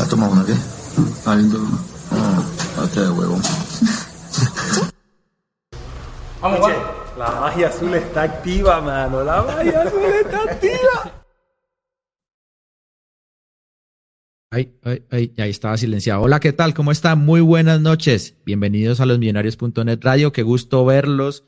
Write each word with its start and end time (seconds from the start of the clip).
¿Te 0.00 0.04
has 0.04 0.08
tomado 0.08 0.32
una 0.32 0.46
qué? 0.46 0.54
Ah, 1.26 1.34
lindo. 1.36 1.58
Ah, 2.10 2.42
hasta 2.82 3.02
de 3.02 3.10
huevo. 3.10 3.38
Vamos, 6.40 6.60
vamos. 6.60 6.78
La 7.18 7.30
magia 7.38 7.68
azul 7.68 7.92
está 7.92 8.22
activa, 8.22 8.80
mano. 8.80 9.22
La 9.22 9.42
magia 9.42 9.82
azul 9.82 10.00
está 10.24 10.42
activa. 10.44 11.24
Ay, 14.50 14.74
ay, 14.84 15.04
ay, 15.10 15.34
ahí 15.36 15.50
estaba 15.50 15.76
silenciado. 15.76 16.22
Hola, 16.22 16.40
¿qué 16.40 16.54
tal? 16.54 16.72
¿Cómo 16.72 16.92
están? 16.92 17.22
Muy 17.22 17.42
buenas 17.42 17.82
noches. 17.82 18.36
Bienvenidos 18.46 19.00
a 19.00 19.06
los 19.06 19.18
millonarios.net 19.18 19.98
Radio. 20.00 20.32
Qué 20.32 20.42
gusto 20.42 20.82
verlos. 20.86 21.44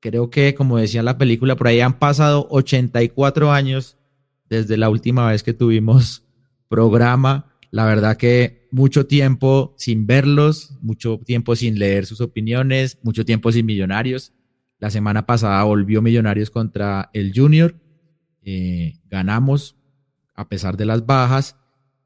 Creo 0.00 0.30
que, 0.30 0.54
como 0.54 0.78
decía 0.78 1.02
la 1.02 1.18
película, 1.18 1.54
por 1.54 1.68
ahí 1.68 1.82
han 1.82 1.98
pasado 1.98 2.46
84 2.48 3.52
años 3.52 3.98
desde 4.48 4.78
la 4.78 4.88
última 4.88 5.28
vez 5.28 5.42
que 5.42 5.52
tuvimos 5.52 6.22
programa. 6.70 7.50
La 7.74 7.86
verdad 7.86 8.16
que 8.16 8.68
mucho 8.70 9.08
tiempo 9.08 9.74
sin 9.76 10.06
verlos, 10.06 10.78
mucho 10.80 11.18
tiempo 11.18 11.56
sin 11.56 11.76
leer 11.76 12.06
sus 12.06 12.20
opiniones, 12.20 13.00
mucho 13.02 13.24
tiempo 13.24 13.50
sin 13.50 13.66
Millonarios. 13.66 14.32
La 14.78 14.90
semana 14.90 15.26
pasada 15.26 15.60
volvió 15.64 16.00
Millonarios 16.00 16.50
contra 16.50 17.10
el 17.14 17.32
Junior. 17.34 17.74
Eh, 18.42 19.00
ganamos 19.10 19.74
a 20.36 20.48
pesar 20.48 20.76
de 20.76 20.84
las 20.84 21.04
bajas. 21.04 21.56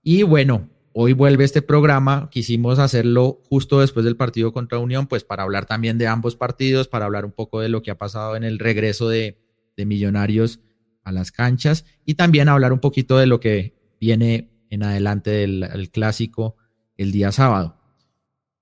Y 0.03 0.23
bueno, 0.23 0.71
hoy 0.95 1.13
vuelve 1.13 1.45
este 1.45 1.61
programa. 1.61 2.31
Quisimos 2.31 2.79
hacerlo 2.79 3.43
justo 3.51 3.81
después 3.81 4.07
del 4.07 4.17
partido 4.17 4.55
contra 4.55 4.79
Unión, 4.79 5.07
pues 5.07 5.23
para 5.23 5.43
hablar 5.43 5.67
también 5.67 5.99
de 5.99 6.07
ambos 6.07 6.35
partidos, 6.35 6.89
para 6.89 7.05
hablar 7.05 7.27
un 7.27 7.33
poco 7.33 7.61
de 7.61 7.69
lo 7.69 7.83
que 7.83 7.91
ha 7.91 7.99
pasado 7.99 8.37
en 8.37 8.45
el 8.45 8.59
regreso 8.59 9.11
de, 9.11 9.39
de 9.77 9.85
Millonarios 9.85 10.61
a 11.05 11.13
las 11.13 11.31
canchas 11.31 11.85
y 12.07 12.15
también 12.15 12.49
hablar 12.49 12.73
un 12.73 12.81
poquito 12.81 13.19
de 13.19 13.27
lo 13.27 13.39
que 13.39 13.75
viene 14.01 14.58
en 14.71 14.83
adelante 14.83 15.31
del 15.31 15.91
clásico 15.91 16.57
el 16.97 17.13
día 17.13 17.33
sábado. 17.33 17.79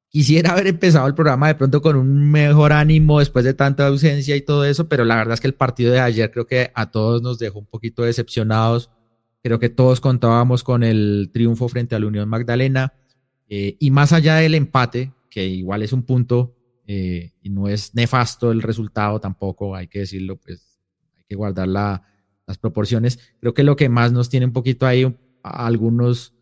Quisiera 0.08 0.52
haber 0.52 0.68
empezado 0.68 1.06
el 1.08 1.14
programa 1.14 1.48
de 1.48 1.56
pronto 1.56 1.82
con 1.82 1.96
un 1.96 2.30
mejor 2.30 2.72
ánimo 2.72 3.18
después 3.18 3.44
de 3.44 3.54
tanta 3.54 3.86
ausencia 3.86 4.36
y 4.36 4.40
todo 4.40 4.64
eso, 4.64 4.88
pero 4.88 5.04
la 5.04 5.16
verdad 5.16 5.34
es 5.34 5.40
que 5.40 5.46
el 5.48 5.54
partido 5.54 5.92
de 5.92 6.00
ayer 6.00 6.30
creo 6.30 6.46
que 6.46 6.70
a 6.74 6.90
todos 6.90 7.22
nos 7.22 7.38
dejó 7.38 7.58
un 7.58 7.66
poquito 7.66 8.02
decepcionados. 8.02 8.90
Creo 9.42 9.58
que 9.58 9.68
todos 9.68 10.00
contábamos 10.00 10.62
con 10.64 10.82
el 10.84 11.30
triunfo 11.32 11.68
frente 11.68 11.94
a 11.94 11.98
la 11.98 12.06
Unión 12.06 12.28
Magdalena 12.28 12.94
eh, 13.48 13.76
y 13.78 13.90
más 13.90 14.12
allá 14.12 14.36
del 14.36 14.54
empate, 14.54 15.12
que 15.28 15.46
igual 15.46 15.82
es 15.82 15.92
un 15.92 16.02
punto 16.04 16.56
eh, 16.86 17.32
y 17.42 17.50
no 17.50 17.68
es 17.68 17.94
nefasto 17.94 18.52
el 18.52 18.62
resultado 18.62 19.20
tampoco, 19.20 19.74
hay 19.74 19.88
que 19.88 20.00
decirlo, 20.00 20.36
pues 20.36 20.78
hay 21.18 21.24
que 21.28 21.34
guardar 21.34 21.68
las 21.68 22.58
proporciones. 22.58 23.18
Creo 23.40 23.54
que 23.54 23.64
lo 23.64 23.76
que 23.76 23.88
más 23.88 24.12
nos 24.12 24.30
tiene 24.30 24.46
un 24.46 24.52
poquito 24.52 24.86
ahí 24.86 25.14
algunos 25.48 26.34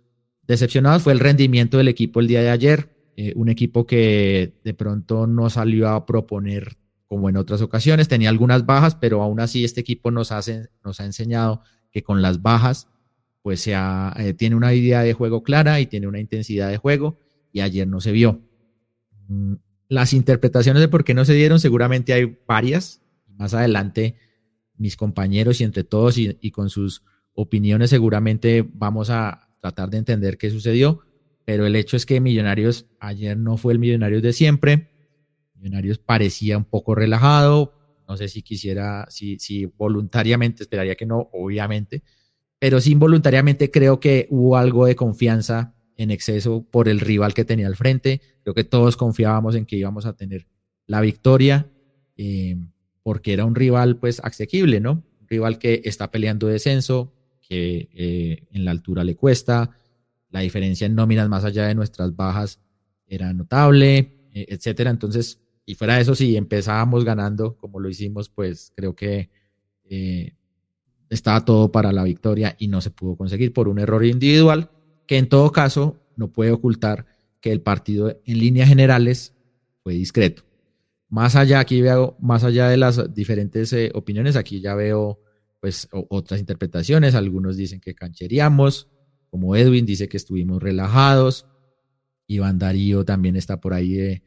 decepcionados 0.46 1.02
fue 1.02 1.12
el 1.12 1.20
rendimiento 1.20 1.78
del 1.78 1.88
equipo 1.88 2.20
el 2.20 2.28
día 2.28 2.42
de 2.42 2.50
ayer. 2.50 2.90
Eh, 3.16 3.32
un 3.36 3.48
equipo 3.48 3.86
que 3.86 4.54
de 4.64 4.74
pronto 4.74 5.26
no 5.26 5.48
salió 5.48 5.88
a 5.88 6.04
proponer 6.04 6.76
como 7.06 7.28
en 7.28 7.36
otras 7.36 7.62
ocasiones, 7.62 8.08
tenía 8.08 8.28
algunas 8.28 8.66
bajas, 8.66 8.96
pero 8.96 9.22
aún 9.22 9.38
así 9.38 9.64
este 9.64 9.80
equipo 9.80 10.10
nos, 10.10 10.32
hace, 10.32 10.70
nos 10.82 11.00
ha 11.00 11.04
enseñado 11.04 11.62
que 11.92 12.02
con 12.02 12.22
las 12.22 12.42
bajas 12.42 12.88
pues 13.42 13.66
eh, 13.68 14.34
tiene 14.36 14.56
una 14.56 14.72
idea 14.72 15.02
de 15.02 15.12
juego 15.12 15.42
clara 15.42 15.78
y 15.78 15.86
tiene 15.86 16.08
una 16.08 16.18
intensidad 16.18 16.70
de 16.70 16.78
juego 16.78 17.18
y 17.52 17.60
ayer 17.60 17.86
no 17.86 18.00
se 18.00 18.10
vio. 18.10 18.40
Mm, 19.28 19.54
las 19.88 20.12
interpretaciones 20.12 20.80
de 20.80 20.88
por 20.88 21.04
qué 21.04 21.14
no 21.14 21.24
se 21.24 21.34
dieron 21.34 21.60
seguramente 21.60 22.14
hay 22.14 22.36
varias. 22.48 23.02
Más 23.28 23.52
adelante 23.52 24.16
mis 24.76 24.96
compañeros 24.96 25.60
y 25.60 25.64
entre 25.64 25.84
todos 25.84 26.16
y 26.18 26.50
con 26.50 26.70
sus 26.70 27.04
opiniones 27.34 27.90
seguramente 27.90 28.68
vamos 28.72 29.10
a 29.10 29.48
tratar 29.60 29.90
de 29.90 29.98
entender 29.98 30.38
qué 30.38 30.50
sucedió, 30.50 31.00
pero 31.44 31.66
el 31.66 31.76
hecho 31.76 31.96
es 31.96 32.06
que 32.06 32.20
Millonarios 32.20 32.86
ayer 33.00 33.36
no 33.36 33.56
fue 33.56 33.72
el 33.72 33.78
Millonarios 33.78 34.22
de 34.22 34.32
siempre. 34.32 34.90
Millonarios 35.54 35.98
parecía 35.98 36.56
un 36.58 36.64
poco 36.64 36.94
relajado, 36.94 37.74
no 38.08 38.16
sé 38.16 38.28
si 38.28 38.42
quisiera, 38.42 39.06
si, 39.08 39.66
voluntariamente, 39.76 40.62
esperaría 40.62 40.94
que 40.94 41.06
no, 41.06 41.30
obviamente, 41.32 42.02
pero 42.58 42.80
sí 42.80 42.92
involuntariamente 42.92 43.70
creo 43.70 44.00
que 44.00 44.26
hubo 44.30 44.56
algo 44.56 44.86
de 44.86 44.96
confianza 44.96 45.74
en 45.96 46.10
exceso 46.10 46.66
por 46.70 46.88
el 46.88 47.00
rival 47.00 47.34
que 47.34 47.44
tenía 47.44 47.66
al 47.66 47.76
frente. 47.76 48.20
Creo 48.42 48.54
que 48.54 48.64
todos 48.64 48.96
confiábamos 48.96 49.54
en 49.54 49.66
que 49.66 49.76
íbamos 49.76 50.06
a 50.06 50.14
tener 50.14 50.46
la 50.86 51.00
victoria, 51.00 51.70
eh, 52.16 52.56
porque 53.02 53.32
era 53.32 53.44
un 53.44 53.54
rival 53.54 53.96
pues 53.96 54.20
asequible, 54.20 54.80
¿no? 54.80 55.04
Un 55.20 55.28
rival 55.28 55.58
que 55.58 55.82
está 55.84 56.10
peleando 56.10 56.46
descenso, 56.46 57.12
que 57.48 57.88
eh, 57.92 58.46
en 58.50 58.64
la 58.64 58.70
altura 58.70 59.04
le 59.04 59.16
cuesta, 59.16 59.70
la 60.30 60.40
diferencia 60.40 60.86
en 60.86 60.94
nóminas 60.94 61.28
más 61.28 61.44
allá 61.44 61.66
de 61.66 61.74
nuestras 61.74 62.16
bajas 62.16 62.60
era 63.06 63.32
notable, 63.32 64.28
eh, 64.32 64.46
etcétera. 64.48 64.90
Entonces, 64.90 65.40
y 65.66 65.74
fuera 65.74 65.96
de 65.96 66.02
eso, 66.02 66.14
si 66.14 66.36
empezábamos 66.36 67.04
ganando 67.04 67.56
como 67.56 67.80
lo 67.80 67.88
hicimos, 67.88 68.28
pues 68.28 68.72
creo 68.74 68.94
que 68.94 69.30
eh, 69.84 70.34
estaba 71.10 71.44
todo 71.44 71.70
para 71.70 71.92
la 71.92 72.02
victoria 72.02 72.56
y 72.58 72.68
no 72.68 72.80
se 72.80 72.90
pudo 72.90 73.16
conseguir 73.16 73.52
por 73.52 73.68
un 73.68 73.78
error 73.78 74.04
individual, 74.04 74.70
que 75.06 75.18
en 75.18 75.28
todo 75.28 75.52
caso 75.52 76.00
no 76.16 76.32
puede 76.32 76.50
ocultar 76.50 77.06
que 77.40 77.52
el 77.52 77.60
partido 77.60 78.20
en 78.24 78.38
líneas 78.38 78.68
generales 78.68 79.34
fue 79.82 79.94
discreto. 79.94 80.42
Más 81.10 81.36
allá, 81.36 81.60
aquí 81.60 81.82
veo, 81.82 82.16
más 82.18 82.42
allá 82.42 82.68
de 82.68 82.78
las 82.78 83.14
diferentes 83.14 83.74
opiniones, 83.92 84.34
aquí 84.34 84.60
ya 84.60 84.74
veo 84.74 85.20
pues 85.64 85.88
otras 85.90 86.40
interpretaciones. 86.40 87.14
Algunos 87.14 87.56
dicen 87.56 87.80
que 87.80 87.94
cancheríamos, 87.94 88.90
como 89.30 89.56
Edwin 89.56 89.86
dice 89.86 90.10
que 90.10 90.18
estuvimos 90.18 90.62
relajados. 90.62 91.46
Iván 92.26 92.58
Darío 92.58 93.06
también 93.06 93.34
está 93.34 93.62
por 93.62 93.72
ahí 93.72 93.98
eh, 93.98 94.22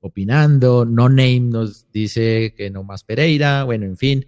opinando. 0.00 0.84
No 0.84 1.08
Name 1.08 1.42
nos 1.42 1.92
dice 1.92 2.54
que 2.56 2.70
no 2.70 2.82
más 2.82 3.04
Pereira. 3.04 3.62
Bueno, 3.62 3.86
en 3.86 3.96
fin, 3.96 4.26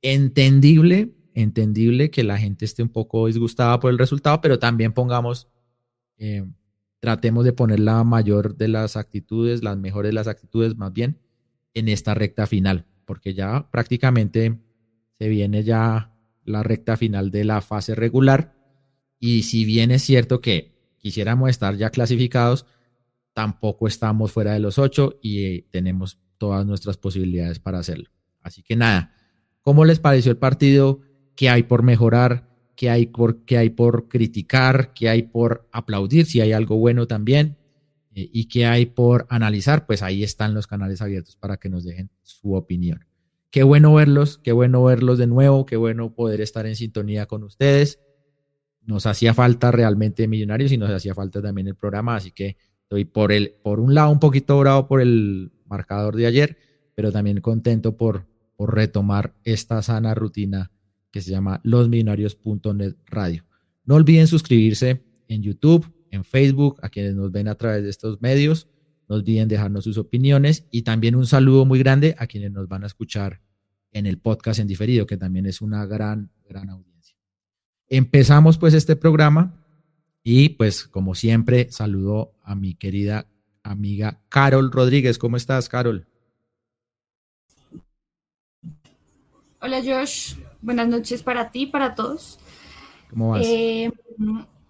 entendible, 0.00 1.10
entendible 1.34 2.10
que 2.10 2.24
la 2.24 2.38
gente 2.38 2.64
esté 2.64 2.82
un 2.82 2.88
poco 2.88 3.26
disgustada 3.26 3.78
por 3.78 3.90
el 3.90 3.98
resultado, 3.98 4.40
pero 4.40 4.58
también 4.58 4.94
pongamos, 4.94 5.48
eh, 6.16 6.46
tratemos 6.98 7.44
de 7.44 7.52
poner 7.52 7.80
la 7.80 8.02
mayor 8.04 8.56
de 8.56 8.68
las 8.68 8.96
actitudes, 8.96 9.62
las 9.62 9.76
mejores 9.76 10.08
de 10.08 10.14
las 10.14 10.28
actitudes 10.28 10.78
más 10.78 10.94
bien, 10.94 11.18
en 11.74 11.90
esta 11.90 12.14
recta 12.14 12.46
final, 12.46 12.86
porque 13.04 13.34
ya 13.34 13.68
prácticamente 13.70 14.60
se 15.20 15.28
viene 15.28 15.62
ya 15.64 16.14
la 16.46 16.62
recta 16.62 16.96
final 16.96 17.30
de 17.30 17.44
la 17.44 17.60
fase 17.60 17.94
regular 17.94 18.54
y 19.18 19.42
si 19.42 19.66
bien 19.66 19.90
es 19.90 20.02
cierto 20.02 20.40
que 20.40 20.72
quisiéramos 20.96 21.50
estar 21.50 21.76
ya 21.76 21.90
clasificados, 21.90 22.64
tampoco 23.34 23.86
estamos 23.86 24.32
fuera 24.32 24.54
de 24.54 24.60
los 24.60 24.78
ocho 24.78 25.18
y 25.20 25.44
eh, 25.44 25.66
tenemos 25.70 26.18
todas 26.38 26.64
nuestras 26.64 26.96
posibilidades 26.96 27.58
para 27.58 27.80
hacerlo. 27.80 28.08
Así 28.40 28.62
que 28.62 28.76
nada, 28.76 29.14
¿cómo 29.60 29.84
les 29.84 29.98
pareció 29.98 30.32
el 30.32 30.38
partido? 30.38 31.02
¿Qué 31.36 31.50
hay 31.50 31.64
por 31.64 31.82
mejorar? 31.82 32.48
¿Qué 32.74 32.88
hay 32.88 33.04
por, 33.04 33.44
qué 33.44 33.58
hay 33.58 33.68
por 33.68 34.08
criticar? 34.08 34.94
¿Qué 34.94 35.10
hay 35.10 35.24
por 35.24 35.68
aplaudir? 35.70 36.24
Si 36.24 36.40
hay 36.40 36.52
algo 36.52 36.78
bueno 36.78 37.06
también. 37.06 37.58
Eh, 38.14 38.30
¿Y 38.32 38.46
qué 38.46 38.64
hay 38.64 38.86
por 38.86 39.26
analizar? 39.28 39.84
Pues 39.84 40.02
ahí 40.02 40.22
están 40.22 40.54
los 40.54 40.66
canales 40.66 41.02
abiertos 41.02 41.36
para 41.36 41.58
que 41.58 41.68
nos 41.68 41.84
dejen 41.84 42.08
su 42.22 42.54
opinión. 42.54 43.09
Qué 43.50 43.64
bueno 43.64 43.92
verlos, 43.94 44.38
qué 44.38 44.52
bueno 44.52 44.84
verlos 44.84 45.18
de 45.18 45.26
nuevo, 45.26 45.66
qué 45.66 45.76
bueno 45.76 46.14
poder 46.14 46.40
estar 46.40 46.66
en 46.66 46.76
sintonía 46.76 47.26
con 47.26 47.42
ustedes. 47.42 47.98
Nos 48.82 49.06
hacía 49.06 49.34
falta 49.34 49.72
realmente 49.72 50.28
Millonarios 50.28 50.70
y 50.70 50.78
nos 50.78 50.90
hacía 50.90 51.14
falta 51.14 51.42
también 51.42 51.66
el 51.66 51.74
programa, 51.74 52.14
así 52.14 52.30
que 52.30 52.56
estoy 52.82 53.04
por 53.04 53.32
el, 53.32 53.56
por 53.62 53.80
un 53.80 53.94
lado 53.94 54.10
un 54.10 54.20
poquito 54.20 54.58
bravo 54.58 54.86
por 54.86 55.00
el 55.00 55.50
marcador 55.66 56.14
de 56.14 56.26
ayer, 56.26 56.56
pero 56.94 57.10
también 57.10 57.40
contento 57.40 57.96
por, 57.96 58.26
por 58.56 58.74
retomar 58.74 59.34
esta 59.42 59.82
sana 59.82 60.14
rutina 60.14 60.70
que 61.10 61.20
se 61.20 61.32
llama 61.32 61.60
losmillonarios.net 61.64 62.94
radio. 63.06 63.44
No 63.84 63.96
olviden 63.96 64.28
suscribirse 64.28 65.02
en 65.26 65.42
YouTube, 65.42 65.92
en 66.12 66.22
Facebook, 66.22 66.78
a 66.82 66.88
quienes 66.88 67.16
nos 67.16 67.32
ven 67.32 67.48
a 67.48 67.56
través 67.56 67.82
de 67.82 67.90
estos 67.90 68.20
medios 68.20 68.68
no 69.10 69.16
olviden 69.16 69.48
dejarnos 69.48 69.82
sus 69.82 69.98
opiniones 69.98 70.68
y 70.70 70.82
también 70.82 71.16
un 71.16 71.26
saludo 71.26 71.64
muy 71.64 71.80
grande 71.80 72.14
a 72.16 72.28
quienes 72.28 72.52
nos 72.52 72.68
van 72.68 72.84
a 72.84 72.86
escuchar 72.86 73.40
en 73.90 74.06
el 74.06 74.18
podcast 74.18 74.60
en 74.60 74.68
diferido, 74.68 75.04
que 75.04 75.16
también 75.16 75.46
es 75.46 75.60
una 75.60 75.84
gran, 75.84 76.30
gran 76.48 76.70
audiencia. 76.70 77.16
Empezamos 77.88 78.56
pues 78.56 78.72
este 78.72 78.94
programa 78.94 79.64
y 80.22 80.50
pues 80.50 80.86
como 80.86 81.16
siempre 81.16 81.72
saludo 81.72 82.36
a 82.44 82.54
mi 82.54 82.74
querida 82.74 83.26
amiga 83.64 84.20
Carol 84.28 84.70
Rodríguez. 84.70 85.18
¿Cómo 85.18 85.36
estás, 85.36 85.68
Carol? 85.68 86.06
Hola 89.60 89.82
Josh, 89.84 90.36
buenas 90.62 90.86
noches 90.86 91.24
para 91.24 91.50
ti, 91.50 91.66
para 91.66 91.96
todos. 91.96 92.38
¿Cómo 93.10 93.30
vas? 93.30 93.42
Eh, 93.44 93.90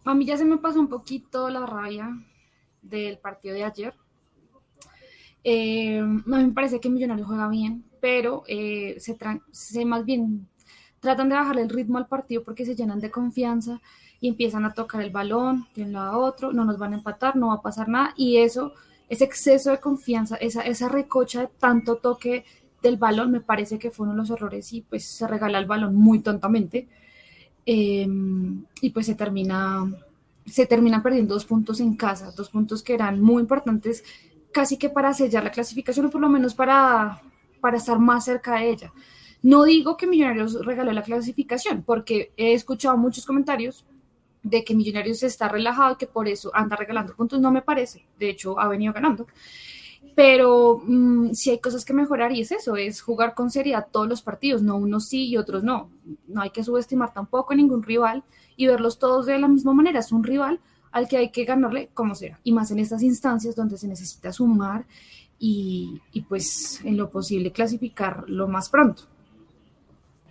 a 0.07 0.15
mí 0.15 0.25
ya 0.25 0.39
se 0.39 0.47
me 0.47 0.57
pasó 0.57 0.81
un 0.81 0.89
poquito 0.89 1.51
la 1.51 1.67
rabia 1.67 2.19
del 2.81 3.19
partido 3.19 3.55
de 3.55 3.65
ayer. 3.65 4.00
Eh, 5.45 5.99
a 5.99 6.05
mí 6.05 6.23
me 6.45 6.53
parece 6.53 6.81
que 6.81 6.91
Millonarios 6.91 7.27
juega 7.27 7.49
bien, 7.49 7.85
pero 8.01 8.43
eh, 8.47 8.97
se, 8.99 9.17
se, 9.53 9.85
más 9.85 10.05
bien 10.05 10.49
tratan 11.01 11.29
de 11.29 11.37
bajarle 11.37 11.63
el 11.63 11.71
ritmo 11.71 11.99
al 11.99 12.07
partido 12.09 12.43
porque 12.45 12.67
se 12.67 12.77
llenan 12.77 13.01
de 13.01 13.11
confianza 13.11 13.81
y 14.21 14.29
empiezan 14.29 14.67
a 14.67 14.75
tocar 14.75 15.01
el 15.01 15.11
balón 15.11 15.67
de 15.75 15.85
un 15.85 15.93
lado 15.93 16.11
a 16.13 16.19
otro, 16.19 16.53
no 16.53 16.65
nos 16.65 16.79
van 16.79 16.93
a 16.93 16.97
empatar, 16.97 17.37
no 17.37 17.49
va 17.49 17.55
a 17.55 17.63
pasar 17.63 17.89
nada 17.89 18.13
y 18.17 18.37
eso, 18.37 18.75
ese 19.09 19.25
exceso 19.25 19.71
de 19.71 19.81
confianza, 19.81 20.37
esa, 20.37 20.61
esa 20.63 20.89
recocha 20.89 21.41
de 21.43 21.47
tanto 21.59 21.97
toque 21.97 22.45
del 22.83 22.99
balón 22.99 23.31
me 23.31 23.41
parece 23.41 23.79
que 23.79 23.91
fue 23.91 24.05
uno 24.05 24.15
de 24.15 24.19
los 24.19 24.31
errores 24.31 24.73
y 24.75 24.83
pues 24.83 25.07
se 25.07 25.27
regala 25.27 25.59
el 25.59 25.67
balón 25.67 25.95
muy 25.95 26.21
tontamente 26.21 26.89
em, 27.67 28.65
y 28.81 28.91
pues 28.91 29.07
se 29.07 29.15
termina 29.15 29.85
se 30.47 30.67
terminan 30.67 31.03
perdiendo 31.03 31.35
dos 31.35 31.45
puntos 31.45 31.81
en 31.81 31.95
casa, 31.95 32.33
dos 32.33 32.51
puntos 32.51 32.83
que 32.83 32.95
eran 32.95 33.21
muy 33.21 33.43
importantes 33.43 34.05
casi 34.53 34.77
que 34.77 34.91
para 34.91 35.15
sellar 35.15 35.45
la 35.45 35.51
clasificación 35.51 36.07
o 36.07 36.11
por 36.11 36.21
lo 36.21 36.29
menos 36.29 36.55
para, 36.55 37.21
para 37.61 37.77
estar 37.77 37.99
más 37.99 38.25
cerca 38.25 38.57
de 38.57 38.71
ella. 38.71 38.93
No 39.43 39.65
digo 39.65 39.97
que 39.97 40.07
Millonarios 40.07 40.65
regaló 40.65 40.93
la 40.93 41.03
clasificación, 41.03 41.83
porque 41.83 42.33
he 42.37 42.53
escuchado 42.53 42.97
muchos 42.97 43.25
comentarios 43.25 43.87
de 44.43 44.65
que 44.65 44.75
Millonarios 44.75 45.23
está 45.23 45.49
relajado 45.49 45.95
y 45.95 45.97
que 45.97 46.07
por 46.07 46.29
eso 46.29 46.51
anda 46.55 46.77
regalando 46.77 47.15
puntos. 47.15 47.41
No 47.41 47.51
me 47.51 47.63
parece. 47.63 48.07
De 48.19 48.31
hecho, 48.31 48.59
ha 48.59 48.69
venido 48.69 48.93
ganando. 48.93 49.27
Pero 50.15 50.83
mm, 50.85 51.33
si 51.33 51.51
hay 51.51 51.61
cosas 51.61 51.85
que 51.85 51.93
mejorar 51.93 52.33
y 52.33 52.41
es 52.41 52.53
eso, 52.53 52.77
es 52.77 53.01
jugar 53.01 53.35
con 53.35 53.51
seriedad 53.51 53.87
todos 53.91 54.09
los 54.09 54.23
partidos, 54.23 54.63
no 54.63 54.77
unos 54.77 55.09
sí 55.09 55.29
y 55.29 55.37
otros 55.37 55.63
no. 55.63 55.91
No 56.27 56.43
hay 56.43 56.51
que 56.51 56.65
subestimar 56.65 57.13
tampoco 57.13 57.53
a 57.53 57.57
ningún 57.57 57.83
rival 57.83 58.25
y 58.57 58.67
verlos 58.67 58.99
todos 58.99 59.27
de 59.27 59.39
la 59.39 59.49
misma 59.49 59.73
manera. 59.73 60.01
Es 60.01 60.13
un 60.13 60.25
rival 60.25 60.61
al 60.93 61.09
que 61.09 61.17
hay 61.17 61.31
que 61.31 61.45
ganarle 61.45 61.91
como 61.95 62.15
sea. 62.15 62.39
Y 62.45 62.53
más 62.53 62.71
en 62.71 62.79
estas 62.79 63.03
instancias 63.03 63.57
donde 63.57 63.79
se 63.79 63.89
necesita 63.89 64.33
sumar 64.33 64.85
y, 65.39 66.01
y 66.13 66.23
pues 66.23 66.81
en 66.85 66.97
lo 66.97 67.11
posible 67.11 67.53
clasificar 67.53 68.25
lo 68.29 68.49
más 68.49 68.69
pronto. 68.69 69.05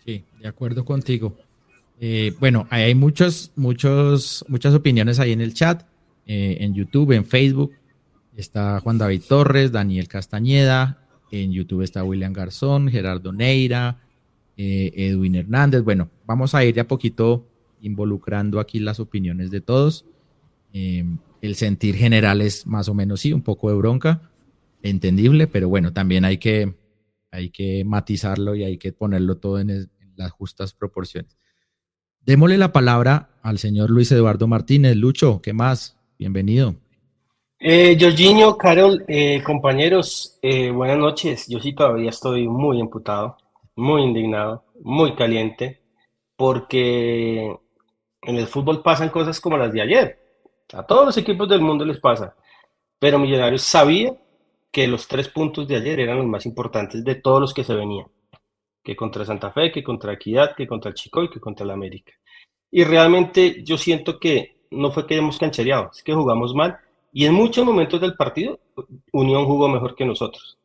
Sí, 0.05 0.23
de 0.39 0.47
acuerdo 0.47 0.85
contigo. 0.85 1.35
Eh, 1.99 2.33
bueno, 2.39 2.65
hay 2.69 2.95
muchos, 2.95 3.51
muchos, 3.55 4.45
muchas 4.47 4.73
opiniones 4.73 5.19
ahí 5.19 5.33
en 5.33 5.41
el 5.41 5.53
chat, 5.53 5.83
eh, 6.25 6.57
en 6.61 6.73
YouTube, 6.73 7.11
en 7.11 7.25
Facebook. 7.25 7.73
Está 8.35 8.79
Juan 8.79 8.97
David 8.97 9.23
Torres, 9.27 9.71
Daniel 9.71 10.07
Castañeda, 10.07 11.05
en 11.29 11.51
YouTube 11.51 11.81
está 11.81 12.03
William 12.03 12.31
Garzón, 12.31 12.87
Gerardo 12.87 13.33
Neira, 13.33 14.01
eh, 14.55 14.91
Edwin 14.95 15.35
Hernández. 15.35 15.83
Bueno, 15.83 16.09
vamos 16.25 16.55
a 16.55 16.63
ir 16.63 16.75
de 16.75 16.81
a 16.81 16.87
poquito 16.87 17.45
involucrando 17.81 18.59
aquí 18.59 18.79
las 18.79 18.99
opiniones 18.99 19.51
de 19.51 19.61
todos. 19.61 20.05
El 20.73 21.55
sentir 21.55 21.95
general 21.95 22.41
es 22.41 22.67
más 22.67 22.89
o 22.89 22.93
menos 22.93 23.21
sí, 23.21 23.33
un 23.33 23.41
poco 23.41 23.69
de 23.69 23.75
bronca, 23.75 24.29
entendible, 24.81 25.47
pero 25.47 25.69
bueno, 25.69 25.93
también 25.93 26.25
hay 26.25 26.37
que, 26.37 26.73
hay 27.31 27.49
que 27.49 27.83
matizarlo 27.85 28.55
y 28.55 28.63
hay 28.63 28.77
que 28.77 28.91
ponerlo 28.91 29.37
todo 29.37 29.59
en, 29.59 29.89
las 30.15 30.31
justas 30.31 30.73
proporciones. 30.73 31.37
Démosle 32.19 32.57
la 32.57 32.73
palabra 32.73 33.29
al 33.41 33.57
señor 33.57 33.89
Luis 33.89 34.11
Eduardo 34.11 34.47
Martínez. 34.47 34.97
Lucho, 34.97 35.41
¿qué 35.41 35.53
más? 35.53 35.97
Bienvenido. 36.17 36.75
Eh, 37.57 37.97
Jorginho, 37.97 38.57
Carol, 38.57 39.05
eh, 39.07 39.41
compañeros, 39.43 40.37
eh, 40.41 40.71
buenas 40.71 40.97
noches. 40.97 41.47
Yo 41.47 41.61
sí 41.61 41.73
todavía 41.73 42.09
estoy 42.09 42.49
muy 42.49 42.81
emputado, 42.81 43.37
muy 43.77 44.03
indignado, 44.03 44.65
muy 44.81 45.15
caliente, 45.15 45.81
porque 46.35 47.55
en 48.21 48.35
el 48.35 48.47
fútbol 48.47 48.81
pasan 48.83 49.09
cosas 49.09 49.39
como 49.39 49.57
las 49.57 49.71
de 49.71 49.81
ayer. 49.81 50.19
A 50.73 50.83
todos 50.83 51.05
los 51.05 51.17
equipos 51.17 51.47
del 51.49 51.61
mundo 51.61 51.85
les 51.85 51.99
pasa. 51.99 52.35
Pero 52.99 53.19
Millonarios 53.19 53.61
sabía 53.61 54.13
que 54.71 54.87
los 54.87 55.07
tres 55.07 55.29
puntos 55.29 55.67
de 55.67 55.77
ayer 55.77 55.99
eran 55.99 56.17
los 56.17 56.27
más 56.27 56.45
importantes 56.45 57.03
de 57.03 57.15
todos 57.15 57.41
los 57.41 57.53
que 57.53 57.63
se 57.63 57.73
venían 57.73 58.07
que 58.83 58.95
contra 58.95 59.25
Santa 59.25 59.51
Fe, 59.51 59.71
que 59.71 59.83
contra 59.83 60.13
Equidad, 60.13 60.55
que 60.55 60.67
contra 60.67 60.93
Chico 60.93 61.23
y 61.23 61.29
que 61.29 61.39
contra 61.39 61.63
el 61.63 61.71
América. 61.71 62.13
Y 62.71 62.83
realmente 62.83 63.63
yo 63.63 63.77
siento 63.77 64.19
que 64.19 64.63
no 64.71 64.91
fue 64.91 65.07
que 65.07 65.17
hemos 65.17 65.37
canchereado, 65.37 65.91
es 65.93 66.03
que 66.03 66.13
jugamos 66.13 66.53
mal 66.53 66.77
y 67.11 67.25
en 67.25 67.33
muchos 67.33 67.65
momentos 67.65 67.99
del 67.99 68.15
partido 68.15 68.59
Unión 69.11 69.45
jugó 69.45 69.67
mejor 69.67 69.95
que 69.95 70.05
nosotros. 70.05 70.57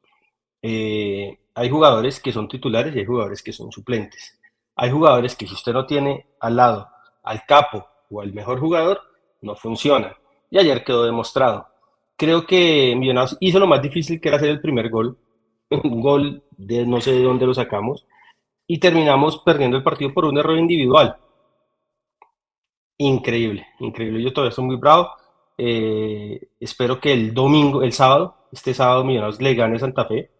Eh, 0.62 1.38
hay 1.54 1.70
jugadores 1.70 2.20
que 2.20 2.32
son 2.32 2.48
titulares 2.48 2.94
y 2.94 3.00
hay 3.00 3.06
jugadores 3.06 3.42
que 3.42 3.52
son 3.52 3.70
suplentes. 3.70 4.38
Hay 4.76 4.90
jugadores 4.90 5.36
que 5.36 5.46
si 5.46 5.54
usted 5.54 5.72
no 5.72 5.86
tiene 5.86 6.26
al 6.40 6.56
lado 6.56 6.88
al 7.22 7.44
capo 7.46 7.86
o 8.10 8.20
al 8.20 8.32
mejor 8.32 8.60
jugador, 8.60 9.00
no 9.44 9.54
funciona. 9.56 10.16
Y 10.50 10.58
ayer 10.58 10.84
quedó 10.84 11.04
demostrado. 11.04 11.66
Creo 12.16 12.46
que 12.46 12.94
Millonarios 12.96 13.36
hizo 13.40 13.58
lo 13.58 13.66
más 13.66 13.82
difícil 13.82 14.20
que 14.20 14.28
era 14.28 14.38
hacer 14.38 14.50
el 14.50 14.60
primer 14.60 14.90
gol. 14.90 15.18
Un 15.70 16.00
gol 16.00 16.42
de 16.56 16.86
no 16.86 17.00
sé 17.00 17.12
de 17.12 17.22
dónde 17.22 17.46
lo 17.46 17.54
sacamos, 17.54 18.06
y 18.66 18.78
terminamos 18.78 19.38
perdiendo 19.38 19.76
el 19.76 19.82
partido 19.82 20.12
por 20.12 20.24
un 20.24 20.38
error 20.38 20.58
individual. 20.58 21.16
Increíble, 22.98 23.66
increíble. 23.80 24.22
Yo 24.22 24.32
todavía 24.32 24.50
estoy 24.50 24.64
muy 24.64 24.76
bravo. 24.76 25.10
Eh, 25.58 26.48
espero 26.60 27.00
que 27.00 27.12
el 27.12 27.34
domingo, 27.34 27.82
el 27.82 27.92
sábado, 27.92 28.48
este 28.52 28.72
sábado 28.74 29.04
Millonarios 29.04 29.40
le 29.40 29.54
gane 29.54 29.78
Santa 29.78 30.04
Fe. 30.06 30.30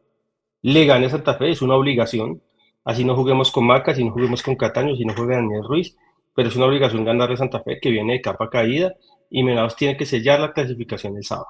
Le 0.63 0.87
gane 0.87 1.11
Santa 1.11 1.35
Fe, 1.35 1.51
es 1.51 1.63
una 1.63 1.77
obligación. 1.77 2.43
Así 2.85 3.05
no 3.05 3.17
juguemos 3.17 3.51
con 3.51 3.67
Maca, 3.67 3.93
así 3.93 4.05
no 4.05 4.13
juguemos 4.13 4.43
con 4.43 4.57
Cataño, 4.57 4.95
así 4.95 5.05
no 5.05 5.15
juegue 5.15 5.35
Daniel 5.37 5.65
Ruiz. 5.65 5.97
Pero 6.35 6.49
es 6.49 6.57
una 6.57 6.67
obligación 6.67 7.05
ganarle 7.05 7.37
Santa 7.37 7.61
Fe, 7.61 7.79
que 7.81 7.91
viene 7.91 8.15
de 8.15 8.21
capa 8.21 8.51
caída. 8.51 8.95
Y 9.31 9.43
Millonarios 9.43 9.77
tiene 9.77 9.97
que 9.97 10.07
sellar 10.07 10.41
la 10.41 10.53
clasificación 10.53 11.17
el 11.17 11.25
sábado. 11.25 11.49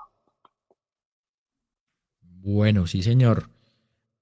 Bueno, 2.20 2.86
sí, 2.86 3.02
señor. 3.02 3.48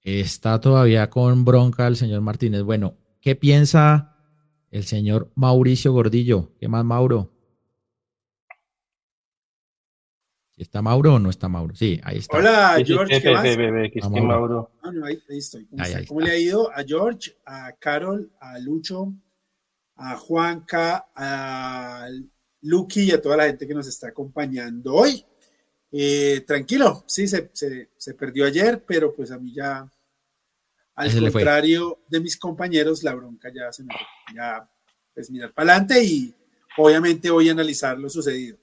Está 0.03 0.61
todavía 0.61 1.11
con 1.11 1.45
bronca 1.45 1.87
el 1.87 1.97
señor 1.97 2.21
Martínez. 2.23 2.63
Bueno, 2.63 2.95
¿qué 3.21 3.37
piensa 3.37 4.17
el 4.71 4.85
señor 4.85 5.31
Mauricio 5.35 5.93
Gordillo? 5.93 6.53
¿Qué 6.59 6.69
más, 6.69 6.85
Mauro? 6.85 7.31
¿Está 10.57 10.81
Mauro 10.83 11.15
o 11.15 11.19
no 11.19 11.31
está 11.31 11.49
Mauro? 11.49 11.75
Sí, 11.75 12.01
ahí 12.05 12.19
está. 12.19 12.39
Hola, 12.39 12.77
George. 12.85 13.21
¿qué 13.21 13.31
más? 13.33 14.23
Mauro. 14.23 14.71
Ah, 14.83 14.93
no, 14.93 15.05
ahí, 15.05 15.19
estoy. 15.29 15.67
¿Cómo, 16.07 16.21
le 16.21 16.31
ha 16.31 16.39
ido 16.39 16.71
a 16.73 16.85
George, 16.85 17.33
a 17.45 17.73
Carol, 17.81 18.31
a 18.41 18.59
Lucho, 18.59 19.13
a 20.05 20.17
Juanca, 20.17 21.07
a 21.15 22.09
Lucky 22.63 23.03
y 23.03 23.11
a 23.13 23.23
toda 23.23 23.37
la 23.37 23.47
gente 23.47 23.69
que 23.69 23.75
nos 23.75 23.87
está 23.87 24.09
acompañando 24.09 24.95
hoy? 24.95 25.25
Eh, 25.93 26.43
tranquilo, 26.47 27.05
sí, 27.07 27.29
se, 27.29 27.51
se, 27.53 28.15
perdió 28.15 28.47
ayer, 28.47 28.83
pero 28.85 29.15
pues 29.15 29.31
a 29.31 29.39
mí 29.39 29.53
ya, 29.55 29.89
al 30.97 31.31
contrario 31.31 32.01
de 32.09 32.21
mis 32.21 32.37
compañeros, 32.37 33.03
la 33.05 33.15
bronca 33.15 33.51
ya 33.55 33.73
se 33.73 33.85
me 33.85 33.93
fue. 33.95 34.35
Ya, 34.35 34.69
pues 35.15 35.31
mirar 35.31 35.53
para 35.53 35.73
adelante 35.73 36.03
y 36.03 36.35
obviamente 36.79 37.31
voy 37.31 37.49
a 37.49 37.53
analizar 37.53 37.99
lo 37.99 38.09
sucedido. 38.09 38.57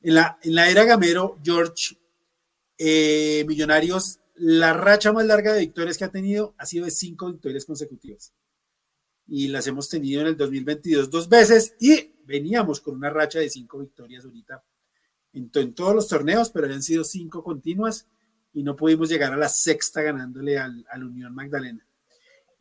En 0.00 0.14
la, 0.14 0.38
en 0.42 0.54
la 0.54 0.70
era 0.70 0.84
Gamero, 0.84 1.38
George, 1.42 1.96
eh, 2.76 3.44
Millonarios, 3.48 4.20
la 4.36 4.74
racha 4.74 5.12
más 5.12 5.26
larga 5.26 5.54
de 5.54 5.60
victorias 5.60 5.98
que 5.98 6.04
ha 6.04 6.10
tenido 6.10 6.54
ha 6.56 6.66
sido 6.66 6.84
de 6.84 6.92
cinco 6.92 7.32
victorias 7.32 7.64
consecutivas. 7.64 8.32
Y 9.28 9.48
las 9.48 9.66
hemos 9.66 9.88
tenido 9.88 10.22
en 10.22 10.28
el 10.28 10.36
2022 10.36 11.10
dos 11.10 11.28
veces 11.28 11.74
y 11.80 12.12
veníamos 12.24 12.80
con 12.80 12.96
una 12.96 13.10
racha 13.10 13.38
de 13.38 13.50
cinco 13.50 13.78
victorias 13.78 14.24
ahorita 14.24 14.62
en, 15.32 15.74
todos 15.74 15.94
los 15.94 16.08
torneos, 16.08 16.50
pero 16.50 16.66
habían 16.66 16.82
sido 16.82 17.04
cinco 17.04 17.42
continuas 17.42 18.06
y 18.52 18.62
no 18.62 18.76
pudimos 18.76 19.08
llegar 19.08 19.32
a 19.32 19.36
la 19.36 19.48
sexta 19.48 20.02
ganándole 20.02 20.58
al, 20.58 20.84
Unión 21.04 21.34
Magdalena. 21.34 21.84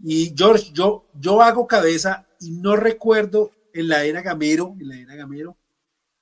Y 0.04 0.34
George, 0.36 0.72
yo, 0.74 1.08
yo 1.20 1.42
hago 1.42 1.66
cabeza 1.66 2.28
y 2.40 2.52
no 2.52 2.76
recuerdo 2.76 3.52
en 3.74 3.88
la 3.88 4.04
era 4.04 4.22
Gamero, 4.22 4.76
en 4.80 4.90
la 4.90 5.00
era 5.00 5.16
Gamero, 5.16 5.58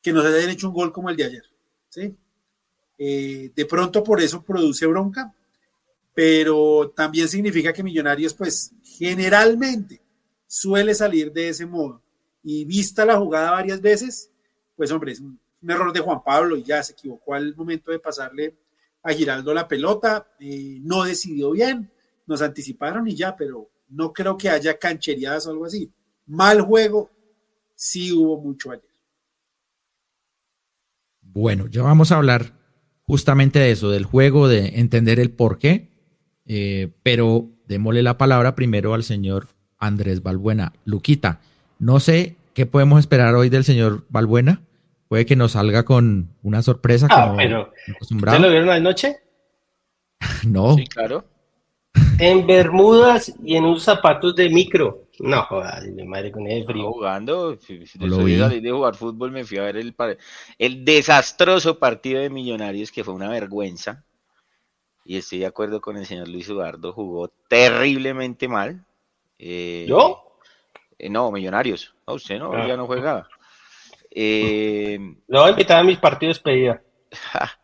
que 0.02 0.14
nos 0.14 0.26
hayan 0.26 0.50
hecho 0.50 0.70
un 0.70 0.74
gol 0.74 0.94
como 0.94 1.10
el 1.10 1.18
de 1.18 1.26
ayer. 1.26 1.44
¿sí? 1.90 2.16
Eh, 2.98 3.52
de 3.54 3.66
pronto 3.66 4.04
por 4.04 4.22
eso 4.22 4.44
produce 4.44 4.86
bronca, 4.86 5.34
pero 6.14 6.94
también 6.96 7.28
significa 7.28 7.74
que 7.74 7.84
Millonarios, 7.84 8.34
pues 8.34 8.72
generalmente 8.84 10.05
suele 10.48 10.94
salir 10.94 11.32
de 11.32 11.50
ese 11.50 11.66
modo. 11.66 12.02
Y 12.44 12.66
vista 12.66 13.06
la 13.06 13.18
jugada 13.18 13.52
varias 13.52 13.82
veces, 13.82 14.32
pues 14.76 14.92
hombre, 14.92 15.14
es 15.14 15.20
un, 15.20 15.40
error 15.68 15.92
de 15.92 16.00
Juan 16.00 16.24
Pablo 16.24 16.56
y 16.56 16.64
ya 16.64 16.84
se 16.84 16.94
equivocó 16.94 17.34
al 17.34 17.56
momento 17.56 17.92
de 17.92 18.00
pasarle 18.00 18.56
a 19.02 19.12
Giraldo 19.12 19.54
la 19.54 19.68
pelota, 19.68 20.28
eh, 20.40 20.80
no 20.82 21.04
decidió 21.04 21.52
bien, 21.52 21.92
nos 22.28 22.42
anticiparon 22.42 23.08
y 23.08 23.16
ya, 23.16 23.36
pero 23.36 23.70
no 23.90 24.14
creo 24.14 24.38
que 24.38 24.50
haya 24.50 24.78
cancherías 24.78 25.48
o 25.48 25.52
algo 25.52 25.66
así. 25.66 25.92
Mal 26.28 26.62
juego, 26.62 27.10
sí 27.76 28.12
hubo 28.14 28.40
mucho 28.40 28.72
ayer. 28.72 28.90
Bueno, 31.22 31.68
ya 31.68 31.82
vamos 31.82 32.12
a 32.12 32.18
hablar 32.18 32.54
justamente 33.08 33.60
de 33.60 33.72
eso, 33.72 33.90
del 33.90 34.06
juego, 34.06 34.48
de 34.48 34.80
entender 34.80 35.20
el 35.20 35.32
por 35.32 35.58
qué, 35.58 35.92
eh, 36.46 36.94
pero 37.04 37.52
démosle 37.68 38.04
la 38.04 38.18
palabra 38.18 38.56
primero 38.56 38.94
al 38.94 39.04
señor 39.04 39.55
Andrés 39.86 40.24
Balbuena. 40.24 40.74
Luquita, 40.86 41.40
no 41.80 42.00
sé 42.00 42.36
qué 42.54 42.66
podemos 42.66 43.00
esperar 43.00 43.36
hoy 43.36 43.50
del 43.50 43.64
señor 43.64 44.04
Balbuena 44.10 44.62
puede 45.08 45.26
que 45.26 45.36
nos 45.36 45.54
salga 45.54 45.84
con 45.84 46.30
una 46.44 46.62
sorpresa. 46.62 47.08
Ah, 47.10 47.34
pero 47.38 47.72
¿Ustedes 48.02 48.42
lo 48.42 48.50
vieron 48.50 48.70
anoche? 48.70 49.18
no. 50.46 50.76
Sí, 50.76 50.86
claro. 50.88 51.26
En 52.20 52.46
Bermudas 52.46 53.34
y 53.44 53.56
en 53.56 53.66
unos 53.66 53.84
zapatos 53.84 54.36
de 54.36 54.50
micro. 54.50 55.04
No 55.20 55.44
jodas, 55.44 55.86
mi 55.88 56.04
madre 56.04 56.32
con 56.32 56.46
el 56.46 56.66
frío. 56.66 56.92
Jugando, 56.92 57.52
después 57.52 57.94
de 58.50 58.60
de 58.60 58.72
jugar 58.72 58.96
fútbol 58.96 59.32
me 59.32 59.46
fui 59.46 59.58
a 59.58 59.64
ver 59.64 59.78
el, 59.78 59.96
el 60.60 60.84
desastroso 60.84 61.80
partido 61.80 62.20
de 62.20 62.30
Millonarios 62.30 62.92
que 62.92 63.06
fue 63.06 63.14
una 63.14 63.30
vergüenza. 63.30 64.04
Y 65.06 65.18
estoy 65.18 65.40
de 65.40 65.46
acuerdo 65.46 65.80
con 65.80 65.96
el 65.96 66.06
señor 66.06 66.28
Luis 66.28 66.50
Eduardo, 66.50 66.92
jugó 66.92 67.30
terriblemente 67.48 68.50
mal. 68.50 68.84
Eh, 69.38 69.86
¿Yo? 69.88 70.40
Eh, 70.98 71.10
no, 71.10 71.32
Millonarios. 71.32 71.96
No, 72.08 72.14
usted 72.14 72.40
no, 72.40 72.54
ah. 72.54 72.68
ya 72.68 72.78
no 72.78 72.88
juega. 72.88 73.28
Eh, 74.12 74.98
no, 75.28 75.50
invitaba 75.50 75.82
a 75.82 75.84
mis 75.84 75.98
partidos 75.98 76.40
pedía. 76.40 76.82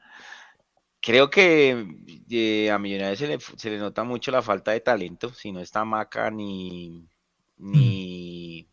Creo 1.01 1.29
que 1.29 1.87
eh, 2.29 2.69
a 2.69 2.77
Millonarios 2.77 3.19
se 3.19 3.27
le, 3.27 3.39
se 3.39 3.69
le, 3.71 3.77
nota 3.77 4.03
mucho 4.03 4.31
la 4.31 4.41
falta 4.41 4.71
de 4.71 4.81
talento. 4.81 5.33
Si 5.33 5.51
no 5.51 5.59
está 5.59 5.83
Maca, 5.83 6.29
ni, 6.29 7.07
ni, 7.57 8.67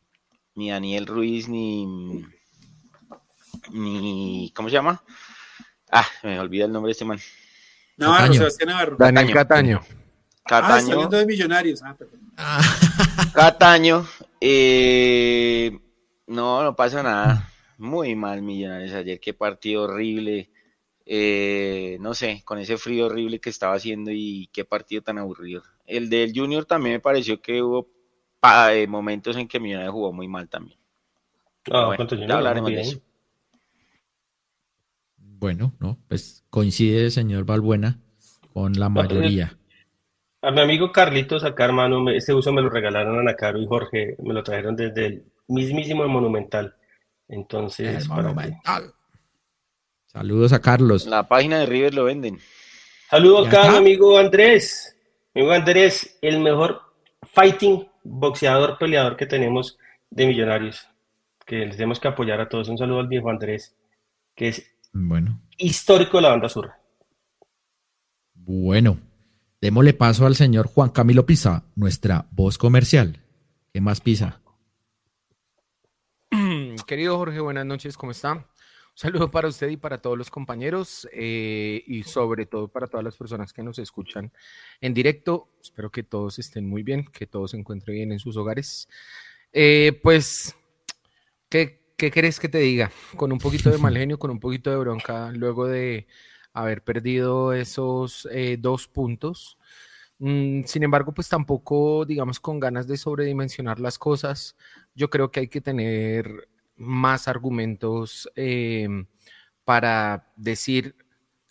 ni 0.54 0.70
Daniel 0.70 1.06
Ruiz, 1.06 1.48
ni, 1.48 1.86
ni. 3.70 4.52
¿Cómo 4.54 4.68
se 4.68 4.74
llama? 4.74 5.02
Ah, 5.90 6.06
me 6.22 6.38
olvida 6.38 6.66
el 6.66 6.72
nombre 6.72 6.88
de 6.88 6.92
este 6.92 7.06
man. 7.06 7.18
Navarro, 7.96 8.34
Sebastián 8.34 8.68
Navarro. 8.68 8.96
Daniel 8.98 9.32
Cataño. 9.32 9.80
Cataño. 9.80 9.97
Ah, 10.50 10.80
de 11.10 11.26
Millonarios. 11.26 11.82
Ah, 12.36 12.60
Cataño. 13.34 14.06
Eh, 14.40 15.78
no, 16.26 16.62
no 16.62 16.74
pasa 16.74 17.02
nada. 17.02 17.50
Muy 17.76 18.14
mal 18.14 18.42
Millonarios 18.42 18.92
ayer. 18.92 19.20
Qué 19.20 19.34
partido 19.34 19.84
horrible. 19.84 20.50
Eh, 21.04 21.96
no 22.00 22.14
sé, 22.14 22.42
con 22.44 22.58
ese 22.58 22.76
frío 22.76 23.06
horrible 23.06 23.40
que 23.40 23.50
estaba 23.50 23.74
haciendo 23.74 24.10
y 24.12 24.48
qué 24.52 24.64
partido 24.64 25.02
tan 25.02 25.18
aburrido. 25.18 25.62
El 25.86 26.10
del 26.10 26.32
Junior 26.34 26.64
también 26.64 26.96
me 26.96 27.00
pareció 27.00 27.40
que 27.40 27.62
hubo 27.62 27.88
eh, 28.72 28.86
momentos 28.86 29.36
en 29.36 29.48
que 29.48 29.60
Millonarios 29.60 29.94
jugó 29.94 30.12
muy 30.12 30.28
mal 30.28 30.48
también. 30.48 30.78
Ah, 31.70 31.86
bueno, 31.86 32.06
ya 32.06 32.36
hablaremos 32.36 32.70
de 32.70 32.80
eso. 32.80 33.00
Bueno, 35.16 35.72
no, 35.78 35.98
pues 36.08 36.44
coincide, 36.50 37.10
señor 37.10 37.44
Balbuena, 37.44 38.00
con 38.52 38.72
la 38.72 38.88
mayoría. 38.88 39.57
A 40.40 40.52
mi 40.52 40.60
amigo 40.60 40.92
Carlitos 40.92 41.42
acá, 41.42 41.64
hermano, 41.64 42.08
este 42.10 42.32
uso 42.32 42.52
me 42.52 42.62
lo 42.62 42.70
regalaron 42.70 43.28
a 43.28 43.34
Caro 43.34 43.60
y 43.60 43.66
Jorge, 43.66 44.16
me 44.22 44.32
lo 44.32 44.44
trajeron 44.44 44.76
desde 44.76 45.06
el 45.06 45.24
mismísimo 45.48 46.06
Monumental. 46.06 46.76
Entonces, 47.26 48.08
Monumental. 48.08 48.94
Saludos 50.06 50.52
a 50.52 50.60
Carlos. 50.60 51.06
La 51.06 51.28
página 51.28 51.58
de 51.58 51.66
River 51.66 51.94
lo 51.94 52.04
venden. 52.04 52.38
Saludos 53.10 53.48
acá, 53.48 53.70
mi 53.70 53.76
amigo 53.78 54.16
Andrés. 54.16 54.96
Mi 55.34 55.42
amigo 55.42 55.54
Andrés, 55.54 56.18
el 56.22 56.40
mejor 56.40 56.82
fighting 57.32 57.88
boxeador, 58.04 58.78
peleador 58.78 59.16
que 59.16 59.26
tenemos 59.26 59.76
de 60.10 60.26
Millonarios. 60.26 60.88
Que 61.44 61.66
les 61.66 61.76
tenemos 61.76 61.98
que 61.98 62.08
apoyar 62.08 62.40
a 62.40 62.48
todos. 62.48 62.68
Un 62.68 62.78
saludo 62.78 63.00
al 63.00 63.08
viejo 63.08 63.28
Andrés, 63.28 63.74
que 64.34 64.48
es 64.48 64.70
bueno. 64.92 65.40
Histórico 65.56 66.18
de 66.18 66.22
la 66.22 66.28
banda 66.30 66.48
sur. 66.48 66.70
Bueno, 68.34 68.98
démosle 69.60 69.92
paso 69.92 70.26
al 70.26 70.36
señor 70.36 70.66
Juan 70.66 70.90
Camilo 70.90 71.26
Pisa, 71.26 71.64
nuestra 71.74 72.26
voz 72.30 72.58
comercial. 72.58 73.22
¿Qué 73.72 73.80
más 73.80 74.00
Pisa? 74.00 74.40
Querido 76.86 77.16
Jorge, 77.16 77.40
buenas 77.40 77.66
noches, 77.66 77.96
¿cómo 77.96 78.12
está? 78.12 78.32
Un 78.32 78.44
saludo 78.94 79.30
para 79.30 79.48
usted 79.48 79.68
y 79.68 79.76
para 79.76 79.98
todos 79.98 80.18
los 80.18 80.30
compañeros 80.30 81.08
eh, 81.12 81.82
y 81.86 82.02
sobre 82.02 82.46
todo 82.46 82.68
para 82.68 82.86
todas 82.86 83.04
las 83.04 83.16
personas 83.16 83.52
que 83.52 83.62
nos 83.62 83.78
escuchan 83.78 84.32
en 84.80 84.94
directo. 84.94 85.48
Espero 85.62 85.90
que 85.90 86.02
todos 86.02 86.38
estén 86.38 86.68
muy 86.68 86.82
bien, 86.82 87.04
que 87.06 87.26
todos 87.26 87.52
se 87.52 87.56
encuentren 87.56 87.94
bien 87.96 88.12
en 88.12 88.18
sus 88.18 88.36
hogares. 88.36 88.88
Eh, 89.52 90.00
pues, 90.02 90.56
¿qué, 91.48 91.80
¿qué 91.96 92.10
querés 92.10 92.40
que 92.40 92.48
te 92.48 92.58
diga? 92.58 92.90
Con 93.16 93.32
un 93.32 93.38
poquito 93.38 93.70
de 93.70 93.78
mal 93.78 93.94
genio, 93.96 94.18
con 94.18 94.30
un 94.30 94.40
poquito 94.40 94.70
de 94.70 94.76
bronca, 94.78 95.30
luego 95.32 95.66
de 95.66 96.06
haber 96.60 96.82
perdido 96.82 97.52
esos 97.52 98.28
eh, 98.32 98.56
dos 98.58 98.88
puntos. 98.88 99.58
Mm, 100.18 100.64
sin 100.64 100.82
embargo, 100.82 101.12
pues 101.12 101.28
tampoco, 101.28 102.04
digamos, 102.04 102.40
con 102.40 102.60
ganas 102.60 102.86
de 102.88 102.96
sobredimensionar 102.96 103.80
las 103.80 103.98
cosas, 103.98 104.56
yo 104.94 105.10
creo 105.10 105.30
que 105.30 105.40
hay 105.40 105.48
que 105.48 105.60
tener 105.60 106.48
más 106.76 107.28
argumentos 107.28 108.28
em, 108.36 109.06
para 109.64 110.32
decir 110.36 110.96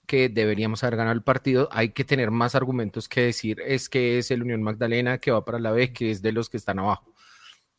que 0.06 0.30
deberíamos 0.30 0.84
haber 0.84 0.98
ganado 0.98 1.16
el 1.16 1.24
partido, 1.24 1.70
hay 1.72 1.90
que 1.90 2.06
tener 2.06 2.32
más 2.32 2.56
argumentos 2.56 3.10
que 3.10 3.22
decir 3.22 3.62
es 3.66 3.90
que 3.90 4.20
es 4.20 4.32
el 4.32 4.44
Unión 4.44 4.64
Magdalena 4.64 5.20
que 5.20 5.32
va 5.32 5.46
para 5.46 5.60
la 5.60 5.72
B, 5.72 5.94
que 5.94 6.12
es 6.12 6.22
de 6.22 6.32
los 6.32 6.50
que 6.50 6.58
están 6.58 6.80
abajo 6.80 7.14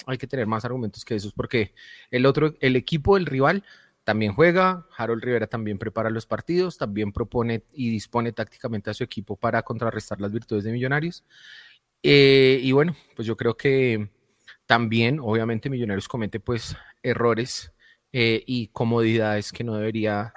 hay 0.06 0.18
que 0.18 0.26
tener 0.26 0.47
más 0.47 0.64
argumentos 0.64 1.04
que 1.04 1.14
esos, 1.16 1.32
porque 1.32 1.75
el 2.11 2.26
otro, 2.26 2.54
el 2.61 2.76
equipo 2.76 3.16
del 3.16 3.26
rival 3.26 3.64
también 4.09 4.33
juega, 4.33 4.87
Harold 4.97 5.23
Rivera 5.23 5.49
también 5.49 5.77
prepara 5.77 6.09
los 6.09 6.25
partidos, 6.25 6.79
también 6.79 7.12
propone 7.12 7.65
y 7.75 7.91
dispone 7.91 8.33
tácticamente 8.33 8.88
a 8.88 8.95
su 8.95 9.05
equipo 9.05 9.37
para 9.37 9.62
contrarrestar 9.62 10.19
las 10.19 10.33
virtudes 10.33 10.65
de 10.65 10.73
Millonarios. 10.73 11.27
Eh, 12.03 12.59
y 12.62 12.73
bueno, 12.73 12.97
pues 13.15 13.29
yo 13.29 13.37
creo 13.37 13.59
que 13.59 14.09
también, 14.65 15.21
obviamente, 15.21 15.69
Millonarios 15.69 16.09
comete 16.09 16.41
pues 16.41 16.75
errores 17.03 17.71
eh, 18.11 18.43
y 18.47 18.69
comodidades 18.69 19.53
que 19.53 19.62
no 19.62 19.77
debería 19.77 20.33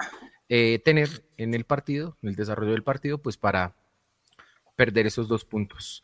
eh, 0.49 0.79
tener 0.83 1.23
en 1.37 1.53
el 1.53 1.63
partido, 1.63 2.17
en 2.21 2.27
el 2.27 2.35
desarrollo 2.35 2.73
del 2.73 2.83
partido, 2.83 3.19
pues 3.19 3.37
para 3.37 3.77
perder 4.75 5.07
esos 5.07 5.29
dos 5.29 5.45
puntos. 5.45 6.03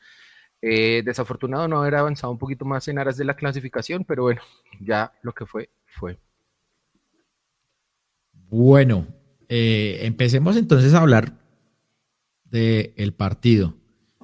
Desafortunado 0.62 1.68
no 1.68 1.82
haber 1.82 1.96
avanzado 1.96 2.32
un 2.32 2.40
poquito 2.40 2.64
más 2.64 2.88
en 2.88 2.98
aras 2.98 3.18
de 3.18 3.26
la 3.26 3.36
clasificación, 3.36 4.06
pero 4.06 4.24
bueno, 4.24 4.42
ya 4.80 5.12
lo 5.22 5.34
que 5.34 5.46
fue, 5.46 5.70
fue. 5.86 6.18
Bueno, 8.50 9.08
eh, 9.50 10.00
empecemos 10.04 10.58
entonces 10.58 10.94
a 10.94 11.02
hablar 11.02 11.34
del 12.46 13.14
partido. 13.14 13.76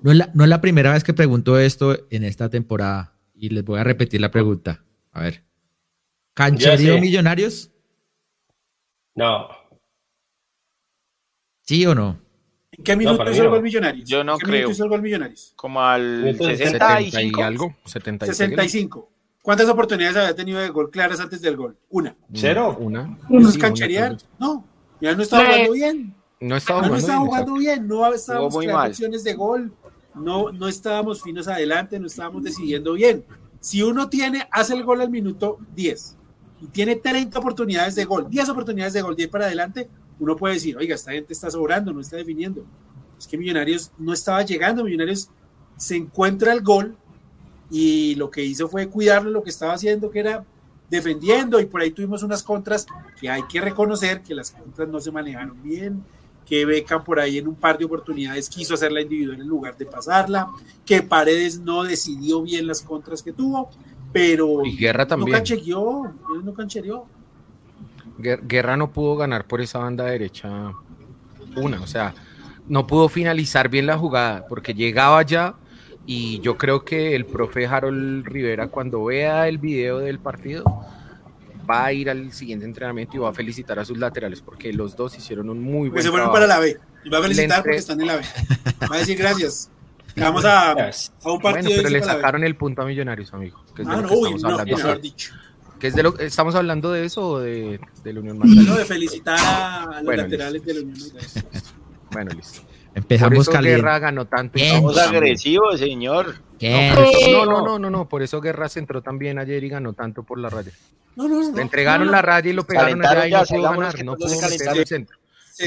No 0.01 0.11
es, 0.11 0.17
la, 0.17 0.31
no 0.33 0.43
es 0.43 0.49
la 0.49 0.61
primera 0.61 0.93
vez 0.93 1.03
que 1.03 1.13
pregunto 1.13 1.57
esto 1.59 1.97
en 2.09 2.23
esta 2.23 2.49
temporada 2.49 3.17
y 3.33 3.49
les 3.49 3.63
voy 3.63 3.79
a 3.79 3.83
repetir 3.83 4.21
la 4.21 4.31
pregunta. 4.31 4.83
A 5.11 5.21
ver. 5.21 5.43
¿Cancherío 6.33 6.99
Millonarios? 6.99 7.71
No. 9.15 9.47
¿Sí 11.61 11.85
o 11.85 11.93
no? 11.95 12.19
¿En 12.71 12.83
qué 12.83 12.95
minuto 12.95 13.29
hizo 13.31 13.43
el 13.43 13.49
gol 13.49 13.61
Millonarios? 13.61 14.09
Yo 14.09 14.23
no 14.23 14.33
¿En 14.33 14.39
qué 14.39 14.45
creo. 14.45 14.71
hizo 14.71 14.83
el 14.83 14.89
gol 14.89 15.01
Millonarios? 15.01 15.53
Como 15.55 15.81
al 15.81 16.35
65. 16.37 17.39
y 17.39 17.43
algo. 17.43 17.75
65. 17.85 19.12
¿Cuántas 19.43 19.67
oportunidades 19.67 20.15
había 20.15 20.33
tenido 20.33 20.59
de 20.59 20.69
gol 20.69 20.89
claras 20.89 21.19
antes 21.19 21.41
del 21.41 21.57
gol? 21.57 21.77
Una. 21.89 22.15
¿Cero? 22.33 22.77
Una. 22.79 23.19
¿No 23.27 23.49
es 23.49 23.57
cancherear? 23.57 24.17
No. 24.39 24.65
Ya 25.01 25.13
no 25.13 25.21
estaba 25.21 25.43
jugando 25.43 25.73
bien. 25.73 26.15
No 26.39 26.55
estaba 26.55 26.79
jugando, 26.79 26.95
no 26.95 26.99
estaba 26.99 27.19
jugando 27.19 27.53
bien. 27.55 27.87
No 27.87 28.13
estábamos 28.13 28.57
creando 28.57 28.87
opciones 28.87 29.23
de 29.25 29.33
gol. 29.33 29.73
No, 30.15 30.53
no 30.53 30.69
estábamos 30.69 31.21
finos 31.21 31.49
adelante. 31.49 31.99
No 31.99 32.07
estábamos 32.07 32.41
decidiendo 32.41 32.93
bien. 32.93 33.25
Si 33.59 33.83
uno 33.83 34.07
tiene, 34.07 34.47
hace 34.49 34.75
el 34.75 34.85
gol 34.85 35.01
al 35.01 35.09
minuto 35.09 35.57
10 35.75 36.15
y 36.61 36.67
tiene 36.67 36.95
30 36.95 37.37
oportunidades 37.37 37.95
de 37.95 38.05
gol, 38.05 38.29
10 38.29 38.47
oportunidades 38.47 38.93
de 38.93 39.01
gol, 39.01 39.17
10 39.17 39.27
para 39.27 39.45
adelante, 39.47 39.89
uno 40.21 40.37
puede 40.37 40.53
decir, 40.53 40.77
oiga, 40.77 40.95
esta 40.95 41.11
gente 41.11 41.33
está 41.33 41.51
sobrando, 41.51 41.91
no 41.91 41.99
está 41.99 42.15
definiendo. 42.15 42.63
Es 43.19 43.27
que 43.27 43.37
Millonarios 43.37 43.91
no 43.97 44.13
estaba 44.13 44.41
llegando, 44.43 44.85
Millonarios 44.85 45.29
se 45.75 45.97
encuentra 45.97 46.53
el 46.53 46.61
gol 46.61 46.97
y 47.73 48.13
lo 48.15 48.29
que 48.29 48.45
hizo 48.45 48.69
fue 48.69 48.87
cuidarlo 48.87 49.31
lo 49.31 49.41
que 49.41 49.49
estaba 49.49 49.73
haciendo, 49.73 50.11
que 50.11 50.19
era 50.19 50.45
defendiendo, 50.91 51.59
y 51.59 51.65
por 51.65 51.81
ahí 51.81 51.89
tuvimos 51.89 52.21
unas 52.21 52.43
contras 52.43 52.85
que 53.19 53.27
hay 53.27 53.41
que 53.49 53.59
reconocer 53.59 54.21
que 54.21 54.35
las 54.35 54.51
contras 54.51 54.87
no 54.89 55.01
se 55.01 55.11
manejaron 55.11 55.57
bien, 55.63 56.03
que 56.45 56.65
Beca 56.65 57.03
por 57.03 57.19
ahí 57.19 57.39
en 57.39 57.47
un 57.47 57.55
par 57.55 57.79
de 57.79 57.85
oportunidades 57.85 58.47
quiso 58.47 58.75
hacerla 58.75 59.01
individual 59.01 59.41
en 59.41 59.47
lugar 59.47 59.75
de 59.75 59.87
pasarla, 59.87 60.49
que 60.85 61.01
Paredes 61.01 61.61
no 61.61 61.83
decidió 61.83 62.43
bien 62.43 62.67
las 62.67 62.83
contras 62.83 63.23
que 63.23 63.33
tuvo, 63.33 63.71
pero 64.11 64.63
y 64.63 64.77
Guerra 64.77 65.07
también. 65.07 65.31
no 65.31 65.37
canchereó, 65.37 66.13
no 66.43 66.53
canchereó. 66.53 67.05
Guerra 68.19 68.77
no 68.77 68.91
pudo 68.91 69.15
ganar 69.15 69.47
por 69.47 69.61
esa 69.61 69.79
banda 69.79 70.05
derecha 70.05 70.73
una, 71.55 71.81
o 71.81 71.87
sea, 71.87 72.13
no 72.67 72.85
pudo 72.85 73.09
finalizar 73.09 73.67
bien 73.67 73.87
la 73.87 73.97
jugada 73.97 74.45
porque 74.47 74.75
llegaba 74.75 75.23
ya 75.23 75.55
y 76.05 76.39
yo 76.41 76.57
creo 76.57 76.83
que 76.83 77.15
el 77.15 77.25
profe 77.25 77.65
Harold 77.65 78.25
Rivera 78.25 78.67
cuando 78.67 79.05
vea 79.05 79.47
el 79.47 79.57
video 79.57 79.99
del 79.99 80.19
partido 80.19 80.63
va 81.69 81.85
a 81.85 81.93
ir 81.93 82.09
al 82.09 82.33
siguiente 82.33 82.65
entrenamiento 82.65 83.15
y 83.15 83.19
va 83.19 83.29
a 83.29 83.33
felicitar 83.33 83.79
a 83.79 83.85
sus 83.85 83.97
laterales 83.97 84.41
porque 84.41 84.73
los 84.73 84.95
dos 84.95 85.17
hicieron 85.17 85.49
un 85.49 85.61
muy 85.61 85.89
buen 85.89 85.93
pues 85.93 86.05
se 86.05 86.11
fueron 86.11 86.31
para 86.31 86.47
la 86.47 86.59
B 86.59 86.77
y 87.05 87.09
va 87.09 87.19
a 87.19 87.21
felicitar 87.21 87.61
porque 87.61 87.77
están 87.77 88.01
en 88.01 88.07
la 88.07 88.17
B. 88.17 88.23
Va 88.89 88.95
a 88.95 88.99
decir 88.99 89.17
gracias. 89.17 89.69
Vamos 90.15 90.45
a, 90.45 90.71
a 90.71 90.75
un 90.75 91.41
partido. 91.41 91.41
Bueno, 91.41 91.69
pero 91.75 91.89
le 91.89 92.03
sacaron 92.03 92.43
el 92.43 92.55
punto 92.55 92.83
a 92.83 92.85
Millonarios, 92.85 93.33
amigo. 93.33 93.63
Que 93.75 93.81
es 93.81 93.87
de 93.87 93.93
ah, 93.93 94.01
lo 94.01 94.07
que 94.07 94.13
no, 94.13 94.35
estamos 94.35 94.43
uy, 94.43 94.51
hablando. 94.51 94.99
dicho 94.99 95.33
de 95.91 96.03
lo, 96.03 96.17
¿Estamos 96.19 96.55
hablando 96.55 96.91
de 96.91 97.05
eso 97.05 97.27
o 97.27 97.39
de, 97.39 97.79
de 98.03 98.13
la 98.13 98.19
Unión 98.21 98.37
Magdalena? 98.37 98.69
No, 98.69 98.77
de 98.77 98.85
felicitar 98.85 99.37
a, 99.39 100.01
los 100.01 100.15
laterales 100.15 100.63
de 100.63 100.73
la 100.73 100.79
Unión 100.81 100.97
Magdalena. 100.97 101.63
bueno, 102.11 102.31
listo. 102.31 102.61
Empezamos 102.95 103.45
por 103.47 103.55
eso 103.55 103.63
Guerra 103.63 103.99
ganó 103.99 104.25
tanto. 104.25 104.59
Somos 104.59 104.97
agresivos, 104.97 105.79
señor. 105.79 106.35
No, 106.61 107.45
no, 107.45 107.61
no, 107.61 107.79
no, 107.79 107.89
no, 107.89 108.07
por 108.07 108.21
eso 108.21 108.39
Guerra 108.39 108.69
se 108.69 108.79
entró 108.79 109.01
también 109.01 109.39
ayer 109.39 109.63
y 109.63 109.69
ganó 109.69 109.93
tanto 109.93 110.23
por 110.23 110.39
la 110.39 110.49
raya. 110.49 110.71
No, 111.15 111.27
no, 111.27 111.41
no. 111.41 111.55
Le 111.55 111.61
entregaron 111.61 112.09
la 112.09 112.21
raya 112.21 112.49
y 112.49 112.53
lo 112.53 112.65
pegaron 112.65 113.05
allá 113.05 113.27
y 113.27 113.31
no 113.31 113.45
pudo 113.45 113.61
ganar, 113.61 114.03
no 114.03 114.15
pudo 114.15 114.39
meter 114.49 114.69
al 114.69 114.85
centro. 114.85 115.17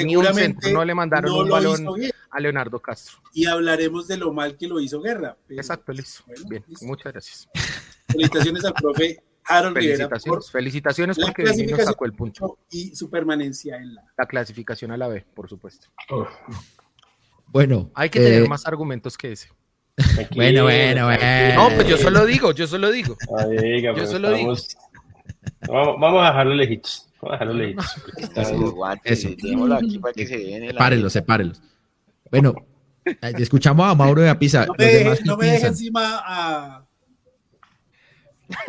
Ni 0.04 0.16
un 0.16 0.26
centro, 0.34 0.70
no 0.70 0.84
le 0.84 0.94
mandaron 0.94 1.32
un 1.32 1.48
balón 1.48 1.86
a 2.30 2.40
Leonardo 2.40 2.80
Castro. 2.80 3.18
Y 3.32 3.46
hablaremos 3.46 4.08
de 4.08 4.16
lo 4.16 4.32
mal 4.32 4.56
que 4.56 4.66
lo 4.66 4.80
hizo 4.80 5.00
Guerra. 5.00 5.36
Exacto, 5.48 5.92
listo. 5.92 6.24
Bien, 6.48 6.64
muchas 6.82 7.12
gracias. 7.12 7.48
Felicitaciones 8.08 8.64
al 8.64 8.74
profe 8.74 9.22
Harold 9.48 9.76
Felicitaciones, 9.76 10.50
felicitaciones 10.50 11.18
porque 11.18 11.42
el 11.42 11.84
sacó 11.84 12.04
el 12.04 12.12
punto. 12.14 12.58
Y 12.70 12.96
su 12.96 13.08
permanencia 13.08 13.76
en 13.76 13.94
la... 13.94 14.02
La 14.16 14.26
clasificación 14.26 14.90
a 14.90 14.96
la 14.96 15.06
B, 15.06 15.24
por 15.34 15.48
supuesto. 15.48 15.88
Bueno. 17.46 17.90
Hay 17.94 18.10
que 18.10 18.20
tener 18.20 18.42
eh, 18.44 18.48
más 18.48 18.66
argumentos 18.66 19.16
que 19.16 19.32
ese. 19.32 19.48
bueno, 20.34 20.64
bueno, 20.64 21.06
bueno. 21.06 21.54
No, 21.54 21.74
pues 21.74 21.88
yo 21.88 21.96
solo 21.96 22.26
digo, 22.26 22.52
yo 22.52 22.66
solo 22.66 22.90
digo. 22.90 23.16
yo 23.82 23.94
pues 23.94 24.10
solo 24.10 24.32
digo. 24.32 24.54
Vamos, 25.68 25.96
vamos, 26.00 26.22
a 26.22 26.26
dejarlo 26.26 26.54
lejitos. 26.54 27.08
Vamos 27.20 27.30
a 27.30 27.44
dejarlo 27.44 27.54
lejitos. 27.54 27.96
Sepárenlos, 30.68 31.12
sepárenlos. 31.12 31.62
Bueno, 32.30 32.54
escuchamos 33.38 33.86
a 33.86 33.94
Mauro 33.94 34.22
de 34.22 34.28
Apisa. 34.28 34.66
No 34.66 34.74
me, 34.76 35.18
no 35.24 35.36
me 35.36 35.46
deje 35.46 35.66
encima 35.68 36.22
a, 36.24 36.84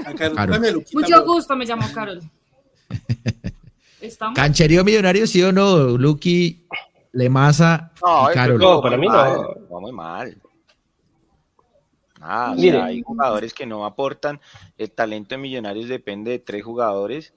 a 0.05 0.13
Carol. 0.13 0.84
Mucho 0.93 1.25
gusto, 1.25 1.55
me 1.55 1.65
llamo 1.65 1.88
Carol. 1.93 2.22
¿Cancherío 4.36 4.84
millonario, 4.84 5.25
sí 5.27 5.41
o 5.41 5.51
no? 5.51 5.98
Lucky, 5.98 6.65
Lemasa 7.17 7.91
no, 8.05 8.29
y 8.29 8.33
Carol. 8.36 8.59
No, 8.59 8.79
para 8.79 8.95
mí 8.95 9.07
no. 9.07 9.13
Va 9.13 9.79
muy 9.79 9.91
mal. 9.91 10.39
Ah, 12.21 12.53
hay 12.55 13.01
jugadores 13.01 13.53
que 13.55 13.65
no 13.65 13.86
aportan. 13.86 14.39
El 14.77 14.91
talento 14.91 15.33
de 15.33 15.41
Millonarios 15.41 15.88
depende 15.89 16.31
de 16.31 16.39
tres 16.39 16.63
jugadores 16.63 17.33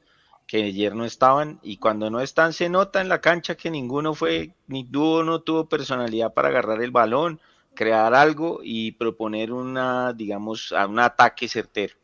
que 0.46 0.64
ayer 0.64 0.94
no 0.94 1.04
estaban 1.04 1.60
y 1.62 1.78
cuando 1.78 2.10
no 2.10 2.20
están 2.20 2.52
se 2.52 2.68
nota 2.68 3.00
en 3.00 3.08
la 3.08 3.20
cancha 3.20 3.54
que 3.54 3.70
ninguno 3.70 4.14
fue, 4.14 4.54
ni 4.66 4.84
tuvo, 4.84 5.22
no 5.22 5.40
tuvo 5.40 5.68
personalidad 5.68 6.34
para 6.34 6.48
agarrar 6.48 6.82
el 6.82 6.90
balón, 6.90 7.40
crear 7.74 8.14
algo 8.14 8.60
y 8.62 8.92
proponer 8.92 9.52
una, 9.52 10.12
digamos, 10.12 10.72
un 10.72 10.98
ataque 10.98 11.48
certero. 11.48 11.94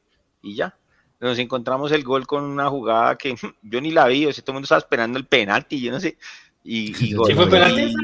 Y 0.40 0.54
ya. 0.54 0.78
Nos 1.18 1.38
encontramos 1.38 1.92
el 1.92 2.04
gol 2.04 2.26
con 2.26 2.45
una 2.45 2.68
jugada 2.68 3.16
que 3.16 3.35
yo 3.62 3.80
ni 3.80 3.90
la 3.90 4.06
vi, 4.06 4.26
o 4.26 4.33
sea, 4.33 4.45
todo 4.45 4.52
el 4.52 4.56
mundo 4.56 4.66
estaba 4.66 4.78
esperando 4.78 5.18
el 5.18 5.26
penalti, 5.26 5.80
yo 5.80 5.90
no 5.90 6.00
sé. 6.00 6.16
Y, 6.67 7.15
fue 7.15 7.49
penalti? 7.49 7.95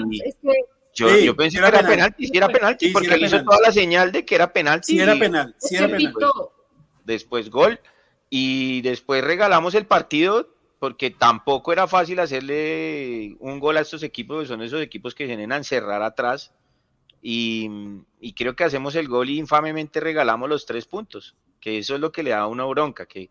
Yo, 0.95 1.35
pensé 1.35 1.59
que 1.59 1.67
era 1.67 1.83
penalti, 1.83 2.27
si 2.27 2.37
era 2.37 2.49
penalti, 2.49 2.91
porque 2.91 3.17
le 3.17 3.27
hizo 3.27 3.43
toda 3.43 3.61
la 3.61 3.73
señal 3.73 4.13
de 4.13 4.25
que 4.25 4.35
era 4.35 4.53
penalti. 4.53 4.93
Sí, 4.93 5.01
era 5.01 5.19
penal, 5.19 5.55
sí 5.59 5.77
era 5.77 5.89
penal. 5.89 6.15
Después, 7.05 7.51
gol, 7.51 7.81
y 8.31 8.83
después 8.83 9.25
regalamos 9.25 9.75
el 9.75 9.87
partido, 9.87 10.55
porque 10.79 11.11
tampoco 11.11 11.73
era 11.73 11.89
fácil 11.89 12.21
hacerle 12.21 13.37
un 13.41 13.59
gol 13.59 13.79
a 13.79 13.81
estos 13.81 14.03
equipos, 14.03 14.49
son 14.49 14.63
esos 14.63 14.81
equipos 14.81 15.15
que 15.15 15.27
vienen 15.27 15.51
a 15.51 15.57
encerrar 15.57 16.03
atrás. 16.03 16.53
Y, 17.21 17.69
y, 18.21 18.33
creo 18.35 18.57
que 18.57 18.65
hacemos 18.65 18.97
el 18.97 19.07
gol 19.09 19.31
y 19.31 19.39
infamemente 19.39 20.01
regalamos 20.01 20.49
los 20.49 20.67
tres 20.67 20.87
puntos, 20.87 21.37
que 21.61 21.79
eso 21.79 21.95
es 21.95 22.01
lo 22.01 22.11
que 22.11 22.25
le 22.25 22.31
da 22.31 22.49
una 22.49 22.65
bronca, 22.65 23.07
que, 23.07 23.31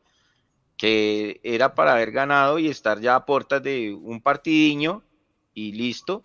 que 0.77 1.41
era 1.43 1.75
para 1.75 1.93
haber 1.93 2.11
ganado 2.11 2.57
y 2.57 2.69
estar 2.69 3.01
ya 3.01 3.15
a 3.15 3.25
puertas 3.25 3.61
de 3.61 3.93
un 3.93 4.21
partidiño 4.21 5.03
y 5.53 5.73
listo, 5.73 6.23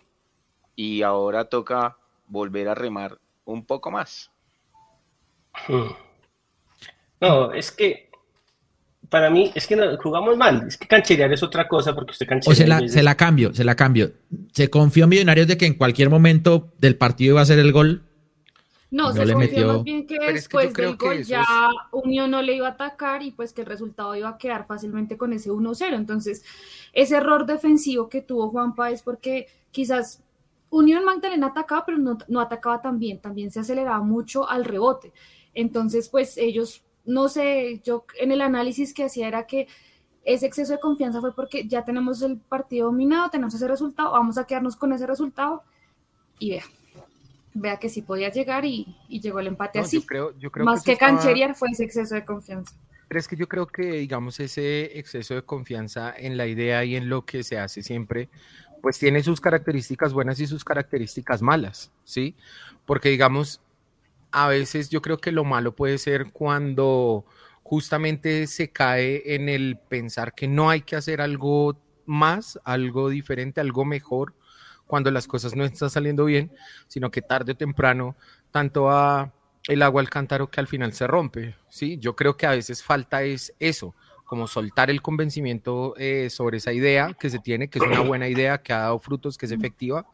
y 0.75 1.01
ahora 1.01 1.45
toca 1.45 1.97
volver 2.27 2.69
a 2.69 2.75
remar 2.75 3.17
un 3.45 3.65
poco 3.65 3.91
más. 3.91 4.31
Hmm. 5.67 5.91
No, 7.19 7.51
es 7.51 7.71
que 7.71 8.07
para 9.09 9.29
mí 9.29 9.51
es 9.55 9.65
que 9.67 9.97
jugamos 9.97 10.37
mal, 10.37 10.65
es 10.67 10.77
que 10.77 10.87
cancherear 10.87 11.31
es 11.31 11.41
otra 11.41 11.67
cosa 11.67 11.95
porque 11.95 12.11
usted 12.11 12.27
cancherea. 12.27 12.53
O 12.53 12.55
se 12.55 12.67
la, 12.67 12.87
se 12.87 13.03
la 13.03 13.15
cambio, 13.15 13.53
se 13.53 13.63
la 13.63 13.75
cambio. 13.75 14.11
¿Se 14.51 14.69
confió 14.69 15.07
Millonarios 15.07 15.47
de 15.47 15.57
que 15.57 15.65
en 15.65 15.75
cualquier 15.75 16.09
momento 16.09 16.73
del 16.77 16.95
partido 16.95 17.33
iba 17.33 17.41
a 17.41 17.45
ser 17.45 17.59
el 17.59 17.71
gol? 17.71 18.06
No, 18.89 19.11
se 19.11 19.33
confió 19.33 19.67
más 19.67 19.83
bien 19.83 20.07
que 20.07 20.17
después 20.17 20.73
del 20.73 20.95
gol 20.95 21.23
ya 21.23 21.43
Unión 21.91 22.31
no 22.31 22.41
le 22.41 22.55
iba 22.55 22.67
a 22.67 22.71
atacar 22.71 23.21
y 23.21 23.31
pues 23.31 23.51
que 23.51 23.61
el 23.61 23.67
resultado 23.67 24.15
iba 24.15 24.29
a 24.29 24.37
quedar 24.37 24.65
fácilmente 24.65 25.17
con 25.17 25.33
ese 25.33 25.51
1-0. 25.51 25.93
Entonces, 25.93 26.43
ese 26.93 27.17
error 27.17 27.45
defensivo 27.45 28.07
que 28.07 28.21
tuvo 28.21 28.49
Juan 28.49 28.75
Páez 28.75 29.01
porque 29.03 29.47
quizás 29.71 30.23
Unión 30.69 31.03
Magdalena 31.03 31.47
atacaba, 31.47 31.85
pero 31.85 31.97
no, 31.97 32.39
atacaba 32.39 32.81
tan 32.81 32.99
bien, 32.99 33.19
también 33.19 33.51
se 33.51 33.59
aceleraba 33.59 34.01
mucho 34.01 34.49
al 34.49 34.63
rebote. 34.63 35.11
Entonces, 35.53 36.09
pues 36.09 36.37
ellos, 36.37 36.83
no 37.05 37.29
sé, 37.29 37.81
yo 37.83 38.05
en 38.19 38.31
el 38.31 38.41
análisis 38.41 38.93
que 38.93 39.05
hacía 39.05 39.27
era 39.27 39.47
que 39.47 39.67
ese 40.23 40.45
exceso 40.45 40.73
de 40.73 40.79
confianza 40.79 41.21
fue 41.21 41.33
porque 41.33 41.67
ya 41.67 41.85
tenemos 41.85 42.21
el 42.21 42.37
partido 42.37 42.87
dominado, 42.87 43.29
tenemos 43.29 43.53
ese 43.53 43.67
resultado, 43.67 44.11
vamos 44.11 44.37
a 44.37 44.45
quedarnos 44.45 44.75
con 44.75 44.91
ese 44.91 45.07
resultado 45.07 45.63
y 46.37 46.51
vea, 46.51 46.63
vea 47.59 47.77
que 47.77 47.89
sí 47.89 48.01
podía 48.01 48.29
llegar 48.31 48.65
y, 48.65 48.95
llegó 49.09 49.39
el 49.39 49.47
empate 49.47 49.79
así. 49.79 50.05
Más 50.63 50.83
que, 50.83 50.97
cancherear 50.97 51.55
fue 51.55 51.69
ese 51.71 51.83
exceso 51.83 52.15
de 52.15 52.25
confianza. 52.25 52.75
Pero 53.07 53.19
es 53.19 53.27
que 53.27 53.35
yo 53.37 53.47
creo 53.47 53.67
que, 53.67 53.83
digamos, 53.83 54.39
ese 54.39 54.97
exceso 54.99 55.33
de 55.35 55.41
confianza 55.43 56.13
en 56.15 56.35
la 56.35 56.45
idea 56.45 56.83
y 56.83 56.95
en 56.95 57.09
lo 57.09 57.25
que 57.25 57.43
se 57.43 57.57
hace 57.57 57.81
siempre 57.81 58.29
pues 58.81 58.99
tiene 58.99 59.23
sus 59.23 59.41
características 59.41 60.13
buenas 60.13 60.39
y 60.39 60.47
sus 60.47 60.63
características 60.63 61.41
malas, 61.41 61.91
¿sí? 62.03 62.35
Porque 62.85 63.09
digamos, 63.09 63.61
a 64.31 64.47
veces 64.47 64.89
yo 64.89 65.01
creo 65.01 65.17
que 65.17 65.31
lo 65.31 65.43
malo 65.43 65.75
puede 65.75 65.97
ser 65.97 66.31
cuando 66.31 67.25
justamente 67.63 68.47
se 68.47 68.69
cae 68.69 69.35
en 69.35 69.49
el 69.49 69.77
pensar 69.77 70.33
que 70.33 70.47
no 70.47 70.69
hay 70.69 70.81
que 70.81 70.95
hacer 70.95 71.21
algo 71.21 71.77
más, 72.05 72.59
algo 72.63 73.09
diferente, 73.09 73.59
algo 73.59 73.83
mejor, 73.83 74.33
cuando 74.87 75.11
las 75.11 75.27
cosas 75.27 75.55
no 75.55 75.65
están 75.65 75.89
saliendo 75.89 76.25
bien, 76.25 76.51
sino 76.87 77.11
que 77.11 77.21
tarde 77.21 77.51
o 77.51 77.55
temprano, 77.55 78.15
tanto 78.51 78.89
a 78.89 79.33
el 79.67 79.81
agua 79.81 80.01
al 80.01 80.09
cántaro 80.09 80.49
que 80.49 80.61
al 80.61 80.67
final 80.67 80.93
se 80.93 81.05
rompe, 81.07 81.55
¿sí? 81.69 81.97
Yo 81.99 82.15
creo 82.15 82.37
que 82.37 82.47
a 82.47 82.51
veces 82.51 82.81
falta 82.81 83.23
es 83.23 83.53
eso, 83.59 83.93
como 84.25 84.47
soltar 84.47 84.89
el 84.89 85.01
convencimiento 85.01 85.93
eh, 85.97 86.29
sobre 86.29 86.57
esa 86.57 86.73
idea 86.73 87.13
que 87.19 87.29
se 87.29 87.39
tiene, 87.39 87.69
que 87.69 87.79
es 87.79 87.85
una 87.85 87.99
buena 88.01 88.27
idea, 88.27 88.57
que 88.59 88.73
ha 88.73 88.79
dado 88.79 88.99
frutos, 88.99 89.37
que 89.37 89.45
es 89.45 89.51
efectiva, 89.51 90.07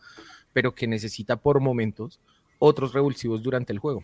pero 0.54 0.74
que 0.74 0.88
necesita 0.88 1.36
por 1.36 1.60
momentos 1.60 2.20
otros 2.60 2.94
revulsivos 2.94 3.44
durante 3.44 3.74
el 3.74 3.80
juego. 3.80 4.04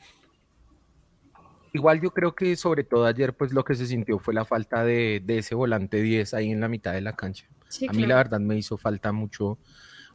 Igual 1.73 2.01
yo 2.01 2.11
creo 2.11 2.33
que 2.33 2.55
sobre 2.55 2.83
todo 2.83 3.05
ayer 3.05 3.35
pues 3.35 3.53
lo 3.53 3.63
que 3.63 3.75
se 3.75 3.85
sintió 3.85 4.19
fue 4.19 4.33
la 4.33 4.45
falta 4.45 4.83
de, 4.83 5.23
ese 5.27 5.53
volante 5.53 6.01
10 6.01 6.33
ahí 6.33 6.51
en 6.51 6.59
la 6.59 6.67
mitad 6.67 6.93
de 6.93 7.01
la 7.01 7.15
cancha. 7.15 7.45
a 7.87 7.93
mí 7.93 8.05
la 8.05 8.15
verdad 8.15 8.39
me 8.39 8.57
hizo 8.57 8.77
falta 8.77 9.11
mucho 9.11 9.59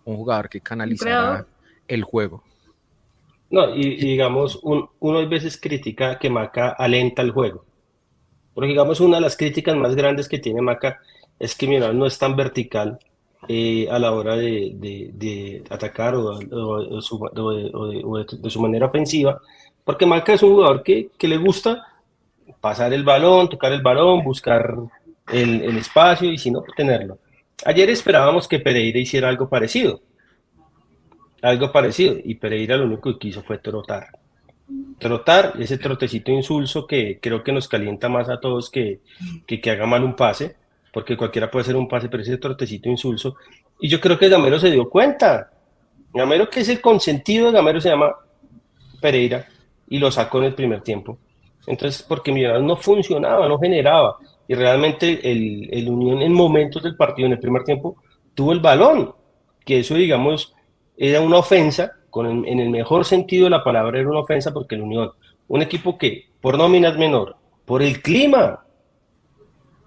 un 0.04 0.16
jugador 0.16 0.48
que 0.48 0.60
canalizara 0.60 1.46
el 1.88 2.02
juego. 2.02 2.42
No, 3.50 3.74
y, 3.74 3.96
digamos, 3.96 4.58
uno 4.62 5.18
a 5.18 5.26
veces 5.26 5.60
critica 5.60 6.18
que 6.18 6.30
Maca 6.30 6.70
alenta 6.70 7.22
el 7.22 7.30
juego. 7.30 7.64
Porque 8.54 8.68
digamos, 8.68 9.00
una 9.00 9.16
de 9.16 9.22
las 9.22 9.36
críticas 9.36 9.76
más 9.76 9.94
grandes 9.94 10.28
que 10.28 10.38
tiene 10.38 10.62
Maca 10.62 11.00
es 11.38 11.54
que 11.54 11.66
Millonarios 11.66 11.96
no 11.96 12.06
es 12.06 12.18
tan 12.18 12.36
vertical 12.36 12.98
eh, 13.48 13.88
a 13.90 13.98
la 13.98 14.12
hora 14.12 14.36
de, 14.36 15.62
atacar 15.68 16.14
o, 16.14 16.38
de, 16.38 17.02
su 18.50 18.60
manera 18.60 18.86
ofensiva, 18.86 19.40
porque 19.84 20.06
Maca 20.06 20.32
es 20.32 20.42
un 20.42 20.54
jugador 20.54 20.82
que, 20.82 21.10
le 21.20 21.36
gusta 21.36 21.86
pasar 22.60 22.92
el 22.92 23.04
balón, 23.04 23.48
tocar 23.48 23.72
el 23.72 23.82
balón, 23.82 24.24
buscar 24.24 24.74
el, 25.30 25.76
espacio 25.76 26.32
y 26.32 26.38
si 26.38 26.50
no, 26.50 26.64
tenerlo. 26.76 27.18
Ayer 27.64 27.90
esperábamos 27.90 28.48
que 28.48 28.58
Pereira 28.58 28.98
hiciera 28.98 29.28
algo 29.28 29.48
parecido, 29.48 30.02
algo 31.42 31.72
parecido, 31.72 32.16
y 32.22 32.34
Pereira 32.34 32.76
lo 32.76 32.84
único 32.84 33.18
que 33.18 33.28
hizo 33.28 33.42
fue 33.42 33.58
trotar 33.58 34.08
trotar, 34.98 35.54
ese 35.58 35.78
trotecito 35.78 36.30
insulso 36.30 36.86
que 36.86 37.18
creo 37.20 37.42
que 37.42 37.52
nos 37.52 37.68
calienta 37.68 38.08
más 38.08 38.28
a 38.28 38.40
todos 38.40 38.70
que, 38.70 39.00
que, 39.46 39.70
haga 39.70 39.86
mal 39.86 40.02
un 40.04 40.16
pase, 40.16 40.56
porque 40.92 41.16
cualquiera 41.16 41.50
puede 41.50 41.62
hacer 41.62 41.76
un 41.76 41.88
pase, 41.88 42.08
pero 42.08 42.22
ese 42.22 42.38
trotecito 42.38 42.88
insulso. 42.88 43.36
Y 43.80 43.88
yo 43.88 44.00
creo 44.00 44.18
que 44.18 44.28
Gamero 44.28 44.58
se 44.58 44.70
dio 44.70 44.88
cuenta. 44.88 45.50
Gamero, 46.12 46.48
que 46.48 46.60
es 46.60 46.68
el 46.68 46.80
consentido 46.80 47.46
de 47.46 47.52
Gamero, 47.52 47.80
se 47.80 47.90
llama 47.90 48.14
Pereira, 49.00 49.46
y 49.88 49.98
lo 49.98 50.10
sacó 50.10 50.38
en 50.38 50.44
el 50.44 50.54
primer 50.54 50.80
tiempo. 50.82 51.18
Entonces, 51.66 52.02
porque 52.02 52.32
Millonarios 52.32 52.66
no 52.66 52.76
funcionaba, 52.76 53.48
no 53.48 53.58
generaba. 53.58 54.18
Y 54.46 54.54
realmente 54.54 55.30
el, 55.30 55.68
el 55.72 55.88
Unión 55.88 56.22
en 56.22 56.32
momentos 56.32 56.82
del 56.82 56.96
partido, 56.96 57.26
en 57.26 57.32
el 57.32 57.40
primer 57.40 57.64
tiempo, 57.64 57.96
tuvo 58.34 58.52
el 58.52 58.60
balón, 58.60 59.14
que 59.64 59.80
eso, 59.80 59.94
digamos, 59.94 60.54
era 60.96 61.20
una 61.20 61.38
ofensa 61.38 61.92
en 62.22 62.60
el 62.60 62.70
mejor 62.70 63.04
sentido 63.04 63.44
de 63.44 63.50
la 63.50 63.64
palabra 63.64 63.98
era 63.98 64.08
una 64.08 64.20
ofensa 64.20 64.52
porque 64.52 64.76
el 64.76 64.82
Unión, 64.82 65.10
un 65.48 65.62
equipo 65.62 65.98
que 65.98 66.26
por 66.40 66.56
nómina 66.56 66.90
es 66.90 66.96
menor, 66.96 67.36
por 67.64 67.82
el 67.82 68.00
clima 68.00 68.64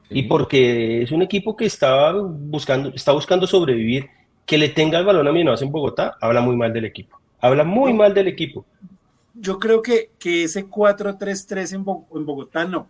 y 0.09 0.23
porque 0.23 1.03
es 1.03 1.11
un 1.11 1.21
equipo 1.21 1.55
que 1.55 1.65
está 1.65 2.13
buscando, 2.13 2.89
está 2.89 3.11
buscando 3.13 3.47
sobrevivir, 3.47 4.09
que 4.45 4.57
le 4.57 4.69
tenga 4.69 4.99
el 4.99 5.05
balón 5.05 5.27
a 5.27 5.31
Millonarios 5.31 5.61
en 5.61 5.71
Bogotá, 5.71 6.17
habla 6.21 6.41
muy 6.41 6.55
mal 6.55 6.73
del 6.73 6.85
equipo. 6.85 7.19
Habla 7.39 7.63
muy 7.63 7.93
mal 7.93 8.13
del 8.13 8.27
equipo. 8.27 8.65
Yo 9.33 9.59
creo 9.59 9.81
que, 9.81 10.11
que 10.17 10.45
ese 10.45 10.65
4-3-3 10.65 11.73
en, 11.73 11.85
en 12.17 12.25
Bogotá 12.25 12.65
no. 12.65 12.87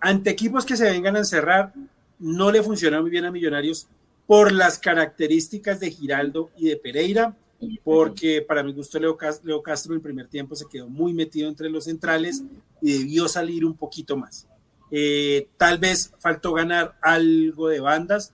Ante 0.00 0.30
equipos 0.30 0.64
que 0.64 0.76
se 0.76 0.84
vengan 0.84 1.16
a 1.16 1.20
encerrar, 1.20 1.72
no 2.18 2.50
le 2.50 2.62
funciona 2.62 3.00
muy 3.00 3.10
bien 3.10 3.24
a 3.24 3.30
Millonarios 3.30 3.86
por 4.26 4.52
las 4.52 4.78
características 4.78 5.80
de 5.80 5.90
Giraldo 5.90 6.50
y 6.56 6.68
de 6.68 6.76
Pereira, 6.76 7.36
porque 7.84 8.42
para 8.42 8.62
mi 8.62 8.72
gusto 8.72 8.98
Leo 8.98 9.16
Castro, 9.16 9.92
en 9.92 9.96
el 9.96 10.00
primer 10.00 10.28
tiempo 10.28 10.54
se 10.54 10.66
quedó 10.66 10.88
muy 10.88 11.12
metido 11.12 11.48
entre 11.48 11.68
los 11.68 11.84
centrales 11.84 12.42
y 12.80 12.98
debió 12.98 13.28
salir 13.28 13.64
un 13.64 13.74
poquito 13.74 14.16
más. 14.16 14.46
Eh, 14.90 15.48
tal 15.56 15.78
vez 15.78 16.12
faltó 16.18 16.52
ganar 16.52 16.96
algo 17.02 17.68
de 17.68 17.80
bandas, 17.80 18.32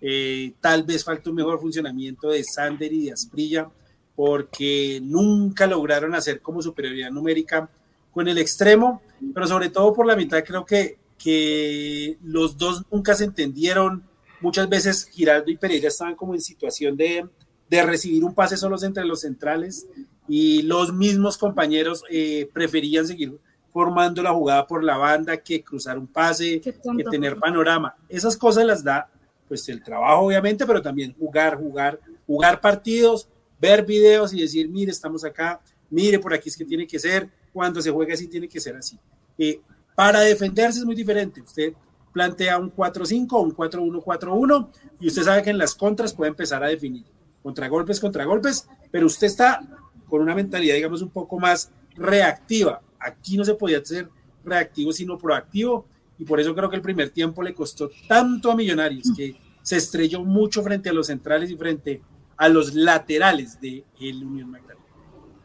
eh, 0.00 0.52
tal 0.60 0.82
vez 0.82 1.04
faltó 1.04 1.30
un 1.30 1.36
mejor 1.36 1.60
funcionamiento 1.60 2.28
de 2.28 2.44
Sander 2.44 2.92
y 2.92 3.06
de 3.06 3.12
Asprilla, 3.12 3.70
porque 4.14 5.00
nunca 5.02 5.66
lograron 5.66 6.14
hacer 6.14 6.40
como 6.40 6.62
superioridad 6.62 7.10
numérica 7.10 7.68
con 8.12 8.28
el 8.28 8.38
extremo, 8.38 9.02
pero 9.34 9.46
sobre 9.46 9.68
todo 9.68 9.92
por 9.92 10.06
la 10.06 10.16
mitad 10.16 10.42
creo 10.44 10.64
que, 10.64 10.98
que 11.26 12.18
los 12.22 12.56
dos 12.56 12.84
nunca 12.88 13.16
se 13.16 13.24
entendieron. 13.24 14.04
Muchas 14.40 14.68
veces 14.68 15.08
Giraldo 15.08 15.50
y 15.50 15.56
Pereira 15.56 15.88
estaban 15.88 16.14
como 16.14 16.34
en 16.34 16.40
situación 16.40 16.96
de, 16.96 17.26
de 17.68 17.82
recibir 17.82 18.22
un 18.22 18.32
pase 18.32 18.56
solos 18.56 18.84
entre 18.84 19.04
los 19.04 19.22
centrales 19.22 19.88
y 20.28 20.62
los 20.62 20.92
mismos 20.92 21.36
compañeros 21.36 22.04
eh, 22.10 22.48
preferían 22.52 23.08
seguir 23.08 23.36
formando 23.72 24.22
la 24.22 24.32
jugada 24.32 24.68
por 24.68 24.84
la 24.84 24.98
banda 24.98 25.38
que 25.38 25.64
cruzar 25.64 25.98
un 25.98 26.06
pase, 26.06 26.60
que 26.60 26.72
tener 27.10 27.40
panorama. 27.40 27.96
Esas 28.08 28.36
cosas 28.36 28.64
las 28.64 28.84
da 28.84 29.10
pues 29.48 29.68
el 29.68 29.82
trabajo 29.82 30.26
obviamente, 30.26 30.64
pero 30.64 30.80
también 30.80 31.12
jugar, 31.18 31.58
jugar, 31.58 31.98
jugar 32.24 32.60
partidos, 32.60 33.26
ver 33.60 33.84
videos 33.84 34.32
y 34.32 34.42
decir, 34.42 34.68
mire, 34.68 34.92
estamos 34.92 35.24
acá, 35.24 35.60
mire, 35.90 36.20
por 36.20 36.32
aquí 36.32 36.50
es 36.50 36.56
que 36.56 36.64
tiene 36.64 36.86
que 36.86 37.00
ser, 37.00 37.28
cuando 37.52 37.82
se 37.82 37.90
juega 37.90 38.14
así 38.14 38.28
tiene 38.28 38.46
que 38.46 38.60
ser 38.60 38.76
así. 38.76 38.96
Eh, 39.36 39.60
para 39.96 40.20
defenderse 40.20 40.78
es 40.78 40.84
muy 40.84 40.94
diferente. 40.94 41.40
Usted 41.40 41.72
plantea 42.12 42.58
un 42.58 42.72
4-5 42.72 43.26
o 43.32 43.40
un 43.40 43.56
4-1-4-1 43.56 44.68
y 45.00 45.08
usted 45.08 45.22
sabe 45.24 45.42
que 45.42 45.50
en 45.50 45.58
las 45.58 45.74
contras 45.74 46.14
puede 46.14 46.28
empezar 46.28 46.62
a 46.62 46.68
definir 46.68 47.04
contragolpes, 47.42 47.98
contragolpes, 48.00 48.68
pero 48.90 49.06
usted 49.06 49.26
está 49.26 49.60
con 50.08 50.20
una 50.20 50.34
mentalidad, 50.34 50.74
digamos, 50.74 51.02
un 51.02 51.10
poco 51.10 51.38
más 51.38 51.70
reactiva. 51.94 52.80
Aquí 52.98 53.36
no 53.36 53.44
se 53.44 53.54
podía 53.54 53.84
ser 53.84 54.08
reactivo, 54.44 54.92
sino 54.92 55.18
proactivo, 55.18 55.86
y 56.18 56.24
por 56.24 56.40
eso 56.40 56.54
creo 56.54 56.70
que 56.70 56.76
el 56.76 56.82
primer 56.82 57.10
tiempo 57.10 57.42
le 57.42 57.54
costó 57.54 57.90
tanto 58.08 58.50
a 58.50 58.56
Millonarios, 58.56 59.12
que 59.16 59.36
se 59.62 59.76
estrelló 59.76 60.22
mucho 60.24 60.62
frente 60.62 60.88
a 60.88 60.92
los 60.92 61.08
centrales 61.08 61.50
y 61.50 61.56
frente 61.56 62.00
a 62.36 62.48
los 62.48 62.74
laterales 62.74 63.60
de 63.60 63.84
el 64.00 64.24
Unión 64.24 64.50
Magdalena. 64.50 64.86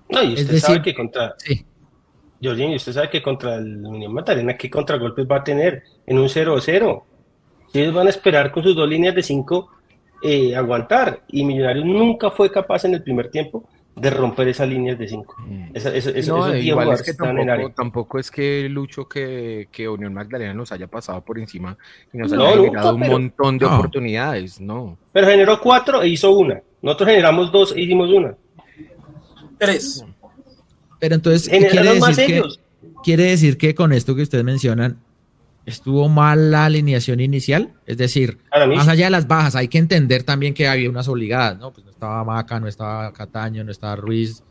No, 0.10 0.24
y 0.24 0.34
usted 0.34 0.60
sabe 0.60 0.82
que 0.82 0.94
contra... 0.94 1.36
Sí. 1.38 1.66
Jorginho, 2.42 2.76
usted 2.76 2.94
sabe 2.94 3.10
que 3.10 3.22
contra 3.22 3.56
el 3.56 3.86
Unión 3.86 4.14
Magdalena, 4.14 4.58
¿qué 4.58 4.70
contragolpes 4.70 5.28
va 5.30 5.38
a 5.38 5.44
tener 5.44 5.84
en 6.06 6.18
un 6.18 6.28
0-0? 6.28 7.04
Ellos 7.74 7.94
van 7.94 8.08
a 8.08 8.10
esperar 8.10 8.52
con 8.52 8.64
sus 8.64 8.76
dos 8.76 8.90
líneas 8.90 9.16
de 9.16 9.24
5 9.24 9.70
eh, 10.24 10.56
aguantar. 10.56 11.24
Y 11.28 11.44
Millonarios 11.44 11.86
nunca 11.86 12.32
fue 12.32 12.52
capaz 12.52 12.86
en 12.86 12.96
el 12.96 13.04
primer 13.04 13.30
tiempo 13.30 13.64
de 13.96 14.10
romper 14.10 14.48
esas 14.48 14.70
líneas 14.70 14.98
de 14.98 15.08
5. 15.08 15.36
Mm. 15.40 15.72
no, 16.28 16.56
igual 16.56 16.92
es 16.94 17.04
que 17.04 17.14
tampoco, 17.14 17.72
tampoco, 17.72 18.20
es 18.20 18.32
que 18.32 18.70
Lucho 18.70 19.08
que, 19.08 19.68
que, 19.72 19.88
Unión 19.88 20.14
Magdalena 20.14 20.54
nos 20.54 20.72
haya 20.72 20.88
pasado 20.88 21.22
por 21.22 21.38
encima 21.38 21.78
y 22.14 22.18
nos 22.18 22.32
haya 22.32 22.52
generado 22.52 22.96
un 22.96 23.02
montón 23.02 23.58
de 23.58 23.66
oportunidades, 23.66 24.62
no. 24.62 24.98
Pero 25.12 25.28
generó 25.28 25.60
cuatro 25.60 26.02
e 26.02 26.10
hizo 26.10 26.32
una. 26.32 26.62
Nosotros 26.82 27.10
generamos 27.10 27.52
dos 27.52 27.76
e 27.76 27.82
hicimos 27.82 28.10
una. 28.12 28.36
Tres. 29.58 30.06
Pero 31.02 31.16
entonces, 31.16 31.50
quiere 31.50 31.96
decir, 31.96 32.26
que, 32.28 32.44
quiere 33.04 33.24
decir 33.24 33.58
que 33.58 33.74
con 33.74 33.92
esto 33.92 34.16
que 34.16 34.22
ustedes 34.22 34.44
mencionan, 34.44 35.00
estuvo 35.66 36.08
mal 36.10 36.52
la 36.52 36.66
alineación 36.66 37.20
inicial, 37.20 37.74
es 37.88 37.98
decir, 37.98 38.38
más 38.76 38.88
allá 38.88 39.06
de 39.06 39.12
las 39.12 39.28
bajas, 39.28 39.56
hay 39.56 39.68
que 39.68 39.80
entender 39.80 40.22
también 40.22 40.54
que 40.54 40.68
había 40.68 40.92
unas 40.92 41.08
obligadas, 41.08 41.58
¿no? 41.58 41.72
Pues 41.72 41.86
no 41.86 41.92
estaba 41.92 42.24
Maca, 42.24 42.60
no 42.60 42.68
estaba 42.68 43.12
Cataño, 43.14 43.64
no 43.64 43.72
estaba 43.72 43.96
Ruiz, 43.96 44.44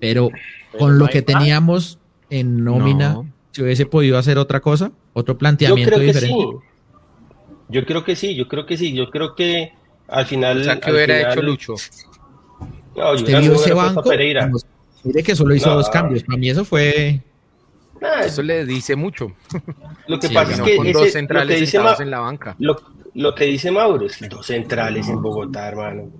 pero, 0.00 0.30
con 0.78 0.98
lo 0.98 1.08
que 1.08 1.20
teníamos 1.20 1.98
en 2.30 2.64
nómina, 2.64 3.22
si 3.50 3.62
hubiese 3.62 3.84
podido 3.84 4.16
hacer 4.16 4.38
otra 4.38 4.60
cosa, 4.60 4.90
otro 5.12 5.36
planteamiento 5.36 5.98
diferente. 5.98 6.34
Yo 7.68 7.84
creo 7.84 8.02
que 8.02 8.16
sí, 8.16 8.34
yo 8.34 8.48
creo 8.48 8.64
que 8.64 8.78
sí, 8.78 8.94
yo 8.94 9.10
creo 9.10 9.34
que 9.34 9.74
al 10.06 10.24
final. 10.24 10.62
O 10.62 10.64
sea, 10.64 10.80
que 10.80 10.90
hubiera 10.90 11.30
hecho 11.30 11.42
Lucho. 11.42 11.74
No, 12.96 13.12
Usted 13.12 13.40
vio 13.40 13.52
ese 13.56 13.74
banco. 13.74 14.02
Mire 15.04 15.22
que 15.22 15.36
solo 15.36 15.54
hizo 15.54 15.72
dos 15.72 15.88
cambios. 15.88 16.22
Para 16.22 16.38
mí 16.38 16.50
eso 16.50 16.64
fue 16.64 17.20
Ah, 18.00 18.24
eso 18.24 18.42
le 18.42 18.64
dice 18.64 18.96
mucho. 18.96 19.32
Lo 20.06 20.18
que 20.18 20.30
pasa 20.30 20.52
es 20.52 20.60
que 20.60 20.76
con 20.76 20.92
dos 20.92 21.12
centrales 21.12 21.60
dice 21.60 21.78
en 21.98 22.10
la 22.10 22.20
banca. 22.20 22.56
Lo, 22.58 23.34
que 23.34 23.44
dice 23.44 23.70
Mauro 23.70 24.06
es 24.06 24.18
dos 24.28 24.46
centrales 24.46 25.08
en 25.08 25.20
Bogotá, 25.20 25.68
hermano. 25.68 26.10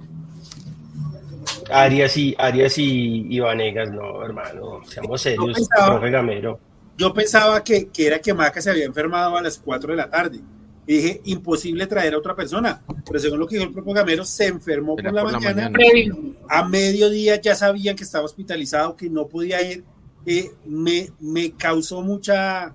Arias 1.71 2.17
y 2.17 2.35
Arias 2.39 2.75
y, 2.79 3.39
Vanegas, 3.39 3.91
no, 3.91 4.25
hermano, 4.25 4.81
seamos 4.87 5.21
serios, 5.21 5.49
yo 5.49 5.55
pensaba, 5.55 5.99
Gamero. 6.09 6.59
Yo 6.97 7.15
pensaba 7.15 7.63
que, 7.63 7.89
que, 7.89 8.07
era 8.07 8.19
que 8.19 8.35
Maca 8.35 8.61
se 8.61 8.71
había 8.71 8.87
enfermado 8.87 9.37
a 9.37 9.43
las 9.43 9.59
4 9.59 9.93
de 9.93 9.97
la 9.97 10.11
tarde. 10.11 10.41
Y 10.89 10.95
dije, 10.95 11.21
imposible 11.27 11.87
traer 11.87 12.15
a 12.15 12.19
otra 12.19 12.35
persona. 12.35 12.83
Pero 13.07 13.21
según 13.21 13.39
lo 13.39 13.47
que 13.47 13.57
dijo 13.57 13.69
el 13.69 13.75
propio 13.75 13.93
Gamero, 13.93 14.25
se 14.25 14.47
enfermó 14.47 14.97
por, 14.97 15.13
la, 15.13 15.23
mañana. 15.23 15.71
A 16.49 16.67
mediodía 16.67 17.41
ya 17.41 17.55
sabían 17.55 17.95
que 17.95 18.05
estaba 18.05 18.25
hospitalizado, 18.25 18.97
que 18.97 19.09
no 19.11 19.29
podía 19.29 19.61
ir 19.61 19.85
me, 20.67 21.11
me, 21.21 21.53
causó 21.53 22.03
mucha, 22.03 22.75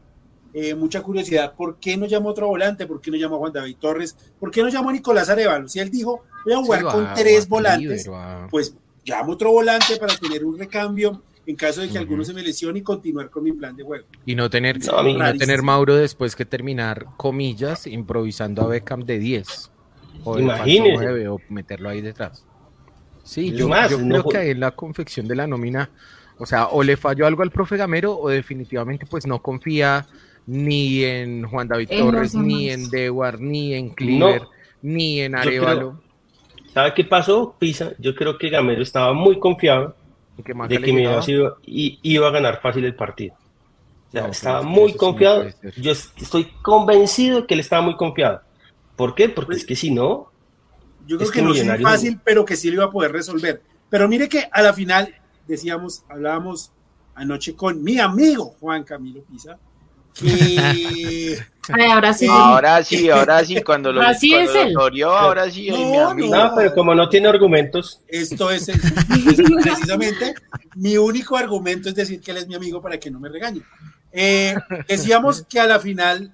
eh, 0.54 0.74
mucha 0.76 1.02
curiosidad. 1.02 1.54
¿Por 1.56 1.78
qué 1.78 1.98
no 1.98 2.06
llamó 2.06 2.30
otro 2.30 2.48
volante? 2.48 2.86
¿Por 2.86 3.02
qué 3.02 3.12
no 3.12 3.18
llamó 3.18 3.36
a 3.36 3.40
Juan 3.40 3.54
David 3.54 3.78
Torres? 3.80 4.16
¿Por 4.40 4.52
qué 4.52 4.62
no 4.62 4.70
llamó 4.70 4.90
a 4.90 4.94
Nicolás 4.94 5.30
Arevalo? 5.30 5.68
Si 5.68 5.80
él 5.80 5.90
dijo, 5.90 6.24
voy 6.46 6.54
a 6.54 6.58
jugar 6.58 6.84
con 6.84 7.14
tres 7.16 7.48
volantes, 7.48 8.10
pues 8.50 8.76
llamo 9.06 9.34
otro 9.34 9.52
volante 9.52 9.98
para 9.98 10.16
tener 10.18 10.46
un 10.46 10.58
recambio 10.58 11.22
en 11.46 11.56
caso 11.56 11.82
de 11.82 11.90
que 11.90 11.98
alguno 11.98 12.24
se 12.24 12.34
me 12.34 12.42
lesione 12.42 12.80
y 12.80 12.82
continuar 12.84 13.30
con 13.30 13.44
mi 13.44 13.52
plan 13.52 13.76
de 13.76 13.84
juego. 13.84 14.06
Y 14.26 14.36
no 14.36 14.50
tener, 14.50 14.80
no, 14.80 15.38
tener 15.38 15.62
Mauro 15.62 15.96
después 15.96 16.36
que 16.36 16.46
terminar, 16.46 17.06
comillas, 17.18 17.88
improvisando 17.88 18.62
a 18.64 18.68
Beckham 18.68 19.06
de 19.06 19.20
10. 19.20 19.72
O 20.24 20.40
Imagínese. 20.40 21.28
o 21.28 21.40
meterlo 21.50 21.90
ahí 21.90 22.02
detrás. 22.02 22.46
Sí, 23.24 23.52
yo, 23.52 23.70
yo 23.90 23.98
creo 23.98 24.24
que 24.24 24.52
en 24.52 24.60
la 24.60 24.72
confección 24.72 25.28
de 25.28 25.36
la 25.36 25.48
nómina 25.48 25.90
o 26.38 26.46
sea, 26.46 26.68
o 26.68 26.84
le 26.84 26.98
falló 26.98 27.28
algo 27.28 27.44
al 27.44 27.52
profe 27.52 27.78
Gamero 27.78 28.18
o 28.18 28.30
definitivamente 28.30 29.06
pues 29.06 29.28
no 29.28 29.42
confía 29.42 30.06
ni 30.46 31.04
en 31.04 31.44
Juan 31.44 31.68
David 31.68 31.90
Torres, 31.90 32.36
ni 32.36 32.70
en 32.70 32.90
Dewar, 32.90 33.40
ni 33.40 33.74
en 33.76 33.90
Cleaver, 33.92 34.44
ni 34.82 35.22
en 35.22 35.36
Arevalo. 35.36 36.02
¿Sabe 36.74 36.94
qué 36.96 37.04
pasó, 37.06 37.56
Pisa? 37.60 37.94
Yo 38.00 38.16
creo 38.16 38.38
que 38.38 38.50
Gamero 38.50 38.82
estaba 38.82 39.14
muy 39.14 39.40
confiado 39.40 39.96
de 40.38 40.44
que 40.44 40.92
iba, 40.92 41.22
sido, 41.22 41.58
y, 41.66 42.00
iba 42.02 42.28
a 42.28 42.32
ganar 42.32 42.62
fácil 42.62 42.86
el 42.86 42.96
partido. 42.96 43.36
O 44.10 44.12
sea, 44.12 44.28
estaba 44.28 44.62
muy 44.62 44.94
confiado. 44.94 45.46
Yo 45.78 45.92
estoy 45.92 46.46
convencido 46.62 47.42
de 47.42 47.48
que 47.48 47.54
él 47.56 47.60
estaba 47.60 47.82
muy 47.82 47.96
confiado. 47.96 48.42
¿Por 48.96 49.16
qué? 49.16 49.30
Porque 49.30 49.56
es 49.56 49.66
que 49.66 49.76
si 49.76 49.92
no. 49.92 50.32
Yo 51.06 51.18
creo 51.18 51.32
que, 51.32 51.42
no 51.42 51.54
es 51.54 51.82
fácil, 51.82 52.20
pero 52.24 52.46
que 52.46 52.56
sí 52.56 52.70
lo 52.70 52.76
iba 52.76 52.86
a 52.86 52.92
poder 52.92 53.12
resolver. 53.12 53.62
Pero 53.90 54.08
mire 54.08 54.30
que 54.30 54.48
a 54.52 54.62
la 54.62 54.74
final 54.74 55.14
decíamos, 55.48 56.04
hablábamos 56.10 56.72
anoche 57.16 57.56
con 57.56 57.84
mi 57.84 58.00
amigo 58.00 58.56
Juan 58.60 58.84
Camilo 58.84 59.22
Pisa, 59.24 59.60
ahora 61.92 62.14
sí. 62.14 62.28
Ahora 62.30 62.84
sí, 62.84 63.10
ahora 63.10 63.46
sí, 63.46 63.62
cuando 63.62 63.92
lo, 63.92 64.02
Así 64.02 64.34
ahora 65.06 65.50
sí, 65.50 65.70
no, 65.70 65.78
mi 65.78 65.98
amigo. 65.98 66.36
No, 66.36 66.54
pero 66.56 66.74
como 66.74 66.96
no 66.96 67.10
tiene 67.10 67.28
argumentos. 67.28 68.02
Esto 68.08 68.52
es, 68.52 68.72
precisamente 69.62 70.36
mi 70.76 70.98
único 70.98 71.38
argumento 71.38 71.90
es 71.90 71.96
decir 71.96 72.22
que 72.22 72.32
él 72.32 72.38
es 72.38 72.48
mi 72.48 72.56
amigo 72.56 72.82
para 72.82 73.00
que 73.00 73.12
no 73.12 73.20
me 73.20 73.30
regañe. 73.30 73.62
Eh, 74.12 74.56
decíamos 74.88 75.44
que 75.50 75.60
a 75.60 75.68
la 75.68 75.80
final 75.80 76.34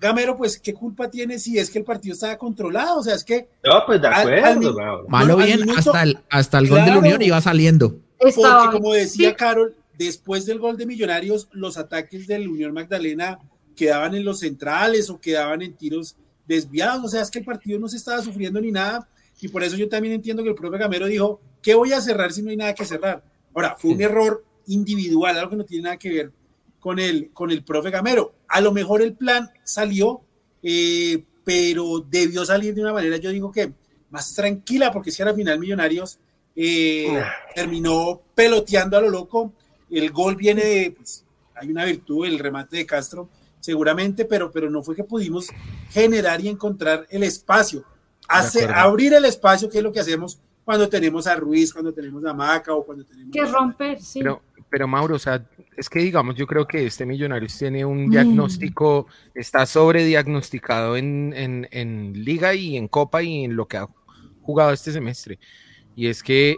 Gamero, 0.00 0.36
pues, 0.36 0.60
¿qué 0.60 0.74
culpa 0.74 1.10
tiene 1.10 1.38
si 1.38 1.58
es 1.58 1.70
que 1.70 1.78
el 1.80 1.84
partido 1.84 2.14
estaba 2.14 2.36
controlado? 2.38 3.00
O 3.00 3.02
sea, 3.02 3.14
es 3.14 3.24
que. 3.24 3.48
No, 3.64 3.82
pues 3.84 4.00
de 4.00 4.08
acuerdo. 4.08 5.04
Malo 5.08 5.36
bien, 5.36 5.68
hasta 5.76 6.04
el, 6.04 6.18
hasta 6.30 6.58
el 6.58 6.68
gol 6.68 6.84
de 6.84 6.90
la 6.92 6.98
Unión 6.98 7.20
iba 7.20 7.40
saliendo. 7.40 7.96
Porque 8.18 8.70
como 8.72 8.92
decía 8.92 9.34
Carol, 9.34 9.74
después 9.98 10.46
del 10.46 10.60
gol 10.60 10.76
de 10.76 10.86
Millonarios, 10.86 11.48
los 11.52 11.76
ataques 11.76 12.26
del 12.26 12.48
Unión 12.48 12.72
Magdalena 12.72 13.38
quedaban 13.76 14.14
en 14.14 14.24
los 14.24 14.40
centrales 14.40 15.10
o 15.10 15.20
quedaban 15.20 15.60
en 15.62 15.74
tiros 15.74 16.16
desviados. 16.46 17.04
O 17.04 17.08
sea, 17.08 17.22
es 17.22 17.30
que 17.30 17.40
el 17.40 17.44
partido 17.44 17.78
no 17.78 17.88
se 17.88 17.96
estaba 17.96 18.22
sufriendo 18.22 18.60
ni 18.60 18.70
nada. 18.70 19.08
Y 19.40 19.48
por 19.48 19.62
eso 19.62 19.76
yo 19.76 19.88
también 19.88 20.14
entiendo 20.14 20.42
que 20.42 20.48
el 20.48 20.54
propio 20.54 20.78
Gamero 20.78 21.06
dijo, 21.06 21.40
¿qué 21.62 21.74
voy 21.74 21.92
a 21.92 22.00
cerrar 22.00 22.32
si 22.32 22.42
no 22.42 22.50
hay 22.50 22.56
nada 22.56 22.74
que 22.74 22.84
cerrar? 22.84 23.22
Ahora, 23.54 23.76
fue 23.78 23.92
un 23.92 24.00
error 24.00 24.44
individual, 24.66 25.36
algo 25.36 25.50
que 25.50 25.56
no 25.56 25.64
tiene 25.64 25.84
nada 25.84 25.96
que 25.96 26.10
ver 26.10 26.32
con 26.80 26.98
el, 26.98 27.30
con 27.32 27.50
el 27.50 27.64
profe 27.64 27.90
Gamero. 27.90 28.34
A 28.48 28.60
lo 28.60 28.72
mejor 28.72 29.02
el 29.02 29.14
plan 29.14 29.50
salió, 29.64 30.22
eh, 30.62 31.24
pero 31.44 32.00
debió 32.00 32.44
salir 32.44 32.74
de 32.74 32.82
una 32.82 32.92
manera, 32.92 33.16
yo 33.16 33.30
digo 33.30 33.50
que 33.50 33.72
más 34.10 34.34
tranquila, 34.34 34.92
porque 34.92 35.10
si 35.10 35.22
a 35.22 35.26
la 35.26 35.34
final 35.34 35.58
Millonarios 35.58 36.18
eh, 36.60 37.22
terminó 37.54 38.20
peloteando 38.34 38.96
a 38.96 39.00
lo 39.00 39.10
loco. 39.10 39.52
El 39.90 40.10
gol 40.10 40.36
viene 40.36 40.64
de, 40.64 40.90
pues, 40.92 41.24
hay 41.54 41.70
una 41.70 41.84
virtud, 41.84 42.26
el 42.26 42.38
remate 42.38 42.76
de 42.76 42.86
Castro, 42.86 43.28
seguramente, 43.60 44.24
pero, 44.24 44.50
pero 44.50 44.70
no 44.70 44.82
fue 44.82 44.94
que 44.94 45.04
pudimos 45.04 45.48
generar 45.90 46.40
y 46.40 46.48
encontrar 46.48 47.06
el 47.10 47.22
espacio. 47.22 47.84
Hace, 48.28 48.66
abrir 48.66 49.14
el 49.14 49.24
espacio, 49.24 49.70
que 49.70 49.78
es 49.78 49.84
lo 49.84 49.92
que 49.92 50.00
hacemos 50.00 50.38
cuando 50.64 50.88
tenemos 50.88 51.26
a 51.26 51.34
Ruiz, 51.34 51.72
cuando 51.72 51.94
tenemos 51.94 52.22
a 52.26 52.34
Maca 52.34 52.74
o 52.74 52.84
cuando 52.84 53.04
tenemos... 53.04 53.32
Que 53.32 53.44
romper, 53.46 54.00
sí. 54.02 54.20
Pero, 54.20 54.42
pero 54.68 54.86
Mauro, 54.86 55.16
o 55.16 55.18
sea, 55.18 55.42
es 55.74 55.88
que 55.88 56.00
digamos, 56.00 56.34
yo 56.34 56.46
creo 56.46 56.66
que 56.66 56.84
este 56.84 57.06
Millonarios 57.06 57.56
tiene 57.56 57.86
un 57.86 58.10
diagnóstico, 58.10 59.06
está 59.34 59.64
sobrediagnosticado 59.64 60.98
en, 60.98 61.32
en, 61.34 61.68
en 61.70 62.12
liga 62.22 62.54
y 62.54 62.76
en 62.76 62.86
copa 62.86 63.22
y 63.22 63.44
en 63.44 63.56
lo 63.56 63.66
que 63.66 63.78
ha 63.78 63.88
jugado 64.42 64.72
este 64.72 64.92
semestre. 64.92 65.38
Y 65.96 66.08
es 66.08 66.22
que 66.22 66.56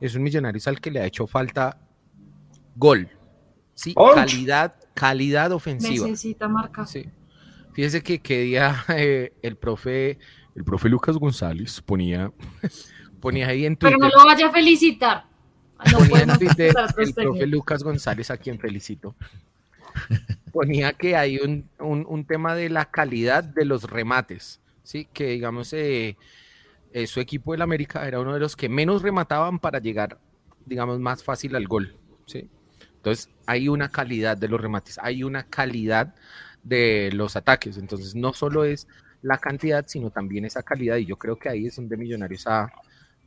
es 0.00 0.16
un 0.16 0.24
Millonarios 0.24 0.66
al 0.66 0.80
que 0.80 0.90
le 0.90 0.98
ha 0.98 1.06
hecho 1.06 1.28
falta 1.28 1.81
gol. 2.76 3.08
Sí, 3.74 3.94
calidad, 3.94 4.74
calidad 4.94 5.52
ofensiva. 5.52 6.06
Necesita 6.06 6.48
marca. 6.48 6.86
Sí. 6.86 7.06
Fíjese 7.72 8.02
que 8.02 8.20
qué 8.20 8.40
día 8.42 8.84
eh, 8.88 9.32
el 9.42 9.56
profe, 9.56 10.18
el 10.54 10.64
profe 10.64 10.88
Lucas 10.88 11.16
González 11.16 11.80
ponía, 11.80 12.32
ponía 13.20 13.48
ahí 13.48 13.66
en 13.66 13.76
Twitter. 13.76 13.98
Pero 13.98 14.10
no 14.10 14.16
lo 14.16 14.26
vaya 14.26 14.48
a 14.48 14.52
felicitar. 14.52 15.26
ponía 15.78 16.22
en 16.22 16.38
Twitter 16.38 16.74
el 16.98 17.14
profe 17.14 17.46
Lucas 17.46 17.82
González, 17.82 18.30
a 18.30 18.36
quien 18.36 18.58
felicito. 18.58 19.14
Ponía 20.52 20.92
que 20.92 21.16
hay 21.16 21.38
un, 21.38 21.68
un, 21.78 22.24
tema 22.24 22.54
de 22.54 22.70
la 22.70 22.86
calidad 22.86 23.44
de 23.44 23.66
los 23.66 23.84
remates, 23.84 24.60
sí, 24.82 25.06
que 25.12 25.26
digamos 25.26 25.72
eh, 25.74 26.16
eh, 26.92 27.06
su 27.06 27.20
equipo 27.20 27.52
del 27.52 27.60
América 27.60 28.06
era 28.06 28.20
uno 28.20 28.32
de 28.32 28.40
los 28.40 28.56
que 28.56 28.70
menos 28.70 29.02
remataban 29.02 29.58
para 29.58 29.80
llegar, 29.80 30.18
digamos, 30.64 30.98
más 30.98 31.22
fácil 31.24 31.56
al 31.56 31.66
gol, 31.66 31.96
sí. 32.26 32.48
Entonces, 33.02 33.30
hay 33.46 33.68
una 33.68 33.88
calidad 33.88 34.36
de 34.36 34.46
los 34.46 34.60
remates, 34.60 34.96
hay 35.02 35.24
una 35.24 35.42
calidad 35.42 36.14
de 36.62 37.10
los 37.12 37.34
ataques. 37.34 37.76
Entonces, 37.76 38.14
no 38.14 38.32
solo 38.32 38.64
es 38.64 38.86
la 39.22 39.38
cantidad, 39.38 39.84
sino 39.88 40.10
también 40.10 40.44
esa 40.44 40.62
calidad. 40.62 40.98
Y 40.98 41.06
yo 41.06 41.16
creo 41.16 41.36
que 41.36 41.48
ahí 41.48 41.66
es 41.66 41.74
donde 41.74 41.96
Millonarios 41.96 42.44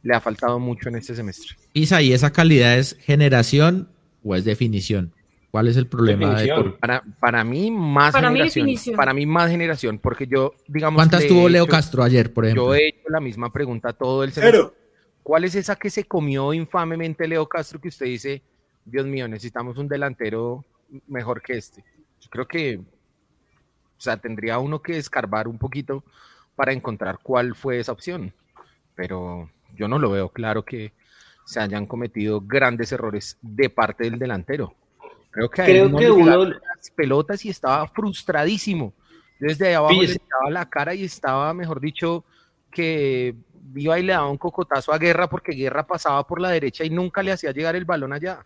le 0.01 0.15
ha 0.15 0.21
faltado 0.21 0.59
mucho 0.59 0.87
en 0.87 0.95
este 0.95 1.13
semestre. 1.13 1.57
Isa, 1.73 2.01
¿y 2.01 2.13
esa 2.13 2.31
calidad 2.31 2.77
es 2.77 2.95
generación 3.01 3.89
o 4.23 4.33
es 4.33 4.45
definición? 4.45 5.11
¿Cuál 5.51 5.67
es 5.67 5.75
el 5.75 5.87
problema? 5.87 6.37
para, 6.79 7.03
para 7.19 7.43
mí, 7.43 7.69
más 7.69 8.15
generación. 8.15 8.95
para 8.95 9.13
mí, 9.13 9.25
más 9.25 9.51
generación, 9.51 9.99
porque 9.99 10.25
yo, 10.25 10.53
digamos. 10.69 10.99
¿Cuántas 10.99 11.27
tuvo 11.27 11.49
Leo 11.49 11.67
Castro 11.67 12.01
ayer, 12.01 12.31
por 12.31 12.45
ejemplo? 12.45 12.67
Yo 12.67 12.75
he 12.75 12.87
hecho 12.87 13.09
la 13.09 13.19
misma 13.19 13.51
pregunta 13.51 13.91
todo 13.91 14.23
el 14.23 14.31
semestre. 14.31 14.69
¿Cuál 15.21 15.43
es 15.43 15.55
esa 15.55 15.75
que 15.75 15.89
se 15.89 16.05
comió 16.05 16.53
infamemente 16.53 17.27
Leo 17.27 17.49
Castro 17.49 17.81
que 17.81 17.89
usted 17.89 18.05
dice, 18.05 18.41
Dios 18.85 19.05
mío, 19.05 19.27
necesitamos 19.27 19.77
un 19.77 19.87
delantero 19.87 20.63
mejor 21.07 21.41
que 21.41 21.57
este. 21.57 21.83
Yo 22.21 22.29
creo 22.29 22.47
que, 22.47 22.77
o 22.77 24.01
sea, 24.01 24.17
tendría 24.17 24.59
uno 24.59 24.81
que 24.81 24.97
escarbar 24.97 25.47
un 25.47 25.57
poquito 25.57 26.03
para 26.55 26.71
encontrar 26.71 27.19
cuál 27.21 27.55
fue 27.55 27.79
esa 27.79 27.91
opción. 27.91 28.33
Pero 28.95 29.49
yo 29.75 29.87
no 29.87 29.99
lo 29.99 30.11
veo 30.11 30.29
claro 30.29 30.63
que 30.63 30.93
se 31.45 31.59
hayan 31.59 31.85
cometido 31.85 32.41
grandes 32.41 32.91
errores 32.91 33.37
de 33.41 33.69
parte 33.69 34.05
del 34.05 34.19
delantero. 34.19 34.73
Creo 35.31 35.49
que, 35.49 35.63
creo 35.63 35.95
que 35.95 36.09
uno 36.09 36.45
las 36.45 36.89
pelotas 36.95 37.43
y 37.43 37.49
estaba 37.49 37.87
frustradísimo. 37.87 38.93
Desde 39.39 39.75
abajo 39.75 40.01
le 40.01 40.13
estaba 40.13 40.49
la 40.49 40.69
cara 40.69 40.93
y 40.93 41.03
estaba, 41.03 41.53
mejor 41.53 41.81
dicho, 41.81 42.23
que 42.71 43.35
iba 43.75 43.99
y 43.99 44.03
le 44.03 44.13
daba 44.13 44.29
un 44.29 44.37
cocotazo 44.37 44.93
a 44.93 44.97
Guerra 44.97 45.27
porque 45.27 45.51
Guerra 45.51 45.85
pasaba 45.85 46.25
por 46.25 46.39
la 46.39 46.49
derecha 46.49 46.85
y 46.85 46.89
nunca 46.89 47.21
le 47.21 47.33
hacía 47.33 47.51
llegar 47.51 47.75
el 47.75 47.85
balón 47.85 48.13
allá. 48.13 48.45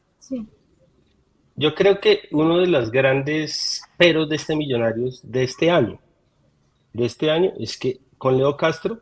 Yo 1.55 1.75
creo 1.75 1.99
que 1.99 2.29
uno 2.31 2.59
de 2.59 2.67
los 2.67 2.91
grandes 2.91 3.81
peros 3.97 4.29
de 4.29 4.37
este 4.37 4.55
Millonarios 4.55 5.19
de 5.23 5.43
este 5.43 5.69
año, 5.69 5.99
de 6.93 7.05
este 7.05 7.31
año, 7.31 7.51
es 7.59 7.77
que 7.77 7.99
con 8.17 8.37
Leo 8.37 8.55
Castro 8.55 8.99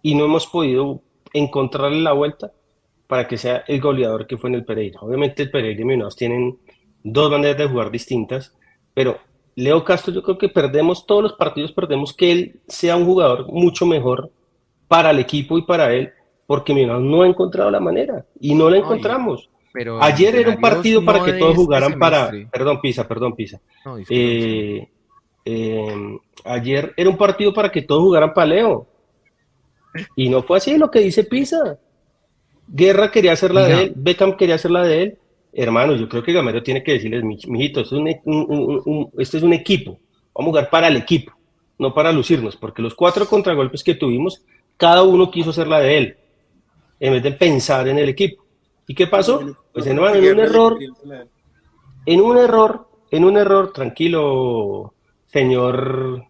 y 0.00 0.14
no 0.14 0.24
hemos 0.24 0.46
podido 0.46 1.02
encontrarle 1.32 2.00
la 2.00 2.12
vuelta 2.12 2.52
para 3.06 3.28
que 3.28 3.36
sea 3.36 3.64
el 3.68 3.80
goleador 3.80 4.26
que 4.26 4.38
fue 4.38 4.50
en 4.50 4.56
el 4.56 4.64
Pereira. 4.64 5.00
Obviamente 5.02 5.42
el 5.42 5.50
Pereira 5.50 5.80
y 5.80 5.84
Millonarios 5.84 6.16
tienen 6.16 6.58
dos 7.02 7.30
maneras 7.30 7.58
de 7.58 7.68
jugar 7.68 7.90
distintas, 7.90 8.54
pero 8.94 9.18
Leo 9.54 9.84
Castro 9.84 10.14
yo 10.14 10.22
creo 10.22 10.38
que 10.38 10.48
perdemos 10.48 11.04
todos 11.04 11.22
los 11.22 11.32
partidos, 11.34 11.72
perdemos 11.72 12.14
que 12.14 12.32
él 12.32 12.60
sea 12.68 12.96
un 12.96 13.04
jugador 13.04 13.52
mucho 13.52 13.84
mejor 13.84 14.30
para 14.88 15.10
el 15.10 15.18
equipo 15.18 15.58
y 15.58 15.62
para 15.62 15.92
él, 15.92 16.10
porque 16.46 16.72
Millonarios 16.72 17.04
no 17.04 17.22
ha 17.22 17.28
encontrado 17.28 17.70
la 17.70 17.80
manera 17.80 18.24
y 18.40 18.54
no 18.54 18.70
la 18.70 18.78
encontramos. 18.78 19.50
Ayer 20.00 20.36
era 20.36 20.50
un 20.50 20.60
partido 20.60 21.04
para 21.04 21.24
que 21.24 21.32
todos 21.34 21.56
jugaran 21.56 21.98
para. 21.98 22.30
Perdón, 22.50 22.80
Pisa, 22.80 23.08
perdón, 23.08 23.34
Pisa. 23.34 23.60
Eh, 24.08 24.86
eh, 25.44 26.18
ayer 26.44 26.92
era 26.96 27.10
un 27.10 27.16
partido 27.16 27.52
para 27.52 27.70
que 27.70 27.82
todos 27.82 28.02
jugaran 28.02 28.34
para 28.34 28.46
Leo. 28.46 28.86
Y 30.16 30.28
no 30.28 30.42
fue 30.42 30.58
así 30.58 30.76
lo 30.76 30.90
que 30.90 31.00
dice 31.00 31.24
Pisa. 31.24 31.78
Guerra 32.68 33.10
quería 33.10 33.32
hacer 33.32 33.52
la 33.52 33.66
de 33.66 33.82
él, 33.82 33.92
Beckham 33.94 34.36
quería 34.36 34.54
hacer 34.54 34.70
la 34.70 34.82
de 34.82 35.02
él. 35.02 35.18
Hermanos, 35.52 36.00
yo 36.00 36.08
creo 36.08 36.22
que 36.22 36.32
Gamero 36.32 36.62
tiene 36.62 36.82
que 36.82 36.92
decirles, 36.92 37.22
mijito, 37.22 37.80
esto 37.80 37.96
es 37.96 38.20
un, 38.24 39.10
este 39.18 39.36
es 39.36 39.42
un 39.42 39.52
equipo. 39.52 39.98
Vamos 40.34 40.48
a 40.48 40.52
jugar 40.52 40.70
para 40.70 40.88
el 40.88 40.96
equipo, 40.96 41.32
no 41.78 41.92
para 41.92 42.10
lucirnos, 42.10 42.56
porque 42.56 42.80
los 42.80 42.94
cuatro 42.94 43.26
contragolpes 43.26 43.84
que 43.84 43.94
tuvimos, 43.94 44.42
cada 44.78 45.02
uno 45.02 45.30
quiso 45.30 45.50
hacer 45.50 45.68
la 45.68 45.80
de 45.80 45.98
él, 45.98 46.16
en 46.98 47.12
vez 47.12 47.22
de 47.22 47.32
pensar 47.32 47.86
en 47.88 47.98
el 47.98 48.08
equipo. 48.08 48.41
¿Y 48.92 48.94
qué 48.94 49.06
pasó? 49.06 49.40
Pues 49.72 49.86
en, 49.86 49.98
un 49.98 50.04
error, 50.06 50.78
en 52.04 52.20
un 52.20 52.36
error, 52.36 52.88
en 53.10 53.24
un 53.24 53.38
error, 53.38 53.72
tranquilo, 53.72 54.92
señor, 55.28 56.26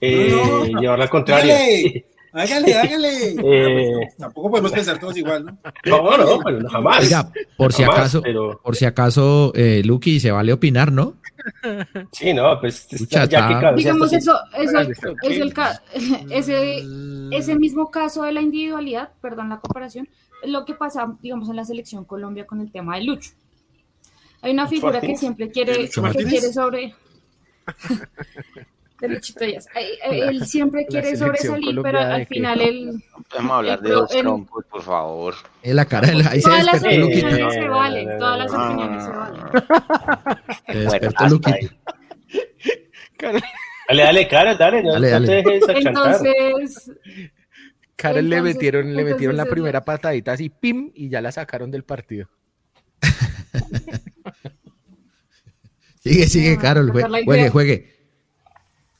eh, 0.00 0.34
llevar 0.80 0.98
la 1.00 1.08
contraria. 1.08 1.54
Hágale, 2.32 2.74
hágale. 2.74 3.08
Eh, 3.44 4.08
tampoco 4.18 4.50
podemos 4.50 4.72
pensar 4.72 4.98
todos 4.98 5.16
igual, 5.18 5.44
¿no? 5.44 5.58
No, 5.84 6.16
no, 6.16 6.38
pero 6.44 6.68
jamás. 6.68 7.04
Oiga, 7.04 7.30
por 7.58 7.72
si 7.74 7.82
acaso, 7.82 8.22
por 8.62 8.76
si 8.76 8.84
acaso, 8.86 9.52
eh, 9.54 9.82
Lucky, 9.84 10.18
se 10.20 10.30
vale 10.30 10.52
opinar, 10.52 10.90
¿no? 10.90 11.14
Sí, 12.12 12.32
no, 12.32 12.58
pues 12.60 12.88
ya 12.88 13.28
que 13.28 13.36
digamos 13.76 14.12
eso, 14.12 14.38
eso 14.58 14.80
es 15.22 15.38
el, 15.38 15.52
ese, 16.30 16.84
ese 17.32 17.54
mismo 17.54 17.90
caso 17.90 18.22
de 18.22 18.32
la 18.32 18.40
individualidad, 18.40 19.10
perdón 19.20 19.48
la 19.50 19.58
comparación, 19.58 20.08
lo 20.44 20.64
que 20.64 20.74
pasa, 20.74 21.16
digamos, 21.20 21.48
en 21.48 21.56
la 21.56 21.64
selección 21.64 22.04
Colombia 22.04 22.46
con 22.46 22.60
el 22.60 22.70
tema 22.70 22.96
de 22.96 23.04
Lucho. 23.04 23.32
Hay 24.40 24.52
una 24.52 24.68
figura 24.68 25.00
que 25.00 25.16
siempre 25.16 25.50
quiere, 25.50 25.88
que 25.88 26.24
quiere 26.24 26.52
sobre. 26.52 26.94
de 29.00 29.08
Luchito 29.08 29.44
Díaz. 29.44 29.66
Él 30.02 30.44
siempre 30.46 30.86
quiere 30.86 31.16
sobresalir, 31.16 31.80
pero 31.82 31.98
al 32.00 32.26
final 32.26 32.60
él. 32.60 33.02
Vamos 33.34 33.52
a 33.52 33.56
hablar 33.58 33.80
de 33.80 33.90
dos 33.90 34.10
trompos, 34.10 34.64
por 34.66 34.82
favor. 34.82 35.34
Es 35.62 35.74
la 35.74 35.84
cara 35.84 36.08
de 36.08 36.14
la. 36.14 36.30
Ahí 36.30 36.40
todas 36.40 36.64
las 36.64 36.82
opiniones 36.82 37.54
se 37.54 37.68
valen, 37.68 38.18
todas 38.18 38.38
las 38.38 38.52
opiniones 38.52 39.04
se 39.04 39.10
valen. 39.10 39.42
Se 40.66 40.78
despertó. 40.78 41.40
Dale, 43.88 44.02
dale, 44.02 44.28
cara, 44.28 44.54
dale, 44.54 44.82
no, 44.82 44.92
dale, 44.92 45.08
dale. 45.08 45.26
te 45.26 45.50
dejes 45.50 45.86
Entonces, 45.86 46.92
Karen 47.98 48.30
le 48.30 48.40
metieron, 48.40 48.94
le 48.94 49.02
metieron 49.02 49.36
la 49.36 49.44
primera 49.44 49.84
patadita 49.84 50.30
así, 50.30 50.50
pim, 50.50 50.92
y 50.94 51.08
ya 51.08 51.20
la 51.20 51.32
sacaron 51.32 51.72
del 51.72 51.82
partido. 51.82 52.28
sigue, 56.04 56.28
sigue, 56.28 56.56
Carol, 56.58 56.92
juegue, 56.92 57.50
juegue. 57.50 57.96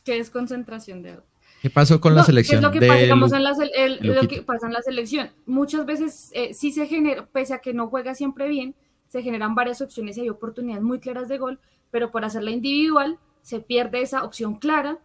¿Qué 0.05 0.19
es 0.19 0.31
concentración 0.31 1.03
de 1.03 1.21
¿Qué 1.63 1.71
pasó 1.71 2.01
con 2.01 2.17
la 2.17 2.25
selección? 2.25 2.59
Es 2.59 2.63
lo 2.63 2.73
que, 2.73 2.81
pasa, 2.81 3.01
digamos, 3.01 3.33
en 3.33 3.45
la, 3.45 3.53
lo 4.01 4.27
que 4.27 4.43
pasa 4.43 4.67
en 4.67 4.73
la 4.73 4.83
selección. 4.83 5.31
Muchas 5.47 5.87
veces 5.87 6.33
eh, 6.35 6.53
sí 6.53 6.73
se 6.73 6.87
genera, 6.87 7.25
pese 7.27 7.55
a 7.55 7.61
que 7.61 7.73
no 7.73 7.87
juega 7.87 8.17
siempre 8.17 8.49
bien, 8.49 8.75
se 9.07 9.23
generan 9.23 9.55
varias 9.55 9.81
opciones 9.81 10.19
y 10.19 10.23
hay 10.23 10.29
oportunidades 10.29 10.83
muy 10.83 10.99
claras 10.99 11.29
de 11.29 11.39
gol, 11.39 11.61
pero 11.93 12.11
por 12.11 12.25
hacerla 12.25 12.51
individual 12.51 13.21
se 13.43 13.61
pierde 13.61 14.03
esa 14.03 14.25
opción 14.25 14.57
clara 14.57 14.99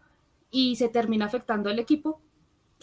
y 0.49 0.77
se 0.77 0.89
termina 0.89 1.25
afectando 1.25 1.69
al 1.69 1.77
equipo 1.77 2.19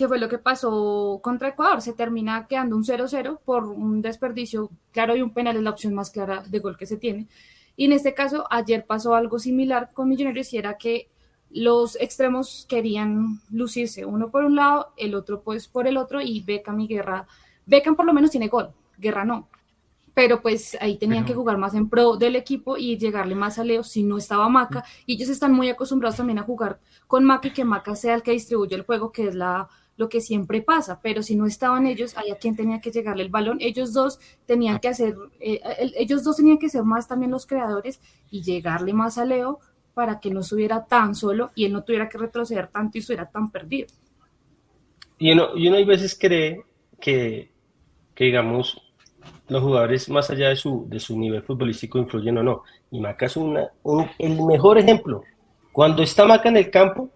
que 0.01 0.09
fue 0.09 0.19
lo 0.19 0.31
que 0.31 0.39
pasó 0.39 1.21
contra 1.23 1.49
Ecuador. 1.49 1.83
Se 1.83 1.93
termina 1.93 2.47
quedando 2.47 2.75
un 2.75 2.85
0-0 2.85 3.41
por 3.45 3.65
un 3.65 4.01
desperdicio, 4.01 4.71
claro, 4.93 5.15
y 5.15 5.21
un 5.21 5.35
penal 5.35 5.57
es 5.57 5.63
la 5.63 5.69
opción 5.69 5.93
más 5.93 6.11
clara 6.11 6.43
de 6.49 6.59
gol 6.59 6.79
que 6.79 6.87
se 6.87 6.97
tiene. 6.97 7.29
Y 7.77 7.85
en 7.85 7.93
este 7.93 8.15
caso, 8.15 8.47
ayer 8.51 8.87
pasó 8.87 9.15
algo 9.15 9.39
similar 9.39 9.91
con 9.93 10.09
Millonarios 10.09 10.55
y 10.55 10.57
era 10.57 10.79
que 10.79 11.11
los 11.51 11.97
extremos 12.01 12.65
querían 12.67 13.41
lucirse 13.51 14.07
uno 14.07 14.31
por 14.31 14.45
un 14.45 14.57
lado, 14.57 14.95
el 14.97 15.15
otro 15.15 15.43
pues 15.43 15.69
por 15.69 15.87
el 15.87 15.99
otro 15.99 16.23
y 16.23 16.41
Beckham 16.41 16.81
y 16.81 16.89
Guerra. 16.89 17.27
Beckham 17.67 17.95
por 17.95 18.07
lo 18.07 18.15
menos 18.15 18.31
tiene 18.31 18.49
gol, 18.49 18.71
Guerra 18.97 19.27
no. 19.27 19.51
Pero 20.15 20.41
pues 20.41 20.79
ahí 20.81 20.97
tenían 20.97 21.27
que 21.27 21.35
jugar 21.35 21.59
más 21.59 21.75
en 21.75 21.91
pro 21.91 22.17
del 22.17 22.37
equipo 22.37 22.79
y 22.79 22.97
llegarle 22.97 23.35
más 23.35 23.59
a 23.59 23.65
Leo 23.65 23.85
si 23.85 24.03
no 24.03 24.17
estaba 24.17 24.49
Maca. 24.49 24.83
Y 25.05 25.15
ellos 25.15 25.29
están 25.29 25.53
muy 25.53 25.69
acostumbrados 25.69 26.17
también 26.17 26.39
a 26.39 26.43
jugar 26.43 26.81
con 27.07 27.25
Maca 27.25 27.49
y 27.49 27.53
que 27.53 27.65
Maca 27.65 27.95
sea 27.95 28.15
el 28.15 28.23
que 28.23 28.33
distribuye 28.33 28.75
el 28.75 28.83
juego, 28.83 29.13
que 29.13 29.29
es 29.29 29.35
la, 29.35 29.69
lo 30.01 30.09
que 30.09 30.23
siempre 30.23 30.63
pasa, 30.63 30.99
pero 31.03 31.23
si 31.23 31.37
no 31.37 31.45
estaban 31.45 31.87
ellos, 31.87 32.17
a 32.17 32.23
quien 32.37 32.57
tenía 32.57 32.81
que 32.81 32.91
llegarle 32.91 33.23
el 33.23 33.29
balón, 33.29 33.59
ellos 33.61 33.93
dos 33.93 34.19
tenían 34.47 34.79
que 34.79 34.89
hacer, 34.89 35.15
eh, 35.41 35.61
ellos 35.95 36.25
dos 36.25 36.37
tenían 36.37 36.57
que 36.57 36.71
ser 36.71 36.85
más 36.85 37.07
también 37.07 37.31
los 37.31 37.47
creadores 37.47 38.01
y 38.31 38.43
llegarle 38.43 38.95
más 38.95 39.19
a 39.19 39.27
Leo 39.27 39.61
para 39.93 40.19
que 40.19 40.31
no 40.31 40.41
estuviera 40.41 40.87
tan 40.87 41.15
solo 41.15 41.51
y 41.55 41.67
él 41.67 41.75
no 41.75 41.85
tuviera 41.85 42.09
que 42.09 42.17
retroceder 42.17 42.69
tanto 42.69 42.97
y 42.97 43.01
estuviera 43.01 43.27
tan 43.27 43.51
perdido. 43.51 43.89
Y 45.19 45.33
uno, 45.33 45.55
y 45.55 45.69
uno 45.69 45.77
hay 45.77 45.85
veces 45.85 46.17
cree 46.19 46.63
que, 46.99 47.51
que, 48.15 48.25
digamos, 48.25 48.81
los 49.49 49.63
jugadores 49.63 50.09
más 50.09 50.31
allá 50.31 50.49
de 50.49 50.57
su, 50.57 50.87
de 50.89 50.99
su 50.99 51.19
nivel 51.19 51.43
futbolístico 51.43 51.99
influyen 51.99 52.39
o 52.39 52.43
no. 52.43 52.63
Y 52.91 53.01
Maca 53.01 53.27
es 53.27 53.37
una, 53.37 53.69
el 54.19 54.43
mejor 54.47 54.79
ejemplo. 54.79 55.25
Cuando 55.73 56.03
está 56.03 56.25
Maca 56.25 56.49
en 56.49 56.57
el 56.57 56.71
campo, 56.71 57.11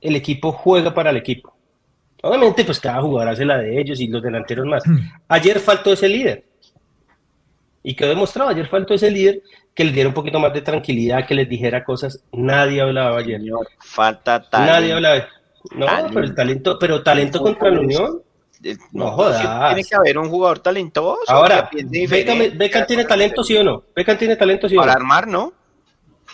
el 0.00 0.16
equipo 0.16 0.52
juega 0.52 0.94
para 0.94 1.10
el 1.10 1.18
equipo. 1.18 1.51
Obviamente, 2.22 2.64
pues 2.64 2.78
cada 2.78 3.02
jugador 3.02 3.32
hace 3.32 3.44
la 3.44 3.58
de 3.58 3.80
ellos 3.80 4.00
y 4.00 4.06
los 4.06 4.22
delanteros 4.22 4.64
más. 4.64 4.86
Hmm. 4.86 4.98
Ayer 5.28 5.58
faltó 5.58 5.92
ese 5.92 6.08
líder. 6.08 6.44
Y 7.82 7.94
quedó 7.94 8.10
demostrado, 8.10 8.50
ayer 8.50 8.66
faltó 8.68 8.94
ese 8.94 9.10
líder 9.10 9.42
que 9.74 9.84
les 9.84 9.92
diera 9.92 10.08
un 10.08 10.14
poquito 10.14 10.38
más 10.38 10.52
de 10.52 10.60
tranquilidad, 10.60 11.26
que 11.26 11.34
les 11.34 11.48
dijera 11.48 11.82
cosas. 11.82 12.22
Nadie 12.32 12.80
hablaba 12.80 13.18
ayer. 13.18 13.40
falta 13.80 14.48
talento. 14.48 14.72
Nadie 14.72 14.92
hablaba. 14.92 15.28
No, 15.74 15.86
pero 16.08 16.24
el 16.24 16.34
talento, 16.34 16.78
pero 16.78 17.02
talento 17.02 17.40
contra 17.40 17.70
la 17.70 17.80
Unión. 17.80 18.22
No 18.92 19.10
jodas. 19.10 19.74
Tiene 19.74 19.88
que 19.88 19.96
haber 19.96 20.18
un 20.18 20.28
jugador 20.28 20.60
talentoso. 20.60 21.22
Ahora, 21.26 21.68
Beckham 21.72 22.86
tiene 22.86 23.04
talento, 23.04 23.42
sí 23.42 23.56
o 23.56 23.64
no? 23.64 23.82
Beckham 23.96 24.16
tiene 24.16 24.36
talento, 24.36 24.68
sí 24.68 24.76
o 24.76 24.80
no? 24.80 24.82
Para 24.82 24.92
armar, 24.92 25.26
¿no? 25.26 25.52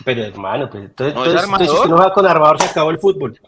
Pero 0.05 0.23
hermano, 0.23 0.69
pues, 0.71 0.85
entonces, 0.85 1.15
no 1.15 1.25
entonces, 1.25 1.51
entonces, 1.51 1.81
si 1.83 1.89
no 1.89 1.97
va 1.97 2.13
con 2.13 2.27
armador 2.27 2.61
se 2.61 2.69
acabó 2.69 2.91
el 2.91 2.99
fútbol. 2.99 3.41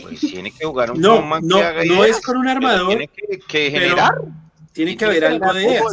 Pues 0.00 0.20
tiene 0.20 0.50
que 0.50 0.64
jugar 0.64 0.92
un 0.92 1.00
No, 1.00 1.20
no, 1.40 1.84
no 1.84 2.04
es 2.04 2.20
con 2.20 2.36
un 2.36 2.48
armador. 2.48 2.88
Tiene 2.88 3.08
que, 3.08 3.38
que 3.46 3.70
generar. 3.70 4.14
Tiene 4.72 4.96
que 4.96 5.04
haber 5.04 5.24
algo 5.24 5.52
de 5.52 5.76
eso. 5.76 5.86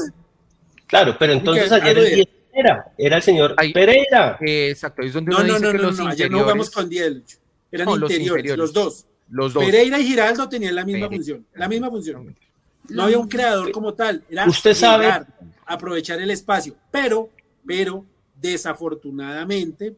Claro, 0.87 1.15
pero 1.19 1.33
entonces 1.33 1.71
ayer 1.71 1.97
el 1.97 2.15
10 2.15 2.27
era, 2.51 2.91
era 2.97 3.17
el 3.17 3.23
señor 3.23 3.55
Pereira. 3.73 4.37
exacto, 4.41 5.03
es 5.03 5.13
donde 5.13 5.31
no, 5.31 5.43
no, 5.43 5.59
no, 5.59 5.73
no, 5.73 5.91
no, 5.91 6.07
ayer 6.07 6.31
no 6.31 6.39
jugamos 6.39 6.69
con 6.71 6.89
10, 6.89 7.39
eran 7.71 7.89
interiores, 7.89 8.57
los, 8.57 8.73
dos. 8.73 9.05
los 9.29 9.53
dos. 9.53 9.63
Pereira 9.63 9.99
y 9.99 10.05
Giraldo 10.05 10.49
tenían 10.49 10.75
la 10.75 10.83
misma 10.83 11.07
función, 11.07 11.45
la 11.53 11.67
misma 11.67 11.89
función. 11.89 12.35
No 12.89 13.03
había 13.03 13.19
un 13.19 13.27
creador 13.27 13.71
como 13.71 13.93
tal, 13.93 14.23
era 14.29 14.47
Usted 14.47 14.73
sabe 14.73 15.11
aprovechar 15.65 16.19
el 16.19 16.31
espacio, 16.31 16.75
pero, 16.89 17.29
pero 17.65 18.03
desafortunadamente 18.35 19.95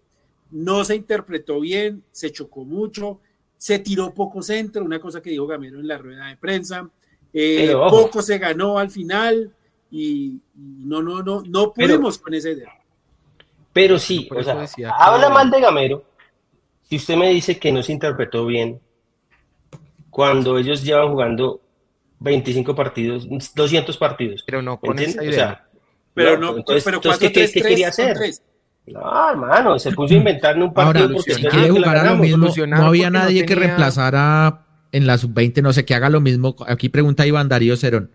no 0.51 0.83
se 0.83 0.95
interpretó 0.95 1.61
bien, 1.61 2.03
se 2.11 2.31
chocó 2.31 2.65
mucho, 2.65 3.21
se 3.61 3.77
tiró 3.77 4.11
poco 4.11 4.41
centro, 4.41 4.83
una 4.83 4.99
cosa 4.99 5.21
que 5.21 5.29
dijo 5.29 5.45
Gamero 5.45 5.79
en 5.79 5.87
la 5.87 5.99
rueda 5.99 6.25
de 6.25 6.35
prensa, 6.35 6.89
eh, 7.31 7.71
poco 7.71 8.23
se 8.23 8.39
ganó 8.39 8.79
al 8.79 8.89
final 8.89 9.51
y, 9.91 10.39
no, 10.55 11.03
no, 11.03 11.21
no, 11.21 11.43
no 11.45 11.71
pudimos 11.71 12.17
con 12.17 12.33
esa 12.33 12.49
idea. 12.49 12.73
Pero 13.71 13.99
sí, 13.99 14.27
o 14.35 14.41
sea, 14.41 14.65
habla 14.97 15.29
mal 15.29 15.51
de 15.51 15.61
Gamero 15.61 16.03
si 16.89 16.95
usted 16.95 17.15
me 17.17 17.29
dice 17.29 17.59
que 17.59 17.71
no 17.71 17.83
se 17.83 17.91
interpretó 17.91 18.47
bien 18.47 18.81
cuando 20.09 20.57
ellos 20.57 20.83
llevan 20.83 21.11
jugando 21.11 21.61
25 22.17 22.73
partidos, 22.73 23.27
200 23.53 23.95
partidos. 23.97 24.43
Pero 24.43 24.63
no 24.63 24.79
con 24.79 24.97
esa 24.97 25.23
idea. 25.23 25.67
pero 26.15 26.39
no, 26.39 26.57
entonces, 26.57 26.83
pero 26.83 26.99
¿qué, 26.99 27.31
quería 27.31 27.89
hacer? 27.89 28.17
No, 28.93 29.29
hermano, 29.29 29.79
se 29.79 29.91
puso 29.91 30.13
a 30.13 30.17
inventar 30.17 30.57
un 30.57 30.73
partido 30.73 31.05
Ahora, 31.05 31.15
porque 31.15 31.33
si 31.33 31.43
quiere 31.43 31.69
jugar 31.69 31.97
a 31.97 32.11
lo 32.11 32.17
mismo, 32.17 32.47
no 32.67 32.85
había 32.85 33.09
nadie 33.09 33.45
que 33.45 33.55
reemplazara 33.55 34.65
en 34.91 35.07
la 35.07 35.17
sub-20, 35.17 35.61
no 35.61 35.73
sé, 35.73 35.85
que 35.85 35.95
haga 35.95 36.09
lo 36.09 36.21
mismo. 36.21 36.55
Aquí 36.67 36.89
pregunta 36.89 37.25
Iván 37.25 37.49
Darío 37.49 37.75
Cerón. 37.77 38.11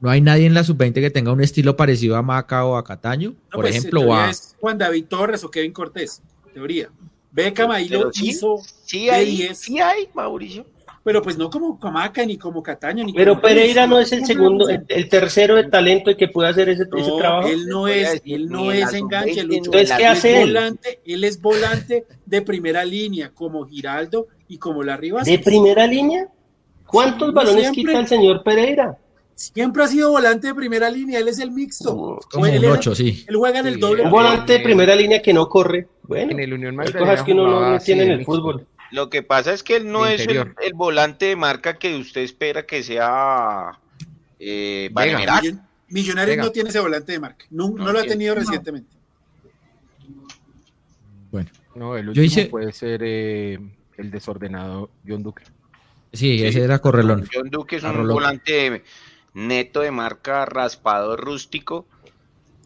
¿No 0.00 0.08
hay 0.08 0.20
nadie 0.20 0.46
en 0.46 0.54
la 0.54 0.64
sub-20 0.64 0.94
que 0.94 1.10
tenga 1.10 1.32
un 1.32 1.42
estilo 1.42 1.76
parecido 1.76 2.16
a 2.16 2.22
Maca 2.22 2.64
o 2.64 2.76
a 2.76 2.84
Cataño? 2.84 3.34
por 3.52 3.62
pues, 3.62 3.76
ejemplo, 3.76 4.00
o 4.02 4.14
a... 4.14 4.30
Juan 4.58 4.78
David 4.78 5.04
Torres 5.06 5.44
o 5.44 5.50
Kevin 5.50 5.72
Cortés, 5.72 6.22
teoría. 6.54 6.88
Beckham 7.32 7.70
ahí 7.70 7.88
lo 7.88 8.10
hizo. 8.22 8.56
Sí 8.84 9.10
hay, 9.10 9.54
sí 9.54 9.78
hay, 9.78 10.08
Mauricio 10.14 10.64
pero 11.02 11.22
pues 11.22 11.38
no 11.38 11.48
como 11.48 11.78
Camaca 11.78 12.24
ni 12.26 12.36
como 12.36 12.62
Cataño. 12.62 13.04
Ni 13.04 13.12
pero 13.12 13.40
Pereira 13.40 13.86
no 13.86 13.98
es 13.98 14.12
el 14.12 14.24
segundo, 14.26 14.68
el, 14.68 15.08
tercero 15.08 15.56
de 15.56 15.64
talento 15.64 16.14
que 16.16 16.28
puede 16.28 16.50
hacer 16.50 16.68
ese, 16.68 16.86
trabajo. 16.86 17.48
Él 17.48 17.66
no 17.66 17.88
es, 17.88 18.20
él 18.24 18.48
no 18.48 18.70
es 18.70 18.92
enganche, 18.92 19.40
Entonces, 19.40 19.92
¿qué 19.96 20.06
hace 20.06 20.42
él? 20.42 20.48
Volante, 20.48 21.00
él 21.04 21.24
es 21.24 21.40
volante 21.40 22.04
de 22.26 22.42
primera 22.42 22.84
línea, 22.84 23.30
como 23.32 23.66
Giraldo 23.66 24.28
y 24.48 24.58
como 24.58 24.82
la 24.82 24.96
Rivas. 24.96 25.26
¿De 25.26 25.38
primera 25.38 25.86
línea? 25.86 26.28
¿Cuántos 26.86 27.32
balones 27.32 27.70
quita 27.70 27.98
el 27.98 28.08
señor 28.08 28.42
Pereira? 28.42 28.98
Siempre 29.34 29.82
ha 29.82 29.86
sido 29.86 30.10
volante 30.10 30.48
de 30.48 30.54
primera 30.54 30.90
línea, 30.90 31.18
él 31.18 31.28
es 31.28 31.38
el 31.38 31.50
mixto. 31.50 32.18
Como 32.30 32.44
un 32.44 32.64
ocho, 32.66 32.94
sí. 32.94 33.24
Él 33.26 33.36
juega 33.36 33.60
en 33.60 33.68
el 33.68 33.80
doble. 33.80 34.02
Un 34.02 34.10
volante 34.10 34.54
de 34.54 34.60
primera 34.60 34.94
línea 34.94 35.22
que 35.22 35.32
no 35.32 35.48
corre. 35.48 35.88
Bueno, 36.02 36.32
en 36.32 36.40
el 36.40 36.52
Unión 36.52 36.76
cosas 36.76 37.22
que 37.22 37.32
uno 37.32 37.70
no, 37.70 37.78
tiene 37.78 38.02
en 38.02 38.10
el 38.10 38.24
fútbol. 38.24 38.66
Lo 38.90 39.08
que 39.08 39.22
pasa 39.22 39.52
es 39.52 39.62
que 39.62 39.76
él 39.76 39.90
no 39.90 40.06
es 40.06 40.26
el, 40.26 40.74
volante 40.74 41.26
de 41.26 41.36
marca 41.36 41.78
que 41.78 41.96
usted 41.96 42.22
espera 42.22 42.66
que 42.66 42.82
sea 42.82 43.78
eh, 44.38 44.90
Millonarios 45.88 46.38
no 46.38 46.52
tiene 46.52 46.70
ese 46.70 46.80
volante 46.80 47.12
de 47.12 47.20
marca. 47.20 47.44
No, 47.50 47.70
lo 47.70 47.98
ha 47.98 48.04
tenido 48.04 48.34
recientemente. 48.34 48.96
Bueno. 51.30 51.50
No, 51.74 51.96
el 51.96 52.08
último 52.08 52.50
puede 52.50 52.72
ser 52.72 53.00
eh, 53.04 53.58
el 53.96 54.10
desordenado 54.10 54.90
John 55.06 55.22
Duque. 55.22 55.44
Sí, 56.12 56.44
ese 56.44 56.62
era 56.62 56.80
Correlón. 56.80 57.28
John 57.32 57.50
Duque 57.50 57.76
es 57.76 57.84
un 57.84 58.08
volante 58.08 58.82
neto 59.34 59.80
de 59.80 59.90
marca 59.90 60.44
raspado 60.46 61.16
rústico. 61.16 61.86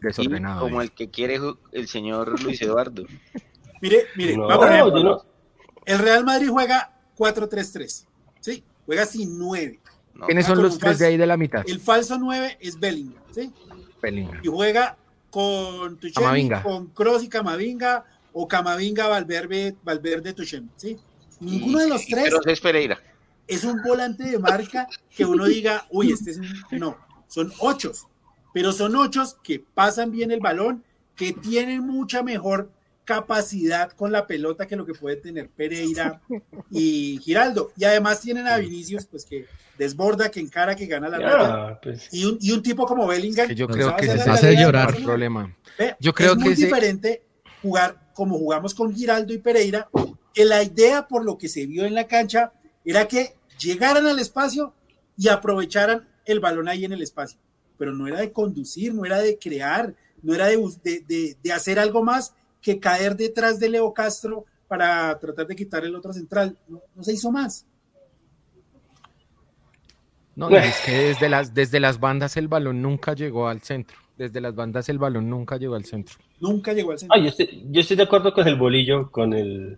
Desordenado. 0.01 0.61
como 0.61 0.81
el 0.81 0.91
que 0.91 1.09
quiere 1.09 1.39
el 1.71 1.87
señor 1.87 2.41
Luis 2.43 2.61
Eduardo. 2.61 3.05
mire, 3.81 4.05
mire, 4.15 4.37
vamos 4.37 4.65
a 4.65 4.69
ver. 4.69 5.34
El 5.85 5.99
Real 5.99 6.23
Madrid 6.25 6.49
juega 6.49 6.91
4-3-3. 7.17 8.05
¿Sí? 8.39 8.63
Juega 8.85 9.05
sin 9.05 9.37
9. 9.37 9.79
¿Quiénes 10.25 10.45
son 10.45 10.61
los 10.61 10.77
tres 10.77 10.99
de 10.99 11.07
ahí 11.07 11.17
de 11.17 11.25
la 11.25 11.37
mitad? 11.37 11.63
El 11.67 11.79
falso 11.79 12.17
9 12.17 12.57
es 12.59 12.79
Bellingham. 12.79 13.21
¿sí? 13.31 13.51
Bellingham. 14.01 14.39
Y 14.43 14.47
juega 14.47 14.97
con 15.29 15.97
Tuchemi, 15.97 16.49
con 16.63 16.87
Cross 16.87 17.23
y 17.23 17.29
Camavinga 17.29 18.05
o 18.31 18.47
Camavinga, 18.47 19.07
Valverde, 19.07 19.75
Valverde 19.83 20.33
Tuchemi. 20.33 20.69
¿sí? 20.77 20.97
Ninguno 21.39 21.79
de 21.79 21.89
los 21.89 22.05
tres. 22.05 22.25
Pero 22.25 22.41
es 22.45 22.61
Pereira. 22.61 22.99
Es 23.47 23.63
un 23.63 23.81
volante 23.83 24.23
de 24.23 24.39
marca 24.39 24.87
que 25.15 25.25
uno 25.25 25.45
diga, 25.45 25.85
uy, 25.91 26.11
este 26.11 26.31
es 26.31 26.37
un. 26.37 26.47
No, 26.71 26.97
son 27.27 27.51
ocho. 27.59 27.91
Pero 28.53 28.71
son 28.71 28.95
ocho 28.95 29.23
que 29.43 29.59
pasan 29.59 30.11
bien 30.11 30.31
el 30.31 30.39
balón, 30.39 30.83
que 31.15 31.33
tienen 31.33 31.85
mucha 31.85 32.23
mejor 32.23 32.71
capacidad 33.05 33.91
con 33.91 34.11
la 34.11 34.27
pelota 34.27 34.67
que 34.67 34.75
lo 34.75 34.85
que 34.85 34.93
puede 34.93 35.15
tener 35.15 35.47
Pereira 35.49 36.19
y 36.71 37.19
Giraldo. 37.23 37.71
Y 37.77 37.85
además 37.85 38.19
tienen 38.19 38.47
a 38.47 38.57
Vinicius, 38.57 39.05
pues 39.05 39.23
que 39.23 39.45
desborda, 39.77 40.29
que 40.29 40.39
encara, 40.39 40.75
que 40.75 40.87
gana 40.87 41.07
la 41.09 41.79
pues. 41.81 42.09
y, 42.11 42.25
un, 42.25 42.37
y 42.41 42.51
un 42.51 42.61
tipo 42.61 42.85
como 42.85 43.07
Bellingham. 43.07 43.49
yo 43.49 43.67
creo 43.67 43.95
que 43.95 44.07
se 44.07 44.29
hace 44.29 44.55
llorar. 44.55 44.95
Problema. 45.03 45.55
Yo 45.99 46.13
creo 46.13 46.31
es 46.31 46.37
que 46.37 46.43
muy 46.43 46.55
diferente 46.55 47.23
jugar 47.61 48.11
como 48.13 48.37
jugamos 48.37 48.73
con 48.73 48.93
Giraldo 48.93 49.33
y 49.33 49.37
Pereira, 49.37 49.89
que 50.33 50.45
la 50.45 50.63
idea 50.63 51.07
por 51.07 51.23
lo 51.23 51.37
que 51.37 51.47
se 51.47 51.65
vio 51.65 51.85
en 51.85 51.93
la 51.93 52.07
cancha 52.07 52.53
era 52.83 53.07
que 53.07 53.33
llegaran 53.59 54.07
al 54.07 54.19
espacio 54.19 54.73
y 55.17 55.27
aprovecharan 55.27 56.07
el 56.25 56.39
balón 56.39 56.67
ahí 56.67 56.85
en 56.85 56.93
el 56.93 57.01
espacio. 57.01 57.39
Pero 57.77 57.93
no 57.93 58.07
era 58.07 58.19
de 58.19 58.31
conducir, 58.31 58.93
no 58.93 59.05
era 59.05 59.19
de 59.19 59.37
crear, 59.37 59.93
no 60.21 60.33
era 60.33 60.47
de, 60.47 60.57
de, 60.83 61.37
de 61.41 61.53
hacer 61.53 61.77
algo 61.77 62.03
más 62.03 62.33
que 62.65 62.79
caer 62.79 63.15
detrás 63.15 63.59
de 63.59 63.69
Leo 63.69 63.93
Castro 63.93 64.45
para 64.67 65.19
tratar 65.19 65.45
de 65.45 65.55
quitar 65.55 65.85
el 65.85 65.95
otro 65.95 66.11
central. 66.11 66.57
No, 66.67 66.81
se 67.03 67.13
hizo 67.13 67.31
más. 67.31 67.67
No, 70.35 70.49
es 70.49 70.81
que 70.83 70.91
desde 70.91 71.29
las, 71.29 71.53
desde 71.53 71.79
las 71.79 71.99
bandas 71.99 72.35
el 72.37 72.47
balón 72.47 72.81
nunca 72.81 73.13
llegó 73.13 73.47
al 73.47 73.61
centro. 73.61 73.97
Desde 74.17 74.41
las 74.41 74.55
bandas 74.55 74.89
el 74.89 74.97
balón 74.97 75.29
nunca 75.29 75.57
llegó 75.57 75.75
al 75.75 75.85
centro. 75.85 76.15
Nunca 76.39 76.73
llegó 76.73 76.91
al 76.93 76.97
centro. 76.97 77.21
yo, 77.21 77.29
estoy, 77.81 77.97
de 77.97 78.03
acuerdo 78.03 78.33
con 78.33 78.47
el 78.47 78.55
bolillo, 78.55 79.11
con 79.11 79.33
el... 79.33 79.77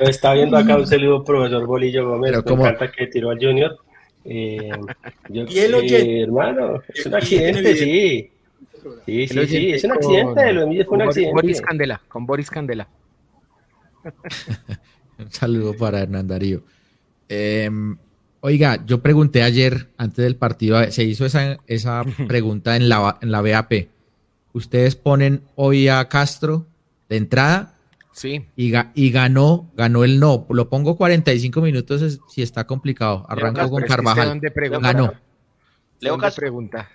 está, 0.00 0.34
viendo 0.34 0.58
acá 0.58 0.76
un 0.76 0.86
saludo 0.86 1.24
profesor 1.24 1.66
Bolillo 1.66 2.10
Gómez, 2.10 2.32
me 2.44 2.52
encanta 2.52 2.92
que 2.92 3.06
tiró 3.06 3.30
al 3.30 3.38
Junior. 3.38 3.78
Eh, 4.24 4.70
y 5.30 5.58
él 5.58 5.74
eh, 5.74 6.22
hermano, 6.22 6.82
es 6.94 7.06
un 7.06 7.14
accidente, 7.14 7.74
sí. 7.74 8.31
Sí, 9.06 9.28
sí, 9.28 9.46
sí, 9.46 9.70
es 9.72 9.84
un 9.84 9.92
accidente, 9.92 10.52
lo 10.52 10.66
de 10.66 10.84
fue 10.84 10.96
un 10.96 11.02
accidente. 11.02 11.32
Boris 11.32 11.60
Candela, 11.60 12.02
con 12.08 12.26
Boris 12.26 12.50
Candela. 12.50 12.88
un 15.18 15.30
saludo 15.30 15.74
para 15.76 16.00
Hernán 16.00 16.26
Darío. 16.26 16.62
Em, 17.28 17.96
oiga, 18.40 18.84
yo 18.84 19.00
pregunté 19.02 19.42
ayer, 19.42 19.88
antes 19.96 20.24
del 20.24 20.36
partido, 20.36 20.82
se 20.90 21.04
hizo 21.04 21.24
esa, 21.26 21.58
esa 21.66 22.02
pregunta 22.28 22.76
en 22.76 22.88
la, 22.88 23.18
en 23.20 23.30
la 23.30 23.42
BAP. 23.42 23.88
¿Ustedes 24.52 24.96
ponen 24.96 25.42
hoy 25.54 25.88
a 25.88 26.08
Castro 26.08 26.66
de 27.08 27.16
entrada 27.16 27.72
Sí. 28.12 28.44
Y, 28.56 28.72
y 28.94 29.10
ganó, 29.10 29.70
ganó 29.74 30.04
el 30.04 30.20
no. 30.20 30.46
Lo 30.50 30.68
pongo 30.68 30.96
45 30.96 31.60
minutos 31.60 32.20
si 32.28 32.42
está 32.42 32.66
complicado. 32.66 33.24
Arranco 33.28 33.70
con 33.70 33.82
Carvajal. 33.84 34.40
ganó. 34.80 35.14
Leo 36.00 36.18
pregunta. 36.36 36.88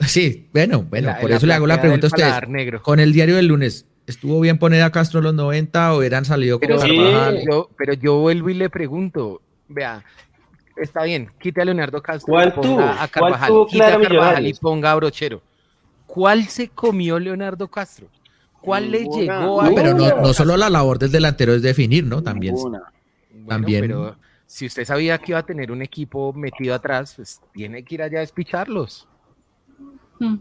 Sí, 0.00 0.48
bueno, 0.52 0.82
bueno, 0.82 1.14
por 1.20 1.30
eso 1.30 1.46
le 1.46 1.54
hago 1.54 1.66
la 1.66 1.80
pregunta 1.80 2.06
a 2.06 2.08
ustedes. 2.08 2.80
Con 2.82 3.00
el 3.00 3.12
diario 3.12 3.36
del 3.36 3.46
lunes, 3.46 3.86
¿estuvo 4.06 4.40
bien 4.40 4.58
poner 4.58 4.82
a 4.82 4.90
Castro 4.90 5.20
los 5.20 5.34
90 5.34 5.92
o 5.92 5.98
hubieran 5.98 6.24
salido 6.24 6.58
con 6.58 6.68
Carvajal? 6.68 7.42
Yo, 7.50 7.70
pero 7.76 7.92
yo 7.94 8.18
vuelvo 8.18 8.50
y 8.50 8.54
le 8.54 8.70
pregunto, 8.70 9.42
vea, 9.68 10.02
está 10.76 11.04
bien, 11.04 11.30
quite 11.40 11.60
a 11.60 11.64
Leonardo 11.64 12.02
Castro 12.02 12.32
¿Cuál 12.32 12.52
ponga 12.52 13.02
a 13.02 13.08
Carvajal, 13.08 13.52
quite 13.68 13.84
a 13.84 14.00
Carvajal 14.00 14.46
y 14.46 14.54
ponga 14.54 14.92
a 14.92 14.94
Brochero. 14.96 15.42
¿Cuál 16.06 16.46
se 16.46 16.68
comió 16.68 17.18
Leonardo 17.18 17.68
Castro? 17.68 18.08
¿Cuál 18.60 18.90
le 18.90 19.04
llegó 19.04 19.62
a.? 19.62 19.70
pero 19.74 19.94
no, 19.94 20.20
no, 20.20 20.34
solo 20.34 20.56
la 20.56 20.68
labor 20.68 20.98
del 20.98 21.12
delantero 21.12 21.54
es 21.54 21.62
definir, 21.62 22.04
¿no? 22.04 22.22
También. 22.22 22.56
también. 23.46 23.82
Pero 23.82 24.16
si 24.46 24.66
usted 24.66 24.84
sabía 24.84 25.16
que 25.18 25.32
iba 25.32 25.38
a 25.38 25.46
tener 25.46 25.70
un 25.70 25.82
equipo 25.82 26.32
metido 26.32 26.74
atrás, 26.74 27.14
pues 27.14 27.40
tiene 27.52 27.84
que 27.84 27.94
ir 27.94 28.02
allá 28.02 28.18
a 28.18 28.20
despicharlos. 28.20 29.06
Hmm. 30.20 30.36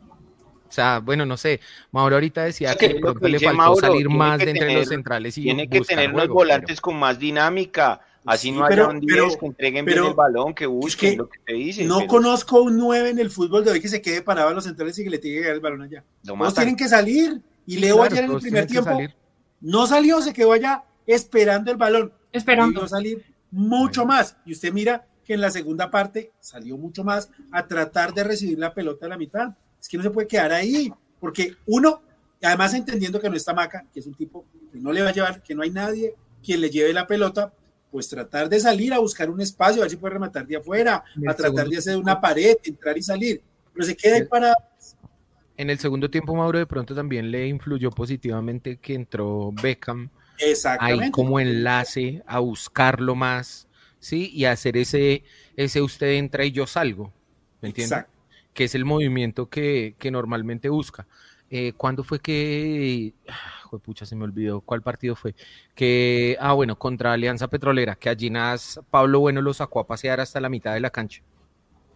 O 0.69 0.71
sea, 0.71 0.99
bueno, 0.99 1.25
no 1.25 1.35
sé. 1.35 1.59
Mauro 1.91 2.15
ahorita 2.15 2.43
decía 2.43 2.75
que, 2.75 2.99
le 3.21 3.39
faltó 3.39 3.75
salir 3.77 4.07
más 4.07 4.37
de 4.37 4.51
entre 4.51 4.71
los 4.75 4.87
centrales 4.87 5.35
y 5.39 5.41
tiene 5.41 5.67
que 5.67 5.81
tener 5.81 6.13
unos 6.13 6.27
volantes 6.27 6.79
con 6.79 6.95
más 6.95 7.17
dinámica. 7.17 8.01
Así 8.23 8.51
no 8.51 8.63
haya 8.63 8.87
un 8.87 8.99
10 8.99 9.37
que 9.37 9.45
entreguen 9.47 9.85
bien 9.85 10.03
el 10.03 10.13
balón, 10.13 10.53
que 10.53 10.67
busquen 10.67 11.17
lo 11.17 11.27
que 11.27 11.39
te 11.39 11.53
dicen. 11.53 11.87
No 11.87 12.05
conozco 12.05 12.61
un 12.61 12.77
9 12.77 13.09
en 13.09 13.19
el 13.19 13.31
fútbol 13.31 13.65
de 13.65 13.71
hoy 13.71 13.81
que 13.81 13.87
se 13.87 14.01
quede 14.01 14.21
parado 14.21 14.49
a 14.49 14.53
los 14.53 14.65
centrales 14.65 14.99
y 14.99 15.03
que 15.03 15.09
le 15.09 15.17
tiene 15.17 15.37
que 15.37 15.41
llegar 15.41 15.55
el 15.55 15.61
balón 15.61 15.81
allá. 15.81 16.03
Todos 16.23 16.53
tienen 16.53 16.75
que 16.75 16.87
salir. 16.87 17.41
Y 17.65 17.77
Leo 17.77 18.03
ayer 18.03 18.25
en 18.25 18.31
el 18.31 18.39
primer 18.39 18.67
tiempo 18.67 18.99
no 19.61 19.87
salió, 19.87 20.21
se 20.21 20.33
quedó 20.33 20.53
allá 20.53 20.83
esperando 21.05 21.71
el 21.71 21.77
balón. 21.77 22.13
Esperando. 22.31 22.85
Y 22.85 22.89
salir 22.89 23.25
mucho 23.51 24.05
más. 24.05 24.37
Y 24.45 24.51
usted 24.51 24.71
mira 24.71 25.07
que 25.23 25.33
en 25.33 25.41
la 25.41 25.51
segunda 25.51 25.89
parte 25.89 26.31
salió 26.39 26.77
mucho 26.77 27.03
más 27.03 27.31
a 27.51 27.67
tratar 27.67 28.13
de 28.13 28.23
recibir 28.23 28.59
la 28.59 28.73
pelota 28.73 29.05
a 29.05 29.09
la 29.09 29.17
mitad. 29.17 29.55
Es 29.79 29.87
que 29.87 29.97
no 29.97 30.03
se 30.03 30.09
puede 30.09 30.27
quedar 30.27 30.51
ahí, 30.51 30.91
porque 31.19 31.55
uno, 31.65 32.01
además 32.41 32.73
entendiendo 32.73 33.19
que 33.19 33.29
no 33.29 33.35
está 33.35 33.53
Maca, 33.53 33.85
que 33.93 33.99
es 33.99 34.07
un 34.07 34.13
tipo 34.13 34.45
que 34.71 34.79
no 34.79 34.91
le 34.91 35.01
va 35.01 35.09
a 35.09 35.13
llevar, 35.13 35.41
que 35.41 35.55
no 35.55 35.63
hay 35.63 35.69
nadie 35.69 36.15
quien 36.43 36.61
le 36.61 36.69
lleve 36.69 36.93
la 36.93 37.07
pelota, 37.07 37.53
pues 37.91 38.07
tratar 38.07 38.49
de 38.49 38.59
salir 38.59 38.93
a 38.93 38.99
buscar 38.99 39.29
un 39.29 39.41
espacio, 39.41 39.81
a 39.81 39.85
ver 39.85 39.91
si 39.91 39.97
puede 39.97 40.13
rematar 40.13 40.45
de 40.45 40.57
afuera, 40.57 41.03
a 41.27 41.33
tratar 41.33 41.67
de 41.67 41.77
hacer 41.77 41.97
una 41.97 42.19
pared, 42.19 42.55
entrar 42.63 42.97
y 42.97 43.01
salir. 43.01 43.41
Pero 43.73 43.85
se 43.85 43.95
queda 43.95 44.15
ahí 44.15 44.25
para 44.25 44.53
en 45.59 45.69
el 45.69 45.77
segundo 45.77 46.09
tiempo, 46.09 46.33
Mauro, 46.33 46.57
de 46.57 46.65
pronto 46.65 46.95
también 46.95 47.31
le 47.31 47.45
influyó 47.45 47.91
positivamente 47.91 48.77
que 48.77 48.93
entró 48.93 49.51
Beckham 49.51 50.09
ahí 50.79 51.11
como 51.11 51.37
enlace 51.37 52.23
a 52.25 52.39
buscarlo 52.39 53.13
más, 53.13 53.67
¿sí? 53.99 54.31
Y 54.33 54.45
hacer 54.45 54.77
ese, 54.77 55.25
ese 55.57 55.81
usted 55.81 56.13
entra 56.13 56.45
y 56.45 56.53
yo 56.53 56.65
salgo, 56.65 57.11
¿me 57.59 57.67
entiende? 57.67 58.05
Que 58.53 58.65
es 58.65 58.75
el 58.75 58.85
movimiento 58.85 59.47
que, 59.49 59.95
normalmente 60.11 60.69
busca. 60.69 61.07
Eh, 61.49 61.73
¿Cuándo 61.75 62.03
fue 62.03 62.19
que, 62.19 63.13
ah, 63.27 63.77
pucha, 63.83 64.05
se 64.05 64.15
me 64.15 64.23
olvidó 64.23 64.61
cuál 64.61 64.81
partido 64.81 65.15
fue? 65.15 65.33
Que, 65.73 66.37
ah, 66.39 66.53
bueno, 66.53 66.77
contra 66.77 67.13
Alianza 67.13 67.47
Petrolera, 67.47 67.95
que 67.95 68.09
allí 68.09 68.29
Nas, 68.29 68.79
Pablo 68.91 69.19
Bueno 69.19 69.41
lo 69.41 69.53
sacó 69.53 69.79
a 69.79 69.87
pasear 69.87 70.19
hasta 70.19 70.39
la 70.39 70.49
mitad 70.49 70.73
de 70.73 70.79
la 70.79 70.91
cancha, 70.91 71.23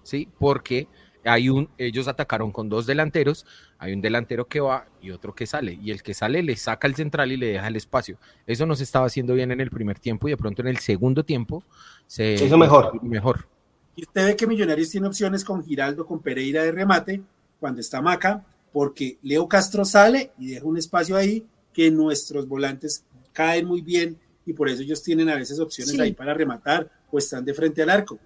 ¿sí? 0.04 0.28
Porque 0.39 0.88
hay 1.26 1.49
un, 1.49 1.70
ellos 1.78 2.08
atacaron 2.08 2.51
con 2.51 2.70
dos 2.70 2.86
delanteros, 2.86 3.45
hay 3.78 3.93
un 3.93 4.01
delantero 4.01 4.47
que 4.47 4.60
va 4.60 4.88
y 5.01 5.12
otro 5.12 5.34
que 5.34 5.45
sale, 5.45 5.78
y 5.82 5.91
el 5.91 6.04
que 6.04 6.14
sale 6.14 6.43
le 6.43 6.56
saca 6.56 6.88
el 6.88 6.95
central 6.95 7.32
y 7.32 7.38
le 7.38 7.47
deja 7.47 7.68
el 7.68 7.76
espacio. 7.76 8.18
Eso 8.45 8.66
no 8.66 8.76
se 8.76 8.84
estaba 8.84 9.06
haciendo 9.06 9.34
bien 9.34 9.51
en 9.51 9.62
el 9.62 9.70
primer 9.70 9.99
tiempo 9.99 10.28
y 10.28 10.32
de 10.32 10.38
pronto 10.38 10.62
en 10.62 10.68
el 10.68 10.78
segundo 10.78 11.24
tiempo 11.24 11.64
se 12.08 12.34
hizo 12.34 12.58
mejor. 12.58 13.01
mejor. 13.04 13.47
Y 13.96 14.04
usted 14.04 14.26
ve 14.26 14.36
que 14.36 14.48
Millonarios 14.48 14.89
tiene 14.89 15.08
opciones 15.08 15.44
con 15.44 15.64
Giraldo, 15.64 16.06
con 16.06 16.20
Pereira 16.20 16.64
de 16.64 16.72
remate, 16.72 17.22
cuando 17.60 17.82
está 17.82 18.02
Maca, 18.02 18.44
porque 18.72 19.18
Leo 19.22 19.48
Castro 19.48 19.86
sale 19.86 20.32
y 20.39 20.48
deja 20.48 20.66
un 20.66 20.78
espacio 20.78 21.16
ahí 21.16 21.46
que 21.72 21.91
nuestros 21.91 22.48
volantes 22.48 23.04
caen 23.32 23.66
muy 23.66 23.82
bien 23.82 24.18
y 24.46 24.54
por 24.54 24.70
eso 24.70 24.82
ellos 24.82 25.02
tienen 25.02 25.30
a 25.30 25.36
veces 25.36 25.60
opciones 25.60 26.00
ahí 26.00 26.14
para 26.14 26.34
rematar 26.34 26.89
o 27.12 27.18
están 27.18 27.46
de 27.46 27.54
frente 27.54 27.82
al 27.82 27.89
arco. 27.89 28.20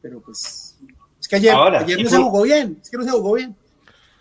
Pero 0.00 0.20
pues 0.20 0.78
es 1.20 1.28
que 1.28 1.36
ayer, 1.36 1.54
no 1.54 2.10
se 2.10 2.16
jugó 2.16 2.42
bien, 2.42 2.78
es 2.80 2.90
que 2.90 2.96
no 2.96 3.04
se 3.04 3.10
jugó 3.10 3.34
bien. 3.34 3.56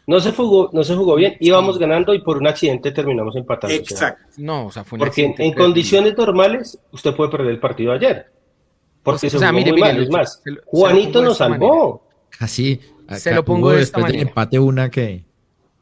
No 0.08 0.22
se 0.22 0.32
jugó, 0.32 0.70
no 0.72 0.86
se 0.86 0.96
jugó 0.96 1.16
bien, 1.16 1.36
íbamos 1.42 1.78
ganando 1.78 2.14
y 2.14 2.22
por 2.22 2.38
un 2.38 2.48
accidente 2.48 2.92
terminamos 2.92 3.36
empatando. 3.36 3.76
Exacto. 3.76 4.24
no, 4.38 4.68
o 4.68 4.72
sea, 4.72 4.86
fue 4.86 4.96
un 4.96 5.00
Porque 5.02 5.36
en, 5.38 5.54
condiciones 5.54 6.18
normales 6.18 6.80
usted 6.94 7.14
puede 7.14 7.30
perder 7.30 7.52
el 7.52 7.60
partido 7.60 7.92
ayer. 7.92 8.32
Porque 9.08 9.30
se 9.30 9.38
jugó 9.38 9.54
muy 9.54 9.80
mal, 9.80 10.04
es 10.04 10.10
más. 10.10 10.44
Juanito 10.66 11.22
nos 11.22 11.38
salvó. 11.38 12.06
Casi. 12.38 12.82
Se 13.16 13.34
lo 13.34 13.46
pongo 13.46 13.72
de 13.72 13.82
esta 13.82 14.00
manera. 14.00 14.22
empate 14.22 14.60
una 14.60 14.90
que 14.90 15.24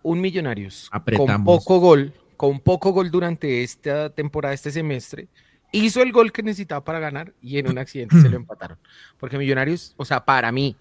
un 0.03 0.21
Millonarios 0.21 0.91
con 1.17 1.43
poco 1.43 1.80
gol, 1.80 2.13
con 2.38 2.59
poco 2.59 2.91
gol 2.91 3.09
durante 3.09 3.63
esta 3.63 4.11
temporada, 4.11 4.53
este 4.53 4.69
semestre, 4.69 5.28
hizo 5.71 6.03
el 6.03 6.11
gol 6.11 6.32
que 6.32 6.43
necesitaba 6.43 6.86
para 6.86 6.99
ganar 6.99 7.34
y 7.41 7.57
en 7.57 7.67
un 7.67 7.80
accidente 7.80 8.21
se 8.21 8.30
lo 8.30 8.36
empataron. 8.38 8.78
Porque 9.17 9.39
Millonarios, 9.39 9.95
o 9.97 10.05
sea, 10.05 10.23
para 10.23 10.51
mí, 10.51 10.76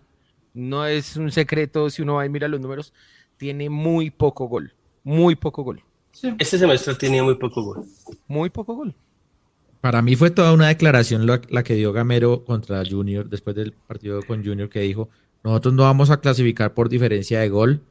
no 0.53 0.85
es 0.85 1.17
un 1.17 1.33
secreto 1.33 1.89
si 1.89 2.03
uno 2.03 2.17
va 2.17 2.27
y 2.27 2.29
mira 2.29 2.49
los 2.49 2.61
números, 2.61 2.93
tiene 3.39 3.71
muy 3.71 4.11
poco 4.11 4.47
gol, 4.47 4.75
muy 5.03 5.35
poco 5.35 5.63
gol. 5.63 5.83
Este 6.39 6.59
semestre 6.59 6.95
tenía 6.95 7.23
muy 7.23 7.37
poco 7.37 7.63
gol. 7.63 7.85
Muy 8.29 8.51
poco 8.51 8.75
gol. 8.75 8.95
Para 9.85 10.01
mí 10.01 10.17
fue 10.17 10.31
toda 10.31 10.55
una 10.55 10.69
declaración 10.69 11.27
la, 11.27 11.63
que 11.63 11.75
dio 11.75 11.93
Gamero 11.93 12.43
contra 12.43 12.83
Junior 12.89 13.29
después 13.29 13.55
del 13.55 13.75
partido 13.75 14.23
con 14.23 14.43
Junior 14.43 14.71
que 14.71 14.81
dijo, 14.81 15.11
nosotros 15.43 15.75
no 15.75 15.83
vamos 15.83 16.09
a 16.09 16.23
clasificar 16.23 16.73
por 16.73 16.89
diferencia 16.89 17.41
de 17.41 17.51
gol, 17.51 17.83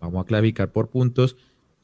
vamos 0.00 0.24
a 0.24 0.26
clasificar 0.26 0.72
por 0.72 0.88
puntos. 0.88 1.36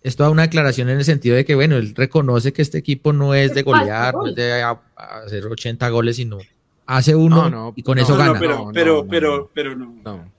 Es 0.02 0.16
toda 0.16 0.30
una 0.30 0.42
declaración 0.42 0.88
en 0.88 0.98
el 0.98 1.04
sentido 1.04 1.36
de 1.36 1.44
que, 1.44 1.54
bueno, 1.54 1.76
él 1.76 1.94
reconoce 1.94 2.52
que 2.52 2.60
este 2.60 2.78
equipo 2.78 3.12
no 3.12 3.34
es 3.34 3.54
de 3.54 3.62
golear, 3.62 4.14
no 4.14 4.26
es 4.26 4.34
de 4.34 4.64
hacer 4.96 5.46
80 5.46 5.88
goles, 5.90 6.16
sino 6.16 6.38
hace 6.84 7.14
uno 7.14 7.72
y 7.76 7.84
con 7.84 8.00
eso 8.00 8.16
gana. 8.16 8.40
pero, 8.40 8.72
pero, 8.74 9.06
pero, 9.06 9.50
pero 9.54 9.76
no. 9.76 9.94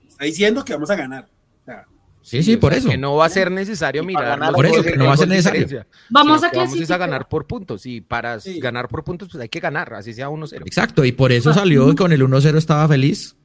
Está 0.06 0.26
diciendo 0.26 0.62
que 0.66 0.74
vamos 0.74 0.90
a 0.90 0.96
ganar. 0.96 1.28
Sí, 2.24 2.42
sí, 2.42 2.56
por 2.56 2.72
eso. 2.72 2.88
Que 2.88 2.98
no 2.98 3.16
va 3.16 3.26
a 3.26 3.28
ser 3.28 3.50
necesario 3.50 4.02
mirar. 4.02 4.52
Por 4.52 4.66
eso, 4.66 4.82
que 4.82 4.96
no 4.96 5.06
va 5.06 5.12
a 5.12 5.16
ser 5.16 5.28
necesario. 5.28 5.84
Vamos 6.10 6.42
a 6.42 6.50
clasificar. 6.50 6.88
Vamos 6.88 6.90
a 6.90 6.96
ganar 6.98 7.28
por 7.28 7.46
puntos. 7.46 7.86
Y 7.86 8.00
para 8.00 8.38
ganar 8.58 8.88
por 8.88 9.04
puntos, 9.04 9.28
pues 9.30 9.40
hay 9.40 9.48
que 9.48 9.60
ganar, 9.60 9.94
así 9.94 10.12
sea 10.12 10.28
1-0. 10.28 10.62
Exacto, 10.66 11.04
y 11.04 11.12
por 11.12 11.32
eso 11.32 11.52
salió 11.52 11.94
con 11.94 12.12
el 12.12 12.22
1-0 12.22 12.56
estaba 12.56 12.88
feliz. 12.88 13.36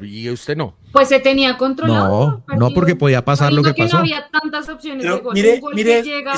Y 0.00 0.30
usted 0.30 0.56
no. 0.56 0.76
Pues 0.92 1.08
se 1.08 1.20
tenía 1.20 1.58
controlado. 1.58 2.42
No, 2.48 2.56
no 2.56 2.70
porque 2.70 2.96
podía 2.96 3.24
pasar 3.24 3.52
lo 3.52 3.62
que, 3.62 3.74
pasó. 3.74 3.96
No 3.96 4.00
había 4.00 4.28
tantas 4.30 4.68
opciones 4.68 5.04
de 5.04 5.18
gol. 5.18 5.34
Mire, 5.34 5.60
mire, 5.74 6.02
que 6.02 6.08
llega 6.08 6.34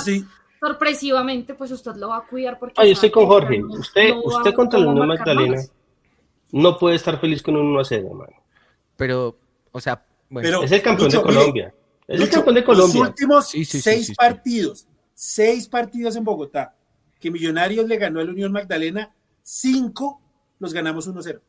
sorpresivamente, 0.60 1.54
pues 1.54 1.70
usted 1.70 1.94
lo 1.96 2.08
va 2.08 2.18
a 2.18 2.26
cuidar. 2.26 2.58
Porque 2.58 2.74
Ay, 2.78 2.88
yo 2.88 2.92
estoy 2.94 3.10
con 3.10 3.26
Jorge. 3.26 3.62
Usted, 3.62 4.12
usted 4.24 4.54
contra 4.54 4.80
el 4.80 4.86
Unión 4.86 5.06
Magdalena 5.06 5.60
no 6.52 6.78
puede 6.78 6.96
estar 6.96 7.18
feliz 7.18 7.42
con 7.42 7.56
un 7.56 7.66
1 7.68 7.84
0, 7.84 8.06
hermano. 8.10 8.32
Pero, 8.96 9.38
o 9.72 9.80
sea, 9.80 10.04
bueno. 10.32 10.62
es 10.64 10.72
el 10.72 10.82
campeón 10.82 11.10
de 11.10 11.22
Colombia. 11.22 11.74
es 12.08 12.20
el 12.20 12.30
campeón 12.30 12.54
de 12.54 12.64
Colombia. 12.64 13.00
Los 13.00 13.08
últimos 13.08 13.48
seis 13.48 14.12
partidos, 14.16 14.86
seis 15.14 15.68
partidos 15.68 16.16
en 16.16 16.24
Bogotá, 16.24 16.74
que 17.20 17.30
Millonarios 17.30 17.86
le 17.86 17.96
ganó 17.96 18.20
al 18.20 18.30
Unión 18.30 18.50
Magdalena, 18.50 19.14
cinco 19.42 20.20
los 20.58 20.72
ganamos 20.72 21.08
1-0. 21.08 21.40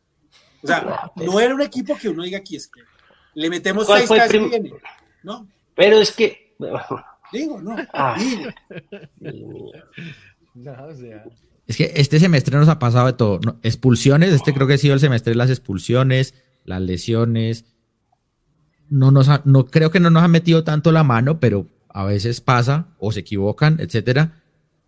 O 0.64 0.68
sea, 0.68 1.12
no 1.16 1.40
era 1.40 1.54
un 1.54 1.62
equipo 1.62 1.96
que 1.98 2.10
uno 2.10 2.24
diga 2.24 2.40
aquí 2.40 2.56
es 2.56 2.68
que 2.68 2.82
le 3.36 3.50
metemos 3.50 3.88
seis 3.88 4.10
casi 4.10 4.40
viene, 4.40 4.74
¿no? 5.24 5.48
Pero 5.76 6.00
es 6.00 6.12
que. 6.12 6.56
Digo, 7.32 7.62
no. 7.62 7.76
Ah. 7.94 8.16
Digo. 8.18 9.72
No, 10.54 10.72
o 10.86 10.96
sea. 10.96 11.26
Es 11.66 11.78
que 11.78 11.94
este 11.96 12.20
semestre 12.20 12.58
nos 12.58 12.70
ha 12.70 12.80
pasado 12.80 13.08
de 13.08 13.14
todo. 13.14 13.40
Expulsiones, 13.64 14.34
este 14.34 14.54
creo 14.54 14.68
que 14.68 14.74
ha 14.74 14.78
sido 14.78 14.94
el 14.94 15.00
semestre 15.00 15.32
de 15.32 15.38
las 15.38 15.50
expulsiones, 15.50 16.36
las 16.66 16.82
lesiones. 16.82 17.66
No 18.94 19.10
nos 19.10 19.28
no 19.46 19.66
creo 19.66 19.90
que 19.90 20.00
no 20.00 20.12
nos 20.12 20.22
ha 20.22 20.28
metido 20.28 20.64
tanto 20.64 20.92
la 20.92 21.04
mano, 21.04 21.40
pero 21.40 21.66
a 21.90 22.04
veces 22.06 22.42
pasa 22.42 22.88
o 23.00 23.12
se 23.12 23.22
equivocan, 23.22 23.78
etcétera. 23.80 24.44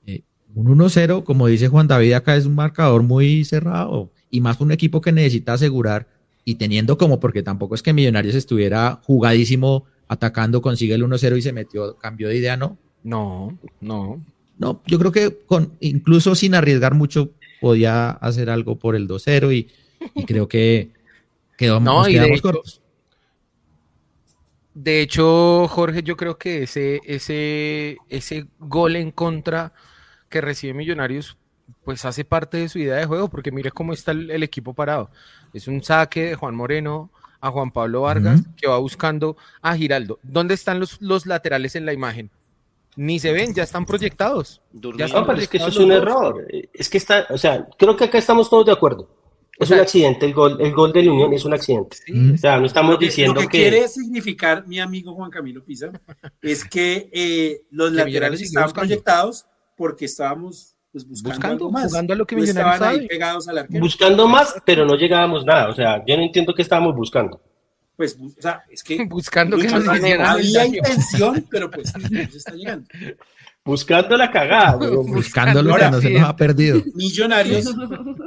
Eh, 0.05 0.21
un 0.53 0.67
1-0, 0.67 1.23
como 1.23 1.47
dice 1.47 1.69
Juan 1.69 1.87
David, 1.87 2.13
acá 2.13 2.35
es 2.35 2.45
un 2.45 2.53
marcador 2.53 3.01
muy 3.01 3.43
cerrado 3.45 4.11
y 4.29 4.41
más 4.41 4.61
un 4.61 4.71
equipo 4.71 5.01
que 5.01 5.11
necesita 5.11 5.53
asegurar 5.53 6.07
y 6.43 6.55
teniendo 6.55 6.99
como, 6.99 7.19
porque 7.19 7.41
tampoco 7.41 7.73
es 7.73 7.81
que 7.81 7.93
Millonarios 7.93 8.35
estuviera 8.35 9.01
jugadísimo 9.03 9.85
atacando, 10.07 10.61
consigue 10.61 10.93
el 10.93 11.03
1-0 11.03 11.37
y 11.37 11.41
se 11.41 11.51
metió, 11.51 11.97
cambió 11.97 12.27
de 12.27 12.37
idea, 12.37 12.57
¿no? 12.57 12.77
No, 13.03 13.57
no. 13.81 14.23
No, 14.59 14.81
yo 14.85 14.99
creo 14.99 15.11
que 15.11 15.35
con, 15.45 15.73
incluso 15.79 16.35
sin 16.35 16.53
arriesgar 16.53 16.93
mucho 16.93 17.31
podía 17.59 18.11
hacer 18.11 18.49
algo 18.49 18.77
por 18.77 18.95
el 18.95 19.07
2-0 19.07 19.53
y, 19.53 20.23
creo 20.25 20.47
que 20.47 20.91
quedó 21.57 21.79
no, 21.79 22.07
y 22.07 22.13
de 22.13 22.33
hecho, 22.33 22.61
De 24.75 25.01
hecho, 25.01 25.69
Jorge, 25.69 26.03
yo 26.03 26.17
creo 26.17 26.37
que 26.37 26.63
ese, 26.63 26.99
ese, 27.05 27.97
ese 28.09 28.45
gol 28.59 28.97
en 28.97 29.09
contra 29.09 29.71
que 30.27 30.41
recibe 30.41 30.73
Millonarios, 30.73 31.37
pues 31.85 32.03
hace 32.03 32.25
parte 32.25 32.57
de 32.57 32.67
su 32.67 32.79
idea 32.79 32.97
de 32.97 33.05
juego, 33.05 33.29
porque 33.29 33.53
mire 33.53 33.71
cómo 33.71 33.93
está 33.93 34.11
el, 34.11 34.43
equipo 34.43 34.73
parado. 34.73 35.09
Es 35.53 35.69
un 35.69 35.81
saque 35.81 36.25
de 36.25 36.35
Juan 36.35 36.55
Moreno 36.55 37.09
a 37.39 37.51
Juan 37.51 37.71
Pablo 37.71 38.01
Vargas, 38.01 38.41
que 38.57 38.67
va 38.67 38.77
buscando 38.77 39.37
a 39.61 39.77
Giraldo. 39.77 40.19
¿Dónde 40.23 40.53
están 40.53 40.81
los, 40.81 41.01
los 41.01 41.25
laterales 41.25 41.77
en 41.77 41.85
la 41.85 41.93
imagen? 41.93 42.29
Ni 42.97 43.19
se 43.19 43.31
ven, 43.31 43.53
ya 43.53 43.63
están 43.63 43.85
proyectados. 43.85 44.61
Ya 44.97 45.07
no, 45.07 45.25
pero 45.25 45.39
es 45.39 45.47
que 45.47 45.55
eso 45.55 45.69
es 45.69 45.77
un 45.77 45.93
error. 45.93 46.45
Es 46.73 46.89
que 46.89 46.97
está, 46.97 47.27
o 47.29 47.37
sea, 47.37 47.65
creo 47.77 47.95
que 47.95 48.03
acá 48.03 48.17
estamos 48.17 48.49
todos 48.49 48.65
de 48.65 48.73
acuerdo. 48.73 49.07
Es 49.57 49.71
un 49.71 49.79
accidente, 49.79 50.25
el 50.25 50.33
gol, 50.33 50.57
el 50.59 50.73
gol 50.73 50.91
de 50.91 51.03
la 51.03 51.11
Unión 51.11 51.33
es 51.33 51.45
un 51.45 51.53
accidente. 51.53 51.97
O 52.33 52.37
sea, 52.37 52.59
no 52.59 52.65
estamos 52.65 52.99
diciendo 52.99 53.39
que, 53.41 53.47
que, 53.47 53.57
quiere 53.57 53.87
significar, 53.87 54.67
mi 54.67 54.79
amigo 54.79 55.13
Juan 55.13 55.31
Camilo 55.31 55.63
Pisa, 55.63 55.91
es 56.41 56.65
que 56.65 57.09
eh, 57.13 57.61
los 57.71 57.91
laterales 57.93 58.41
estaban 58.41 58.71
proyectados 58.71 59.45
porque 59.77 60.05
estábamos 60.05 60.75
pues, 60.91 61.05
buscando, 61.05 61.69
más. 61.69 61.85
Buscando 61.85 62.15
lo 62.15 62.25
que 62.25 62.35
estaban 62.37 62.83
ahí 62.83 63.07
pegados 63.07 63.47
al 63.47 63.59
arquero. 63.59 63.79
Buscando 63.79 64.27
más, 64.27 64.55
pero 64.65 64.85
no 64.85 64.95
llegábamos 64.95 65.45
nada. 65.45 65.69
O 65.69 65.73
sea, 65.73 66.03
yo 66.05 66.17
no 66.17 66.23
entiendo 66.23 66.53
qué 66.53 66.61
estábamos 66.61 66.95
buscando. 66.95 67.41
Pues, 67.95 68.17
o 68.19 68.41
sea, 68.41 68.63
es 68.69 68.83
que 68.83 69.03
buscando 69.09 69.57
que 69.57 69.67
nos 69.67 69.87
había 69.87 70.65
intención, 70.65 71.45
pero 71.49 71.71
pues 71.71 71.93
no 72.11 72.29
se 72.29 72.37
está 72.37 72.53
llegando. 72.53 72.87
Buscando 73.65 74.15
la 74.15 74.29
cagada. 74.29 74.75
Buscando 75.07 75.63
lo 75.63 75.75
que 75.75 75.89
no 75.89 75.99
se 75.99 76.09
nos 76.11 76.23
ha 76.23 76.35
perdido. 76.35 76.81
Millonarios, 76.93 77.65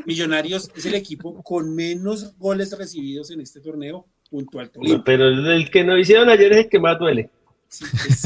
Millonarios 0.05 0.69
es 0.75 0.85
el 0.87 0.97
equipo 0.97 1.43
con 1.45 1.75
menos 1.75 2.37
goles 2.37 2.77
recibidos 2.77 3.31
en 3.31 3.41
este 3.41 3.61
torneo 3.61 4.05
junto 4.29 4.59
al 4.59 4.71
Tolima. 4.71 5.03
pero 5.05 5.29
el 5.29 5.71
que 5.71 5.85
nos 5.85 5.99
hicieron 6.01 6.29
ayer 6.29 6.53
es 6.53 6.59
el 6.65 6.69
que 6.69 6.81
más 6.81 6.99
duele. 6.99 7.31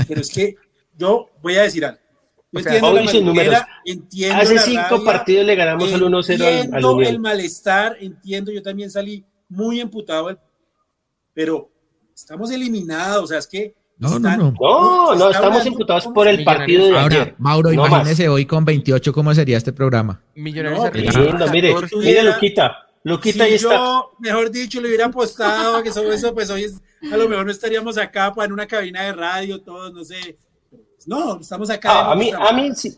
pero 0.09 0.21
es 0.23 0.31
que 0.31 0.57
yo 0.97 1.29
voy 1.43 1.57
a 1.57 1.63
decir 1.63 1.85
algo. 1.85 1.99
Yo 2.51 2.61
entiendo 2.61 2.93
la 2.93 3.33
manera, 3.33 3.69
entiendo 3.85 4.37
Hace 4.37 4.59
cinco 4.59 5.03
partidos 5.05 5.47
le 5.47 5.55
ganamos 5.55 5.91
al 5.93 6.03
1-0 6.03 6.75
al, 6.75 6.85
al 6.85 7.07
el 7.07 7.19
malestar, 7.19 7.97
entiendo, 7.99 8.53
yo 8.53 8.63
también 8.63 8.91
salí 8.91 9.25
muy 9.49 9.81
emputado, 9.81 10.39
pero 11.33 11.71
estamos 12.15 12.51
eliminados, 12.51 13.25
o 13.25 13.27
sea, 13.27 13.39
es 13.39 13.47
que 13.47 13.75
no, 13.99 14.19
no, 14.19 14.37
no. 14.37 14.55
No, 14.61 15.15
no, 15.15 15.31
estamos 15.31 15.65
imputados 15.65 16.07
por 16.09 16.27
el 16.27 16.43
partido 16.45 16.87
de 16.87 16.99
Ahora, 16.99 17.23
ayer. 17.23 17.35
Mauro, 17.39 17.73
imagínese 17.73 18.29
hoy 18.29 18.47
con 18.47 18.65
28 18.65 19.13
cómo 19.13 19.33
sería 19.35 19.57
este 19.57 19.73
programa. 19.73 20.21
Millonarios 20.35 20.85
no, 21.15 21.47
mire, 21.53 21.75
mire 21.97 22.23
Luquita. 22.25 22.89
Luquita 23.05 23.45
ahí 23.45 23.55
está. 23.55 23.75
Yo, 23.75 24.11
mejor 24.19 24.51
dicho, 24.51 24.81
le 24.81 24.89
hubiera 24.89 25.07
apostado 25.07 25.83
que 25.83 25.93
sobre 25.93 26.15
eso, 26.15 26.35
pues 26.35 26.51
hoy 26.51 26.67
a 27.11 27.17
lo 27.17 27.29
mejor 27.29 27.45
no 27.47 27.53
estaríamos 27.53 27.99
acá 27.99 28.33
pues, 28.33 28.47
en 28.47 28.53
una 28.53 28.67
cabina 28.67 29.03
de 29.03 29.13
radio, 29.13 29.61
todos, 29.61 29.93
no 29.93 30.05
sé. 30.05 30.37
No, 31.07 31.41
estamos 31.41 31.69
acá. 31.71 31.91
Ah, 31.93 32.13
a 32.13 32.15
mí, 32.17 32.31
a 32.31 32.53
mí 32.53 32.71
sí. 32.75 32.97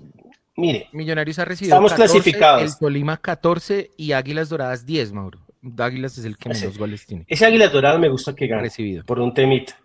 Mire, 0.57 0.89
Millonarios 0.93 1.39
ha 1.39 1.45
recibido 1.45 1.75
estamos 1.75 1.93
14, 1.93 2.13
clasificados. 2.13 2.63
el 2.63 2.79
Tolima 2.79 3.17
14 3.17 3.91
y 3.97 4.13
Águilas 4.13 4.49
Doradas 4.49 4.87
10, 4.87 5.13
Mauro. 5.13 5.41
Águilas 5.79 6.19
es 6.19 6.27
el 6.27 6.37
que 6.37 6.51
menos 6.51 6.79
goles 6.79 7.07
tiene. 7.07 7.25
Ese 7.27 7.47
Águilas 7.47 7.73
Doradas 7.73 7.99
me 7.99 8.09
gusta 8.09 8.35
que 8.35 8.47
gane. 8.47 8.63
Recibido. 8.63 9.05
Por 9.05 9.19
un 9.19 9.33
temita 9.33 9.79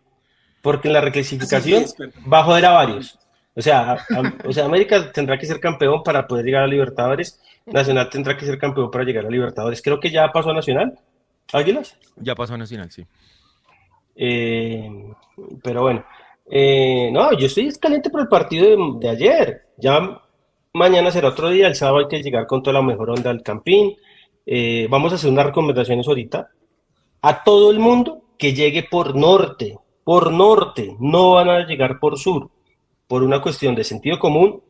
porque 0.62 0.88
en 0.88 0.94
la 0.94 1.02
reclasificación 1.02 1.86
va 2.32 2.40
a 2.40 2.44
joder 2.44 2.66
a 2.66 2.72
varios. 2.72 3.20
O 3.56 3.62
sea, 3.62 3.98
o 4.46 4.54
sea, 4.54 4.66
América 4.66 5.12
tendrá 5.12 5.38
que 5.38 5.46
ser 5.46 5.60
campeón 5.60 6.02
para 6.04 6.28
poder 6.28 6.46
llegar 6.46 6.64
a 6.64 6.68
Libertadores. 6.68 7.42
Nacional 7.66 8.10
tendrá 8.10 8.38
que 8.38 8.46
ser 8.46 8.58
campeón 8.58 8.90
para 8.90 9.04
llegar 9.04 9.26
a 9.26 9.30
Libertadores. 9.30 9.82
Creo 9.82 10.00
que 10.00 10.10
ya 10.10 10.32
pasó 10.32 10.52
a 10.52 10.54
Nacional. 10.54 10.98
¿Águilas? 11.52 11.98
Ya 12.16 12.36
pasó 12.36 12.54
a 12.54 12.58
Nacional, 12.58 12.92
sí. 12.92 13.06
Eh, 14.16 14.90
pero 15.64 15.82
bueno, 15.82 16.06
eh, 16.50 17.10
no, 17.12 17.32
yo 17.38 17.48
estoy 17.48 17.72
caliente 17.80 18.10
por 18.10 18.22
el 18.22 18.28
partido 18.28 18.98
de, 19.00 19.10
ayer. 19.10 19.66
Ya 19.78 20.22
mañana 20.74 21.12
será 21.12 21.30
otro 21.30 21.50
día. 21.50 21.68
El 21.68 21.76
sábado 21.76 22.00
hay 22.00 22.08
que 22.08 22.24
llegar 22.24 22.48
con 22.48 22.64
toda 22.64 22.76
la 22.76 22.86
mejor 22.86 23.10
onda 23.12 23.30
al 23.30 23.44
Campín. 23.44 23.96
Eh, 24.46 24.88
vamos 24.90 25.12
a 25.12 25.16
hacer 25.16 25.30
unas 25.30 25.46
recomendaciones 25.46 26.08
ahorita. 26.08 26.50
A 27.22 27.44
todo 27.44 27.72
el 27.72 27.80
mundo 27.80 28.24
que 28.38 28.54
llegue 28.54 28.84
por 28.84 29.16
norte, 29.16 29.78
por 30.10 30.32
norte, 30.32 30.98
no 31.00 31.34
van 31.34 31.50
a 31.50 31.68
llegar 31.68 32.00
por 32.00 32.18
sur, 32.18 32.50
por 33.08 33.22
una 33.22 33.44
cuestión 33.44 33.76
de 33.76 33.84
sentido 33.84 34.18
común, 34.18 34.64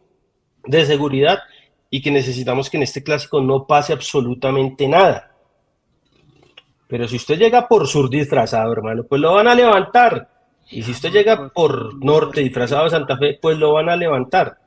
de 0.66 0.86
seguridad 0.86 1.40
y 1.90 2.02
que 2.02 2.12
necesitamos 2.12 2.70
que 2.70 2.76
en 2.76 2.84
este 2.84 3.02
clásico 3.02 3.40
no 3.40 3.66
pase 3.66 3.94
absolutamente 3.94 4.86
nada. 4.90 5.32
Pero 6.90 7.08
si 7.08 7.16
usted 7.16 7.40
llega 7.40 7.70
por 7.70 7.88
sur 7.88 8.10
disfrazado, 8.10 8.74
hermano, 8.74 9.06
pues 9.06 9.22
lo 9.22 9.36
van 9.36 9.48
a 9.48 9.56
levantar. 9.56 10.30
Y 10.72 10.84
si 10.84 10.92
usted 10.92 11.10
llega 11.10 11.48
por 11.54 12.04
norte 12.04 12.42
disfrazado 12.42 12.84
de 12.84 12.90
Santa 12.90 13.18
Fe, 13.18 13.40
pues 13.42 13.58
lo 13.58 13.72
van 13.72 13.88
a 13.88 13.96
levantar. 13.96 14.58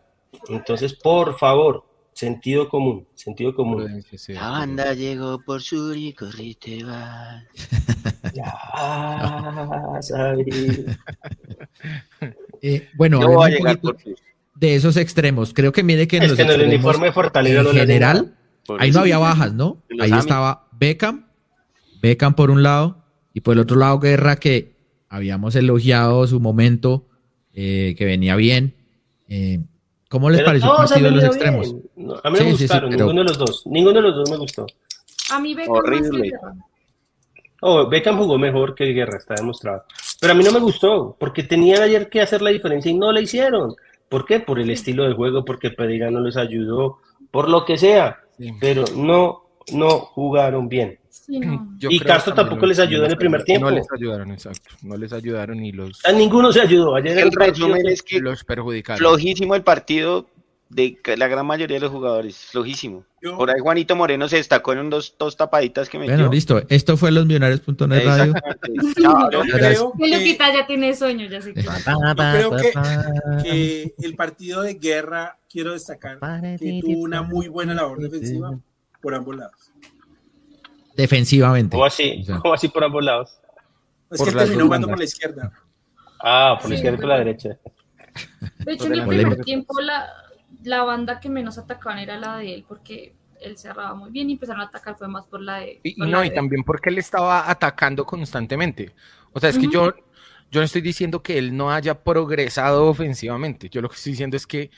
Entonces, 0.49 0.95
por 0.95 1.39
favor, 1.39 1.85
Sentido 2.13 2.69
común, 2.69 3.07
sentido 3.15 3.55
común. 3.55 4.05
La 4.29 4.51
banda 4.51 4.93
llegó 4.93 5.41
por 5.43 5.63
sur 5.63 5.97
y 5.97 6.13
corriste 6.13 6.85
va. 6.85 7.43
ya 8.35 8.53
eh, 12.63 12.89
bueno, 12.95 13.21
de 14.55 14.75
esos 14.75 14.97
extremos. 14.97 15.53
Creo 15.53 15.73
que 15.73 15.83
mire 15.83 16.07
que 16.07 16.19
en, 16.19 16.29
los 16.29 16.39
en 16.39 16.51
el 16.51 16.63
uniforme 16.63 17.09
en 17.09 17.67
general, 17.67 18.35
ahí 18.79 18.91
no 18.91 19.01
había 19.01 19.19
bajas, 19.19 19.53
¿no? 19.53 19.83
Ahí 20.01 20.13
estaba 20.13 20.69
Beckham, 20.73 21.27
Beckham 22.01 22.35
por 22.35 22.51
un 22.51 22.63
lado, 22.63 23.05
y 23.35 23.41
por 23.41 23.55
el 23.55 23.61
otro 23.61 23.77
lado 23.77 23.99
Guerra, 23.99 24.37
que 24.37 24.77
habíamos 25.09 25.57
elogiado 25.57 26.27
su 26.27 26.41
momento, 26.41 27.09
eh, 27.53 27.95
que 27.97 28.05
venía 28.05 28.37
bien. 28.37 28.75
Eh, 29.29 29.61
¿Cómo 30.09 30.31
les 30.31 30.43
pareció 30.43 30.71
el 30.71 30.77
partido 30.77 31.11
de 31.11 31.17
los 31.17 31.25
extremos? 31.25 31.75
a 32.23 32.31
mí 32.31 32.39
me 32.39 32.53
gustaron, 32.53 32.91
ninguno 32.91 33.23
de 33.23 33.25
los 33.25 33.39
dos. 33.39 33.63
Ninguno 33.67 33.95
de 33.95 34.03
los 34.03 34.17
dos 34.17 34.31
me 34.31 34.37
gustó. 34.37 34.67
A 35.31 35.41
mí 35.41 35.55
Beckham 35.55 35.75
Horrible. 35.75 36.33
Oh, 37.65 37.89
Beckham 37.89 38.19
jugó 38.19 38.39
mejor 38.39 38.75
que 38.75 38.87
Guerra, 38.87 39.19
está 39.19 39.35
demostrado. 39.35 39.85
Pero 40.21 40.33
a 40.33 40.37
mí 40.37 40.43
no 40.43 40.51
me 40.51 40.59
gustó, 40.59 41.17
porque 41.19 41.45
tenían 41.45 41.81
ayer 41.81 42.09
que 42.09 42.21
hacer 42.21 42.43
la 42.43 42.51
diferencia 42.51 42.91
y 42.91 42.95
no 42.95 43.13
la 43.13 43.21
hicieron. 43.21 43.77
¿Por 44.09 44.27
qué? 44.27 44.41
Por 44.41 44.59
el 44.59 44.69
estilo 44.69 45.05
de 45.05 45.15
juego, 45.15 45.45
porque 45.45 45.71
Pediga 45.71 46.11
no 46.11 46.21
les 46.21 46.37
ayudó, 46.37 46.99
por 47.31 47.49
lo 47.49 47.65
que 47.65 47.79
sea. 47.79 48.19
Pero 48.61 48.85
no, 48.97 49.45
no 49.73 50.01
jugaron 50.01 50.69
bien. 50.69 50.99
y 51.29 52.01
Castro 52.01 52.35
tampoco 52.35 52.67
les 52.67 52.81
ayudó 52.81 53.05
en 53.05 53.13
el 53.13 53.17
primer 53.17 53.45
tiempo. 53.45 53.71
No 53.71 53.77
les 53.77 53.87
ayudaron, 53.95 54.33
exacto. 54.33 54.75
No 54.83 54.97
les 54.97 55.13
ayudaron 55.13 55.65
y 55.65 55.71
los. 55.71 56.05
A 56.05 56.11
ninguno 56.11 56.53
se 56.53 56.63
ayudó. 56.63 56.97
Ayer 56.97 57.17
el, 57.17 57.31
resumen 57.31 57.87
es 57.87 58.03
que 58.03 58.19
los 58.19 58.43
perjudicaron. 58.43 58.99
Flojísimo 58.99 59.55
el 59.55 59.63
partido 59.63 60.27
de 60.75 60.99
la 61.17 61.29
gran 61.29 61.47
mayoría 61.47 61.77
de 61.77 61.81
los 61.81 61.91
jugadores. 61.91 62.37
Flojísimo. 62.51 63.05
Por 63.37 63.51
ahí 63.51 63.61
Juanito 63.61 63.95
Moreno 63.95 64.29
se 64.29 64.37
destacó 64.37 64.73
en 64.73 64.91
dos, 64.91 65.15
dos 65.19 65.37
tapaditas 65.37 65.89
que 65.89 65.99
metió. 65.99 66.15
Bueno, 66.15 66.33
listo. 66.33 66.63
Esto 66.69 66.97
fue 66.97 67.13
los 67.13 67.27
millonarios.net 67.27 68.05
radio. 68.05 68.35
yo 69.31 69.41
creo 69.43 69.93
que 69.99 70.09
Luquita 70.09 70.53
ya 70.53 70.67
tiene 70.67 70.95
sueño, 70.95 71.29
ya 71.29 71.41
sé 71.41 71.55
que. 71.55 71.63
creo 71.63 72.57
que, 73.43 73.95
el 73.99 74.17
partido 74.17 74.63
de 74.63 74.75
guerra, 74.75 75.39
quiero 75.49 75.73
destacar, 75.73 76.19
que 76.59 76.81
tuvo 76.83 77.01
una 77.01 77.23
muy 77.23 77.49
buena 77.49 77.75
labor 77.75 78.01
defensiva 78.01 78.59
por 79.01 79.15
ambos 79.15 79.37
lados 79.37 79.73
defensivamente. 80.95 81.77
¿Cómo 81.77 81.85
así? 81.85 82.25
¿Cómo 82.41 82.55
así 82.55 82.69
por 82.69 82.85
ambos 82.85 83.05
lados? 83.05 83.41
Es 84.11 84.23
que 84.23 84.33
terminó 84.33 84.65
jugando 84.65 84.89
por 84.89 84.99
la 84.99 85.05
izquierda. 85.05 85.53
Ah, 86.21 86.59
por 86.61 86.71
la 86.71 86.77
izquierda 86.77 86.99
y 86.99 87.01
por 87.01 87.09
la 87.09 87.19
derecha. 87.19 87.59
De 88.59 88.73
hecho, 88.73 88.87
en 88.87 88.93
el 88.95 89.07
primer 89.07 89.41
tiempo 89.41 89.81
la, 89.81 90.07
la 90.65 90.83
banda 90.83 91.21
que 91.21 91.29
menos 91.29 91.59
atacaban 91.59 91.99
era 91.99 92.19
la 92.19 92.39
de 92.39 92.55
él, 92.55 92.65
porque 92.67 93.15
él 93.41 93.57
cerraba 93.59 93.95
muy 93.95 94.11
bien 94.11 94.31
y 94.31 94.35
empezaron 94.35 94.61
a 94.61 94.65
atacar 94.65 94.97
fue 94.97 95.09
más 95.09 95.27
por 95.27 95.41
la 95.41 95.59
de... 95.59 95.81
Y, 95.83 95.95
no, 95.97 96.25
y 96.25 96.33
también 96.33 96.63
porque 96.63 96.91
él 96.91 96.99
estaba 96.99 97.51
atacando 97.51 98.05
constantemente. 98.05 98.93
O 99.33 99.41
sea, 99.41 99.51
es 99.51 99.59
que 99.59 99.69
yo, 99.69 99.95
yo 100.51 100.61
no 100.61 100.63
estoy 100.63 100.81
diciendo 100.81 101.23
que 101.23 101.39
él 101.39 101.57
no 101.57 101.73
haya 101.73 102.03
progresado 102.03 102.87
ofensivamente. 102.87 103.69
Yo 103.69 103.81
lo 103.81 103.89
que 103.89 103.97
estoy 103.97 104.13
diciendo 104.13 104.37
es 104.37 104.47
que 104.47 104.71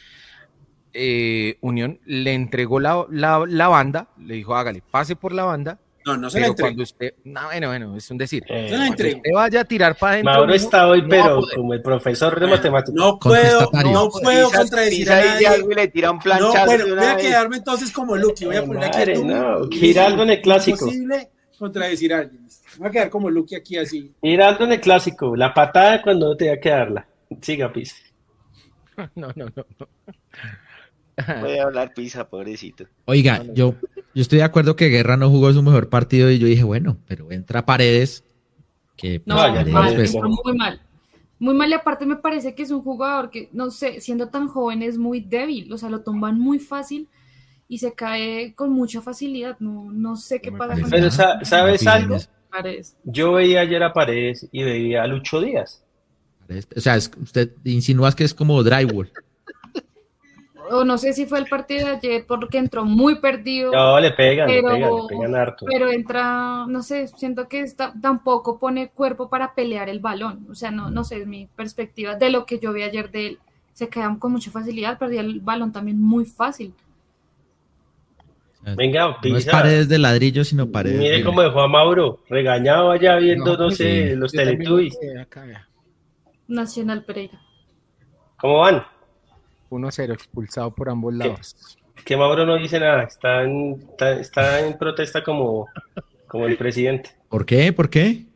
eh, 0.92 1.58
Unión 1.60 2.00
le 2.04 2.32
entregó 2.32 2.80
la, 2.80 3.04
la, 3.10 3.44
la, 3.46 3.68
banda, 3.68 4.08
le 4.18 4.34
dijo, 4.34 4.54
hágale, 4.54 4.82
pase 4.90 5.16
por 5.16 5.32
la 5.32 5.44
banda, 5.44 5.80
no, 6.04 6.18
no 6.18 6.28
se 6.28 6.38
la 6.38 6.52
cuando 6.52 6.82
usted, 6.82 7.14
no, 7.24 7.44
bueno, 7.46 7.68
bueno, 7.68 7.96
es 7.96 8.10
un 8.10 8.18
decir. 8.18 8.44
Eh, 8.48 8.66
se 8.68 8.76
la 8.76 8.90
usted 8.90 9.16
vaya 9.32 9.60
a 9.60 9.64
tirar 9.64 9.96
para 9.96 10.14
adentro. 10.14 10.32
Mauro 10.34 10.54
está 10.54 10.86
hoy, 10.86 11.02
pero 11.08 11.40
como 11.54 11.72
el 11.72 11.80
profesor 11.80 12.38
de 12.38 12.46
matemáticas. 12.46 12.94
No 12.94 13.18
puedo, 13.18 13.70
no 13.72 14.10
puedo 14.10 14.50
contradecir 14.50 15.10
a 15.10 15.24
nadie. 15.24 15.48
Y 15.70 15.74
le 15.74 15.88
tira 15.88 16.10
un. 16.10 16.18
No, 16.18 16.52
bueno, 16.66 16.94
voy 16.94 17.04
a 17.04 17.16
quedarme 17.16 17.56
entonces 17.56 17.90
como 17.90 18.16
Lucky. 18.16 18.44
Voy 18.44 18.56
a 18.56 18.64
poner 18.66 18.84
aquí 18.84 19.12
a 19.12 19.14
no, 19.24 19.68
Giraldo 19.70 20.22
en 20.24 20.30
el 20.30 20.42
clásico. 20.42 20.76
Es 20.76 20.82
imposible 20.82 21.30
contradecir 21.58 22.12
a 22.12 22.18
alguien. 22.18 22.48
Voy 22.76 22.88
a 22.88 22.90
quedar 22.90 23.10
como 23.10 23.30
Lucky 23.30 23.54
aquí 23.54 23.78
así. 23.78 24.12
Giraldo 24.22 24.64
en 24.64 24.72
el 24.72 24.80
clásico. 24.80 25.34
La 25.34 25.54
patada 25.54 26.02
cuando 26.02 26.28
no 26.28 26.36
te 26.36 26.48
va 26.48 26.54
a 26.54 26.60
quedarla. 26.60 27.06
Siga, 27.40 27.72
Pisa. 27.72 27.96
No, 29.16 29.28
no, 29.34 29.46
no. 29.46 29.66
Voy 31.40 31.58
a 31.58 31.64
hablar 31.64 31.94
Pisa, 31.94 32.28
pobrecito. 32.28 32.84
Oiga, 33.06 33.42
yo 33.52 33.74
yo 34.14 34.22
estoy 34.22 34.38
de 34.38 34.44
acuerdo 34.44 34.76
que 34.76 34.88
Guerra 34.88 35.16
no 35.16 35.30
jugó 35.30 35.52
su 35.52 35.62
mejor 35.62 35.88
partido 35.88 36.30
y 36.30 36.38
yo 36.38 36.46
dije, 36.46 36.62
bueno, 36.62 36.98
pero 37.06 37.30
entra 37.32 37.66
Paredes, 37.66 38.24
que 38.96 39.22
no, 39.26 39.36
pues, 39.94 40.14
muy 40.14 40.56
mal. 40.56 40.80
Muy 41.40 41.54
mal 41.54 41.68
y 41.70 41.74
aparte 41.74 42.06
me 42.06 42.16
parece 42.16 42.54
que 42.54 42.62
es 42.62 42.70
un 42.70 42.82
jugador 42.82 43.30
que, 43.30 43.48
no 43.52 43.70
sé, 43.70 44.00
siendo 44.00 44.28
tan 44.28 44.48
joven 44.48 44.82
es 44.82 44.98
muy 44.98 45.20
débil, 45.20 45.72
o 45.72 45.78
sea, 45.78 45.90
lo 45.90 46.02
toman 46.02 46.38
muy 46.38 46.60
fácil 46.60 47.08
y 47.68 47.78
se 47.78 47.92
cae 47.94 48.54
con 48.54 48.70
mucha 48.70 49.02
facilidad. 49.02 49.56
No, 49.58 49.90
no 49.90 50.16
sé 50.16 50.40
qué 50.40 50.52
pasa 50.52 50.80
con 50.80 50.90
Pero 50.90 51.10
¿sabes 51.10 51.86
algo? 51.86 52.16
Yo 53.02 53.32
veía 53.32 53.62
ayer 53.62 53.82
a 53.82 53.92
Paredes 53.92 54.48
y 54.52 54.62
veía 54.62 55.02
a 55.02 55.06
Lucho 55.08 55.40
Díaz. 55.40 55.82
O 56.76 56.80
sea, 56.80 56.96
usted 56.96 57.50
insinúa 57.64 58.14
que 58.14 58.22
es 58.22 58.32
como 58.34 58.62
drywall 58.62 59.10
o 60.74 60.84
no 60.84 60.98
sé 60.98 61.12
si 61.12 61.24
fue 61.24 61.38
el 61.38 61.46
partido 61.46 61.86
de 61.86 61.92
ayer 61.96 62.24
porque 62.26 62.58
entró 62.58 62.84
muy 62.84 63.20
perdido. 63.20 63.70
No, 63.70 64.00
le 64.00 64.10
pegan, 64.10 64.48
pero, 64.48 64.68
le 64.68 64.74
pegan, 64.74 64.96
le 64.96 65.06
pegan 65.08 65.34
harto. 65.36 65.66
Pero 65.66 65.90
entra, 65.90 66.66
no 66.66 66.82
sé, 66.82 67.06
siento 67.06 67.48
que 67.48 67.60
está, 67.60 67.94
tampoco 68.02 68.58
pone 68.58 68.88
cuerpo 68.88 69.28
para 69.28 69.54
pelear 69.54 69.88
el 69.88 70.00
balón. 70.00 70.46
O 70.50 70.54
sea, 70.56 70.72
no, 70.72 70.90
no 70.90 71.04
sé, 71.04 71.18
es 71.18 71.26
mi 71.28 71.46
perspectiva 71.46 72.16
de 72.16 72.30
lo 72.30 72.44
que 72.44 72.58
yo 72.58 72.72
vi 72.72 72.82
ayer 72.82 73.08
de 73.10 73.26
él. 73.28 73.38
Se 73.72 73.88
quedan 73.88 74.18
con 74.18 74.32
mucha 74.32 74.50
facilidad, 74.50 74.98
perdía 74.98 75.20
el 75.20 75.38
balón 75.40 75.70
también 75.70 76.00
muy 76.00 76.24
fácil. 76.24 76.74
Venga, 78.76 79.18
No 79.22 79.36
es 79.36 79.46
paredes 79.46 79.88
de 79.88 79.98
ladrillo, 79.98 80.42
sino 80.42 80.70
paredes. 80.70 80.98
Mire 80.98 81.22
cómo 81.22 81.42
dejó 81.42 81.60
a 81.60 81.68
Mauro, 81.68 82.20
regañado 82.28 82.90
allá 82.90 83.16
viendo, 83.16 83.56
no, 83.56 83.70
sé, 83.70 84.16
los 84.16 84.32
Teletubbies. 84.32 84.98
Nacional 86.48 87.04
Pereira. 87.04 87.40
¿Cómo 88.38 88.58
van? 88.58 88.82
1-0, 89.74 90.12
expulsado 90.12 90.74
por 90.74 90.88
ambos 90.88 91.14
lados. 91.14 91.78
Que 92.04 92.16
Mauro 92.16 92.44
no 92.44 92.56
dice 92.56 92.80
nada, 92.80 93.04
está 93.04 93.44
en, 93.44 93.82
está, 94.20 94.66
en 94.66 94.76
protesta 94.76 95.22
como, 95.22 95.68
como 96.26 96.46
el 96.46 96.56
presidente. 96.56 97.10
¿Por 97.28 97.46
qué? 97.46 97.72
¿Por 97.72 97.88
qué? 97.88 98.26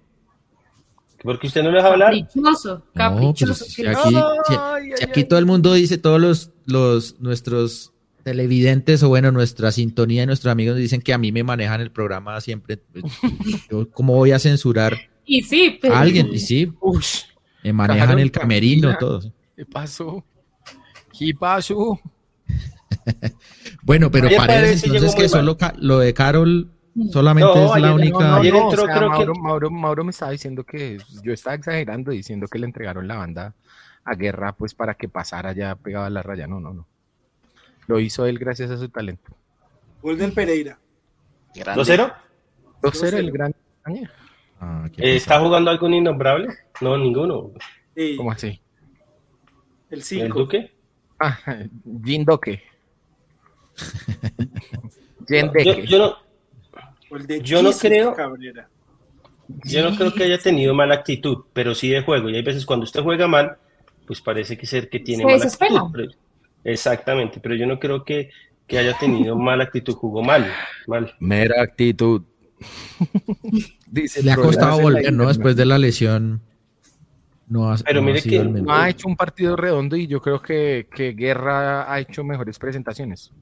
Porque 1.22 1.48
usted 1.48 1.62
no 1.62 1.70
le 1.70 1.78
deja 1.78 1.88
hablar. 1.88 2.12
Caprichoso, 2.12 2.84
caprichoso. 2.94 3.64
si 3.64 3.84
aquí, 3.84 5.02
aquí 5.02 5.24
todo 5.24 5.38
el 5.38 5.46
mundo 5.46 5.74
dice, 5.74 5.98
todos 5.98 6.20
los, 6.20 6.52
los 6.64 7.20
nuestros 7.20 7.92
televidentes 8.28 9.02
o 9.02 9.08
bueno, 9.08 9.32
nuestra 9.32 9.72
sintonía 9.72 10.22
y 10.22 10.26
nuestros 10.26 10.52
amigos 10.52 10.76
dicen 10.76 11.00
que 11.00 11.14
a 11.14 11.18
mí 11.18 11.32
me 11.32 11.42
manejan 11.42 11.80
el 11.80 11.90
programa 11.90 12.40
siempre. 12.40 12.76
Pues, 12.76 13.04
¿Cómo 13.94 14.14
voy 14.14 14.32
a 14.32 14.38
censurar 14.38 14.98
y 15.24 15.42
sí, 15.42 15.80
a 15.90 16.00
alguien? 16.00 16.28
Y 16.32 16.38
sí, 16.38 16.72
me 17.64 17.72
manejan 17.72 18.18
el 18.18 18.30
camerino, 18.30 18.96
todo. 18.98 19.32
¿Qué 19.56 19.64
pasó? 19.64 20.24
¿Qué 21.18 21.34
pasó? 21.34 21.98
bueno, 23.82 24.10
pero 24.10 24.28
parece 24.36 24.86
entonces 24.86 25.14
que 25.14 25.28
solo 25.28 25.56
lo 25.78 25.98
de 25.98 26.14
Carol 26.14 26.70
solamente 27.10 27.64
es 27.64 27.80
la 27.80 27.92
única. 27.92 28.40
Mauro, 29.40 29.70
Mauro, 29.70 30.04
me 30.04 30.10
estaba 30.10 30.30
diciendo 30.30 30.64
que 30.64 30.98
yo 31.22 31.32
estaba 31.32 31.56
exagerando 31.56 32.12
diciendo 32.12 32.46
que 32.46 32.58
le 32.58 32.66
entregaron 32.66 33.08
la 33.08 33.16
banda 33.16 33.54
a 34.04 34.14
Guerra 34.14 34.52
pues 34.52 34.74
para 34.74 34.94
que 34.94 35.08
pasara 35.08 35.52
ya 35.52 35.74
pegaba 35.74 36.06
a 36.06 36.10
la 36.10 36.22
raya. 36.22 36.46
No, 36.46 36.60
no, 36.60 36.72
no. 36.72 36.86
Lo 37.88 37.98
hizo 37.98 38.26
él 38.26 38.38
gracias 38.38 38.70
a 38.70 38.78
su 38.78 38.88
talento. 38.88 39.32
Gol 40.02 40.18
del 40.18 40.32
Pereira. 40.32 40.78
¿2-0? 41.54 42.14
2-0 42.82 43.14
el 43.14 43.32
gran. 43.32 43.54
Ah, 44.60 44.86
¿Está 44.96 45.40
jugando 45.40 45.70
algún 45.70 45.94
innombrable? 45.94 46.48
No, 46.80 46.96
ninguno. 46.96 47.50
¿Cómo 48.16 48.30
así? 48.30 48.60
El 49.90 50.02
5. 50.02 50.24
¿El 50.24 50.32
Duque? 50.32 50.77
Ah, 51.20 51.38
Jindoke. 52.04 52.62
Yo, 55.28 55.52
yo, 55.84 55.98
no, 55.98 57.26
yo 57.42 57.62
no 57.62 57.72
creo. 57.72 58.16
Yo 59.64 59.90
no 59.90 59.96
creo 59.96 60.12
que 60.12 60.24
haya 60.24 60.38
tenido 60.38 60.74
mala 60.74 60.96
actitud, 60.96 61.44
pero 61.52 61.74
sí 61.74 61.88
de 61.88 62.02
juego. 62.02 62.28
Y 62.28 62.36
hay 62.36 62.42
veces 62.42 62.66
cuando 62.66 62.84
usted 62.84 63.02
juega 63.02 63.26
mal, 63.26 63.56
pues 64.06 64.20
parece 64.20 64.56
que 64.56 64.66
ser 64.66 64.88
que 64.88 65.00
tiene 65.00 65.24
mala 65.24 65.44
actitud. 65.44 66.12
exactamente, 66.64 67.40
pero 67.40 67.54
yo 67.54 67.66
no 67.66 67.78
creo 67.78 68.04
que, 68.04 68.30
que 68.66 68.78
haya 68.78 68.96
tenido 68.98 69.36
mala 69.36 69.64
actitud, 69.64 69.94
jugó 69.94 70.22
mal, 70.22 70.50
mal. 70.86 71.14
Mera 71.18 71.62
actitud. 71.62 72.22
Dice, 73.86 74.22
Le 74.22 74.32
ha 74.32 74.36
costado 74.36 74.80
volver, 74.80 75.12
¿no? 75.12 75.28
Después 75.28 75.56
de 75.56 75.64
la 75.64 75.78
lesión. 75.78 76.42
No 77.48 77.72
ha, 77.72 77.76
Pero 77.78 78.02
mire 78.02 78.20
que 78.20 78.44
no 78.44 78.72
ha 78.72 78.90
hecho 78.90 79.08
un 79.08 79.16
partido 79.16 79.56
redondo 79.56 79.96
y 79.96 80.06
yo 80.06 80.20
creo 80.20 80.40
que, 80.42 80.86
Guerra 81.16 81.90
ha 81.90 81.98
hecho 82.00 82.22
mejores 82.22 82.58
presentaciones. 82.58 83.32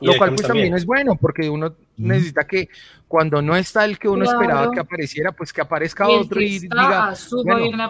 Lo 0.00 0.16
cual 0.18 0.34
pues 0.34 0.46
también. 0.46 0.74
es 0.74 0.84
bueno, 0.84 1.16
porque 1.16 1.48
uno 1.48 1.74
necesita 1.96 2.44
que 2.44 2.68
cuando 3.08 3.40
no 3.40 3.56
está 3.56 3.84
el 3.84 3.98
que 3.98 4.08
uno 4.08 4.24
esperaba 4.24 4.70
que 4.70 4.80
apareciera, 4.80 5.32
pues 5.32 5.52
que 5.52 5.62
aparezca 5.62 6.08
otro 6.08 6.40
y 6.40 6.58
diga, 6.58 7.14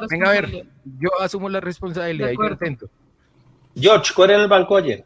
venga 0.09 0.29
a 0.29 0.33
ver, 0.33 0.66
yo 0.85 1.09
asumo 1.20 1.49
la 1.49 1.61
responsabilidad 1.61 2.31
y 2.31 2.37
yo 2.37 2.47
intento. 2.47 2.89
George, 3.75 4.12
¿cuál 4.14 4.31
era 4.31 4.43
el 4.43 4.49
banco 4.49 4.77
ayer 4.77 5.05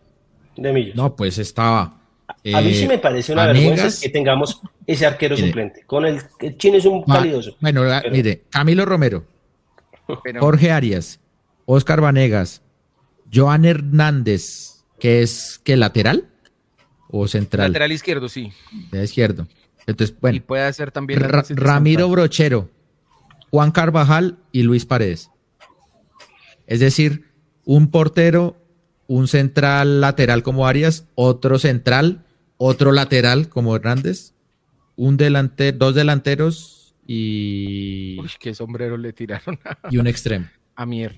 de 0.56 0.72
Millos? 0.72 0.96
No, 0.96 1.16
pues 1.16 1.38
estaba... 1.38 1.82
a 1.82 2.60
mí 2.60 2.74
sí 2.74 2.86
me 2.86 2.98
parece 2.98 3.32
una 3.32 3.46
vergüenza 3.46 3.88
que 4.02 4.10
tengamos 4.10 4.60
ese 4.86 5.06
arquero 5.06 5.36
suplente. 5.36 5.84
Con 5.86 6.04
el, 6.04 6.20
el 6.40 6.58
chino 6.58 6.76
es 6.76 6.84
un 6.84 7.04
calidoso. 7.04 7.56
Bueno, 7.60 7.84
mire, 8.10 8.42
Camilo 8.50 8.84
Romero, 8.84 9.24
Jorge 10.40 10.70
Arias, 10.70 11.20
Oscar 11.66 12.00
Vanegas, 12.00 12.62
Joan 13.32 13.64
Hernández, 13.64 14.84
que 14.98 15.22
es 15.22 15.60
que 15.62 15.76
lateral 15.76 16.28
o 17.08 17.28
central. 17.28 17.72
Lateral 17.72 17.92
izquierdo, 17.92 18.28
sí. 18.28 18.52
De 18.90 19.04
izquierdo. 19.04 19.46
Entonces, 19.86 20.16
bueno. 20.20 20.36
Y 20.36 20.40
puede 20.40 20.64
hacer 20.64 20.90
también. 20.90 21.20
Ramiro 21.50 22.08
Brochero, 22.08 22.70
Juan 23.50 23.70
Carvajal 23.70 24.38
y 24.52 24.62
Luis 24.62 24.84
Paredes. 24.84 25.30
Es 26.66 26.80
decir, 26.80 27.32
un 27.64 27.90
portero, 27.90 28.56
un 29.06 29.28
central 29.28 30.00
lateral 30.00 30.42
como 30.42 30.66
Arias, 30.66 31.06
otro 31.14 31.58
central, 31.58 32.24
otro 32.58 32.92
lateral 32.92 33.48
como 33.48 33.74
Hernández, 33.74 34.34
un 34.96 35.16
delante, 35.16 35.72
dos 35.72 35.94
delanteros 35.94 36.77
y. 37.08 38.20
Uy, 38.20 38.30
qué 38.38 38.54
sombrero 38.54 38.96
le 38.98 39.12
tiraron. 39.12 39.58
y 39.90 39.96
un 39.96 40.06
extremo. 40.06 40.46
A 40.76 40.86
mier. 40.86 41.16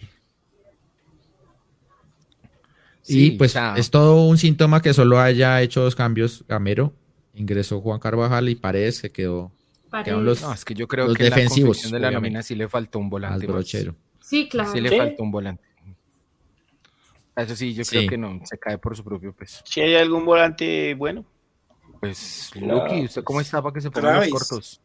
y 3.07 3.33
pues 3.33 3.57
es 3.77 3.91
todo 3.91 4.25
un 4.25 4.39
síntoma 4.39 4.81
que 4.81 4.95
solo 4.95 5.19
haya 5.19 5.61
hecho 5.61 5.83
dos 5.83 5.97
cambios. 5.97 6.45
Gamero 6.49 6.95
ingresó 7.35 7.81
Juan 7.81 7.99
Carvajal 7.99 8.49
y 8.49 8.55
Paredes 8.55 8.99
se 8.99 9.11
quedó. 9.11 9.53
Los, 10.07 10.41
no, 10.43 10.53
es 10.53 10.65
que 10.65 10.75
yo 10.75 10.87
creo 10.87 11.13
que 11.13 11.25
defensivos, 11.25 11.85
la 11.87 11.99
de 11.99 11.99
la 11.99 12.11
nómina 12.13 12.43
sí 12.43 12.55
le 12.55 12.69
faltó 12.69 13.01
un 13.01 13.11
volante. 13.11 13.45
Al 13.45 13.53
brochero. 13.53 13.97
Sí, 14.21 14.49
claro. 14.49 14.71
Sí 14.71 14.81
le 14.81 14.97
faltó 14.97 15.25
un 15.25 15.33
volante. 15.33 15.65
Eso 17.35 17.57
sí, 17.57 17.75
yo 17.75 17.83
creo 17.85 18.09
que 18.09 18.17
no, 18.17 18.41
se 18.45 18.59
cae 18.59 18.79
por 18.79 18.97
su 18.97 19.03
propio 19.03 19.33
peso. 19.33 19.63
Si 19.65 19.81
hay 19.81 19.97
algún 19.97 20.25
volante 20.25 20.95
bueno. 20.95 21.25
Pues, 21.99 22.53
Lucky, 22.55 23.07
¿usted 23.07 23.25
cómo 23.25 23.41
está 23.41 23.61
para 23.61 23.75
que 23.75 23.81
se 23.81 23.91
pongan 23.91 24.21
los 24.21 24.29
cortos? 24.29 24.81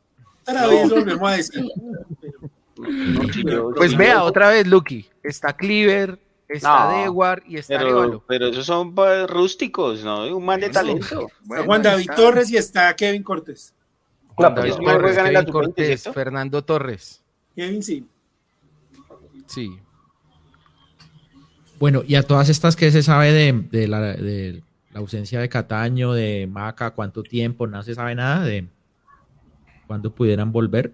Pues 3.76 3.98
vea, 3.98 4.24
otra 4.24 4.50
vez, 4.50 4.68
Lucky. 4.68 5.08
Está 5.24 5.54
Cleaver, 5.54 6.20
está 6.48 7.02
Dewar 7.02 7.42
y 7.48 7.58
está 7.58 7.80
pero, 7.80 8.24
Pero 8.28 8.48
esos 8.48 8.66
son 8.66 8.94
rústicos, 9.28 10.04
¿no? 10.04 10.36
Un 10.36 10.46
man 10.46 10.60
de 10.60 10.70
talento. 10.70 11.28
Juan 11.66 11.82
David 11.82 12.10
Torres 12.16 12.52
y 12.52 12.58
está 12.58 12.96
Kevin 12.96 13.24
Cortés. 13.24 13.74
Juan 14.36 14.54
David 14.54 14.74
Torres, 14.74 15.18
Kevin 15.18 15.52
Cortés, 15.52 16.04
Fernando 16.14 16.64
Torres. 16.64 17.24
Kevin 17.56 17.82
sí. 17.82 18.06
Sí. 19.48 19.80
Bueno, 21.80 22.04
y 22.06 22.16
a 22.16 22.24
todas 22.24 22.50
estas, 22.50 22.76
¿qué 22.76 22.92
se 22.92 23.04
sabe 23.04 23.32
de, 23.32 23.88
la, 23.88 24.02
de 24.02 24.62
la 24.92 25.00
ausencia 25.00 25.40
de 25.40 25.50
Cataño, 25.50 26.14
de 26.14 26.48
Maca? 26.48 26.92
¿Cuánto 26.92 27.24
tiempo? 27.24 27.68
No 27.68 27.84
se 27.84 27.96
sabe 27.96 28.16
nada 28.16 28.46
de 28.46 28.68
cuando 29.88 30.14
pudieran 30.14 30.52
volver? 30.52 30.94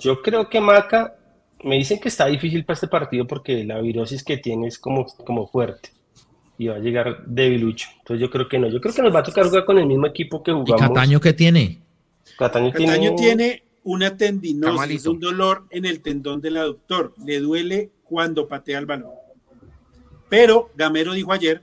Yo 0.00 0.22
creo 0.22 0.48
que 0.48 0.60
Maca, 0.60 1.16
me 1.62 1.76
dicen 1.76 2.00
que 2.00 2.08
está 2.08 2.26
difícil 2.26 2.64
para 2.64 2.74
este 2.74 2.88
partido 2.88 3.26
porque 3.26 3.64
la 3.64 3.80
virosis 3.80 4.24
que 4.24 4.36
tiene 4.36 4.66
es 4.68 4.78
como, 4.78 5.06
como 5.06 5.46
fuerte 5.46 5.90
y 6.58 6.66
va 6.66 6.76
a 6.76 6.80
llegar 6.80 7.24
debilucho. 7.24 7.88
Entonces 7.98 8.20
yo 8.20 8.30
creo 8.30 8.48
que 8.48 8.58
no, 8.58 8.68
yo 8.68 8.80
creo 8.80 8.92
que 8.92 9.02
nos 9.02 9.14
va 9.14 9.20
a 9.20 9.22
tocar 9.22 9.46
jugar 9.46 9.64
con 9.64 9.78
el 9.78 9.86
mismo 9.86 10.06
equipo 10.06 10.42
que 10.42 10.52
jugamos. 10.52 10.80
¿Y 10.80 10.88
Cataño 10.88 11.20
qué 11.20 11.32
tiene? 11.32 11.80
Cataño, 12.36 12.72
tiene... 13.16 13.62
una 13.84 14.16
tendinosis, 14.16 15.06
un 15.06 15.20
dolor 15.20 15.64
en 15.70 15.84
el 15.84 16.02
tendón 16.02 16.40
del 16.40 16.56
aductor. 16.56 17.14
Le 17.24 17.38
duele 17.38 17.90
cuando 18.04 18.48
patea 18.48 18.78
el 18.78 18.86
balón. 18.86 19.12
Pero 20.28 20.70
Gamero 20.76 21.14
dijo 21.14 21.32
ayer, 21.32 21.62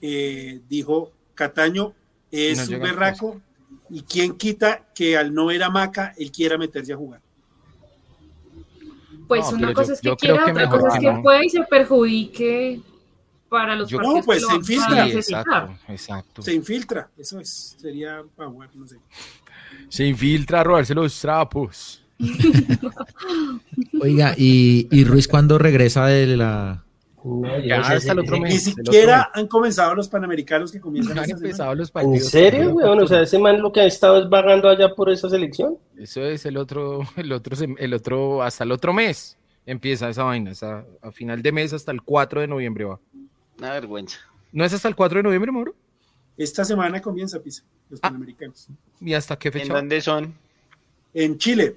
eh, 0.00 0.60
dijo, 0.68 1.12
Cataño 1.34 1.94
es 2.30 2.68
un 2.68 2.80
berraco, 2.80 3.40
y 3.90 4.02
quién 4.02 4.36
quita 4.36 4.86
que 4.94 5.16
al 5.16 5.34
no 5.34 5.46
ver 5.46 5.62
a 5.62 5.70
Maca, 5.70 6.14
él 6.16 6.30
quiera 6.30 6.58
meterse 6.58 6.92
a 6.92 6.96
jugar. 6.96 7.20
Pues 9.28 9.46
una 9.52 9.72
cosa 9.72 9.94
es 9.94 10.00
que 10.00 10.14
quiera, 10.16 10.44
otra 10.46 10.68
cosa 10.68 10.88
es 10.88 11.00
que 11.00 11.22
pueda 11.22 11.44
y 11.44 11.48
se 11.48 11.62
perjudique 11.62 12.80
para 13.48 13.76
los 13.76 13.90
No, 13.90 14.20
pues 14.24 14.44
se 14.46 14.54
infiltra. 14.54 15.08
exacto, 15.08 15.78
exacto. 15.88 16.42
Se 16.42 16.52
infiltra, 16.52 17.08
eso 17.16 17.40
es, 17.40 17.76
sería 17.78 18.22
power, 18.36 18.68
no 18.74 18.86
sé. 18.86 18.98
Se 19.88 20.04
infiltra 20.04 20.60
a 20.60 20.64
robarse 20.64 20.94
los 20.94 21.18
trapos. 21.20 22.02
Oiga, 24.00 24.34
¿y, 24.36 24.88
y 24.90 25.04
Ruiz 25.04 25.26
cuándo 25.26 25.58
regresa 25.58 26.06
de 26.06 26.36
la, 26.36 26.83
ya, 27.64 27.80
hasta 27.80 28.12
el 28.12 28.18
otro 28.18 28.38
mes. 28.38 28.52
Ni 28.52 28.58
siquiera 28.58 29.30
han 29.32 29.46
comenzado 29.46 29.94
los 29.94 30.08
panamericanos 30.08 30.70
que 30.70 30.80
comienzan 30.80 31.18
han 31.20 31.30
empezado 31.30 31.74
los 31.74 31.90
partidos. 31.90 32.24
¿En 32.24 32.30
serio, 32.30 32.70
weón? 32.70 33.00
O 33.00 33.06
sea, 33.06 33.22
ese 33.22 33.38
man 33.38 33.60
lo 33.60 33.72
que 33.72 33.80
ha 33.80 33.86
estado 33.86 34.22
es 34.22 34.28
vagando 34.28 34.68
allá 34.68 34.94
por 34.94 35.10
esa 35.10 35.28
selección. 35.28 35.78
Eso 35.96 36.22
es 36.22 36.44
el 36.46 36.56
otro, 36.56 37.00
el 37.16 37.32
otro, 37.32 37.56
el 37.78 37.94
otro, 37.94 38.42
hasta 38.42 38.64
el 38.64 38.72
otro 38.72 38.92
mes 38.92 39.38
empieza 39.66 40.08
esa 40.08 40.24
vaina. 40.24 40.52
a 41.00 41.12
final 41.12 41.42
de 41.42 41.52
mes 41.52 41.72
hasta 41.72 41.92
el 41.92 42.02
4 42.02 42.42
de 42.42 42.46
noviembre 42.46 42.84
va. 42.84 43.00
Una 43.58 43.72
vergüenza. 43.72 44.18
¿No 44.52 44.64
es 44.64 44.72
hasta 44.72 44.88
el 44.88 44.94
4 44.94 45.18
de 45.18 45.22
noviembre, 45.22 45.50
Mauro? 45.50 45.74
Esta 46.36 46.64
semana 46.64 47.00
comienza, 47.00 47.40
Pisa, 47.40 47.62
los 47.88 48.00
ah. 48.02 48.08
panamericanos. 48.08 48.68
¿Y 49.00 49.14
hasta 49.14 49.38
qué 49.38 49.50
fecha? 49.50 49.66
¿En 49.66 49.72
dónde 49.72 50.00
son? 50.00 50.34
En 51.12 51.38
Chile. 51.38 51.76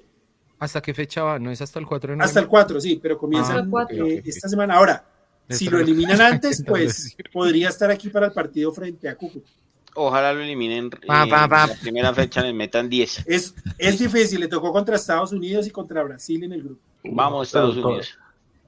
¿Hasta 0.58 0.82
qué 0.82 0.92
fecha 0.92 1.22
va? 1.22 1.38
¿No 1.38 1.50
es 1.50 1.60
hasta 1.62 1.78
el 1.78 1.86
4 1.86 2.10
de 2.10 2.16
noviembre? 2.16 2.26
Hasta 2.26 2.40
el 2.40 2.48
4, 2.48 2.80
sí, 2.80 2.98
pero 3.00 3.16
comienza 3.16 3.54
ah, 3.56 3.86
eh, 3.90 4.22
esta 4.24 4.48
semana. 4.48 4.74
Ahora, 4.74 5.04
si 5.48 5.68
lo 5.68 5.78
eliminan 5.78 6.20
antes, 6.20 6.62
pues 6.66 7.16
podría 7.32 7.68
estar 7.68 7.90
aquí 7.90 8.08
para 8.08 8.26
el 8.26 8.32
partido 8.32 8.72
frente 8.72 9.08
a 9.08 9.14
Cúcuta. 9.14 9.48
Ojalá 9.94 10.32
lo 10.32 10.40
eliminen 10.40 10.78
en 10.78 10.90
la 11.08 11.68
primera 11.80 12.14
fecha, 12.14 12.42
le 12.42 12.52
metan 12.52 12.88
10. 12.88 13.24
Es, 13.26 13.54
es 13.76 13.98
difícil, 13.98 14.38
le 14.40 14.46
tocó 14.46 14.72
contra 14.72 14.94
Estados 14.94 15.32
Unidos 15.32 15.66
y 15.66 15.70
contra 15.70 16.02
Brasil 16.04 16.44
en 16.44 16.52
el 16.52 16.62
grupo. 16.62 16.80
Vamos, 17.04 17.48
Estados 17.48 17.76
Unidos. 17.76 18.16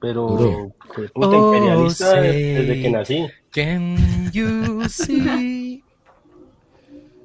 Pero, 0.01 0.73
pues, 0.95 1.11
puta 1.11 1.27
oh, 1.27 1.53
imperialista 1.53 2.19
desde 2.19 2.81
que 2.81 2.89
nací. 2.89 3.27
Can 3.51 4.31
you 4.31 4.81
see? 4.89 5.83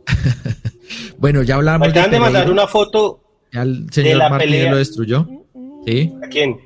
bueno, 1.18 1.42
ya 1.42 1.56
hablamos. 1.56 1.88
acaban 1.88 2.10
de, 2.10 2.20
mandar 2.20 2.50
una 2.50 2.66
foto. 2.66 3.20
Ya 3.52 3.62
el 3.62 3.86
señor 3.90 4.22
de 4.22 4.30
Martínez 4.30 4.70
lo 4.70 4.76
destruyó. 4.76 5.26
¿Sí? 5.86 6.12
¿A 6.22 6.28
quién? 6.28 6.60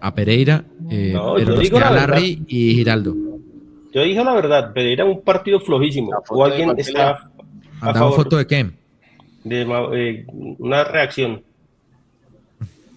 A 0.00 0.14
Pereira 0.14 0.64
eh, 0.90 1.12
no, 1.12 1.38
yo 1.38 1.58
digo 1.58 1.80
la 1.80 1.90
Larry 1.90 2.42
y 2.46 2.74
Giraldo. 2.74 3.14
Yo 3.92 4.02
dije 4.02 4.22
la 4.22 4.34
verdad, 4.34 4.70
pero 4.74 4.88
era 4.88 5.04
un 5.04 5.22
partido 5.22 5.60
flojísimo. 5.60 6.10
O 6.28 6.44
alguien 6.44 6.74
está. 6.78 7.30
¿Mandaba 7.80 8.12
foto 8.12 8.36
de 8.36 8.46
qué? 8.46 8.70
De 9.44 9.62
eh, 9.94 10.26
una 10.58 10.84
reacción. 10.84 11.42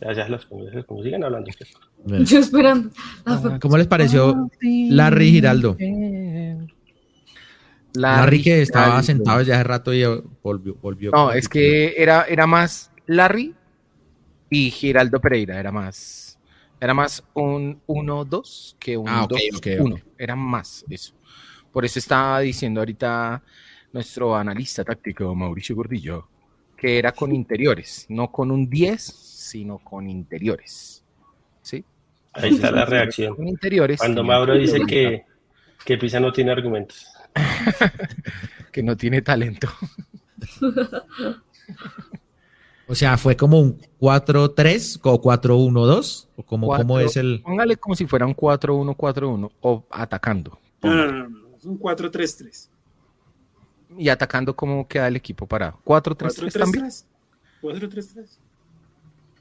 Ya, 0.02 0.14
ya 0.14 0.28
los 0.28 0.46
como 0.46 1.04
sigan 1.04 1.24
hablando. 1.24 1.50
Yo 2.06 2.40
esperando. 2.40 2.90
Ah, 3.26 3.60
¿Cómo 3.62 3.78
les 3.78 3.88
pareció 3.88 4.50
Larry 4.62 5.28
y 5.28 5.32
Giraldo? 5.32 5.78
Larry, 7.94 8.42
que 8.42 8.62
estaba 8.62 9.04
sentado 9.04 9.42
ya 9.42 9.56
hace 9.56 9.64
rato 9.64 9.94
y 9.94 10.04
volvió. 10.42 10.76
volvió 10.82 11.12
no, 11.12 11.32
es 11.32 11.50
que 11.50 11.94
era, 11.98 12.24
era 12.24 12.48
más 12.48 12.92
Larry 13.06 13.54
y 14.50 14.72
Giraldo 14.72 15.20
Pereira, 15.20 15.60
era 15.60 15.72
más 15.72 16.21
era 16.82 16.94
más 16.96 17.24
un 17.36 17.82
1-2 17.86 18.76
que 18.80 18.98
un 18.98 19.08
2-1. 19.08 20.02
Ah, 20.02 20.04
Era 20.18 20.36
más 20.36 20.84
eso. 20.90 21.14
Por 21.72 21.86
eso 21.86 22.00
estaba 22.00 22.40
diciendo 22.40 22.82
ahorita 22.82 23.42
nuestro 23.94 24.36
analista 24.36 24.84
táctico 24.84 25.34
Mauricio 25.36 25.76
Gordillo 25.76 26.28
que 26.82 26.98
era 26.98 27.12
con 27.12 27.32
interiores, 27.32 28.08
no 28.10 28.32
con 28.32 28.50
un 28.50 28.68
10, 28.68 29.00
sino 29.04 29.78
con 29.78 30.10
interiores. 30.10 31.06
¿Sí? 31.62 31.86
Ahí 32.34 32.56
está 32.56 32.72
la 32.72 32.86
reacción. 32.86 33.36
Con 33.36 33.48
interiores. 33.48 34.00
Cuando 34.00 34.24
Mauro 34.24 34.56
dice 34.56 34.80
que, 34.88 35.24
que 35.86 36.00
Pisa 36.00 36.20
no 36.20 36.34
tiene 36.34 36.52
argumentos. 36.52 37.08
que 38.72 38.82
no 38.82 38.98
tiene 38.98 39.22
talento. 39.22 39.68
O 42.92 42.96
sea, 42.96 43.18
fue 43.18 43.38
como 43.38 43.58
un 43.58 43.80
4-3 44.02 45.00
o 45.04 45.22
4-1-2 45.22 46.28
o 46.36 46.44
como 46.44 46.68
cómo 46.76 47.00
es 47.00 47.16
el 47.16 47.42
Póngale 47.42 47.78
como 47.78 47.96
si 47.96 48.06
fuera 48.06 48.26
un 48.26 48.36
4-1-4-1 48.36 49.50
o 49.62 49.86
atacando. 49.90 50.60
No, 50.82 50.94
no, 50.94 51.10
no, 51.10 51.30
no, 51.30 51.56
es 51.56 51.64
un 51.64 51.80
4-3-3. 51.80 52.68
Y 53.98 54.10
atacando 54.10 54.58
cómo 54.58 54.90
queda 54.90 55.08
el 55.08 55.16
equipo 55.16 55.48
parado. 55.48 55.80
4-3-3 55.86 56.60
también. 56.60 56.90
4-3-3. 57.62 58.28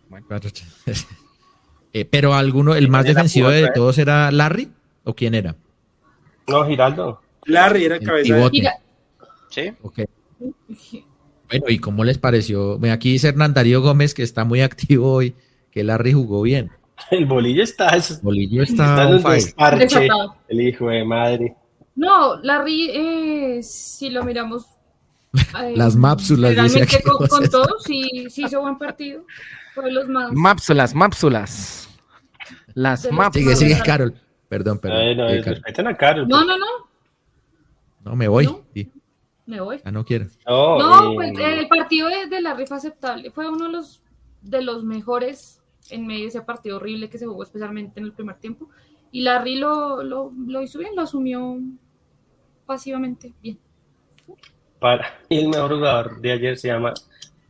Bueno. 0.09 0.27
4-3. 0.29 0.65
eh, 1.93 2.05
pero 2.05 2.35
alguno 2.35 2.77
el 2.77 2.89
más 2.89 3.05
defensivo 3.05 3.49
de 3.49 3.69
todos 3.75 3.99
era 3.99 4.31
Larry 4.31 4.71
o 5.03 5.13
quién 5.13 5.35
era? 5.35 5.57
No, 6.47 6.65
Giraldo. 6.69 7.21
Larry 7.47 7.85
era 7.87 7.97
el 7.97 8.07
cabeza. 8.07 8.51
Sí. 9.49 9.73
Ok. 9.83 10.03
Bueno, 11.51 11.67
¿y 11.69 11.79
cómo 11.79 12.05
les 12.05 12.19
pareció? 12.19 12.79
Aquí 12.93 13.13
dice 13.13 13.29
Hernán 13.29 13.55
Darío 13.55 13.83
Gómez, 13.83 14.15
que 14.15 14.23
está 14.23 14.45
muy 14.45 14.61
activo 14.61 15.13
hoy, 15.15 15.35
que 15.73 15.83
Larry 15.83 16.13
jugó 16.13 16.43
bien. 16.43 16.71
El 17.11 17.27
bolillo 17.27 17.65
está. 17.65 17.89
El 17.89 18.03
bolillo 18.23 18.63
está. 18.63 19.11
está 19.81 20.37
el 20.49 20.61
hijo 20.61 20.89
de 20.89 21.05
madre. 21.05 21.57
No, 21.97 22.37
Larry, 22.37 22.91
eh, 22.91 23.63
si 23.63 24.11
lo 24.11 24.25
miramos. 24.25 24.67
Eh, 25.61 25.75
las 25.77 25.97
mápsulas. 25.97 26.55
Realmente 26.55 27.03
con, 27.03 27.27
con 27.27 27.49
todo, 27.51 27.79
sí, 27.85 28.27
sí 28.31 28.45
hizo 28.45 28.61
buen 28.61 28.79
partido. 28.79 29.25
Fue 29.75 29.91
los 29.91 30.09
más. 30.09 30.31
Mápsulas, 30.33 30.95
mápsulas. 30.95 31.89
Las 32.75 33.11
mápsulas. 33.11 33.59
Sigue, 33.59 33.75
sigue, 33.75 33.83
Carol. 33.85 34.15
Perdón, 34.49 34.79
perdón. 34.79 35.17
no, 35.17 35.91
a 35.91 35.97
Carol. 35.97 36.29
No, 36.29 36.45
no, 36.45 36.57
no. 36.59 36.67
No, 38.05 38.17
me 38.17 38.29
voy. 38.29 38.49
Sí 38.75 38.91
me 39.51 39.61
voy. 39.61 39.81
Ah, 39.85 39.91
no 39.91 40.05
quiero. 40.05 40.27
no, 40.47 41.13
pues 41.15 41.33
el 41.39 41.69
partido 41.69 42.09
de, 42.09 42.41
la 42.41 42.55
rifa 42.55 42.77
aceptable 42.77 43.31
fue 43.31 43.49
uno 43.49 43.67
de 43.67 43.73
los, 43.73 44.03
de 44.41 44.63
los 44.63 44.85
mejores 44.85 45.63
en 45.91 46.07
medio 46.07 46.23
de 46.23 46.29
ese 46.29 46.43
partido 46.43 46.77
horrible 46.77 47.11
que 47.11 47.19
se 47.19 47.27
jugó 47.27 47.43
especialmente 47.43 48.01
en 48.01 48.07
el 48.07 48.13
primer 48.13 48.37
tiempo. 48.37 48.69
Y 49.13 49.23
Larry 49.23 49.57
lo, 49.57 50.03
lo, 50.03 50.33
lo 50.47 50.63
hizo 50.63 50.79
bien, 50.79 50.95
lo 50.95 51.03
asumió 51.03 51.59
pasivamente 52.65 53.35
bien. 53.43 53.59
Para 54.79 55.21
el 55.29 55.49
mejor 55.49 55.75
jugador 55.75 56.21
de 56.21 56.33
ayer 56.33 56.57
se 56.57 56.69
llama 56.69 56.95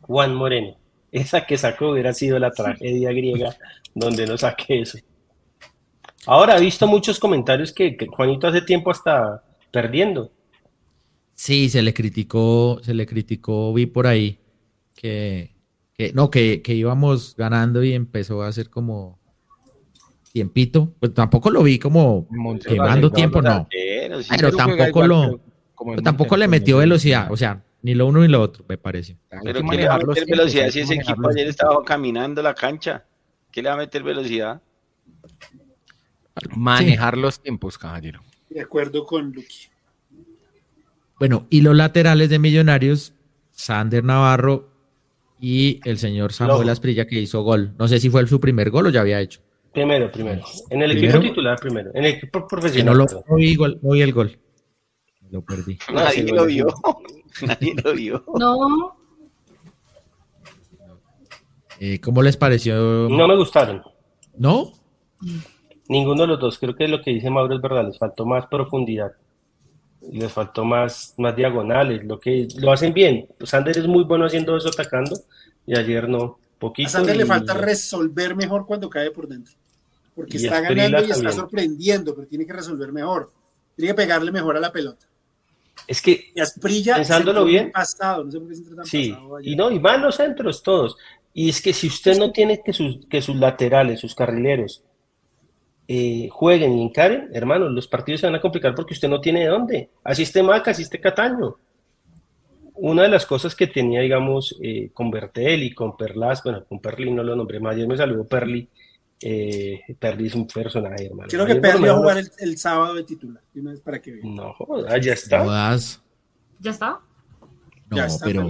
Juan 0.01 0.33
Moreno. 0.33 0.75
Esa 1.11 1.45
que 1.45 1.57
sacó 1.57 1.91
hubiera 1.91 2.13
sido 2.13 2.39
la 2.39 2.51
tragedia 2.51 3.11
griega 3.11 3.55
donde 3.93 4.25
no 4.25 4.37
saqué 4.37 4.81
eso. 4.81 4.97
Ahora 6.25 6.57
he 6.57 6.61
visto 6.61 6.87
muchos 6.87 7.19
comentarios 7.19 7.73
que, 7.73 7.95
que 7.95 8.07
Juanito 8.07 8.47
hace 8.47 8.61
tiempo 8.61 8.91
está 8.91 9.43
perdiendo. 9.71 10.31
Sí, 11.41 11.69
se 11.69 11.81
le 11.81 11.91
criticó, 11.91 12.79
se 12.83 12.93
le 12.93 13.07
criticó, 13.07 13.73
vi 13.73 13.87
por 13.87 14.05
ahí 14.05 14.37
que, 14.93 15.55
no, 16.13 16.29
que, 16.29 16.61
íbamos 16.67 17.35
ganando 17.35 17.83
y 17.83 17.93
empezó 17.93 18.43
a 18.43 18.47
hacer 18.47 18.69
como 18.69 19.17
tiempito. 20.31 20.93
Pues 20.99 21.15
tampoco 21.15 21.49
lo 21.49 21.63
vi 21.63 21.79
como 21.79 22.27
quemando 22.63 23.11
tiempo, 23.11 23.41
no. 23.41 23.67
Pero 24.29 24.51
tampoco 24.51 25.07
lo, 25.07 25.41
tampoco 26.03 26.37
le 26.37 26.47
metió 26.47 26.77
velocidad, 26.77 27.31
o 27.31 27.35
sea, 27.35 27.63
ni 27.81 27.95
lo 27.95 28.05
uno 28.05 28.21
ni 28.21 28.27
lo 28.27 28.39
otro, 28.39 28.63
me 28.69 28.77
parece. 28.77 29.17
Pero 29.43 29.63
¿qué 29.67 29.77
le 29.77 29.87
va 29.87 29.95
a 29.95 29.97
meter 29.97 30.27
velocidad 30.27 30.69
si 30.69 30.81
ese 30.81 30.93
equipo 30.93 31.27
ayer 31.27 31.47
estaba 31.47 31.83
caminando 31.83 32.43
la 32.43 32.53
cancha? 32.53 33.03
¿Qué 33.51 33.63
le 33.63 33.69
va 33.69 33.73
a 33.73 33.79
meter 33.79 34.03
velocidad? 34.03 34.61
Manejar 36.55 37.17
los 37.17 37.41
tiempos, 37.41 37.79
caballero. 37.79 38.21
De 38.47 38.61
acuerdo 38.61 39.07
con 39.07 39.31
Lucky. 39.31 39.70
Bueno, 41.21 41.45
y 41.51 41.61
los 41.61 41.75
laterales 41.75 42.31
de 42.31 42.39
Millonarios, 42.39 43.13
Sander 43.51 44.03
Navarro 44.03 44.69
y 45.39 45.79
el 45.87 45.99
señor 45.99 46.33
Samuel 46.33 46.67
Asprilla 46.69 47.05
que 47.05 47.19
hizo 47.19 47.43
gol. 47.43 47.75
No 47.77 47.87
sé 47.87 47.99
si 47.99 48.09
fue 48.09 48.25
su 48.25 48.39
primer 48.39 48.71
gol 48.71 48.87
o 48.87 48.89
ya 48.89 49.01
había 49.01 49.21
hecho. 49.21 49.39
Primero, 49.71 50.11
primero. 50.11 50.41
En 50.71 50.81
el 50.81 50.93
equipo 50.93 51.19
titular 51.19 51.59
primero. 51.59 51.91
En 51.93 52.05
el 52.05 52.15
equipo 52.15 52.47
profesional. 52.47 52.97
no 52.97 53.05
lo 53.05 53.35
vi, 53.35 53.55
no 53.55 53.91
vi 53.91 54.01
el 54.01 54.13
gol. 54.13 54.35
Lo 55.29 55.43
perdí. 55.43 55.77
Nadie 55.93 56.23
lo 56.23 56.43
vio. 56.47 56.65
Nadie 57.45 57.75
lo 57.83 57.93
vio. 57.93 58.23
No. 58.39 58.97
Eh, 61.79 62.01
¿Cómo 62.01 62.23
les 62.23 62.35
pareció? 62.35 63.07
No 63.09 63.27
me 63.27 63.35
gustaron. 63.35 63.83
¿No? 64.37 64.71
Ninguno 65.87 66.23
de 66.23 66.29
los 66.29 66.39
dos. 66.39 66.57
Creo 66.57 66.75
que 66.75 66.87
lo 66.87 66.99
que 67.03 67.11
dice 67.11 67.29
Mauro 67.29 67.53
es 67.53 67.61
verdad. 67.61 67.85
Les 67.85 67.99
faltó 67.99 68.25
más 68.25 68.47
profundidad 68.47 69.11
les 70.09 70.31
faltó 70.31 70.65
más, 70.65 71.13
más 71.17 71.35
diagonales, 71.35 72.03
lo 72.03 72.19
que 72.19 72.47
lo 72.57 72.71
hacen 72.71 72.93
bien. 72.93 73.27
Sander 73.43 73.77
es 73.77 73.87
muy 73.87 74.03
bueno 74.03 74.25
haciendo 74.25 74.57
eso 74.57 74.69
atacando 74.69 75.15
y 75.65 75.77
ayer 75.77 76.09
no, 76.09 76.39
poquito. 76.57 76.87
A 76.87 76.91
Sander 76.91 77.15
le 77.15 77.25
falta 77.25 77.53
resolver 77.53 78.35
mejor 78.35 78.65
cuando 78.65 78.89
cae 78.89 79.11
por 79.11 79.27
dentro, 79.27 79.53
porque 80.15 80.37
está 80.37 80.61
ganando 80.61 81.05
y 81.05 81.11
está 81.11 81.31
sorprendiendo, 81.31 82.15
pero 82.15 82.27
tiene 82.27 82.45
que 82.45 82.53
resolver 82.53 82.91
mejor, 82.91 83.31
tiene 83.75 83.91
que 83.91 83.95
pegarle 83.95 84.31
mejor 84.31 84.57
a 84.57 84.59
la 84.59 84.71
pelota. 84.71 85.05
Es 85.87 86.01
que 86.01 86.31
y 86.35 86.39
Asprilla 86.39 86.95
pensándolo 86.95 87.45
bien, 87.45 87.71
pasado, 87.71 88.23
no 88.23 88.31
sé 88.31 88.39
por 88.39 88.49
qué 88.49 88.55
se 88.55 88.75
tan 88.75 88.85
sí, 88.85 89.15
y 89.43 89.55
no, 89.55 89.71
y 89.71 89.79
van 89.79 90.01
los 90.01 90.15
centros 90.15 90.63
todos. 90.63 90.97
Y 91.33 91.49
es 91.49 91.61
que 91.61 91.73
si 91.73 91.87
usted 91.87 92.17
no 92.17 92.31
tiene 92.31 92.61
que 92.63 92.73
sus, 92.73 93.05
que 93.09 93.21
sus 93.21 93.37
laterales, 93.37 94.01
sus 94.01 94.13
carrileros, 94.13 94.83
eh, 95.87 96.29
jueguen 96.31 96.77
y 96.77 96.83
encaren, 96.83 97.29
hermanos, 97.33 97.71
los 97.71 97.87
partidos 97.87 98.21
se 98.21 98.27
van 98.27 98.35
a 98.35 98.41
complicar 98.41 98.73
porque 98.75 98.93
usted 98.93 99.09
no 99.09 99.19
tiene 99.19 99.41
de 99.41 99.47
dónde. 99.47 99.89
Así 100.03 100.23
esté 100.23 100.41
Maca, 100.43 100.71
así 100.71 100.83
esté 100.83 100.99
Cataño. 100.99 101.57
una 102.75 103.03
de 103.03 103.09
las 103.09 103.25
cosas 103.25 103.55
que 103.55 103.67
tenía, 103.67 104.01
digamos, 104.01 104.57
eh, 104.61 104.89
con 104.93 105.11
Bertel 105.11 105.63
y 105.63 105.73
con 105.73 105.97
Perlas, 105.97 106.43
bueno, 106.43 106.63
con 106.65 106.79
Perli 106.79 107.11
no 107.11 107.23
lo 107.23 107.35
nombré 107.35 107.59
más, 107.59 107.75
ayer 107.75 107.87
me 107.87 107.97
saludó 107.97 108.25
Perli. 108.25 108.67
Eh, 109.23 109.81
Perli 109.99 110.27
es 110.27 110.35
un 110.35 110.47
personaje, 110.47 111.05
hermano. 111.05 111.29
Creo 111.29 111.45
que 111.45 111.55
Perli 111.55 111.87
va 111.87 111.93
a 111.93 111.97
jugar 111.97 112.17
el, 112.39 112.57
sábado 112.57 112.95
de 112.95 113.03
titular, 113.03 113.43
una 113.55 113.71
vez 113.71 113.81
para 113.81 114.01
que 114.01 114.11
vean. 114.13 114.35
No, 114.35 114.55
ya 114.99 115.13
está. 115.13 115.77
¿Ya 116.59 116.71
está? 116.71 116.99
No, 117.89 117.97
ya 117.97 118.05
está 118.05 118.25
pero, 118.25 118.47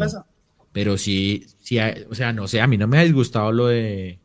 pero 0.71 0.97
sí, 0.97 1.45
sí, 1.59 1.77
o 2.09 2.13
sea, 2.13 2.31
no 2.33 2.47
sé, 2.47 2.61
a 2.61 2.67
mí 2.67 2.77
no 2.77 2.87
me 2.87 2.99
ha 2.99 3.03
disgustado 3.03 3.51
lo 3.51 3.67
de. 3.67 4.19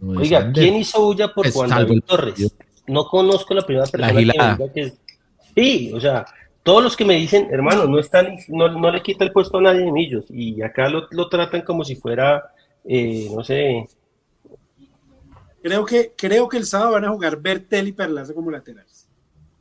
Oiga, 0.00 0.50
¿quién 0.52 0.76
hizo 0.76 1.04
bulla 1.04 1.32
por 1.32 1.50
Juan 1.50 1.70
David 1.70 2.02
Torres? 2.06 2.54
No 2.86 3.04
conozco 3.04 3.54
la 3.54 3.62
primera 3.62 3.86
persona 3.86 4.12
que 4.12 4.18
diga 4.18 4.58
que. 4.72 4.92
Sí, 5.54 5.92
o 5.92 6.00
sea, 6.00 6.24
todos 6.62 6.82
los 6.82 6.96
que 6.96 7.04
me 7.04 7.14
dicen, 7.16 7.48
hermano, 7.50 7.86
no 7.86 7.98
están, 7.98 8.36
no, 8.48 8.68
no 8.68 8.90
le 8.90 9.02
quita 9.02 9.24
el 9.24 9.32
puesto 9.32 9.58
a 9.58 9.62
nadie 9.62 9.80
de 9.80 9.92
Millos, 9.92 10.24
y 10.28 10.62
acá 10.62 10.88
lo, 10.88 11.06
lo 11.10 11.28
tratan 11.28 11.62
como 11.62 11.84
si 11.84 11.96
fuera, 11.96 12.52
eh, 12.84 13.28
no 13.34 13.42
sé. 13.42 13.88
Creo 15.62 15.84
que, 15.84 16.12
creo 16.16 16.48
que 16.48 16.56
el 16.56 16.66
sábado 16.66 16.92
van 16.92 17.04
a 17.04 17.10
jugar 17.10 17.40
Bertel 17.40 17.88
y 17.88 17.92
Perlaza 17.92 18.34
como 18.34 18.50
laterales. 18.50 19.08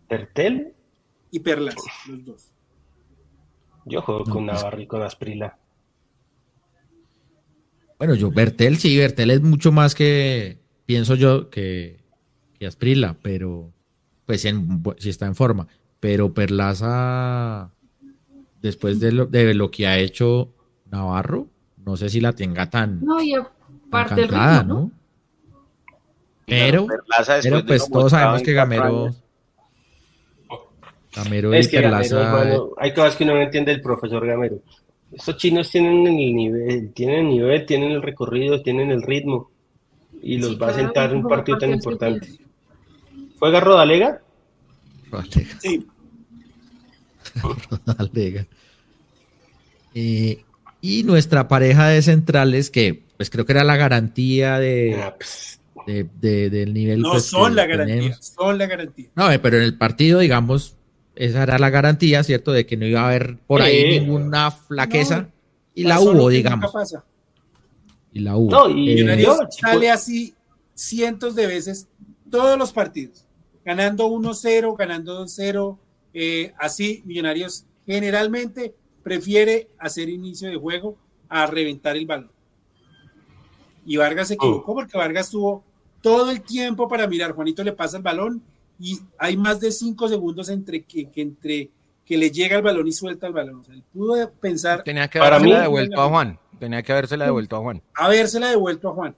¿Bertel? 0.07 0.73
Y 1.31 1.39
Perlaza, 1.39 1.91
los 2.07 2.25
dos. 2.25 2.51
Yo 3.85 4.01
juego 4.01 4.23
con 4.23 4.45
pues 4.45 4.57
Navarro 4.57 4.81
y 4.81 4.87
con 4.87 5.01
Asprila. 5.01 5.57
Bueno, 8.00 8.16
yo, 8.16 8.32
Bertel, 8.32 8.78
sí, 8.78 8.97
Bertel 8.97 9.30
es 9.30 9.41
mucho 9.41 9.72
más 9.72 9.93
que, 9.93 10.58
pienso 10.88 11.14
yo, 11.16 11.52
que, 11.52 12.00
que 12.58 12.66
Asprila, 12.66 13.16
pero 13.22 13.72
pues 14.26 14.41
si 14.41 15.10
está 15.10 15.28
en 15.28 15.36
forma 15.36 15.68
pero 16.00 16.34
Perlaza, 16.34 17.72
después 18.62 19.00
de 19.00 19.12
lo, 19.12 19.26
de 19.26 19.54
lo 19.54 19.70
que 19.70 19.88
ha 19.88 19.97
hecho 19.97 20.54
Navarro, 20.89 21.47
no 21.86 21.97
sé 21.97 22.10
si 22.10 22.22
la 22.22 22.34
tenga 22.34 22.70
tan. 22.70 23.04
No, 23.04 23.22
y 23.22 23.34
aparte 23.36 24.16
del 24.16 24.30
ritmo, 24.30 24.64
¿no? 24.64 24.91
Pero, 26.45 26.88
pero 27.43 27.66
pues 27.66 27.89
todos 27.89 28.12
sabemos 28.12 28.41
que 28.41 28.54
Gamero. 28.54 29.14
Gamero 31.16 31.54
es 31.54 31.68
y 31.68 31.72
que 31.72 31.82
Perlaza. 31.82 32.43
hay 32.78 32.93
cosas 32.93 33.16
que 33.16 33.24
uno 33.24 33.36
no 33.36 33.41
entiende 33.41 33.72
el 33.72 33.82
profesor 33.82 34.26
Gamero. 34.26 34.60
Estos 35.12 35.38
chinos 35.38 35.70
tienen 35.72 36.05
el 36.05 36.16
nivel, 36.16 36.93
tienen 36.93 37.28
el 37.28 37.28
nivel, 37.30 37.66
tienen 37.66 37.91
el 37.91 38.01
recorrido, 38.01 38.62
tienen 38.62 38.91
el 38.91 39.01
ritmo. 39.01 39.49
Y 40.22 40.38
los 40.38 40.62
va 40.62 40.70
a 40.70 40.74
sentar 40.74 41.12
en 41.12 41.18
un 41.18 41.28
partido 41.28 41.57
tan 41.57 41.72
importante. 41.72 42.28
¿Juega 43.39 43.60
Rodalega? 43.60 44.22
Sí. 45.62 45.88
Eh, 49.95 50.43
y 50.82 51.03
nuestra 51.03 51.47
pareja 51.47 51.88
de 51.88 52.01
centrales, 52.01 52.70
que 52.70 53.03
pues 53.18 53.30
creo 53.30 53.45
que 53.45 53.51
era 53.53 53.64
la 53.64 53.76
garantía 53.76 54.60
de, 54.60 54.95
ah, 55.01 55.16
pues. 55.18 55.60
del 55.86 56.74
nivel. 56.74 57.01
No, 57.01 57.12
pues, 57.12 57.26
son 57.26 57.55
la 57.55 57.66
garantía, 57.66 58.18
son 58.22 58.57
la 58.57 58.68
garantía. 58.68 59.07
No, 59.16 59.32
eh, 59.32 59.39
pero 59.39 59.57
en 59.57 59.64
el 59.64 59.78
partido, 59.78 60.20
digamos, 60.20 60.78
esa 61.20 61.43
era 61.43 61.59
la 61.59 61.70
garantía, 61.70 62.24
¿cierto? 62.24 62.53
De 62.53 62.65
que 62.65 62.78
no 62.78 62.86
iba 62.86 63.01
a 63.01 63.07
haber 63.07 63.38
por 63.45 63.61
ahí 63.61 63.99
ninguna 63.99 64.51
flaqueza. 64.51 65.28
y 65.76 65.84
la 65.84 65.99
hubo, 65.99 66.30
digamos. 66.30 66.72
Y 68.13 68.20
la 68.20 68.38
hubo. 68.38 68.49
No, 68.49 68.70
y 68.70 69.01
eh, 69.01 69.28
sale 69.49 69.91
así 69.91 70.34
cientos 70.74 71.36
de 71.36 71.45
veces 71.45 71.88
todos 72.30 72.57
los 72.57 72.72
partidos 72.72 73.26
ganando 73.65 74.07
1-0, 74.07 74.78
ganando 74.78 75.26
2-0, 75.26 75.78
eh, 76.13 76.53
así 76.57 77.03
Millonarios 77.05 77.65
generalmente 77.86 78.74
prefiere 79.03 79.67
hacer 79.78 80.09
inicio 80.09 80.49
de 80.49 80.55
juego 80.55 80.97
a 81.28 81.45
reventar 81.45 81.97
el 81.97 82.05
balón. 82.05 82.32
Y 83.86 83.97
Vargas 83.97 84.30
se 84.30 84.36
equivocó 84.36 84.74
porque 84.74 84.97
Vargas 84.97 85.30
tuvo 85.30 85.63
todo 86.01 86.32
el 86.32 86.41
tiempo 86.41 86.88
para 86.88 87.07
mirar, 87.07 87.34
Juanito 87.34 87.63
le 87.63 87.74
pasa 87.74 87.97
el 87.97 88.03
balón 88.03 88.41
y 88.80 88.99
hay 89.17 89.36
más 89.36 89.59
de 89.59 89.71
5 89.71 90.07
segundos 90.07 90.49
entre 90.49 90.84
que, 90.84 91.09
entre 91.15 91.69
que 92.05 92.17
le 92.17 92.32
llega 92.32 92.55
el 92.55 92.63
balón 92.63 92.88
y 92.88 92.91
suelta 92.91 93.27
el 93.27 93.34
balón. 93.34 93.59
O 93.59 93.63
sea, 93.63 93.75
él 93.75 93.84
pudo 93.93 94.32
pensar. 94.39 94.84
Tenía 94.84 95.07
que 95.07 95.19
habérsela 95.19 95.61
devuelto 95.61 96.01
a 96.01 96.07
Juan. 96.07 96.39
Tenía 96.59 96.82
que 96.82 96.91
habérsela 96.91 97.25
devuelto 97.25 97.55
a 97.57 97.59
Juan. 97.59 97.82
Habérsela 97.93 98.49
devuelto 98.49 98.89
a 98.89 98.93
Juan. 98.93 99.15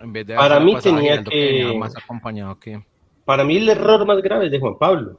En 0.00 0.12
vez 0.12 0.26
de 0.26 0.34
para 0.34 0.58
mí 0.58 0.76
tenía 0.82 1.22
que. 1.22 1.74
Más 1.78 1.96
acompañado 1.96 2.58
que. 2.58 2.82
Para 3.24 3.44
mí 3.44 3.58
el 3.58 3.68
error 3.68 4.06
más 4.06 4.20
grave 4.22 4.46
es 4.46 4.52
de 4.52 4.58
Juan 4.58 4.78
Pablo. 4.78 5.18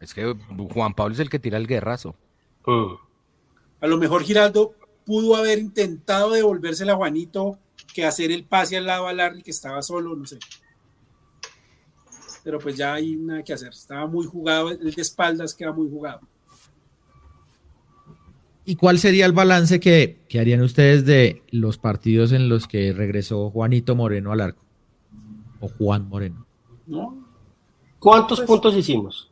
Es 0.00 0.12
que 0.12 0.36
Juan 0.72 0.94
Pablo 0.94 1.14
es 1.14 1.20
el 1.20 1.30
que 1.30 1.38
tira 1.38 1.56
el 1.56 1.66
guerrazo. 1.66 2.14
Mm. 2.66 2.94
A 3.80 3.86
lo 3.86 3.96
mejor 3.96 4.22
Giraldo 4.22 4.74
pudo 5.04 5.36
haber 5.36 5.58
intentado 5.58 6.32
devolvérsela 6.32 6.92
a 6.92 6.96
Juanito 6.96 7.58
que 7.94 8.04
hacer 8.04 8.30
el 8.30 8.44
pase 8.44 8.76
al 8.76 8.86
lado 8.86 9.06
a 9.06 9.12
Larry 9.12 9.42
que 9.42 9.50
estaba 9.50 9.82
solo, 9.82 10.14
no 10.16 10.26
sé. 10.26 10.38
Pero 12.44 12.60
pues 12.60 12.76
ya 12.76 12.94
hay 12.94 13.16
nada 13.16 13.42
que 13.42 13.52
hacer. 13.52 13.70
Estaba 13.70 14.06
muy 14.06 14.26
jugado, 14.26 14.70
el 14.70 14.94
de 14.94 15.02
espaldas 15.02 15.54
queda 15.54 15.72
muy 15.72 15.90
jugado. 15.90 16.20
¿Y 18.66 18.76
cuál 18.76 18.98
sería 18.98 19.26
el 19.26 19.32
balance 19.32 19.80
que, 19.80 20.20
que 20.28 20.40
harían 20.40 20.62
ustedes 20.62 21.04
de 21.04 21.42
los 21.50 21.76
partidos 21.76 22.32
en 22.32 22.48
los 22.48 22.66
que 22.66 22.92
regresó 22.92 23.50
Juanito 23.50 23.96
Moreno 23.96 24.32
al 24.32 24.40
arco? 24.40 24.62
O 25.60 25.68
Juan 25.68 26.08
Moreno. 26.08 26.46
¿Cuántos 27.98 28.40
pues, 28.40 28.46
puntos 28.46 28.76
hicimos? 28.76 29.30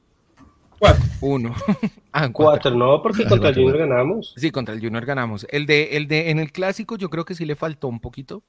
Cuatro. 0.79 1.05
Uno. 1.21 1.55
ah, 2.13 2.31
cuatro. 2.33 2.75
no, 2.75 3.01
porque 3.03 3.25
contra 3.25 3.51
el 3.51 3.55
Junior 3.55 3.79
ganamos. 3.79 4.35
Sí, 4.37 4.51
contra 4.51 4.75
el 4.75 4.81
Junior 4.81 5.05
ganamos. 5.07 5.47
El 5.51 5.67
de, 5.67 5.97
el 5.97 6.09
de, 6.09 6.31
en 6.31 6.39
el 6.39 6.53
clásico 6.53 6.97
yo 6.97 7.09
creo 7.09 7.25
que 7.25 7.35
sí 7.35 7.45
le 7.45 7.55
faltó 7.57 7.89
un 7.89 8.01
poquito. 8.01 8.43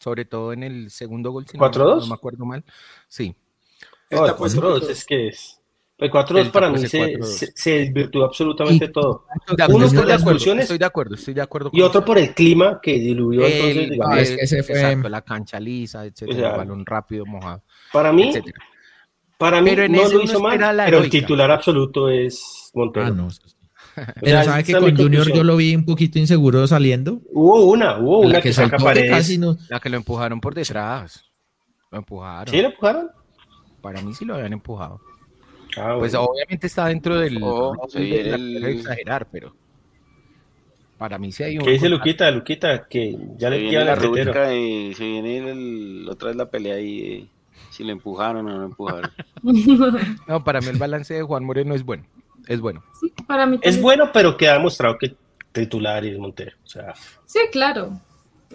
Sobre 0.00 0.24
todo 0.24 0.52
en 0.52 0.62
el 0.62 0.90
segundo 0.90 1.32
gol. 1.32 1.46
Si 1.46 1.58
¿4-2? 1.58 2.00
No, 2.00 2.06
me 2.06 2.14
acuerdo 2.14 2.44
mal. 2.44 2.64
Sí. 3.08 3.34
No, 4.10 4.26
4-2 4.26 4.88
es 4.88 5.04
que 5.04 5.28
es. 5.28 5.58
El 5.98 6.12
4-2 6.12 6.52
para 6.52 6.70
mí 6.70 6.78
se, 6.78 7.18
se, 7.56 7.70
desvirtuó 7.72 8.24
absolutamente 8.24 8.86
todo. 8.88 9.26
Uno 9.68 9.88
por 9.88 10.06
las 10.06 10.20
expulsiones. 10.20 10.62
Estoy 10.64 10.78
de 10.78 10.84
acuerdo, 10.84 11.16
estoy 11.16 11.34
de 11.34 11.42
acuerdo. 11.42 11.70
y 11.72 11.82
otro 11.82 12.04
por 12.04 12.18
el 12.18 12.32
clima 12.34 12.78
que 12.80 12.92
diluyó 12.92 13.44
entonces, 13.44 13.90
digamos. 13.90 14.18
Es 14.18 14.30
que 14.30 14.42
ese 14.42 14.62
fue 14.62 14.76
exacto, 14.76 15.08
la 15.08 15.22
cancha 15.22 15.58
lisa, 15.58 16.04
etcétera, 16.04 16.52
el 16.52 16.56
balón 16.56 16.86
rápido, 16.86 17.26
mojado. 17.26 17.64
Para 17.92 18.12
mí, 18.12 18.32
para 19.36 19.60
mí 19.60 19.74
no 19.74 20.08
lo 20.08 20.22
hizo 20.22 20.38
mal, 20.38 20.58
pero 20.84 20.98
el 20.98 21.10
titular 21.10 21.50
absoluto 21.50 22.08
es 22.08 22.70
Montero. 22.74 23.06
Ah, 23.06 23.10
no. 23.10 23.28
Pero 24.20 24.44
¿sabe 24.44 24.64
que 24.64 24.72
con 24.72 24.96
Junior 24.96 25.32
yo 25.32 25.44
lo 25.44 25.56
vi 25.56 25.74
un 25.74 25.84
poquito 25.84 26.18
inseguro 26.18 26.66
saliendo? 26.66 27.20
Hubo 27.32 27.64
una, 27.66 27.98
hubo 27.98 28.20
una 28.20 28.40
que, 28.40 28.52
saca 28.52 28.78
paredes. 28.78 29.38
La 29.68 29.80
que 29.80 29.88
lo 29.88 29.96
empujaron 29.96 30.40
por 30.40 30.54
detrás. 30.54 31.24
Lo 31.90 31.98
empujaron. 31.98 32.48
¿Sí 32.48 32.60
lo 32.60 32.68
empujaron? 32.68 33.10
Para 33.80 34.02
mí 34.02 34.14
sí 34.14 34.24
lo 34.24 34.34
habían 34.34 34.52
empujado. 34.52 35.00
Ah, 35.76 35.96
pues 35.98 36.14
obviamente 36.14 36.66
está 36.66 36.86
dentro 36.86 37.18
del. 37.18 37.38
Oh, 37.42 37.74
exagerar, 37.94 39.26
pero. 39.30 39.54
Para 40.96 41.18
mí 41.18 41.30
sí 41.30 41.44
hay 41.44 41.58
un. 41.58 41.64
¿Qué 41.64 41.72
dice 41.72 41.88
Luquita? 41.88 42.30
Luquita, 42.30 42.88
que 42.88 43.16
ya 43.36 43.50
le 43.50 43.70
queda 43.70 43.84
la 43.84 43.94
ruta 43.94 44.52
y 44.52 44.94
se 44.94 45.04
viene 45.04 45.50
el, 45.50 46.08
otra 46.10 46.28
vez 46.28 46.36
la 46.36 46.50
pelea 46.50 46.80
y 46.80 47.30
si 47.70 47.84
le 47.84 47.92
empujaron 47.92 48.46
o 48.46 48.50
no 48.50 48.58
lo 48.58 48.64
empujaron. 48.64 49.10
no, 50.28 50.42
para 50.42 50.60
mí 50.60 50.66
el 50.66 50.78
balance 50.78 51.14
de 51.14 51.22
Juan 51.22 51.44
Moreno 51.44 51.74
es 51.74 51.84
bueno. 51.84 52.04
Es 52.48 52.60
bueno. 52.60 52.82
Sí, 53.00 53.12
para 53.26 53.46
mí 53.46 53.60
es 53.62 53.80
bueno, 53.80 54.10
pero 54.12 54.36
queda 54.36 54.54
demostrado 54.54 54.98
que 54.98 55.14
titular 55.52 56.04
y 56.04 56.18
Montero. 56.18 56.56
O 56.64 56.66
sea. 56.66 56.94
Sí, 57.26 57.38
claro. 57.52 58.00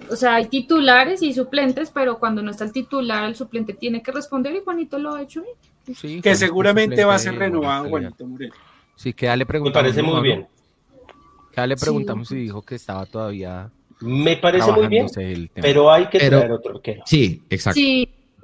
O 0.09 0.15
sea, 0.17 0.35
hay 0.35 0.47
titulares 0.47 1.21
y 1.21 1.33
suplentes, 1.33 1.91
pero 1.91 2.19
cuando 2.19 2.41
no 2.41 2.51
está 2.51 2.65
el 2.65 2.73
titular, 2.73 3.23
el 3.23 3.35
suplente 3.35 3.73
tiene 3.73 4.01
que 4.01 4.11
responder 4.11 4.53
y 4.55 4.61
Juanito 4.61 4.99
lo 4.99 5.13
ha 5.13 5.21
hecho 5.21 5.41
bien 5.41 5.55
que 6.21 6.35
seguramente 6.35 7.03
va 7.03 7.15
a 7.15 7.19
ser 7.19 7.35
renovado 7.35 7.89
Juanito 7.89 8.25
Moreno. 8.25 8.53
Sí, 8.95 9.13
que 9.13 9.25
ya 9.25 9.35
le 9.35 9.45
preguntamos. 9.45 9.83
Me 9.83 9.89
parece 9.89 10.01
muy 10.01 10.21
bien. 10.21 10.47
Que 11.51 11.57
ya 11.57 11.67
le 11.67 11.75
preguntamos 11.75 12.31
y 12.31 12.35
dijo 12.35 12.61
que 12.61 12.75
estaba 12.75 13.05
todavía. 13.05 13.69
Me 13.99 14.37
parece 14.37 14.71
muy 14.71 14.87
bien, 14.87 15.07
pero 15.55 15.91
hay 15.91 16.07
que 16.07 16.19
traer 16.19 16.51
otro 16.51 16.75
arquero. 16.75 17.03
Sí, 17.05 17.43
exacto. 17.49 17.79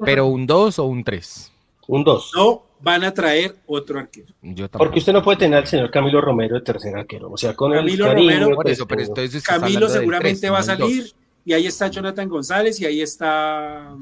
Pero 0.04 0.28
un 0.28 0.46
2 0.46 0.80
o 0.80 0.86
un 0.86 1.04
3. 1.04 1.52
Un 1.88 2.04
2. 2.04 2.32
No, 2.36 2.64
van 2.82 3.04
a 3.04 3.14
traer 3.14 3.56
otro 3.66 4.00
arquero. 4.00 4.34
Porque 4.72 5.00
usted 5.00 5.14
no 5.14 5.24
puede 5.24 5.40
tener 5.40 5.60
al 5.60 5.68
señor 5.68 5.92
Camilo 5.92 6.22
Romero 6.22 6.56
de 6.56 6.62
tercer 6.62 6.96
arquero. 6.96 7.32
O 7.32 7.38
sea, 7.38 7.54
con 7.54 7.74
Camilo 7.74 8.06
el 8.12 8.18
Romero, 8.18 8.56
por 8.56 8.70
eso, 8.70 8.88
pero 8.88 9.02
entonces 9.02 9.44
Camilo 9.44 9.90
seguramente 9.90 10.50
va 10.50 10.60
a 10.60 10.64
salir. 10.64 11.12
Y 11.46 11.54
ahí 11.54 11.68
está 11.68 11.88
Jonathan 11.88 12.28
González 12.30 12.80
y 12.80 12.86
ahí 12.86 13.02
está 13.02 13.96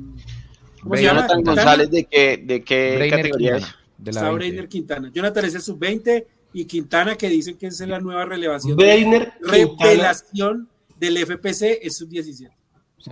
Jonathan 0.84 1.44
González, 1.44 1.90
¿de 1.90 2.06
qué, 2.06 2.38
de 2.44 2.64
qué 2.64 3.08
categoría 3.10 3.60
De 3.98 4.12
la 4.12 4.20
Está 4.22 4.32
Breiner 4.32 4.68
Quintana. 4.68 5.12
Jonathan 5.14 5.46
es 5.46 5.56
el 5.56 5.62
sub-20 5.62 6.26
y 6.54 6.66
Quintana, 6.66 7.16
que 7.16 7.30
dicen 7.30 7.58
que 7.58 7.68
es 7.68 7.80
la 7.82 8.00
nueva 8.00 8.26
relevación. 8.26 8.76
Breiner 8.76 9.34
revelación 9.42 10.68
del 11.00 11.18
FPC 11.18 11.80
es 11.82 11.98
sub-17. 11.98 12.50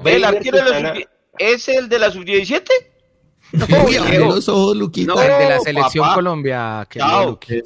¿El 0.04 0.24
arquero 0.24 0.58
¿Es 1.38 1.68
el 1.70 1.90
de 1.90 2.00
la 2.00 2.12
sub-17? 2.12 2.64
No, 3.56 4.36
los 4.36 4.50
ojos, 4.50 4.78
Luquita. 4.78 5.14
No, 5.14 5.22
el 5.22 5.28
de 5.28 5.50
la 5.50 5.60
selección 5.60 6.14
Colombia. 6.14 6.88
Que 6.90 7.00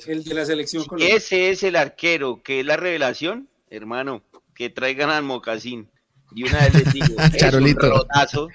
el 0.07 0.23
de 0.23 0.33
la 0.33 0.45
selección 0.45 0.85
Colombia. 0.85 1.15
Ese 1.15 1.49
es 1.49 1.63
el 1.63 1.75
arquero, 1.75 2.41
que 2.43 2.61
es 2.61 2.65
la 2.65 2.77
revelación, 2.77 3.49
hermano. 3.69 4.21
Que 4.53 4.69
traigan 4.69 5.09
al 5.09 5.23
mocasín. 5.23 5.89
Y 6.35 6.43
una 6.43 6.59
vez 6.59 6.73
les 6.73 6.93
digo, 6.93 7.15
Charolito. 7.37 7.85
es 7.85 7.91
un 7.91 7.97
rotazo. 7.97 8.47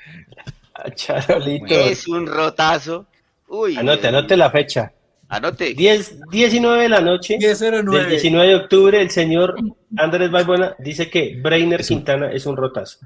Charolito. 0.95 1.75
Es 1.75 2.09
un 2.09 2.27
rotazo. 2.27 3.07
Uy, 3.49 3.77
anote, 3.77 4.09
anote 4.09 4.37
la 4.37 4.51
fecha. 4.51 4.93
Anote. 5.29 5.75
10, 5.75 6.31
19 6.31 6.83
de 6.83 6.89
la 6.89 7.01
noche 7.01 7.37
10 7.39 7.59
del 7.59 8.09
19 8.09 8.49
de 8.49 8.55
octubre, 8.55 9.01
el 9.01 9.11
señor 9.11 9.57
Andrés 9.97 10.31
Balbona 10.31 10.75
dice 10.79 11.09
que 11.09 11.39
Breiner 11.41 11.83
Quintana 11.83 12.31
es 12.31 12.47
un 12.47 12.57
rotazo. 12.57 12.99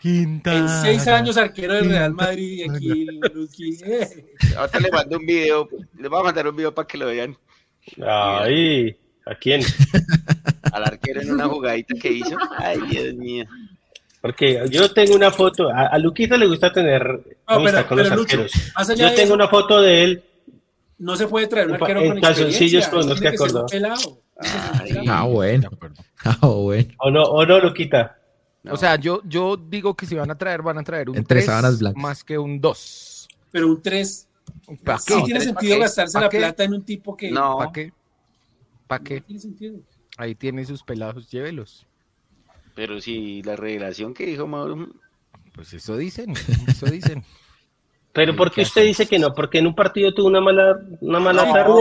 Quintana. 0.00 0.58
En 0.58 0.68
seis 0.68 1.06
años 1.08 1.36
arquero 1.36 1.74
del 1.74 1.88
Real 1.88 2.14
Madrid 2.14 2.64
y 2.64 2.70
aquí 2.70 3.06
Ahora 4.56 4.80
le 4.80 4.90
mando 4.90 5.16
un 5.18 5.26
video, 5.26 5.68
le 5.98 6.08
voy 6.08 6.20
a 6.20 6.24
mandar 6.24 6.48
un 6.48 6.56
video 6.56 6.74
para 6.74 6.86
que 6.86 6.98
lo 6.98 7.06
vean. 7.06 7.36
Ay, 8.06 8.96
¿a 9.26 9.34
quién? 9.34 9.62
Al 10.72 10.84
arquero 10.84 11.20
en 11.20 11.32
una 11.32 11.48
jugadita 11.48 11.94
que 12.00 12.12
hizo. 12.12 12.36
Ay, 12.58 12.80
Dios 12.90 13.14
mío. 13.14 13.44
Porque 14.20 14.62
yo 14.70 14.90
tengo 14.90 15.14
una 15.14 15.30
foto, 15.30 15.68
a, 15.68 15.88
a 15.88 15.98
Luquita 15.98 16.38
le 16.38 16.46
gusta 16.46 16.72
tener 16.72 17.02
no, 17.46 17.62
pero, 17.62 17.86
con 17.86 17.98
los 17.98 18.10
arqueros. 18.10 18.52
yo 18.96 19.14
tengo 19.14 19.34
una 19.34 19.48
foto 19.48 19.82
de 19.82 20.04
él 20.04 20.24
no 20.98 21.16
se 21.16 21.26
puede 21.26 21.46
traer 21.46 21.68
un 21.68 21.74
arquero 21.74 22.00
en 22.00 22.12
con 22.12 22.20
calzoncillos 22.20 22.88
con 22.88 23.08
los 23.08 23.20
que 23.20 23.28
acordó. 23.28 23.66
Ah, 25.08 25.24
bueno. 25.24 25.70
Ah, 26.26 26.46
bueno. 26.46 26.94
O 26.98 27.10
no, 27.10 27.22
o 27.22 27.44
no, 27.44 27.60
Luquita. 27.60 28.18
O 28.70 28.78
sea, 28.78 28.96
yo, 28.96 29.20
yo 29.24 29.58
digo 29.58 29.94
que 29.94 30.06
si 30.06 30.14
van 30.14 30.30
a 30.30 30.38
traer, 30.38 30.62
van 30.62 30.78
a 30.78 30.82
traer 30.82 31.10
un 31.10 31.16
Entre 31.18 31.40
3 31.40 31.44
sábanas 31.44 31.78
blancas. 31.80 32.02
más 32.02 32.24
que 32.24 32.38
un 32.38 32.62
2. 32.62 33.28
Pero 33.50 33.68
un 33.68 33.82
3. 33.82 34.28
¿Para 34.82 34.98
qué? 35.06 35.14
Sí 35.14 35.22
tiene 35.24 35.40
sentido 35.40 35.78
gastarse 35.78 36.18
la 36.18 36.30
plata 36.30 36.64
en 36.64 36.72
un 36.72 36.82
tipo 36.82 37.14
que. 37.14 37.30
No. 37.30 37.58
¿Para 37.58 37.72
qué? 37.72 37.92
¿Para 38.86 39.04
qué? 39.04 39.20
No 39.20 39.26
tiene 39.26 39.40
sentido. 39.40 39.76
Ahí 40.16 40.34
tiene 40.34 40.64
sus 40.64 40.82
pelados, 40.82 41.30
llévelos. 41.30 41.86
Pero 42.74 43.00
si 43.00 43.42
la 43.42 43.56
revelación 43.56 44.14
que 44.14 44.24
dijo 44.26 44.46
Mauro. 44.46 44.88
Pues 45.54 45.72
eso 45.74 45.96
dicen, 45.96 46.32
eso 46.66 46.86
dicen. 46.86 47.22
Pero 48.14 48.36
¿por 48.36 48.52
qué 48.52 48.62
usted 48.62 48.84
dice 48.84 49.06
que 49.06 49.18
no? 49.18 49.34
Porque 49.34 49.58
en 49.58 49.66
un 49.66 49.74
partido 49.74 50.14
tuvo 50.14 50.28
una 50.28 50.40
mala, 50.40 50.78
una 51.00 51.18
mala 51.18 51.52
tarde. 51.52 51.72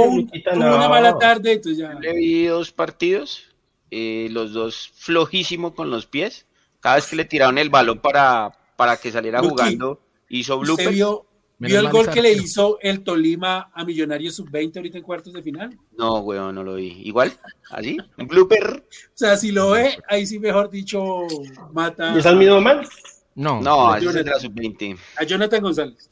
Tuvo 0.44 0.76
una 0.76 0.90
mala 0.90 1.18
tarde, 1.20 1.54
entonces 1.54 1.78
ya. 1.78 1.94
Le 1.94 2.12
vi 2.14 2.46
dos 2.48 2.72
partidos, 2.72 3.44
eh, 3.92 4.28
los 4.32 4.52
dos 4.52 4.92
flojísimo 4.96 5.76
con 5.76 5.92
los 5.92 6.08
pies. 6.08 6.48
Cada 6.80 6.96
vez 6.96 7.06
que 7.06 7.16
le 7.16 7.26
tiraron 7.26 7.60
el 7.60 7.70
balón 7.70 8.00
para, 8.00 8.52
para 8.76 8.98
que 8.98 9.12
saliera 9.12 9.42
jugando, 9.42 10.02
hizo 10.28 10.58
blooper. 10.58 10.90
vio, 10.92 11.28
vio 11.60 11.80
el 11.80 11.90
gol 11.90 12.10
que 12.10 12.24
le 12.24 12.32
hizo 12.32 12.80
el 12.82 13.04
Tolima 13.04 13.70
a 13.72 13.86
Millonarios 13.86 14.36
Sub-20 14.36 14.78
ahorita 14.78 14.98
en 14.98 15.04
cuartos 15.04 15.34
de 15.34 15.44
final? 15.44 15.78
No, 15.96 16.18
weón, 16.22 16.56
no 16.56 16.64
lo 16.64 16.76
vi. 16.76 17.00
Igual, 17.04 17.32
así, 17.70 17.96
un 18.18 18.28
blooper. 18.28 18.84
O 18.84 19.12
sea, 19.14 19.38
si 19.38 19.52
lo 19.52 19.70
ve, 19.70 20.00
ahí 20.10 20.26
sí, 20.26 20.40
mejor 20.40 20.72
dicho, 20.72 21.28
mata. 21.72 22.16
¿Y 22.16 22.18
es 22.18 22.26
al 22.26 22.38
mismo 22.38 22.60
mal? 22.60 22.88
No, 23.36 23.62
no, 23.62 23.96
es 23.96 24.14
de 24.14 24.24
la 24.24 24.40
sub-20. 24.40 24.98
A 25.18 25.24
Jonathan 25.24 25.62
González. 25.62 26.08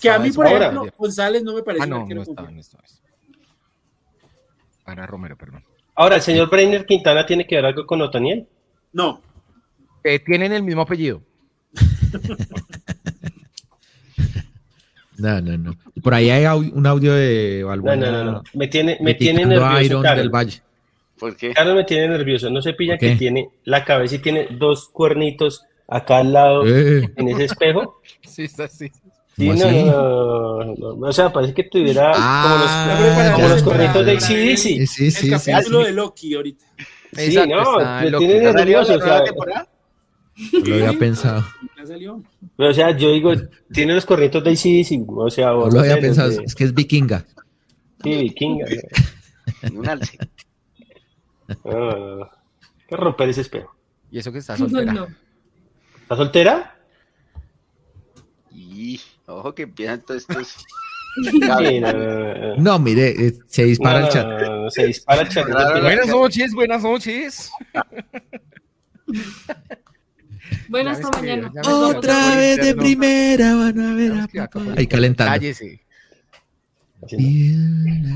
que, 0.00 0.10
a 0.10 0.18
mí, 0.18 0.30
por 0.30 0.46
ejemplo, 0.46 0.86
González 0.96 1.42
no 1.42 1.54
me 1.54 1.62
parece 1.62 1.84
ah, 1.84 1.86
no, 1.86 2.06
no 2.06 2.22
estaba, 2.22 2.50
no 2.50 2.60
estaba. 2.60 2.84
Para 4.84 5.06
Romero, 5.06 5.36
perdón. 5.36 5.64
Ahora, 5.94 6.16
¿el 6.16 6.22
señor 6.22 6.50
Breiner 6.50 6.84
Quintana 6.84 7.24
tiene 7.24 7.46
que 7.46 7.56
ver 7.56 7.64
algo 7.64 7.86
con 7.86 8.02
Otoniel? 8.02 8.46
No. 8.92 9.22
Eh, 10.04 10.18
tienen 10.20 10.52
el 10.52 10.62
mismo 10.62 10.82
apellido. 10.82 11.22
no, 15.16 15.40
no, 15.40 15.56
no. 15.56 15.74
Por 16.02 16.12
ahí 16.12 16.28
hay 16.30 16.44
un 16.46 16.86
audio 16.86 17.14
de 17.14 17.64
Balbuena. 17.64 18.10
No, 18.10 18.12
no, 18.12 18.24
no, 18.24 18.32
no. 18.32 18.42
Me 18.52 18.68
tiene, 18.68 18.98
me 19.00 19.14
tiene 19.14 19.46
nervioso. 19.46 19.80
Iron 19.80 20.02
del 20.02 20.28
Valle. 20.28 20.60
¿Por 21.18 21.34
qué? 21.34 21.54
Carlos 21.54 21.76
me 21.76 21.84
tiene 21.84 22.08
nervioso. 22.08 22.50
No 22.50 22.60
se 22.60 22.74
pilla 22.74 22.98
que 22.98 23.16
tiene 23.16 23.48
la 23.64 23.84
cabeza 23.84 24.16
y 24.16 24.18
tiene 24.18 24.48
dos 24.50 24.90
cuernitos 24.90 25.64
acá 25.88 26.18
al 26.18 26.32
lado, 26.32 26.66
eh. 26.66 27.12
en 27.16 27.28
ese 27.28 27.44
espejo. 27.44 28.00
Sí, 28.26 28.42
está 28.42 28.64
así. 28.64 28.90
Sí, 29.36 29.48
no, 29.48 29.54
no, 29.54 30.74
no, 30.96 31.08
o 31.08 31.12
sea, 31.12 31.32
parece 31.32 31.54
que 31.54 31.64
tuviera 31.64 32.12
como 32.12 32.22
los, 32.22 32.68
ah, 32.68 33.32
como 33.34 33.48
los 33.48 33.62
corritos 33.62 34.04
de 34.04 34.12
ACDC. 34.12 34.56
Sí, 34.56 34.86
sí, 34.86 35.10
sí. 35.10 35.32
El 35.32 35.40
capítulo 35.40 35.84
de 35.84 35.92
Loki 35.92 36.34
ahorita. 36.34 36.64
Sí, 37.14 37.36
Exacto, 37.36 37.54
no, 37.54 38.00
me 38.00 38.18
tiene 38.18 38.52
nervioso, 38.52 38.94
o 38.94 39.00
sea. 39.00 39.22
Lo 40.52 40.74
había 40.74 40.98
pensado. 40.98 41.44
Pero, 42.56 42.70
o 42.70 42.74
sea, 42.74 42.96
yo 42.96 43.12
digo, 43.12 43.32
tiene 43.72 43.94
los 43.94 44.04
corritos 44.04 44.42
de 44.42 44.50
ACDC, 44.50 45.08
o 45.08 45.30
sea... 45.30 45.48
No 45.48 45.70
lo 45.70 45.80
había 45.80 45.98
pensado, 45.98 46.30
es 46.30 46.54
que 46.54 46.64
es 46.64 46.74
vikinga. 46.74 47.24
Sí, 48.02 48.14
vikinga. 48.16 48.66
Un 49.72 49.88
alce. 49.88 50.18
Ah, 51.64 52.30
que 52.88 52.96
romper 52.96 53.28
ese 53.28 53.42
espejo. 53.42 53.74
Y 54.10 54.18
eso 54.18 54.32
que 54.32 54.38
está 54.38 54.56
soltera. 54.56 55.08
¿Está 56.06 56.14
soltera? 56.14 56.78
Y 58.52 59.00
ojo 59.26 59.52
que 59.56 59.62
empiezan 59.62 60.02
todos 60.02 60.22
estos. 60.22 60.64
no, 62.58 62.78
mire, 62.78 63.26
eh, 63.26 63.34
se 63.48 63.64
dispara 63.64 64.06
el 64.06 64.08
chat. 64.10 64.70
se 64.70 64.86
dispara 64.86 65.22
el 65.22 65.28
chat. 65.28 65.48
buenas 65.48 66.06
noches, 66.06 66.54
buenas 66.54 66.84
noches. 66.84 67.50
Buenas 70.68 71.00
hasta 71.00 71.18
mañana. 71.18 71.50
Otra 71.64 72.36
vez 72.36 72.58
de 72.58 72.76
primera 72.76 73.56
van 73.56 73.80
a 73.80 73.94
ver 73.94 74.12
a 74.12 74.28
Ahí 74.76 74.86
calentando. 74.86 75.32
Cállese. 75.32 75.80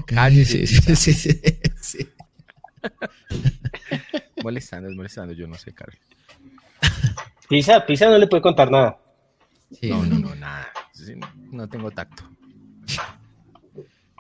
Cállese. 0.07 0.65
Sí, 0.69 0.95
sí, 0.95 1.13
sí, 1.13 1.41
sí. 1.81 2.09
molestando, 4.45 4.91
molestando, 4.93 5.33
yo 5.33 5.49
no 5.49 5.57
sé, 5.57 5.73
Carlos. 5.73 5.99
Pisa, 7.51 7.85
Pisa 7.85 8.09
no 8.09 8.17
le 8.17 8.29
puede 8.29 8.43
contar 8.43 8.71
nada. 8.71 8.97
No, 9.83 10.07
no, 10.07 10.19
no, 10.21 10.35
nada. 10.37 10.69
No 11.51 11.69
tengo 11.69 11.91
tacto. 11.91 12.23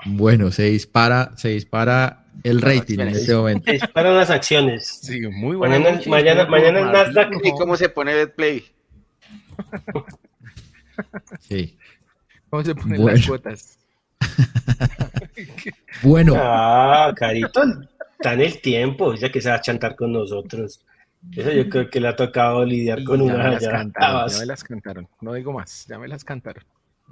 Bueno, 0.06 0.50
se 0.50 0.62
dispara, 0.62 1.32
se 1.36 1.50
dispara 1.50 2.24
el 2.42 2.62
rating 2.62 3.00
en 3.00 3.08
este 3.08 3.34
momento. 3.34 3.66
Se 3.66 3.72
disparan 3.72 4.16
las 4.16 4.30
acciones. 4.30 4.86
Sí, 4.86 5.20
muy 5.28 5.56
bueno. 5.56 5.78
Mañana, 5.78 6.00
mañana, 6.06 6.46
mañana 6.46 6.80
en 6.80 6.90
Nasdaq. 6.90 7.32
¿Y 7.44 7.50
cómo 7.50 7.76
se 7.76 7.90
pone 7.90 8.14
Betplay? 8.14 8.64
Sí. 11.40 11.76
¿Cómo 12.48 12.64
se 12.64 12.74
ponen 12.74 13.04
las 13.04 13.26
cuotas? 13.26 13.78
bueno. 16.02 16.32
Ah, 16.34 17.12
Carito, 17.14 17.62
está 18.18 18.32
en 18.32 18.40
el 18.40 18.62
tiempo, 18.62 19.14
ya 19.16 19.30
que 19.30 19.42
se 19.42 19.50
va 19.50 19.56
a 19.56 19.60
chantar 19.60 19.96
con 19.96 20.12
nosotros. 20.12 20.80
Eso 21.36 21.52
yo 21.52 21.68
creo 21.68 21.90
que 21.90 22.00
le 22.00 22.08
ha 22.08 22.16
tocado 22.16 22.64
lidiar 22.64 23.04
con 23.04 23.20
una. 23.20 23.36
Me 23.36 23.50
las 23.50 23.68
cantaron, 23.68 24.28
ya 24.30 24.38
me 24.38 24.46
las 24.46 24.64
cantaron. 24.64 25.08
No 25.20 25.34
digo 25.34 25.52
más, 25.52 25.86
ya 25.86 25.98
me 25.98 26.08
las 26.08 26.24
cantaron. 26.24 26.64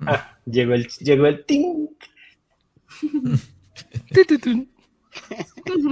Ah, 0.06 0.38
llegó 0.46 0.74
el, 0.74 0.88
llegó 0.88 1.26
el 1.26 1.44
ting. 1.44 1.88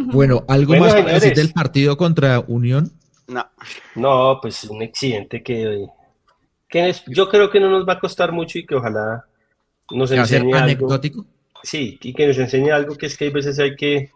bueno, 0.06 0.44
¿algo 0.48 0.76
más 0.76 0.94
para 0.94 1.12
decir 1.14 1.34
del 1.34 1.52
partido 1.52 1.96
contra 1.96 2.40
Unión? 2.40 2.90
No. 3.28 3.44
No, 3.94 4.38
pues 4.40 4.64
un 4.64 4.82
accidente 4.82 5.42
que, 5.42 5.86
que 6.68 6.94
yo 7.08 7.28
creo 7.28 7.50
que 7.50 7.60
no 7.60 7.68
nos 7.70 7.86
va 7.86 7.94
a 7.94 8.00
costar 8.00 8.32
mucho 8.32 8.58
y 8.58 8.66
que 8.66 8.76
ojalá 8.76 9.26
nos 9.90 10.10
enseñe 10.10 10.54
algo. 10.54 10.56
anecdótico? 10.56 11.26
Sí, 11.62 11.98
y 12.00 12.14
que 12.14 12.26
nos 12.28 12.38
enseñe 12.38 12.70
algo 12.70 12.96
que 12.96 13.06
es 13.06 13.16
que 13.16 13.24
hay 13.26 13.30
veces 13.30 13.58
hay 13.58 13.76
que 13.76 14.10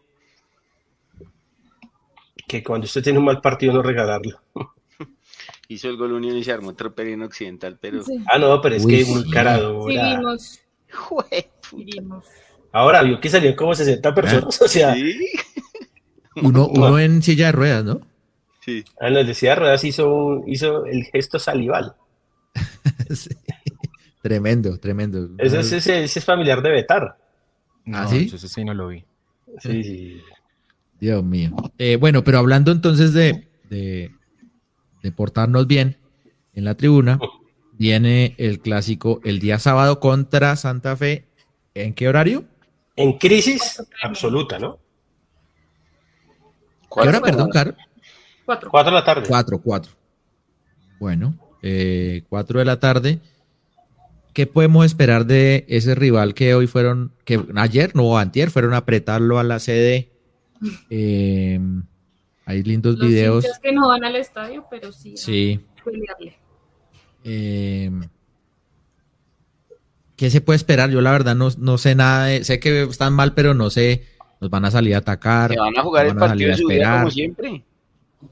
que 2.51 2.65
cuando 2.65 2.87
usted 2.87 3.01
tiene 3.01 3.21
un 3.21 3.25
mal 3.27 3.41
partido 3.41 3.73
no 3.73 3.81
regalarlo. 3.81 4.41
Hizo 5.69 5.89
el 5.89 5.97
gol 5.97 6.15
Unión 6.15 6.37
y 6.37 6.43
se 6.43 6.51
armó 6.51 6.71
otro 6.71 6.93
perino 6.93 7.27
occidental, 7.27 7.79
pero... 7.81 8.03
Ah, 8.27 8.39
no, 8.39 8.61
pero 8.61 8.75
es 8.75 8.85
que 8.85 9.05
muy 9.05 9.25
Ahora 12.73 13.03
vio 13.03 13.21
que 13.21 13.29
salieron 13.29 13.57
como 13.57 13.73
60 13.73 14.15
personas, 14.15 14.61
o 14.61 14.67
sea... 14.67 14.97
Uno, 16.43 16.69
uno 16.69 16.99
en 16.99 17.23
silla 17.23 17.47
de 17.47 17.53
ruedas, 17.53 17.85
¿no? 17.85 18.01
Sí. 18.65 18.85
Ah, 19.01 19.09
en 19.09 19.15
la 19.15 19.35
silla 19.35 19.51
de 19.51 19.57
ruedas 19.57 19.85
hizo, 19.85 20.43
hizo 20.47 20.87
el 20.87 21.05
gesto 21.05 21.39
salival. 21.39 21.97
Tremendo, 24.23 24.79
tremendo. 24.79 25.29
Ese, 25.39 25.77
ese, 25.77 26.05
es 26.05 26.25
familiar 26.25 26.63
de 26.63 26.71
Betar. 26.71 27.17
¿Ah, 27.93 28.07
sí? 28.09 28.31
Eso 28.33 28.47
sí 28.49 28.65
no 28.65 28.75
lo 28.75 28.89
vi. 28.89 29.05
Sí, 29.59 29.83
sí. 29.83 30.23
Dios 31.01 31.25
mío. 31.25 31.51
Eh, 31.79 31.97
bueno, 31.97 32.25
pero 32.25 32.39
hablando 32.39 32.73
entonces 32.73 33.13
de, 33.13 33.49
de, 33.71 34.13
portarnos 35.13 35.67
bien 35.67 35.97
en 36.55 36.65
la 36.65 36.75
tribuna, 36.77 37.19
viene 37.73 38.35
el 38.39 38.61
clásico 38.61 39.21
el 39.25 39.41
día 39.41 39.59
sábado 39.59 40.01
contra 40.01 40.57
Santa 40.57 40.97
Fe. 40.97 41.27
¿En 41.75 41.95
qué 41.95 42.09
horario? 42.09 42.45
En 42.97 43.19
crisis 43.19 43.83
absoluta, 44.03 44.59
¿no? 44.59 44.79
¿Qué 46.93 47.09
hora, 47.09 47.21
perdón, 47.21 47.51
Caro? 47.51 47.75
Cuatro. 48.45 48.71
Cuatro 48.71 48.91
de 48.91 48.99
la 48.99 49.05
tarde. 49.05 49.29
Cuatro, 49.29 49.61
cuatro. 49.61 49.93
Bueno, 50.99 51.39
eh, 51.63 52.23
cuatro 52.29 52.59
de 52.59 52.65
la 52.65 52.79
tarde. 52.79 53.21
¿qué 54.33 54.47
podemos 54.47 54.87
esperar 54.87 55.27
de 55.27 55.65
ese 55.69 55.95
rival 55.95 56.35
que 56.35 56.55
hoy 56.55 56.67
fueron, 56.67 57.13
que 57.25 57.41
ayer, 57.57 57.95
no, 57.95 58.19
antier, 58.19 58.51
fueron 58.51 58.75
a 58.75 58.79
apretarlo 58.79 59.39
a 59.39 59.45
la 59.45 59.59
sede? 59.59 60.11
Eh, 60.91 61.59
hay 62.47 62.63
lindos 62.63 62.97
Los 62.99 63.09
videos. 63.09 63.47
que 63.63 63.73
no 63.73 63.89
van 63.89 64.05
al 64.05 64.17
estadio, 64.17 64.67
pero 64.71 64.93
sí. 64.93 65.17
Sí. 65.17 65.61
pelearle. 65.85 66.37
Eh, 67.25 67.91
¿Qué 70.17 70.29
se 70.31 70.41
puede 70.41 70.57
esperar? 70.57 70.91
Yo 70.91 71.01
la 71.01 71.13
verdad 71.13 71.35
no, 71.35 71.49
no 71.59 71.79
sé 71.79 71.95
nada, 71.95 72.27
de- 72.27 72.45
sé 72.45 72.61
que 72.61 72.83
están 72.83 73.15
mal, 73.15 73.33
pero 73.35 73.55
no 73.55 73.71
sé, 73.71 74.05
nos 74.41 74.51
van 74.51 74.65
a 74.67 74.71
salir 74.71 74.95
a 74.95 74.99
atacar. 74.99 75.51
Se 75.53 75.59
van 75.59 75.79
a 75.79 75.83
jugar 75.83 76.07
el 76.07 76.13
a 76.13 76.17
partido 76.17 76.51
salir 76.51 76.51
a 76.51 76.55
esperar. 76.75 76.99
como 77.01 77.11
siempre. 77.11 77.65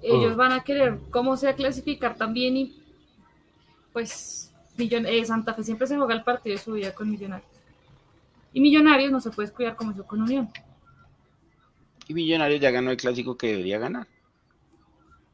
Ellos 0.02 0.36
van 0.36 0.52
a 0.52 0.62
querer 0.64 0.98
cómo 1.10 1.36
sea 1.38 1.54
clasificar 1.54 2.14
también 2.16 2.56
y 2.58 2.82
pues 3.94 4.52
Millon- 4.76 5.06
eh, 5.08 5.24
Santa 5.24 5.54
Fe 5.54 5.62
siempre 5.64 5.86
se 5.86 5.96
juega 5.96 6.12
el 6.14 6.22
partido 6.24 6.56
de 6.56 6.62
su 6.62 6.72
vida 6.72 6.94
con 6.94 7.10
Millonarios. 7.10 7.48
Y 8.52 8.60
Millonarios 8.60 9.10
no 9.10 9.20
se 9.20 9.30
puede 9.30 9.50
cuidar 9.50 9.74
como 9.76 9.92
eso 9.92 10.04
con 10.06 10.20
Unión. 10.20 10.50
Y 12.08 12.14
Millonarios 12.14 12.60
ya 12.60 12.70
ganó 12.70 12.90
el 12.90 12.96
clásico 12.96 13.36
que 13.36 13.48
debería 13.48 13.78
ganar. 13.78 14.06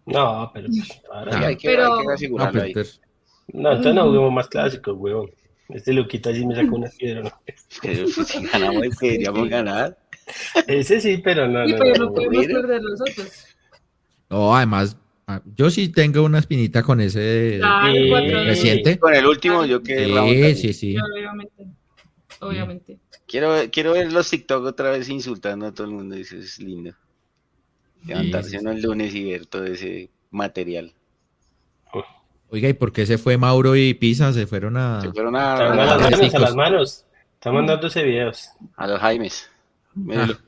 No, 0.06 0.50
pero 0.52 0.66
pues, 0.68 1.00
ahora 1.12 1.32
Sí, 1.32 1.40
ya- 1.40 1.46
hay 1.46 1.56
que, 1.56 1.68
Pero- 1.68 1.94
hay 1.94 2.00
que 2.00 2.06
No, 2.06 2.12
asegurarlo 2.12 2.60
pues, 2.72 3.00
ahí. 3.02 3.60
No, 3.60 3.68
entonces 3.70 3.94
no 3.94 4.06
hubo 4.06 4.30
más 4.30 4.48
clásicos, 4.48 4.96
weón. 4.98 5.30
Este 5.70 5.92
Luquita 5.94 6.32
sí 6.34 6.44
me 6.46 6.54
sacó 6.54 6.76
una 6.76 6.90
piedra. 6.90 7.22
¿no? 7.22 7.30
Pero 7.82 8.04
pues, 8.14 8.28
si 8.28 8.44
ganamos 8.46 8.82
el 8.82 8.96
que 8.98 9.06
deberíamos 9.06 9.48
ganar. 9.48 9.98
Ese 10.66 11.00
sí, 11.00 11.18
pero 11.22 11.46
no, 11.46 11.66
Y 11.68 11.72
no, 11.72 11.78
pero 11.78 11.94
no, 11.96 12.04
no 12.06 12.14
podemos 12.14 12.46
perder 12.46 12.82
los 12.82 12.98
otros. 13.02 13.46
no, 14.30 14.56
además, 14.56 14.96
ah, 15.26 15.42
yo 15.54 15.68
sí 15.68 15.90
tengo 15.90 16.22
una 16.22 16.38
espinita 16.38 16.82
con 16.82 16.98
ese 17.02 17.56
Claro, 17.60 17.92
Sí. 17.92 18.08
de- 18.08 18.44
reciente. 18.44 18.98
Con 18.98 19.14
el 19.14 19.26
último 19.26 19.66
yo 19.66 19.82
quedé 19.82 20.06
Ramón 20.08 20.30
Sí, 20.30 20.34
también. 20.36 20.56
sí, 20.56 20.72
sí. 20.72 20.96
Obviamente. 20.98 21.66
Obviamente. 22.40 22.98
Quiero, 23.34 23.52
quiero 23.72 23.94
ver 23.94 24.12
los 24.12 24.30
TikTok 24.30 24.64
otra 24.64 24.92
vez 24.92 25.08
insultando 25.08 25.66
a 25.66 25.72
todo 25.74 25.88
el 25.88 25.92
mundo. 25.92 26.14
Eso 26.14 26.36
es 26.36 26.60
lindo. 26.60 26.94
Levantarse 28.06 28.50
sí, 28.50 28.58
uno 28.58 28.70
el 28.70 28.80
lunes 28.80 29.12
y 29.12 29.24
ver 29.28 29.46
todo 29.46 29.64
ese 29.64 30.08
material. 30.30 30.94
Oiga, 32.50 32.68
¿y 32.68 32.74
por 32.74 32.92
qué 32.92 33.04
se 33.06 33.18
fue 33.18 33.36
Mauro 33.36 33.74
y 33.74 33.92
Pisa? 33.94 34.32
Se 34.32 34.46
fueron 34.46 34.76
a... 34.76 35.00
Se 35.00 35.10
fueron 35.10 35.34
a, 35.34 35.54
a 35.54 35.72
a, 35.72 35.74
las 35.74 36.00
manos, 36.12 36.34
a 36.34 36.38
las 36.38 36.54
manos. 36.54 37.06
Están 37.32 37.54
mandándose 37.54 38.04
videos. 38.04 38.50
a 38.76 38.86
los 38.86 39.00
Jaimes. 39.00 39.50
Míralo. 39.96 40.38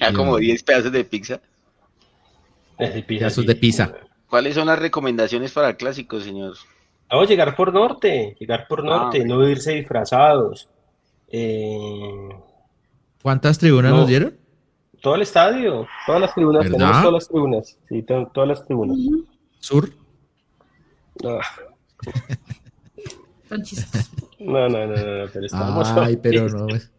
Ah, 0.00 0.12
como 0.14 0.36
10 0.36 0.62
pedazos 0.62 0.92
de 0.92 1.02
pizza. 1.02 1.40
Ese 2.78 3.02
Pedazos 3.02 3.42
sí. 3.42 3.48
de 3.48 3.56
pizza. 3.56 3.92
¿Cuáles 4.28 4.54
son 4.54 4.68
las 4.68 4.78
recomendaciones 4.78 5.50
para 5.50 5.70
el 5.70 5.76
clásico, 5.76 6.20
señor? 6.20 6.54
Vamos 7.12 7.26
a 7.26 7.30
llegar 7.30 7.54
por 7.54 7.72
norte, 7.72 8.34
llegar 8.40 8.66
por 8.66 8.82
norte, 8.82 9.20
Ah. 9.22 9.24
no 9.26 9.46
irse 9.48 9.72
disfrazados. 9.72 10.68
Eh, 11.28 12.28
¿Cuántas 13.22 13.58
tribunas 13.58 13.92
No. 13.92 13.98
nos 13.98 14.08
dieron? 14.08 14.36
todo 15.00 15.16
el 15.16 15.22
estadio, 15.22 15.86
todas 16.06 16.20
las 16.20 16.32
tribunas, 16.34 16.62
¿Verdad? 16.62 16.78
tenemos 16.78 16.98
todas 17.02 17.12
las 17.14 17.28
tribunas. 17.28 17.78
Sí, 17.88 18.02
to- 18.02 18.30
todas 18.32 18.48
las 18.48 18.64
tribunas. 18.64 18.96
Sur. 19.60 19.90
No, 21.22 21.38
Tan 23.48 23.62
chistosos. 23.62 24.10
no, 24.38 24.68
no, 24.68 24.86
no, 24.86 24.96
no, 24.96 25.30
pero 25.32 25.46
estamos. 25.46 25.88
Ay, 25.90 26.16
pero 26.16 26.48
no. 26.48 26.66
pues. 26.68 26.90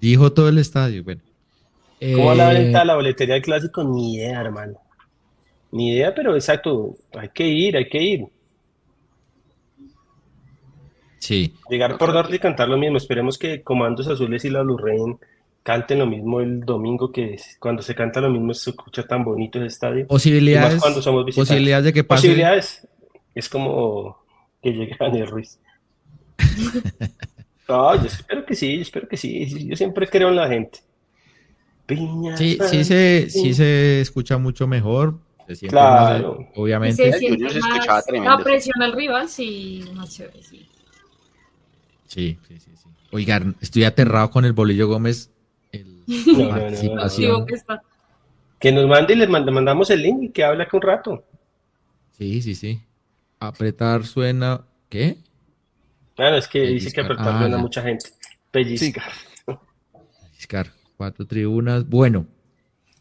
Dijo 0.00 0.32
todo 0.32 0.48
el 0.48 0.58
estadio. 0.58 1.04
Bueno. 1.04 1.20
¿Cómo 2.00 2.26
va 2.26 2.34
la 2.34 2.52
Eh, 2.52 2.62
venta 2.62 2.78
de 2.80 2.84
la 2.86 2.94
boletería 2.94 3.34
del 3.34 3.42
clásico? 3.42 3.84
Ni 3.84 4.14
idea, 4.16 4.40
hermano. 4.40 4.78
Ni 5.72 5.90
idea, 5.92 6.14
pero 6.14 6.34
exacto, 6.34 6.94
hay 7.18 7.28
que 7.28 7.46
ir, 7.46 7.76
hay 7.76 7.88
que 7.88 8.02
ir. 8.02 8.26
Sí. 11.24 11.54
Llegar 11.70 11.96
por 11.96 12.12
norte 12.12 12.36
y 12.36 12.38
cantar 12.38 12.68
lo 12.68 12.76
mismo. 12.76 12.98
Esperemos 12.98 13.38
que 13.38 13.62
Comandos 13.62 14.08
Azules 14.08 14.44
y 14.44 14.50
la 14.50 14.62
Lurren 14.62 15.18
canten 15.62 15.98
lo 16.00 16.06
mismo 16.06 16.40
el 16.42 16.60
domingo, 16.60 17.10
que 17.10 17.40
cuando 17.58 17.80
se 17.80 17.94
canta 17.94 18.20
lo 18.20 18.28
mismo 18.28 18.52
se 18.52 18.68
escucha 18.68 19.04
tan 19.04 19.24
bonito 19.24 19.58
ese 19.58 19.68
estadio. 19.68 20.06
Posibilidades. 20.06 20.74
más 20.74 20.82
cuando 20.82 21.00
somos 21.00 21.24
visitantes. 21.24 21.48
Posibilidades 21.48 21.84
de 21.86 21.92
que 21.94 22.04
pase. 22.04 22.20
Posibilidades. 22.20 22.86
Es 23.34 23.48
como 23.48 24.18
que 24.62 24.72
llegue 24.72 24.96
Daniel 25.00 25.28
Ruiz. 25.28 25.58
No, 27.66 27.96
yo 27.96 28.04
espero 28.08 28.44
que 28.44 28.54
sí, 28.54 28.76
yo 28.76 28.82
espero 28.82 29.08
que 29.08 29.16
sí. 29.16 29.66
Yo 29.66 29.74
siempre 29.74 30.06
creo 30.06 30.28
en 30.28 30.36
la 30.36 30.46
gente. 30.48 30.80
Piña 31.86 32.36
Sí, 32.36 32.58
sí 32.68 32.84
se, 32.84 33.30
sí 33.30 33.54
se 33.54 34.02
escucha 34.02 34.36
mucho 34.36 34.66
mejor. 34.66 35.18
Se 35.48 35.68
Claro. 35.68 36.40
más, 36.40 36.48
obviamente. 36.56 37.10
se 37.10 37.18
siente 37.18 37.36
Junior 37.36 37.52
se 37.52 37.58
escuchaba 37.60 37.86
más 37.94 38.04
tremendo. 38.04 38.36
la 38.36 38.44
presión 38.44 38.82
al 38.82 38.92
rival, 38.92 39.30
sí, 39.30 39.82
más 39.94 40.14
chévere, 40.14 40.42
sí. 40.42 40.68
Sí, 42.06 42.38
sí, 42.46 42.58
sí, 42.60 42.70
sí. 42.76 42.88
Oigan, 43.12 43.56
estoy 43.60 43.84
aterrado 43.84 44.30
con 44.30 44.44
el 44.44 44.52
Bolillo 44.52 44.88
Gómez. 44.88 45.30
El, 45.72 46.02
No, 46.06 46.32
no, 46.32 46.44
no, 46.44 46.50
participación. 46.50 47.46
Digo 47.46 47.46
que. 47.46 47.54
Que 48.60 48.72
nos 48.72 48.86
mande 48.86 49.12
y 49.14 49.16
les 49.16 49.28
mand- 49.28 49.50
mandamos 49.50 49.90
el 49.90 50.02
link 50.02 50.22
y 50.22 50.28
que 50.30 50.42
hable 50.44 50.62
aquí 50.62 50.76
un 50.76 50.82
rato. 50.82 51.24
Sí, 52.12 52.40
sí, 52.40 52.54
sí. 52.54 52.80
Apretar 53.38 54.04
suena. 54.06 54.62
¿Qué? 54.88 55.18
Claro, 56.14 56.36
es 56.36 56.48
que 56.48 56.60
dice 56.60 56.90
que 56.92 57.02
Pellizcar. 57.02 57.04
apretar 57.04 57.28
Ah, 57.34 57.38
suena 57.40 57.56
a 57.56 57.58
ya. 57.58 57.62
mucha 57.62 57.82
gente. 57.82 58.06
Pellizcar. 58.50 59.12
Fiscar, 60.32 60.70
cuatro 60.96 61.26
tribunas. 61.26 61.86
Bueno, 61.88 62.26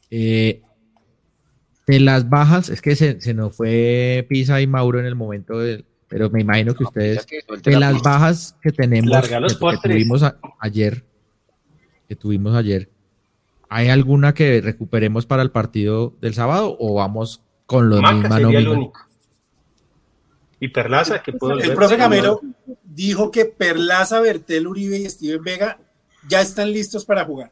eh, 0.09 0.61
de 1.87 1.99
las 1.99 2.29
bajas, 2.29 2.69
es 2.69 2.81
que 2.81 2.95
se, 2.95 3.21
se 3.21 3.33
nos 3.33 3.55
fue 3.55 4.25
Pisa 4.29 4.59
y 4.61 4.67
Mauro 4.67 4.99
en 4.99 5.05
el 5.05 5.15
momento 5.15 5.59
del. 5.59 5.85
Pero 6.13 6.29
me 6.29 6.41
imagino 6.41 6.75
que 6.75 6.83
ustedes. 6.83 7.25
De 7.63 7.71
la 7.71 7.91
las 7.91 8.03
bajas 8.03 8.55
que 8.61 8.71
tenemos, 8.71 9.09
que, 9.27 9.77
tuvimos 9.81 10.21
a- 10.21 10.37
ayer, 10.59 11.03
que 12.07 12.15
tuvimos 12.15 12.53
ayer, 12.53 12.87
¿hay 13.67 13.89
alguna 13.89 14.35
que 14.35 14.61
recuperemos 14.61 15.25
para 15.25 15.41
el 15.41 15.49
partido 15.49 16.13
del 16.21 16.35
sábado 16.35 16.77
o 16.79 16.93
vamos 16.93 17.41
con 17.65 17.89
los 17.89 17.99
Maca 17.99 18.13
misma 18.13 18.35
sería 18.37 18.59
el 18.59 18.65
nómina? 18.65 18.79
único. 18.83 18.99
Y 20.59 20.67
Perlaza, 20.67 21.23
que 21.23 21.33
puedo 21.33 21.57
El 21.57 21.73
profe 21.73 21.97
Camero 21.97 22.41
dijo 22.83 23.31
que 23.31 23.45
Perlaza, 23.45 24.19
Bertel, 24.19 24.67
Uribe 24.67 24.99
y 24.99 25.09
Steven 25.09 25.41
Vega 25.43 25.79
ya 26.29 26.41
están 26.41 26.71
listos 26.71 27.05
para 27.05 27.25
jugar. 27.25 27.51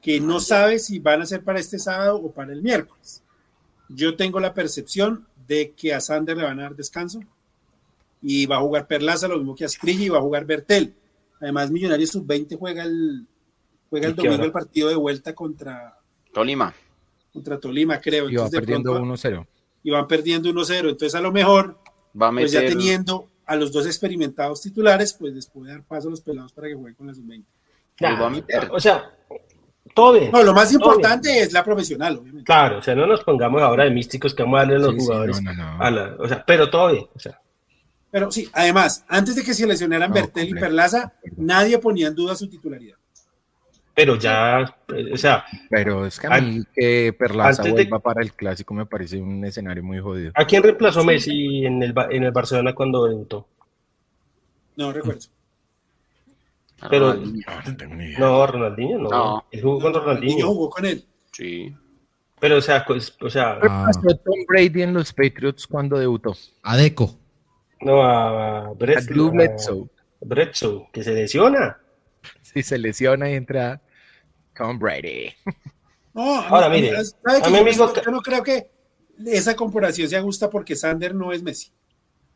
Que 0.00 0.20
no 0.20 0.40
sabe 0.40 0.78
si 0.78 1.00
van 1.00 1.20
a 1.20 1.26
ser 1.26 1.44
para 1.44 1.60
este 1.60 1.78
sábado 1.78 2.16
o 2.16 2.32
para 2.32 2.50
el 2.54 2.62
miércoles. 2.62 3.22
Yo 3.90 4.16
tengo 4.16 4.40
la 4.40 4.54
percepción 4.54 5.26
de 5.46 5.72
que 5.76 5.92
a 5.92 6.00
Sander 6.00 6.34
le 6.38 6.44
van 6.44 6.60
a 6.60 6.62
dar 6.62 6.74
descanso 6.74 7.20
y 8.22 8.46
va 8.46 8.56
a 8.56 8.60
jugar 8.60 8.86
Perlaza, 8.86 9.28
lo 9.28 9.38
mismo 9.38 9.54
que 9.54 9.64
Asprilla 9.64 10.04
y 10.04 10.08
va 10.08 10.18
a 10.18 10.22
jugar 10.22 10.44
Bertel. 10.44 10.94
Además, 11.40 11.70
Millonarios 11.70 12.10
Sub-20 12.10 12.58
juega 12.58 12.82
el, 12.82 13.26
juega 13.90 14.06
el 14.06 14.12
¿Y 14.12 14.16
qué 14.16 14.22
domingo 14.22 14.34
hora? 14.36 14.44
el 14.46 14.52
partido 14.52 14.88
de 14.88 14.96
vuelta 14.96 15.34
contra, 15.34 15.96
Tolima. 16.32 16.74
contra 17.32 17.58
Tolima, 17.60 18.00
creo. 18.00 18.24
Y 18.28 18.34
va 18.34 18.42
Entonces, 18.46 18.52
de 18.52 18.58
perdiendo 18.60 18.92
pronto- 18.92 19.14
1-0. 19.14 19.46
y 19.84 19.90
van 19.90 20.06
perdiendo 20.08 20.48
1-0. 20.50 20.88
Entonces, 20.90 21.14
a 21.14 21.20
lo 21.20 21.30
mejor 21.32 21.78
Va 22.20 22.28
a 22.28 22.32
pues 22.32 22.50
ya 22.52 22.60
meter. 22.60 22.76
teniendo 22.76 23.28
a 23.46 23.54
los 23.56 23.72
dos 23.72 23.86
experimentados 23.86 24.60
titulares, 24.60 25.14
pues 25.14 25.32
les 25.32 25.46
puede 25.48 25.72
dar 25.72 25.82
paso 25.84 26.08
a 26.08 26.10
los 26.10 26.20
pelados 26.20 26.52
para 26.52 26.68
que 26.68 26.74
jueguen 26.74 26.94
con 26.94 27.06
la 27.06 27.14
sub-20. 27.14 27.44
Pues 27.98 28.12
va 28.20 28.26
a 28.26 28.30
meter. 28.30 28.68
O 28.72 28.80
sea, 28.80 29.10
todo 29.94 30.12
bien. 30.14 30.30
No, 30.32 30.42
lo 30.42 30.52
más 30.52 30.72
importante 30.72 31.40
es 31.40 31.52
la 31.52 31.64
profesional, 31.64 32.16
obviamente. 32.18 32.44
Claro, 32.44 32.78
o 32.78 32.82
sea, 32.82 32.94
no 32.94 33.06
nos 33.06 33.22
pongamos 33.24 33.62
ahora 33.62 33.84
de 33.84 33.90
místicos 33.90 34.34
que 34.34 34.42
vamos 34.42 34.58
a 34.58 34.60
darle 34.62 34.74
a 34.76 34.78
los 34.80 34.90
Sí, 34.94 35.00
sí, 35.00 35.06
jugadores. 35.06 35.42
no, 35.42 35.52
no, 35.54 35.76
no. 35.78 35.82
a 35.84 35.90
la- 35.90 36.16
o 36.18 36.28
sea, 36.28 36.44
pero 36.44 36.68
todo 36.68 36.92
bien. 36.92 37.06
O 37.14 37.18
sea, 37.18 37.40
Pero 38.10 38.30
sí, 38.30 38.48
además, 38.52 39.04
antes 39.08 39.36
de 39.36 39.44
que 39.44 39.52
se 39.54 39.66
lesionaran 39.66 40.08
No, 40.10 40.14
Bertel 40.14 40.48
y. 40.48 40.54
Perlaza, 40.54 41.12
nadie 41.36 41.78
ponía 41.78 42.08
en 42.08 42.14
duda 42.14 42.34
su 42.36 42.48
titularidad. 42.48 42.96
pero 43.94 44.14
ya, 44.16 44.60
eh, 44.94 45.10
o 45.12 45.16
sea, 45.16 45.44
Pero 45.68 46.06
es 46.06 46.18
que 46.20 46.26
a 46.28 46.40
mí 46.40 46.62
que 46.74 47.12
Perlaza 47.18 47.64
de- 47.64 47.72
vuelva 47.72 47.98
para 47.98 48.22
el 48.22 48.32
clásico 48.32 48.72
me 48.72 48.86
parece 48.86 49.20
un 49.20 49.44
escenario 49.44 49.82
muy 49.82 49.98
jodido. 49.98 50.30
¿a 50.36 50.44
quién 50.46 50.62
reemplazó 50.62 51.02
Messi 51.04 51.66
en 51.66 51.82
el, 51.82 51.92
Ba- 51.92 52.06
en 52.10 52.22
el 52.22 52.30
Barcelona 52.30 52.74
cuando 52.74 53.06
debutó? 53.06 53.46
No 54.76 54.92
recuerdo. 54.92 55.22
Pero- 56.88 57.12
Ronaldinho. 57.14 58.18
No, 58.20 58.46
Ronaldinho, 58.46 58.98
no. 58.98 59.08
No. 59.10 59.44
Él 59.50 59.62
jugó 59.62 59.80
con 59.80 59.94
Ronaldinho. 59.94 60.46
jugó 60.46 60.70
con 60.70 60.86
él. 60.86 61.04
Sí. 61.32 61.74
Pero, 62.40 62.58
o 62.58 62.60
sea, 62.60 62.84
pues, 62.86 63.16
o 63.20 63.28
sea, 63.28 63.58
¿Qué 63.60 63.66
Ah. 63.68 63.84
pasó 63.86 64.00
Tom 64.00 64.38
Brady 64.46 64.82
en 64.82 64.94
los 64.94 65.12
Patriots 65.12 65.66
cuando 65.66 65.98
debutó? 65.98 66.36
Adeco. 66.62 67.17
No 67.80 68.02
a, 68.02 68.66
a 68.68 68.74
A 68.74 69.28
Bledsoe. 70.20 70.88
Que 70.92 71.02
se 71.04 71.12
lesiona. 71.14 71.78
Si 72.42 72.62
se 72.62 72.78
lesiona 72.78 73.30
y 73.30 73.34
entra 73.34 73.80
Tom 74.56 74.78
Brady. 74.78 75.30
No, 76.14 76.24
mí- 76.40 76.46
Ahora, 76.48 76.66
a 76.66 76.68
mí- 76.70 76.80
mire, 76.82 77.04
¿sabe 77.04 77.38
a 77.44 77.48
mi 77.62 77.72
yo, 77.72 77.92
yo 78.04 78.10
no 78.10 78.20
creo 78.20 78.42
que 78.42 78.70
esa 79.26 79.54
comparación 79.54 80.08
sea 80.08 80.22
justa 80.22 80.50
porque 80.50 80.74
Sander 80.74 81.14
no 81.14 81.32
es 81.32 81.42
Messi. 81.42 81.70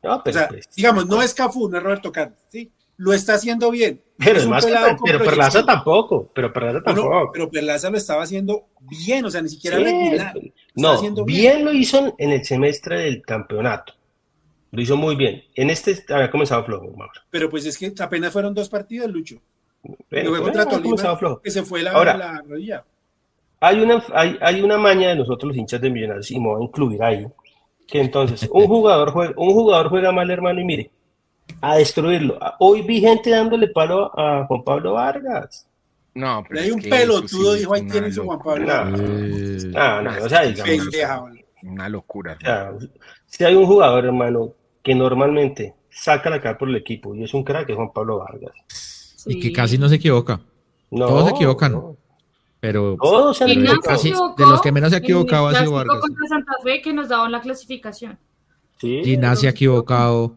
No, 0.02 0.22
O 0.24 0.32
sea, 0.32 0.48
pues, 0.48 0.68
digamos, 0.76 1.06
no 1.06 1.22
es 1.22 1.32
Cafú, 1.34 1.68
no 1.68 1.76
es 1.78 1.82
Roberto 1.82 2.10
Carlos, 2.12 2.38
¿sí? 2.48 2.72
Lo 2.96 3.12
está 3.12 3.34
haciendo 3.34 3.70
bien. 3.70 4.02
Pero 4.18 4.38
Es 4.38 4.46
más 4.46 4.64
que 4.66 4.72
pero 5.04 5.18
Perlaza 5.24 5.64
tampoco, 5.64 6.30
pero 6.34 6.52
Perlaza 6.52 6.82
tampoco. 6.82 7.30
pero 7.32 7.50
Perlaza 7.50 7.90
lo 7.90 7.96
estaba 7.96 8.22
haciendo 8.22 8.66
bien, 8.80 9.24
o 9.24 9.30
sea, 9.30 9.42
ni 9.42 9.48
siera 9.48 9.78
Sí, 9.78 9.84
regular. 9.84 10.34
No, 10.74 10.92
bien. 11.24 11.64
lo 11.64 11.72
hizo 11.72 12.14
en 12.18 12.30
el 12.30 12.44
semestre 12.44 13.00
del 13.00 13.22
campeonato. 13.22 13.94
Lo 14.72 14.80
hizo 14.80 14.96
muy 14.96 15.16
bien. 15.16 15.44
En 15.54 15.68
este 15.68 16.02
había 16.08 16.30
comenzado 16.30 16.64
flojo, 16.64 16.90
Mauro. 16.96 17.20
Pero 17.30 17.48
pues 17.50 17.66
es 17.66 17.76
que 17.76 17.92
apenas 18.00 18.32
fueron 18.32 18.54
dos 18.54 18.70
partidos, 18.70 19.10
Lucho. 19.10 19.36
Luego 20.10 20.44
contra 20.44 20.66
Tolima, 20.66 21.18
que 21.42 21.50
se 21.50 21.62
fue 21.62 21.82
la, 21.82 21.92
la 21.92 22.42
rodilla. 22.46 22.84
Hay 23.60 23.80
una, 23.80 24.02
hay, 24.14 24.38
hay 24.40 24.62
una 24.62 24.78
maña 24.78 25.10
de 25.10 25.16
nosotros 25.16 25.48
los 25.48 25.56
hinchas 25.56 25.80
de 25.80 25.90
Millonarios, 25.90 26.30
y 26.30 26.40
me 26.40 26.48
voy 26.48 26.62
a 26.62 26.64
incluir 26.64 27.02
ahí, 27.02 27.26
que 27.86 28.00
entonces 28.00 28.48
un 28.52 28.66
jugador 28.66 29.10
juega, 29.10 29.34
un 29.36 29.52
jugador 29.52 29.88
juega 29.88 30.10
mal, 30.10 30.30
hermano, 30.30 30.60
y 30.60 30.64
mire, 30.64 30.90
a 31.60 31.76
destruirlo. 31.76 32.38
Hoy 32.58 32.82
vi 32.82 33.00
gente 33.00 33.30
dándole 33.30 33.68
palo 33.68 34.10
a 34.18 34.46
Juan 34.46 34.64
Pablo 34.64 34.94
Vargas. 34.94 35.66
No, 36.14 36.44
pero 36.48 36.60
hay 36.60 36.70
un 36.70 36.80
pelotudo, 36.80 37.54
dijo, 37.54 37.74
ahí 37.74 37.86
tiene 37.86 38.10
su 38.10 38.24
Juan 38.24 38.38
Pablo. 38.38 38.66
No, 38.66 40.02
no, 40.02 40.24
o 40.24 40.28
sea, 40.28 40.42
digamos, 40.42 40.88
una 41.62 41.88
locura. 41.88 42.38
si 43.26 43.44
hay 43.44 43.54
un 43.54 43.66
jugador, 43.66 44.06
hermano, 44.06 44.54
que 44.82 44.94
normalmente 44.94 45.74
saca 45.90 46.30
la 46.30 46.40
cara 46.40 46.58
por 46.58 46.68
el 46.68 46.76
equipo 46.76 47.14
y 47.14 47.22
es 47.22 47.34
un 47.34 47.44
crack, 47.44 47.70
es 47.70 47.76
Juan 47.76 47.92
Pablo 47.92 48.18
Vargas. 48.18 48.52
Y 49.26 49.38
que 49.38 49.52
casi 49.52 49.78
no 49.78 49.88
se 49.88 49.96
equivoca. 49.96 50.40
Todos 50.90 51.28
se 51.28 51.34
equivocan. 51.34 51.96
Pero 52.60 52.96
Todos 53.00 53.38
se 53.38 53.44
casi, 53.82 54.10
de 54.10 54.46
los 54.46 54.60
que 54.60 54.70
menos 54.70 54.90
se 54.90 54.96
ha 54.96 54.98
equivocado 55.00 55.48
ha 55.48 55.54
sido 55.54 55.72
Vargas. 55.72 56.00
contra 56.00 56.28
Santa 56.28 56.52
Fe 56.62 56.80
que 56.80 56.92
nos 56.92 57.08
daban 57.08 57.32
la 57.32 57.40
clasificación. 57.40 58.18
Sí, 58.78 59.00
Ginás 59.04 59.40
se 59.40 59.48
ha 59.48 59.50
equivocado. 59.50 60.36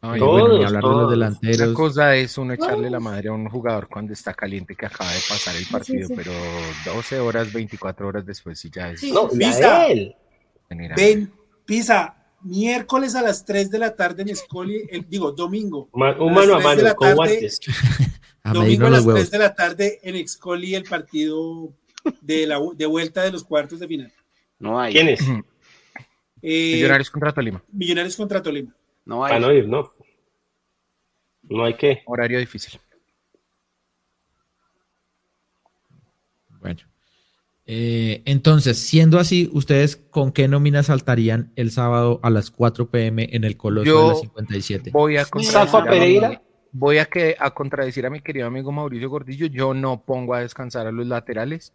Ay, 0.00 0.20
bueno, 0.20 0.56
ni 0.56 0.64
hablar 0.64 0.84
de 0.84 0.88
los 0.90 1.10
delanteros. 1.10 1.68
La 1.68 1.74
cosa 1.74 2.14
es 2.14 2.38
uno 2.38 2.52
echarle 2.52 2.88
la 2.88 3.00
madre 3.00 3.30
a 3.30 3.32
un 3.32 3.48
jugador 3.48 3.88
cuando 3.88 4.12
está 4.12 4.32
caliente 4.32 4.76
que 4.76 4.86
acaba 4.86 5.10
de 5.10 5.18
pasar 5.28 5.56
el 5.56 5.66
partido, 5.66 6.08
pero 6.14 6.30
12 6.84 7.18
horas, 7.18 7.52
24 7.52 8.06
horas 8.06 8.24
después 8.24 8.64
y 8.64 8.70
ya 8.70 8.92
es. 8.92 9.02
No, 9.12 9.28
Pisa, 9.28 9.86
ven, 10.68 11.32
Pisa, 11.64 12.17
miércoles 12.42 13.14
a 13.14 13.22
las 13.22 13.44
3 13.44 13.70
de 13.70 13.78
la 13.78 13.94
tarde 13.94 14.22
en 14.22 14.30
Escoli, 14.30 14.82
digo, 15.08 15.32
domingo. 15.32 15.88
un 15.92 16.34
mano 16.34 16.56
a 16.56 16.60
mano, 16.60 16.94
con 16.96 17.14
guantes. 17.14 17.60
domingo 18.52 18.86
a 18.86 18.90
las 18.90 19.06
3 19.06 19.30
de 19.30 19.38
la 19.38 19.54
tarde 19.54 20.00
en 20.02 20.16
Excoli 20.16 20.74
el 20.74 20.84
partido 20.84 21.72
de, 22.20 22.46
la, 22.46 22.60
de 22.74 22.86
vuelta 22.86 23.22
de 23.22 23.32
los 23.32 23.44
cuartos 23.44 23.80
de 23.80 23.88
final. 23.88 24.12
No 24.58 24.80
hay. 24.80 24.92
¿Quién 24.92 25.08
es? 25.08 25.20
Eh, 26.40 26.74
Millonarios 26.76 27.10
contra 27.10 27.32
Tolima. 27.32 27.60
Millonarios 27.72 28.14
contra 28.14 28.40
Tolima. 28.40 28.72
No 29.04 29.24
hay. 29.24 29.40
no 29.40 29.52
ir, 29.52 29.66
no. 29.66 29.92
No 31.42 31.64
hay 31.64 31.74
que. 31.74 32.02
Horario 32.06 32.38
difícil. 32.38 32.78
Eh, 37.70 38.22
entonces, 38.24 38.78
siendo 38.78 39.18
así, 39.18 39.50
¿ustedes 39.52 39.96
con 39.96 40.32
qué 40.32 40.48
nómina 40.48 40.82
saltarían 40.82 41.52
el 41.54 41.70
sábado 41.70 42.18
a 42.22 42.30
las 42.30 42.50
4 42.50 42.90
pm 42.90 43.28
en 43.30 43.44
el 43.44 43.58
Coloso 43.58 44.04
de 44.04 44.08
la 44.08 44.14
57? 44.14 44.90
Voy 44.90 45.18
a 45.18 45.26
contradecir, 45.26 46.40
voy 46.72 46.96
a, 46.96 47.04
que, 47.04 47.36
a 47.38 47.50
contradecir 47.50 48.06
a 48.06 48.10
mi 48.10 48.20
querido 48.20 48.46
amigo 48.46 48.72
Mauricio 48.72 49.10
Gordillo. 49.10 49.48
Yo 49.48 49.74
no 49.74 50.02
pongo 50.02 50.32
a 50.32 50.40
descansar 50.40 50.86
a 50.86 50.92
los 50.92 51.06
laterales. 51.06 51.74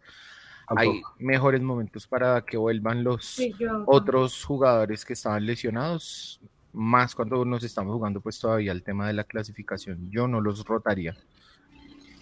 Hay 0.66 1.00
mejores 1.20 1.62
momentos 1.62 2.08
para 2.08 2.44
que 2.44 2.56
vuelvan 2.56 3.04
los 3.04 3.40
otros 3.86 4.44
jugadores 4.44 5.04
que 5.04 5.12
estaban 5.12 5.46
lesionados 5.46 6.40
más 6.72 7.14
cuando 7.14 7.44
nos 7.44 7.62
estamos 7.62 7.94
jugando 7.94 8.20
pues 8.20 8.40
todavía 8.40 8.72
el 8.72 8.82
tema 8.82 9.06
de 9.06 9.12
la 9.12 9.22
clasificación. 9.22 10.10
Yo 10.10 10.26
no 10.26 10.40
los 10.40 10.64
rotaría, 10.64 11.16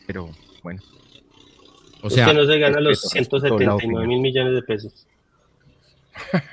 pero 0.07 0.29
bueno. 0.63 0.83
O 2.03 2.11
sea, 2.11 2.27
que 2.27 2.35
no 2.35 2.47
se 2.47 2.59
gana 2.59 2.81
los 2.81 3.01
179 3.01 4.07
mil 4.07 4.21
millones 4.21 4.55
de 4.55 4.63
pesos. 4.63 5.07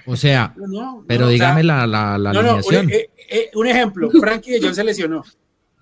O 0.06 0.16
sea, 0.16 0.54
pero 1.08 1.28
dígame 1.28 1.64
la, 1.64 1.86
la, 1.86 2.18
la 2.18 2.30
alineación. 2.30 2.86
Un, 2.86 2.92
eh, 2.92 3.10
eh, 3.30 3.52
un, 3.56 3.68
ejemplo, 3.68 4.10
Frankie 4.12 4.52
de 4.52 4.62
Jong 4.62 4.74
se 4.74 4.84
lesionó. 4.84 5.24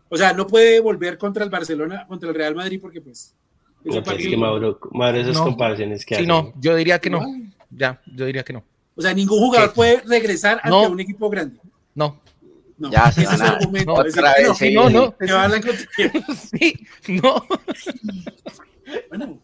O 0.09 0.17
sea, 0.17 0.33
no 0.33 0.47
puede 0.47 0.79
volver 0.79 1.17
contra 1.17 1.43
el 1.43 1.49
Barcelona, 1.49 2.05
contra 2.07 2.29
el 2.29 2.35
Real 2.35 2.55
Madrid, 2.55 2.79
porque 2.81 3.01
pues... 3.01 3.35
No, 3.83 4.03
pues, 4.03 4.19
es 4.19 4.27
que 4.27 4.37
Mauro, 4.37 4.79
Mauro, 4.91 5.17
esas 5.19 5.37
comparaciones 5.37 6.05
que 6.05 6.15
sí, 6.15 6.25
no, 6.25 6.53
yo 6.59 6.75
diría 6.75 6.99
que 6.99 7.09
no. 7.09 7.23
Ya, 7.69 8.01
yo 8.05 8.25
diría 8.25 8.43
que 8.43 8.53
no. 8.53 8.63
O 8.95 9.01
sea, 9.01 9.13
ningún 9.13 9.39
jugador 9.39 9.73
puede 9.73 10.01
regresar 10.01 10.59
ante 10.63 10.87
un 10.87 10.99
equipo 10.99 11.29
grande. 11.29 11.59
No. 11.93 12.19
No, 12.77 12.91
ya 12.91 13.11
se 13.11 13.23
ese 13.23 13.35
es 13.35 13.41
el 13.41 13.47
argumento. 13.47 13.93
Otra 13.93 14.33
vez, 14.37 14.57
sí, 14.57 14.73
no, 14.73 14.89
no. 14.89 15.11
Te 15.19 15.31
van 15.31 15.51
a 15.53 15.61
sí, 16.35 16.73
no. 17.07 17.43
Bueno, 19.09 19.39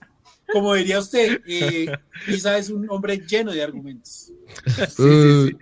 como 0.51 0.73
diría 0.73 0.99
usted, 0.99 1.41
eh, 1.47 1.91
Isa 2.27 2.57
es 2.57 2.69
un 2.69 2.89
hombre 2.89 3.17
lleno 3.17 3.51
de 3.51 3.63
argumentos. 3.63 4.31
Sí, 4.89 5.51
sí, 5.51 5.57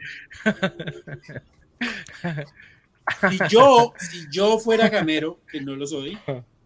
si 3.30 3.40
yo, 3.50 3.94
si 3.98 4.26
yo 4.30 4.60
fuera 4.60 4.90
gamero, 4.90 5.40
que 5.50 5.62
no 5.62 5.76
lo 5.76 5.88
soy, 5.88 6.18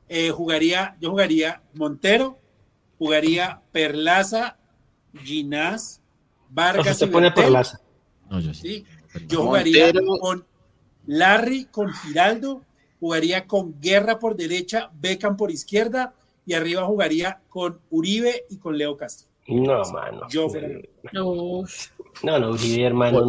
eh, 0.09 0.31
jugaría, 0.31 0.95
yo 0.99 1.11
jugaría 1.11 1.61
Montero, 1.73 2.39
jugaría 2.97 3.61
Perlaza, 3.71 4.57
Ginás, 5.23 6.01
Vargas. 6.49 6.97
se 6.97 7.07
pone 7.07 7.31
Perlaza. 7.31 7.79
No, 8.29 8.39
yo 8.39 8.53
sí. 8.53 8.85
Yo 9.27 9.43
jugaría 9.43 9.93
con 10.19 10.45
Larry, 11.05 11.65
con 11.65 11.93
Giraldo, 11.93 12.63
jugaría 12.99 13.45
con 13.47 13.79
Guerra 13.79 14.19
por 14.19 14.35
derecha, 14.35 14.91
Beckham 14.99 15.37
por 15.37 15.51
izquierda 15.51 16.13
y 16.45 16.53
arriba 16.53 16.83
jugaría 16.85 17.39
con 17.49 17.79
Uribe 17.89 18.45
y 18.49 18.57
con 18.57 18.77
Leo 18.77 18.97
Castro. 18.97 19.27
No, 19.47 19.81
mano. 19.91 20.27
Yo 20.29 20.47
no. 21.13 21.63
no, 22.23 22.39
no, 22.39 22.49
Uribe, 22.51 22.83
hermano. 22.83 23.25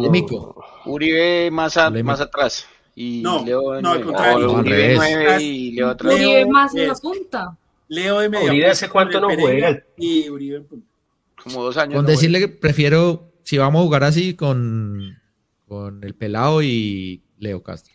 Uribe 0.85 1.51
más, 1.51 1.77
más 2.03 2.21
atrás. 2.21 2.67
Y 2.95 3.21
no, 3.21 3.45
Leo 3.45 3.81
no, 3.81 3.91
al 3.91 4.03
contrario. 4.03 4.51
Uribe 4.51 4.95
9 4.95 5.43
y 5.43 5.71
Leo 5.71 5.89
atrás. 5.89 6.13
Uribe 6.13 6.45
más 6.47 6.75
en 6.75 6.87
la 6.87 6.95
punta. 6.95 7.57
Leo 7.89 8.19
de 8.19 8.29
media. 8.29 8.49
Uribe 8.49 8.69
hace 8.69 8.89
cuánto 8.89 9.19
no 9.19 9.29
juega. 9.29 9.83
Y 9.97 10.29
Uribe 10.29 10.65
Como 11.43 11.63
dos 11.63 11.77
años. 11.77 11.95
Con 11.95 12.05
decirle 12.05 12.39
que 12.39 12.47
prefiero, 12.47 13.31
si 13.43 13.57
vamos 13.57 13.81
a 13.81 13.83
jugar 13.83 14.03
así, 14.03 14.35
con 14.35 15.17
con 15.67 16.03
el 16.03 16.15
Pelado 16.15 16.61
y 16.61 17.21
Leo 17.37 17.61
Castro. 17.61 17.93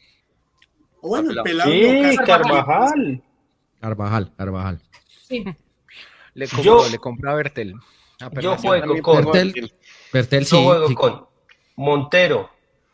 Bueno, 1.01 1.31
el 1.31 1.43
Pelado. 1.43 1.71
Sí, 1.71 2.17
Carvajal. 2.25 3.23
Carvajal, 3.81 4.33
Carvajal. 4.37 4.81
Sí. 5.33 5.45
Le 6.35 6.49
compró, 6.49 6.89
le 6.89 6.99
compró 6.99 7.31
a 7.31 7.35
Bertel. 7.35 7.75
yo 8.41 8.57
juego 8.57 9.03
con 9.03 9.17
Bertel, 9.17 9.75
Bertel 10.11 10.47
sí, 10.47 10.57
yo 10.57 10.65
juego 10.65 10.95
con 10.95 11.27
Montero, 11.77 12.49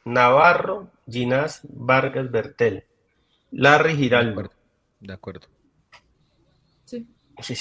Navarro, 0.05 0.90
Ginás, 1.09 1.60
Vargas, 1.62 2.32
Bertel, 2.32 2.85
Larry 3.52 3.94
Giraldo. 3.94 4.51
De 4.98 5.12
acuerdo. 5.12 5.47
Sí. 6.85 7.06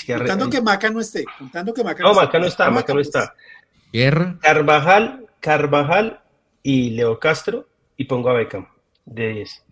contando 0.07 0.49
que 0.49 0.61
Maca 0.61 0.89
no 0.89 0.99
esté. 0.99 1.25
Contando 1.37 1.75
que 1.75 1.83
Maca 1.83 2.01
no, 2.01 2.09
no 2.09 2.15
Maca 2.15 2.39
no 2.39 2.47
está, 2.47 2.71
Maca 2.71 2.93
no 2.95 2.99
está. 2.99 3.35
Guerra. 3.93 4.39
Carvajal, 4.41 5.27
Carvajal 5.39 6.21
y 6.63 6.89
Leo 6.89 7.19
Castro 7.19 7.67
y 7.97 8.05
pongo 8.05 8.31
a 8.31 8.33
Beckham 8.33 8.67
de 9.05 9.27
10. 9.29 9.63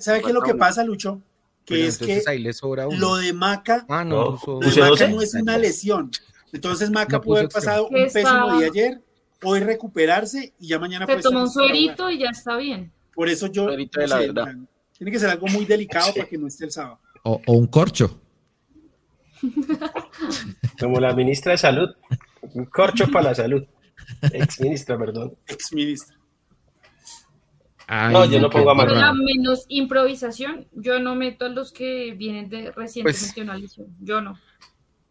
¿Sabe 0.00 0.22
qué 0.22 0.28
es 0.28 0.34
lo 0.34 0.40
que 0.40 0.54
pasa, 0.54 0.82
Lucho? 0.84 1.20
Que 1.64 1.86
es 1.86 1.98
que 1.98 2.22
lo 2.98 3.16
de 3.16 3.32
Maca, 3.32 3.86
ah, 3.88 4.04
no, 4.04 4.38
no 4.46 5.22
es 5.22 5.34
una 5.34 5.56
lesión. 5.56 6.10
Entonces 6.52 6.90
Maca 6.90 7.20
puede 7.20 7.40
haber 7.40 7.52
pasado 7.52 7.86
un 7.88 7.94
pésimo 8.12 8.58
día 8.58 8.66
ayer, 8.66 9.00
hoy 9.42 9.60
recuperarse 9.60 10.52
y 10.58 10.68
ya 10.68 10.78
mañana 10.78 11.06
Se 11.06 11.16
tomó 11.16 11.42
un 11.42 11.50
suerito 11.50 12.10
y 12.10 12.18
ya 12.18 12.30
está 12.30 12.56
bien. 12.56 12.92
Por 13.14 13.28
eso 13.28 13.46
yo 13.46 13.68
tiene 13.68 15.12
que 15.12 15.18
ser 15.18 15.30
algo 15.30 15.46
muy 15.46 15.64
delicado 15.64 16.12
para 16.12 16.28
que 16.28 16.36
no 16.36 16.46
esté 16.46 16.64
el 16.64 16.72
sábado. 16.72 16.98
O, 17.22 17.40
o 17.46 17.52
un 17.52 17.66
corcho. 17.66 18.20
Como 20.80 21.00
la 21.00 21.14
ministra 21.14 21.52
de 21.52 21.58
salud. 21.58 21.88
Un 22.54 22.66
corcho 22.66 23.06
para 23.10 23.30
la 23.30 23.34
salud. 23.34 23.64
Ex 24.32 24.60
ministra, 24.60 24.98
perdón. 24.98 25.36
Ex 25.46 25.72
ministra. 25.72 26.16
No, 27.90 28.24
yo 28.24 28.40
no 28.40 28.50
pongo 28.50 28.70
a 28.70 28.86
la 28.86 29.12
menos 29.12 29.64
improvisación, 29.68 30.68
yo 30.72 31.00
no 31.00 31.16
meto 31.16 31.46
a 31.46 31.48
los 31.48 31.72
que 31.72 32.12
vienen 32.12 32.48
de 32.48 32.70
recientemente 32.70 33.42
pues. 33.44 33.88
Yo 34.00 34.20
no. 34.20 34.38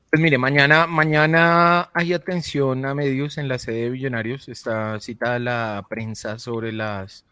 Pues 0.10 0.22
mire, 0.22 0.38
mañana, 0.38 0.88
mañana 0.88 1.90
hay 1.94 2.14
atención 2.14 2.86
a 2.86 2.96
medios 2.96 3.38
en 3.38 3.48
la 3.48 3.60
sede 3.60 3.84
de 3.84 3.90
Millonarios. 3.92 4.48
Está 4.48 5.00
citada 5.00 5.38
la 5.38 5.86
prensa 5.88 6.40
sobre 6.40 6.72
las 6.72 7.26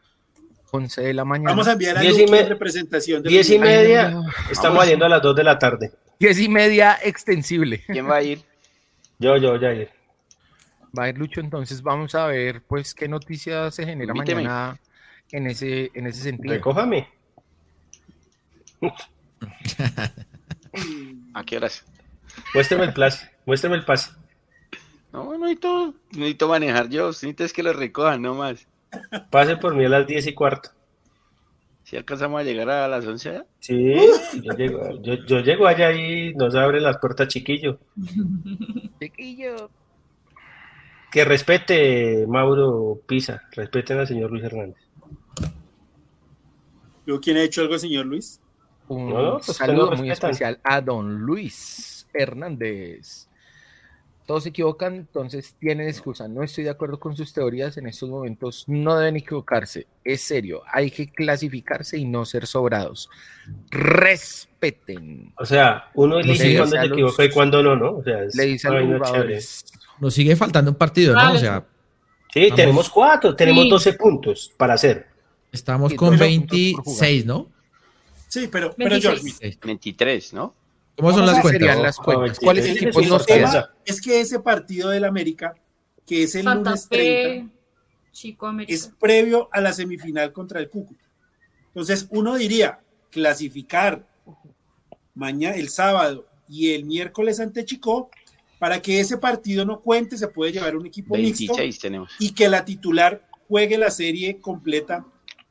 11 0.72 1.02
de 1.02 1.14
la 1.14 1.26
mañana. 1.26 1.52
Vamos 1.52 1.68
a 1.68 1.72
enviar 1.72 1.98
a 1.98 2.02
diez 2.02 2.20
y 2.20 2.26
representación. 2.26 3.24
De 3.24 3.30
diez 3.30 3.50
y 3.50 3.58
media, 3.58 4.22
estamos 4.52 4.86
yendo 4.86 5.06
a 5.06 5.10
las 5.10 5.22
2 5.22 5.36
de 5.36 5.44
la 5.44 5.58
tarde. 5.58 5.92
Diez 6.20 6.40
y 6.40 6.50
media 6.50 6.98
extensible. 7.04 7.84
¿Quién 7.88 8.08
va 8.08 8.18
a 8.18 8.22
ir? 8.22 8.42
Yo, 9.18 9.38
yo, 9.38 9.60
ya 9.60 9.74
ir. 9.74 9.90
Va 10.98 11.06
a 11.06 11.10
ir 11.10 11.18
Lucho, 11.18 11.40
entonces 11.40 11.82
vamos 11.82 12.16
a 12.16 12.28
ver 12.28 12.62
pues 12.68 12.94
qué 12.94 13.08
noticias 13.08 13.74
se 13.74 13.86
genera 13.86 14.14
mañana 14.14 14.80
en 15.32 15.48
ese, 15.48 15.92
en 15.94 16.08
ese 16.08 16.22
sentido. 16.22 16.54
Recójame. 16.54 17.08
¿A 21.34 21.44
qué 21.44 21.58
horas? 21.58 21.86
Muéstrame 22.54 22.86
el 22.86 22.94
pase, 22.94 23.30
muéstrame 23.46 23.76
el 23.78 23.86
pase. 23.86 24.12
No, 25.12 25.24
no 25.24 25.38
necesito, 25.38 25.96
necesito 26.12 26.48
manejar 26.48 26.90
yo, 26.90 27.08
necesito 27.08 27.46
que 27.54 27.64
lo 27.64 27.74
recojan, 27.74 28.22
no 28.22 28.36
más. 28.36 28.68
Pase 29.30 29.58
por 29.58 29.76
mí 29.76 29.86
a 29.86 29.90
las 29.90 30.08
10 30.08 30.28
y 30.28 30.34
cuarto. 30.34 30.70
¿Si 31.84 31.96
alcanzamos 31.96 32.42
a 32.42 32.44
llegar 32.44 32.70
a 32.70 32.88
las 32.88 33.06
11? 33.06 33.44
Sí, 33.60 33.96
yo 34.44 34.54
llego, 34.54 35.02
yo, 35.02 35.14
yo 35.26 35.40
llego 35.40 35.68
allá 35.68 35.94
y 35.94 36.34
nos 36.36 36.54
abren 36.56 36.84
las 36.84 36.98
puertas 36.98 37.30
chiquillo. 37.30 37.80
Chiquillo. 39.00 39.70
Que 41.10 41.24
respete 41.24 42.26
Mauro 42.28 43.00
Pisa, 43.08 43.44
respeten 43.54 44.00
al 44.00 44.08
señor 44.08 44.32
Luis 44.32 44.44
Hernández. 44.44 44.87
¿Quién 47.22 47.38
ha 47.38 47.44
hecho 47.44 47.62
algo, 47.62 47.78
señor 47.80 48.06
Luis? 48.06 48.40
Un 48.88 49.10
no, 49.10 49.40
pues 49.44 49.58
saludo 49.58 49.92
muy 49.92 50.12
especial 50.12 50.60
a 50.64 50.82
don 50.82 51.20
Luis 51.20 52.08
Hernández 52.14 53.28
todos 54.28 54.44
se 54.44 54.50
equivocan, 54.50 54.94
entonces 54.96 55.56
tienen 55.58 55.88
excusa. 55.88 56.28
No 56.28 56.44
estoy 56.44 56.66
de 56.66 56.70
acuerdo 56.70 57.00
con 57.00 57.16
sus 57.16 57.32
teorías 57.32 57.78
en 57.78 57.88
estos 57.88 58.10
momentos. 58.10 58.66
No 58.68 58.98
deben 58.98 59.16
equivocarse. 59.16 59.88
Es 60.04 60.22
serio. 60.22 60.64
Hay 60.72 60.92
que 60.92 61.10
clasificarse 61.10 61.98
y 61.98 62.04
no 62.04 62.26
ser 62.26 62.46
sobrados. 62.46 63.10
Respeten. 63.72 65.34
O 65.38 65.46
sea, 65.46 65.90
uno 65.94 66.18
dice 66.18 66.58
cuando 66.58 66.76
se 66.76 66.86
equivoca 66.86 67.24
y 67.24 67.30
cuando 67.32 67.64
no, 67.64 67.78
¿no? 67.78 67.98
O 68.00 68.04
sea, 68.04 68.20
le 68.34 68.44
dicen 68.44 68.74
a 68.74 68.80
los 68.82 68.98
jugadores. 68.98 69.66
Nos 70.00 70.14
sigue 70.14 70.36
faltando 70.36 70.72
un 70.72 70.78
partido, 70.78 71.16
¿no? 71.16 71.32
O 71.32 71.38
sea, 71.38 71.66
sí, 72.34 72.50
tenemos 72.54 72.90
cuatro, 72.90 73.34
tenemos 73.34 73.70
12 73.70 73.94
puntos 73.94 74.52
para 74.58 74.74
hacer. 74.74 75.07
Estamos 75.52 75.94
con 75.94 76.18
26, 76.18 77.26
¿no? 77.26 77.50
Sí, 78.28 78.48
pero, 78.52 78.74
pero 78.76 78.98
23, 79.64 80.34
¿no? 80.34 80.54
¿Cómo 80.98 81.14
son 81.14 81.26
las 81.26 81.42
cuentas? 81.42 81.80
las 81.80 81.98
cuentas? 81.98 82.40
¿Cuáles 82.40 82.66
equipos 82.66 83.08
nos 83.08 83.26
quedan? 83.26 83.66
Es 83.86 84.02
que 84.02 84.20
ese 84.20 84.40
partido 84.40 84.90
del 84.90 85.06
América, 85.06 85.56
que 86.06 86.24
es 86.24 86.36
el 86.36 86.46
lunes 86.46 86.88
30, 86.90 87.54
Chico 88.12 88.52
es 88.68 88.92
previo 89.00 89.48
a 89.52 89.62
la 89.62 89.74
semifinal 89.74 90.34
contra 90.34 90.60
el 90.60 90.70
Cúcuta. 90.70 91.06
Entonces, 91.68 92.08
uno 92.10 92.36
diría, 92.36 92.80
clasificar 93.12 94.08
mañana, 95.14 95.56
el 95.56 95.70
sábado 95.70 96.26
y 96.50 96.74
el 96.74 96.86
miércoles 96.86 97.40
ante 97.40 97.64
Chico, 97.64 98.10
para 98.58 98.82
que 98.82 99.00
ese 99.00 99.18
partido 99.18 99.66
no 99.66 99.82
cuente, 99.82 100.18
se 100.18 100.28
puede 100.28 100.52
llevar 100.52 100.76
un 100.76 100.88
equipo 100.88 101.14
26 101.14 101.52
mixto 101.60 101.82
tenemos. 101.82 102.12
y 102.20 102.32
que 102.32 102.50
la 102.50 102.66
titular 102.66 103.28
juegue 103.48 103.78
la 103.78 103.92
serie 103.92 104.40
completa 104.40 105.06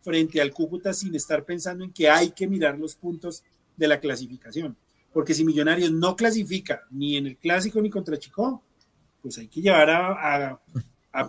frente 0.06 0.40
al 0.40 0.52
Cúcuta 0.52 0.94
sin 0.94 1.14
estar 1.14 1.44
pensando 1.44 1.84
en 1.84 1.92
que 1.92 2.08
hay 2.08 2.30
que 2.30 2.46
mirar 2.46 2.78
los 2.78 2.94
puntos 2.94 3.42
de 3.76 3.88
la 3.88 4.00
clasificación 4.00 4.76
porque 5.16 5.32
si 5.32 5.46
Millonarios 5.46 5.90
no 5.90 6.14
clasifica 6.14 6.82
ni 6.90 7.16
en 7.16 7.28
el 7.28 7.38
clásico 7.38 7.80
ni 7.80 7.88
contra 7.88 8.18
Chico, 8.18 8.62
pues 9.22 9.38
hay 9.38 9.48
que 9.48 9.62
llevar 9.62 9.88
a, 9.88 10.60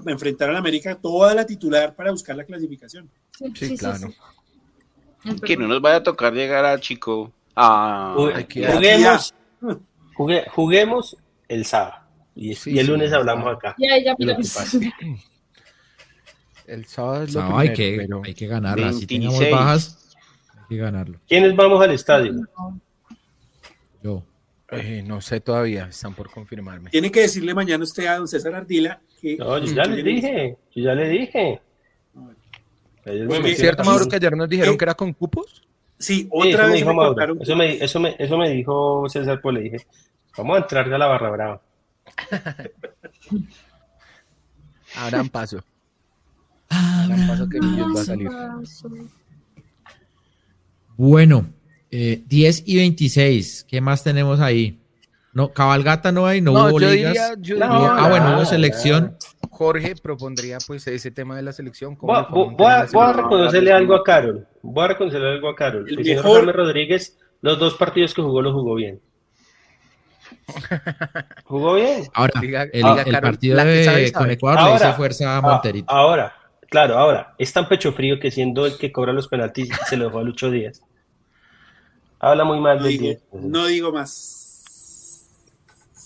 enfrentar 0.07 0.49
a 0.49 0.51
la 0.51 0.59
América 0.59 0.95
toda 0.95 1.33
la 1.33 1.45
titular 1.45 1.95
para 1.95 2.11
buscar 2.11 2.35
la 2.35 2.43
clasificación. 2.43 3.09
Sí, 3.55 3.77
claro. 3.77 4.09
que 5.41 5.55
no 5.55 5.69
nos 5.69 5.79
vaya 5.79 5.95
a 5.95 6.03
tocar 6.03 6.33
llegar 6.33 6.65
a 6.65 6.77
Chico. 6.81 7.31
Ah, 7.55 8.13
juguemos, 8.77 9.33
juguemos 10.51 11.15
el 11.47 11.63
sábado. 11.63 12.03
Y, 12.35 12.57
el 12.77 12.87
lunes 12.87 13.13
hablamos 13.13 13.55
acá. 13.55 13.73
Ya, 13.79 14.03
ya, 14.03 14.17
el 16.68 16.85
sábado 16.85 17.23
es 17.23 17.34
lo 17.34 17.44
no, 17.44 17.57
hay, 17.57 17.73
que, 17.73 18.07
hay 18.23 18.34
que 18.34 18.48
ganarla. 18.48 18.94
Si 18.94 19.07
tenemos 19.07 19.39
bajas, 19.49 20.15
hay 20.53 20.68
que 20.69 20.77
ganarlo. 20.77 21.19
¿Quiénes 21.27 21.56
vamos 21.56 21.81
al 21.81 21.91
estadio? 21.91 22.34
Yo. 24.03 24.23
Eh, 24.69 25.02
no 25.06 25.22
sé 25.22 25.39
todavía, 25.39 25.88
están 25.88 26.14
por 26.14 26.30
confirmarme. 26.30 26.89
Tiene 26.89 27.10
que 27.10 27.22
decirle 27.22 27.53
mañana 27.53 27.85
usted 27.85 28.06
a 28.06 28.18
don 28.18 28.27
César 28.27 28.53
Ardila 28.53 28.99
que. 29.22 29.38
No, 29.38 29.57
yo 29.60 29.73
ya 29.73 29.85
le 29.85 30.03
dije, 30.03 30.57
yo 30.76 30.84
ya 30.84 30.94
le 30.94 31.07
dije. 31.07 31.61
¿Es 33.06 33.57
cierto, 33.57 33.85
Mauro, 33.85 34.06
que 34.10 34.18
ayer 34.18 34.35
nos 34.35 34.49
dijeron 34.49 34.77
que 34.77 34.84
era 34.84 34.94
con 34.94 35.14
cupos? 35.14 35.64
Sí, 35.98 36.27
otra 36.30 36.68
vez. 36.68 36.85
Me 36.85 36.94
Mauro. 36.94 37.38
Eso, 37.41 37.56
me, 37.56 37.81
eso, 37.81 37.99
me, 38.02 38.15
eso 38.19 38.38
me 38.38 38.49
dijo 38.49 39.07
César, 39.07 39.39
pues 39.41 39.56
le 39.56 39.61
dije, 39.61 39.77
vamos 40.38 40.57
a 40.57 40.60
entrar 40.60 40.94
a 40.94 40.98
la 40.98 41.07
barra 41.07 41.30
brava. 41.30 41.61
Abran 44.95 45.30
paso. 45.30 45.64
Abran 46.69 47.27
paso 47.27 47.49
que 47.49 47.60
va 47.60 48.02
a 48.02 48.03
salir. 48.03 48.30
Bueno, 50.95 51.45
eh, 51.91 52.23
10 52.26 52.64
y 52.65 52.77
26, 52.77 53.65
¿qué 53.68 53.81
más 53.81 54.03
tenemos 54.03 54.39
ahí? 54.39 54.80
No, 55.34 55.53
cabalgata 55.53 56.11
no 56.11 56.26
hay, 56.26 56.41
no, 56.41 56.52
hubo 56.52 56.80
ligas. 56.80 57.15
ah, 57.61 58.07
bueno, 58.10 58.35
hubo 58.35 58.45
selección. 58.45 59.15
Jorge 59.52 59.95
propondría 59.95 60.57
pues 60.65 60.88
ese 60.88 61.11
tema 61.11 61.35
de 61.35 61.44
la 61.44 61.53
selección. 61.53 61.98
Voy, 62.02 62.15
a, 62.65 63.14
reconocerle 63.14 63.72
algo 63.72 63.95
a 63.95 64.03
Carol. 64.03 64.48
Voy 64.61 64.85
a 64.85 64.88
reconocerle 64.89 65.31
algo 65.34 65.49
a 65.49 65.56
Carol. 65.56 65.85
El, 65.88 66.03
señor 66.03 66.23
Jaime 66.23 66.52
Rodríguez, 66.52 67.18
los 67.41 67.60
dos 67.60 67.76
partidos 67.76 68.14
que 68.14 68.22
jugó, 68.22 68.41
los 68.41 68.53
jugó 68.53 68.76
bien. 68.76 68.99
¿Jugó 71.44 71.76
bien? 71.76 72.07
Ahora, 72.14 72.34
el, 72.73 73.22
partido 73.22 73.57
de, 73.64 74.11
con 74.14 74.30
Ecuador 74.31 74.69
le 74.69 74.76
hizo 74.76 74.94
fuerza 74.94 75.38
a 75.38 75.41
Monterito. 75.41 75.91
Ahora, 75.91 76.34
claro, 76.69 76.98
ahora, 76.98 77.35
es 77.38 77.52
tan 77.53 77.68
pecho 77.68 77.94
frío 77.94 78.19
que 78.19 78.31
siendo 78.31 78.65
el 78.65 78.77
que 78.77 78.91
cobra 78.91 79.14
los 79.14 79.27
penaltis 79.27 79.69
se 79.89 79.98
lo 79.98 80.06
dejó 80.06 80.19
a 80.19 80.23
Lucho 80.23 80.52
Díaz. 80.52 80.81
Habla 82.19 82.45
muy 82.45 82.60
mal 82.60 82.81
del 82.81 82.98
10. 82.98 83.23
No 83.34 83.68
digo 83.68 83.91
más. 83.91 85.30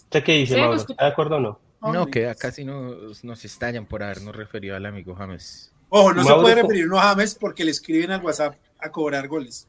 ¿Usted 0.04 0.24
qué 0.24 0.34
dice, 0.34 0.58
Mauro? 0.58 0.76
¿Está 0.76 1.06
de 1.06 1.12
acuerdo 1.12 1.38
o 1.38 1.40
no? 1.40 1.60
No, 1.82 2.06
que 2.08 2.28
acá 2.28 2.52
sí 2.52 2.64
nos, 2.64 3.24
nos 3.24 3.46
estallan 3.46 3.86
por 3.86 4.04
habernos 4.04 4.36
referido 4.36 4.76
al 4.76 4.86
amigo 4.86 5.16
James. 5.16 5.72
Ojo, 5.90 6.14
no 6.14 6.24
se 6.24 6.34
puede 6.34 6.56
referir 6.56 6.88
a 6.94 7.02
James 7.02 7.36
porque 7.36 7.64
le 7.64 7.72
escriben 7.72 8.12
al 8.12 8.22
WhatsApp 8.22 8.56
a 8.78 8.92
cobrar 8.92 9.28
goles. 9.28 9.68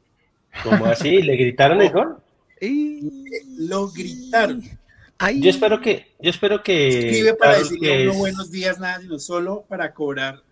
¿Cómo 0.63 0.85
así? 0.87 1.23
¿Le 1.23 1.37
gritaron 1.37 1.81
el 1.81 1.91
gol? 1.91 2.17
Lo 3.59 3.89
gritaron. 3.89 4.63
Yo 5.37 5.51
espero 5.51 5.81
que, 5.81 6.15
yo 6.21 6.31
espero 6.31 6.63
que. 6.63 6.89
Escribe 6.89 7.35
para 7.35 7.59
decirle 7.59 8.07
no 8.07 8.15
buenos 8.15 8.51
días, 8.51 8.79
nada, 8.79 9.01
sino 9.01 9.19
solo 9.19 9.65
para 9.69 9.93
cobrar 9.95 10.43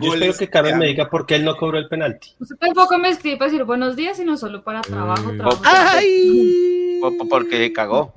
yo 0.00 0.14
espero 0.14 0.36
que 0.36 0.48
Carlos 0.48 0.76
me 0.76 0.86
diga 0.86 1.10
por 1.10 1.26
qué 1.26 1.36
él 1.36 1.44
no 1.44 1.56
cobró 1.56 1.78
el 1.78 1.88
penalti. 1.88 2.30
Usted 2.38 2.56
tampoco 2.56 2.98
me 2.98 3.10
escribe 3.10 3.36
para 3.36 3.50
decir 3.50 3.64
buenos 3.64 3.96
días, 3.96 4.16
sino 4.16 4.36
solo 4.36 4.62
para 4.62 4.80
trabajo. 4.80 5.32
trabajo. 5.36 5.60
¡Ay! 5.64 7.00
Porque 7.28 7.72
cagó. 7.72 8.14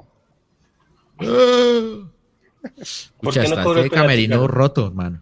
¿Por 1.19 2.11
qué 3.34 3.47
no 3.47 3.64
cobró 3.64 3.81
el 3.81 3.91
camerino 3.91 4.47
roto, 4.47 4.88
hermano. 4.88 5.22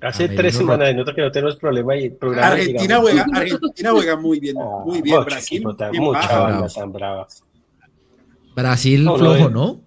Hace 0.00 0.28
tres 0.28 0.56
semanas 0.56 0.88
de 0.88 0.94
nota 0.94 1.14
que 1.14 1.22
no 1.22 1.30
tenemos 1.30 1.56
problema 1.56 1.96
y 1.96 2.10
programa. 2.10 2.48
Argentina 2.48 2.98
juega, 3.00 3.26
Argentina 3.32 3.90
juega 3.90 4.16
muy 4.16 4.38
bien, 4.38 4.56
ah, 4.58 4.82
muy 4.84 5.02
bien. 5.02 5.24
Brasil, 5.24 5.64
mucha 5.64 6.38
banda 6.38 6.68
tan 6.68 6.92
brava. 6.92 7.26
Brasil 8.54 9.02
flojo, 9.02 9.50
¿no? 9.50 9.80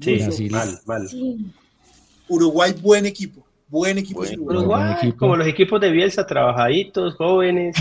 Sí, 0.00 0.18
Brasil. 0.18 0.50
mal, 0.50 0.80
mal. 0.84 1.08
Uruguay, 2.28 2.74
buen 2.80 3.06
equipo. 3.06 3.46
Buen 3.70 3.98
equipo. 3.98 4.24
Como 5.16 5.36
los 5.36 5.46
equipos 5.46 5.80
de 5.80 5.90
Bielsa, 5.90 6.26
trabajaditos, 6.26 7.14
jóvenes. 7.14 7.76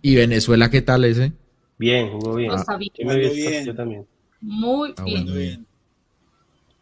¿Y 0.00 0.14
Venezuela 0.14 0.70
qué 0.70 0.80
tal 0.80 1.04
ese? 1.04 1.32
Bien, 1.76 2.10
jugó 2.12 2.36
bien. 2.36 2.52
bien. 3.34 3.64
Yo 3.64 3.74
también. 3.74 4.06
Muy 4.40 4.94
ah, 4.96 5.04
bien. 5.04 5.66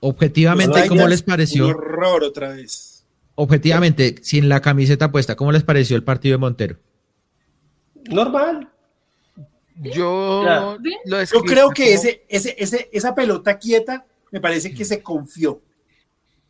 Objetivamente, 0.01 0.87
¿cómo 0.87 1.09
les 1.09 1.23
pareció? 1.23 1.67
Un 1.67 1.75
horror 1.75 2.25
otra 2.25 2.51
vez. 2.51 3.07
Objetivamente, 3.37 4.17
sin 4.21 4.49
la 4.51 4.61
camiseta 4.61 5.11
puesta, 5.11 5.35
¿cómo 5.35 5.51
les 5.51 5.63
pareció 5.63 5.97
el 5.97 6.05
partido 6.05 6.35
de 6.35 6.39
Montero? 6.39 6.77
Normal. 8.11 8.69
Yo, 9.77 10.77
yo 11.09 11.43
creo 11.43 11.71
que 11.71 11.95
ese, 11.95 12.25
ese, 12.29 12.55
ese, 12.59 12.91
esa 12.93 13.15
pelota 13.15 13.59
quieta 13.59 14.05
me 14.31 14.41
parece 14.41 14.75
que 14.75 14.85
se 14.85 15.03
confió 15.03 15.63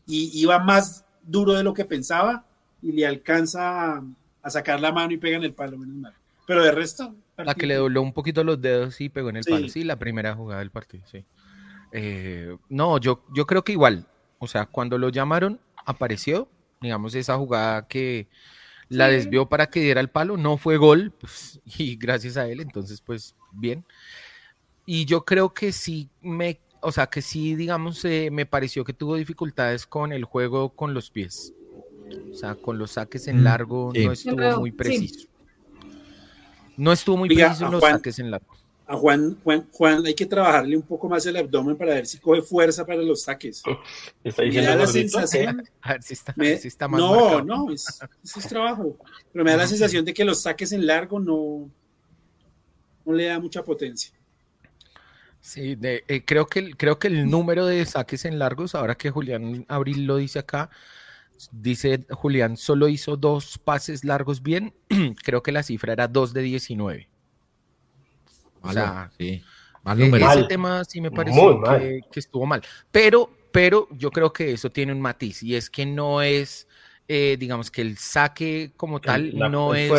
y 0.07 0.41
iba 0.41 0.59
más 0.59 1.05
duro 1.23 1.53
de 1.53 1.63
lo 1.63 1.75
que 1.75 1.85
pensaba 1.85 2.45
y 2.83 2.93
le 2.93 3.07
alcanza 3.07 4.03
a, 4.43 4.51
sacar 4.51 4.81
la 4.81 4.93
mano 4.93 5.13
y 5.13 5.19
pega 5.19 5.37
en 5.37 5.45
el 5.45 5.55
palo, 5.55 5.79
menos 5.79 5.97
mal. 5.97 6.15
Pero 6.47 6.65
de 6.65 6.73
resto. 6.73 7.15
La 7.37 7.55
que 7.55 7.67
le 7.67 7.77
dobló 7.77 8.03
un 8.03 8.13
poquito 8.13 8.45
los 8.45 8.61
dedos 8.61 9.01
y 9.01 9.09
pegó 9.09 9.31
en 9.31 9.37
el 9.37 9.45
palo. 9.45 9.69
Sí, 9.69 9.85
la 9.85 9.97
primera 9.97 10.35
jugada 10.35 10.61
del 10.61 10.71
partido, 10.71 11.05
sí. 11.07 11.25
Eh, 11.93 12.57
no, 12.69 12.99
yo, 12.99 13.25
yo 13.35 13.47
creo 13.47 13.63
que 13.63 13.73
igual. 13.73 14.07
O 14.39 14.47
sea, 14.49 14.67
cuando 14.67 14.99
lo 14.99 15.11
llamaron, 15.11 15.61
apareció, 15.87 16.49
digamos, 16.81 17.15
esa 17.15 17.37
jugada 17.37 17.87
que 17.87 18.27
la 18.89 19.09
desvió 19.09 19.49
para 19.49 19.69
que 19.69 19.81
diera 19.81 20.01
el 20.01 20.09
palo, 20.11 20.37
no 20.37 20.59
fue 20.59 20.77
gol, 20.77 21.13
pues, 21.19 21.61
y 21.65 21.97
gracias 21.97 22.37
a 22.37 22.49
él, 22.49 22.61
entonces, 22.61 23.01
pues, 23.01 23.35
bien. 23.53 23.85
Y 24.85 25.05
yo 25.05 25.25
creo 25.25 25.55
que 25.55 25.73
sí 25.73 26.11
me 26.21 26.61
o 26.83 26.93
sea, 26.93 27.07
que 27.07 27.23
sí, 27.23 27.55
digamos, 27.55 28.05
eh, 28.05 28.29
me 28.31 28.45
pareció 28.45 28.85
que 28.85 28.93
tuvo 28.93 29.17
dificultades 29.17 29.87
con 29.87 30.13
el 30.13 30.25
juego 30.25 30.71
con 30.71 30.95
los 30.95 31.11
pies. 31.11 31.55
O 32.31 32.35
sea, 32.35 32.55
con 32.57 32.77
los 32.77 32.93
saques 32.93 33.27
en 33.29 33.41
mm, 33.41 33.45
largo 33.45 33.93
no 33.95 34.13
estuvo 34.13 34.61
muy 34.61 34.73
preciso. 34.73 35.29
No 36.77 36.93
estuvo 36.93 37.17
muy 37.17 37.29
preciso 37.29 37.67
en 37.67 37.73
los 37.73 37.81
saques 37.81 38.19
en 38.19 38.31
largo. 38.31 38.55
a 38.87 38.97
Juan, 38.97 39.39
Juan, 39.43 39.67
Juan 39.73 40.05
hay 40.05 40.15
que 40.15 40.27
trabajarle 40.27 40.77
un 40.77 40.83
poco 40.83 41.09
más 41.09 41.25
el 41.25 41.37
abdomen 41.37 41.77
para 41.77 41.95
ver 41.95 42.07
si 42.07 42.19
coge 42.19 42.43
fuerza 42.43 42.85
para 42.85 43.01
los 43.01 43.23
saques. 43.23 43.63
¿Está 44.25 44.43
diciendo 44.43 44.71
me 44.71 44.77
da 44.77 44.83
la 44.85 44.87
sensación. 44.87 45.65
A 45.81 45.93
ver 45.93 46.03
si 46.03 46.15
está, 46.15 46.35
me, 46.37 46.57
si 46.59 46.69
está 46.69 46.89
más 46.89 47.01
No, 47.01 47.15
marcado. 47.15 47.45
no, 47.45 47.73
es, 47.73 48.01
es 48.23 48.49
trabajo. 48.49 48.97
Pero 49.33 49.45
me 49.45 49.53
da 49.53 49.59
la 49.59 49.67
sensación 49.67 50.05
de 50.05 50.13
que 50.13 50.25
los 50.25 50.43
saques 50.43 50.73
en 50.73 50.87
largo 50.87 51.21
no, 51.21 51.71
no 53.05 53.13
le 53.13 53.27
da 53.27 53.39
mucha 53.39 53.63
potencia. 53.63 54.13
Sí, 55.43 55.75
de, 55.75 56.05
eh, 56.07 56.25
creo, 56.25 56.47
que, 56.47 56.71
creo 56.71 57.01
que 57.01 57.09
el 57.09 57.29
número 57.29 57.67
de 57.67 57.85
saques 57.85 58.25
en 58.25 58.39
largos, 58.39 58.77
ahora 58.77 58.95
que 58.95 59.11
Julián 59.11 59.67
Abril 59.69 60.07
lo 60.07 60.17
dice 60.17 60.39
acá, 60.39 60.71
dice 61.51 62.07
Julián, 62.11 62.57
solo 62.57 62.87
hizo 62.87 63.17
dos 63.17 63.59
pases 63.59 64.05
largos 64.05 64.41
bien, 64.41 64.73
creo 65.25 65.43
que 65.43 65.51
la 65.51 65.65
cifra 65.65 65.93
era 65.95 66.07
2 66.07 66.33
de 66.33 66.43
19. 66.43 67.09
O 68.63 68.73
sea, 68.73 69.11
sí. 69.19 69.43
Mal 69.83 70.01
e-, 70.01 70.05
número. 70.05 70.31
Ese 70.31 70.45
tema 70.45 70.85
sí 70.85 71.01
me 71.01 71.11
pareció 71.11 71.61
que, 71.61 72.03
que, 72.13 72.21
estuvo 72.21 72.47
mal. 72.47 72.63
Pero, 72.93 73.29
pero 73.51 73.89
yo 73.91 74.13
creo 74.13 74.33
que 74.33 74.53
eso 74.53 74.71
tiene 74.71 74.93
un 74.93 75.01
matiz 75.01 75.43
y 75.43 75.57
es 75.57 75.69
que 75.69 75.85
no 75.85 76.23
es, 76.23 76.69
eh, 77.09 77.37
digamos 77.37 77.73
que 77.73 77.83
el 77.83 77.99
saque 77.99 78.71
como 78.77 79.01
tal 79.01 79.37
no 79.37 79.75
es 79.75 79.91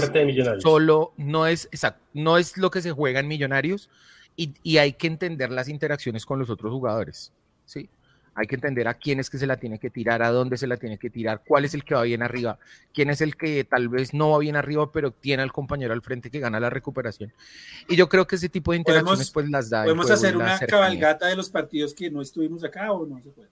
solo, 0.60 1.14
no 1.18 1.48
es, 1.48 1.66
exacto, 1.66 2.02
no 2.14 2.38
es 2.38 2.58
lo 2.58 2.72
que 2.72 2.82
se 2.82 2.94
juega 2.94 3.20
en 3.20 3.28
Millonarios 3.28 3.90
y, 4.36 4.54
y 4.64 4.78
hay 4.78 4.94
que 4.94 5.08
entender 5.08 5.52
las 5.52 5.70
interacciones 5.70 6.26
con 6.26 6.40
los 6.40 6.50
otros 6.50 6.72
jugadores. 6.72 7.32
¿sí? 7.66 7.90
hay 8.36 8.48
que 8.48 8.56
entender 8.56 8.88
a 8.88 8.96
quién 8.96 9.20
es 9.20 9.30
que 9.30 9.38
se 9.38 9.46
la 9.46 9.58
tiene 9.58 9.80
que 9.80 9.90
tirar, 9.90 10.24
a 10.24 10.32
dónde 10.32 10.58
se 10.58 10.68
la 10.68 10.78
tiene 10.78 10.98
que 10.98 11.10
tirar, 11.10 11.42
cuál 11.46 11.66
es 11.66 11.74
el 11.74 11.84
que 11.84 11.96
va 11.96 12.04
bien 12.04 12.24
arriba, 12.24 12.58
quién 12.94 13.10
es 13.10 13.22
el 13.22 13.36
que 13.36 13.64
tal 13.64 13.90
vez 13.90 14.14
no 14.14 14.32
va 14.32 14.40
bien 14.40 14.56
arriba, 14.56 14.92
pero 14.92 15.12
tiene 15.12 15.44
al 15.44 15.52
compañero 15.52 15.94
al 15.94 16.02
frente 16.02 16.32
que 16.32 16.40
gana 16.40 16.60
la 16.60 16.70
recuperación. 16.70 17.32
Y 17.88 17.96
yo 17.96 18.10
creo 18.10 18.26
que 18.26 18.36
ese 18.36 18.50
tipo 18.50 18.72
de 18.72 18.80
interacciones 18.80 19.30
pues 19.30 19.50
las 19.50 19.70
da. 19.70 19.84
¿Podemos 19.84 20.10
hacer 20.10 20.36
una 20.36 20.58
cabalgata 20.60 21.28
de 21.28 21.36
los 21.36 21.50
partidos 21.50 21.94
que 21.94 22.10
no 22.10 22.22
estuvimos 22.22 22.64
acá 22.64 22.92
o 22.92 23.06
no 23.06 23.22
se 23.22 23.30
puede? 23.30 23.50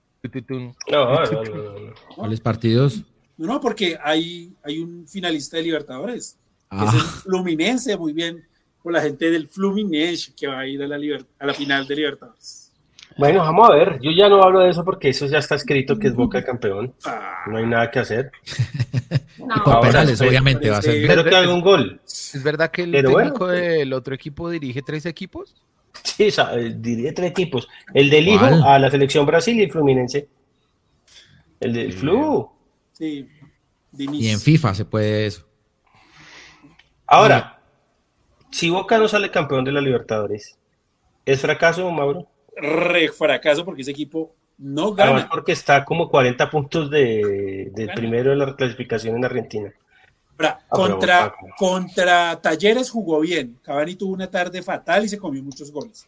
No, 0.89 1.25
no, 1.25 1.43
no, 1.43 1.93
¿Cuáles 2.15 2.39
partidos? 2.39 3.03
No, 3.37 3.59
porque 3.59 3.97
hay, 4.03 4.55
hay 4.63 4.79
un 4.79 5.07
finalista 5.07 5.57
de 5.57 5.63
Libertadores, 5.63 6.37
que 6.69 6.77
es 6.77 6.93
el 6.93 6.99
ah. 6.99 7.21
Fluminense, 7.23 7.97
muy 7.97 8.13
bien, 8.13 8.43
con 8.81 8.93
la 8.93 9.01
gente 9.01 9.29
del 9.29 9.47
Fluminense 9.47 10.33
que 10.35 10.47
va 10.47 10.59
a 10.59 10.67
ir 10.67 10.81
a 10.81 10.87
la, 10.87 10.97
a 11.39 11.45
la 11.45 11.53
final 11.53 11.87
de 11.87 11.95
Libertadores. 11.95 12.61
Bueno, 13.17 13.39
vamos 13.39 13.69
a 13.69 13.73
ver. 13.75 13.99
Yo 14.01 14.11
ya 14.11 14.29
no 14.29 14.41
hablo 14.41 14.59
de 14.59 14.69
eso 14.69 14.83
porque 14.83 15.09
eso 15.09 15.25
ya 15.27 15.39
está 15.39 15.55
escrito 15.55 15.99
que 15.99 16.07
es 16.07 16.15
Boca 16.15 16.43
campeón. 16.43 16.93
No 17.47 17.57
hay 17.57 17.65
nada 17.65 17.89
que 17.91 17.99
hacer. 17.99 18.31
No. 19.37 19.55
obviamente 19.65 20.69
va 20.69 20.77
a 20.77 20.81
ser. 20.83 20.97
Espero 20.97 21.23
que 21.23 21.35
haga 21.35 21.51
un 21.51 21.61
gol. 21.61 21.99
¿Es 22.05 22.43
verdad 22.43 22.69
que 22.69 22.83
el 22.83 22.91
técnico 22.91 23.47
del 23.47 23.91
otro 23.91 24.13
equipo 24.13 24.51
dirige 24.51 24.83
tres 24.83 25.07
equipos? 25.07 25.55
Sí, 26.03 26.27
o 26.27 26.31
sea, 26.31 26.53
eh, 26.53 26.75
dirige 26.77 27.11
tres 27.11 27.31
equipos. 27.31 27.67
El 27.91 28.11
del 28.11 28.27
hijo 28.27 28.45
a 28.45 28.77
la 28.77 28.91
selección 28.91 29.25
Brasil 29.25 29.57
y 29.57 29.63
el 29.63 29.71
Fluminense. 29.71 30.27
El 31.59 31.73
del 31.73 31.93
Flu. 31.93 32.51
Sí. 32.91 33.27
Y 33.97 34.29
en 34.29 34.39
FIFA 34.39 34.75
se 34.75 34.85
puede 34.85 35.25
eso. 35.25 35.47
Ahora, 37.07 37.60
si 38.51 38.69
Boca 38.69 38.97
no 38.97 39.07
sale 39.07 39.31
campeón 39.31 39.63
de 39.63 39.71
la 39.71 39.81
Libertadores, 39.81 40.57
¿es 41.25 41.41
fracaso, 41.41 41.89
Mauro? 41.91 42.27
re 42.55 43.09
fracaso 43.09 43.65
porque 43.65 43.81
ese 43.81 43.91
equipo 43.91 44.35
no 44.57 44.93
gana. 44.93 45.11
Además 45.11 45.29
porque 45.31 45.51
está 45.53 45.83
como 45.83 46.09
40 46.09 46.49
puntos 46.49 46.89
de, 46.89 47.71
del 47.73 47.89
primero 47.89 48.31
de 48.31 48.37
la 48.37 48.55
clasificación 48.55 49.15
en 49.15 49.25
Argentina. 49.25 49.73
Ah, 50.43 50.59
contra, 50.69 51.35
contra 51.57 52.41
Talleres 52.41 52.89
jugó 52.89 53.19
bien. 53.19 53.59
Cavani 53.61 53.95
tuvo 53.95 54.13
una 54.13 54.29
tarde 54.29 54.63
fatal 54.63 55.05
y 55.05 55.09
se 55.09 55.19
comió 55.19 55.43
muchos 55.43 55.71
goles. 55.71 56.07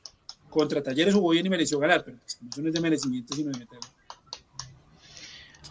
Contra 0.50 0.82
Talleres 0.82 1.14
jugó 1.14 1.30
bien 1.30 1.46
y 1.46 1.50
mereció 1.50 1.78
ganar, 1.78 2.04
pero 2.04 2.18
pues, 2.18 2.40
no 2.58 2.68
es 2.68 2.74
de 2.74 2.82
merecimiento, 2.82 3.36
sino 3.36 3.52
de 3.52 3.60
meterlo. 3.60 3.88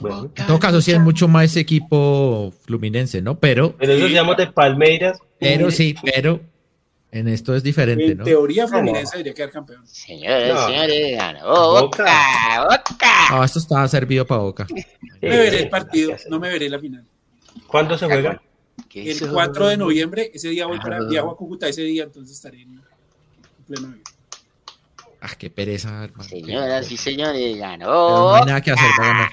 Bueno. 0.01 0.31
En 0.35 0.47
todo 0.47 0.59
caso, 0.59 0.81
sí 0.81 0.93
es 0.93 1.01
mucho 1.01 1.29
más 1.29 1.57
equipo 1.57 2.53
fluminense, 2.63 3.21
¿no? 3.21 3.39
Pero. 3.39 3.77
Pero 3.79 3.93
eso 3.93 4.09
se 4.09 4.43
de 4.43 4.53
Palmeiras. 4.53 5.19
Pero 5.39 5.71
sí, 5.71 5.95
pero 6.03 6.41
en 7.13 7.29
esto 7.29 7.55
es 7.55 7.63
diferente, 7.63 8.13
en 8.13 8.19
¿no? 8.19 8.25
teoría, 8.25 8.67
Fluminense 8.67 9.19
debería 9.19 9.35
quedar 9.35 9.51
campeón. 9.51 9.87
Señores, 9.87 10.59
señores, 10.65 11.17
ganó 11.17 11.83
Boca, 11.83 12.63
Boca. 12.63 13.11
Ah, 13.31 13.43
esto 13.45 13.59
estaba 13.59 13.87
servido 13.87 14.27
para 14.27 14.41
Boca. 14.41 14.67
me 15.21 15.29
veré 15.29 15.61
el 15.61 15.69
partido, 15.69 16.17
no 16.31 16.41
me 16.41 16.49
veré 16.49 16.71
la 16.71 16.79
final. 16.79 17.05
¿Cuándo 17.67 17.99
se 17.99 18.07
juega? 18.07 18.41
El 18.95 19.31
4 19.31 19.69
de 19.69 19.77
noviembre, 19.77 20.31
ese 20.33 20.49
día 20.49 20.67
voy 20.67 20.79
para, 20.79 21.03
viajo 21.05 21.31
a 21.31 21.37
Cúcuta 21.37 21.69
ese 21.69 21.83
día, 21.83 22.05
entonces 22.05 22.35
estaré 22.35 22.63
en 22.63 22.81
pleno 23.67 23.89
vida. 23.89 24.05
Ah, 25.21 25.35
qué 25.39 25.51
pereza, 25.51 26.05
hermano. 26.05 26.25
Señoras 26.25 26.91
y 26.91 26.97
señores, 26.97 27.59
ganó. 27.59 27.87
no 27.87 28.35
hay 28.37 28.45
nada 28.47 28.61
que 28.63 28.71
hacer 28.71 28.91
para 28.97 29.09
ganar. 29.09 29.29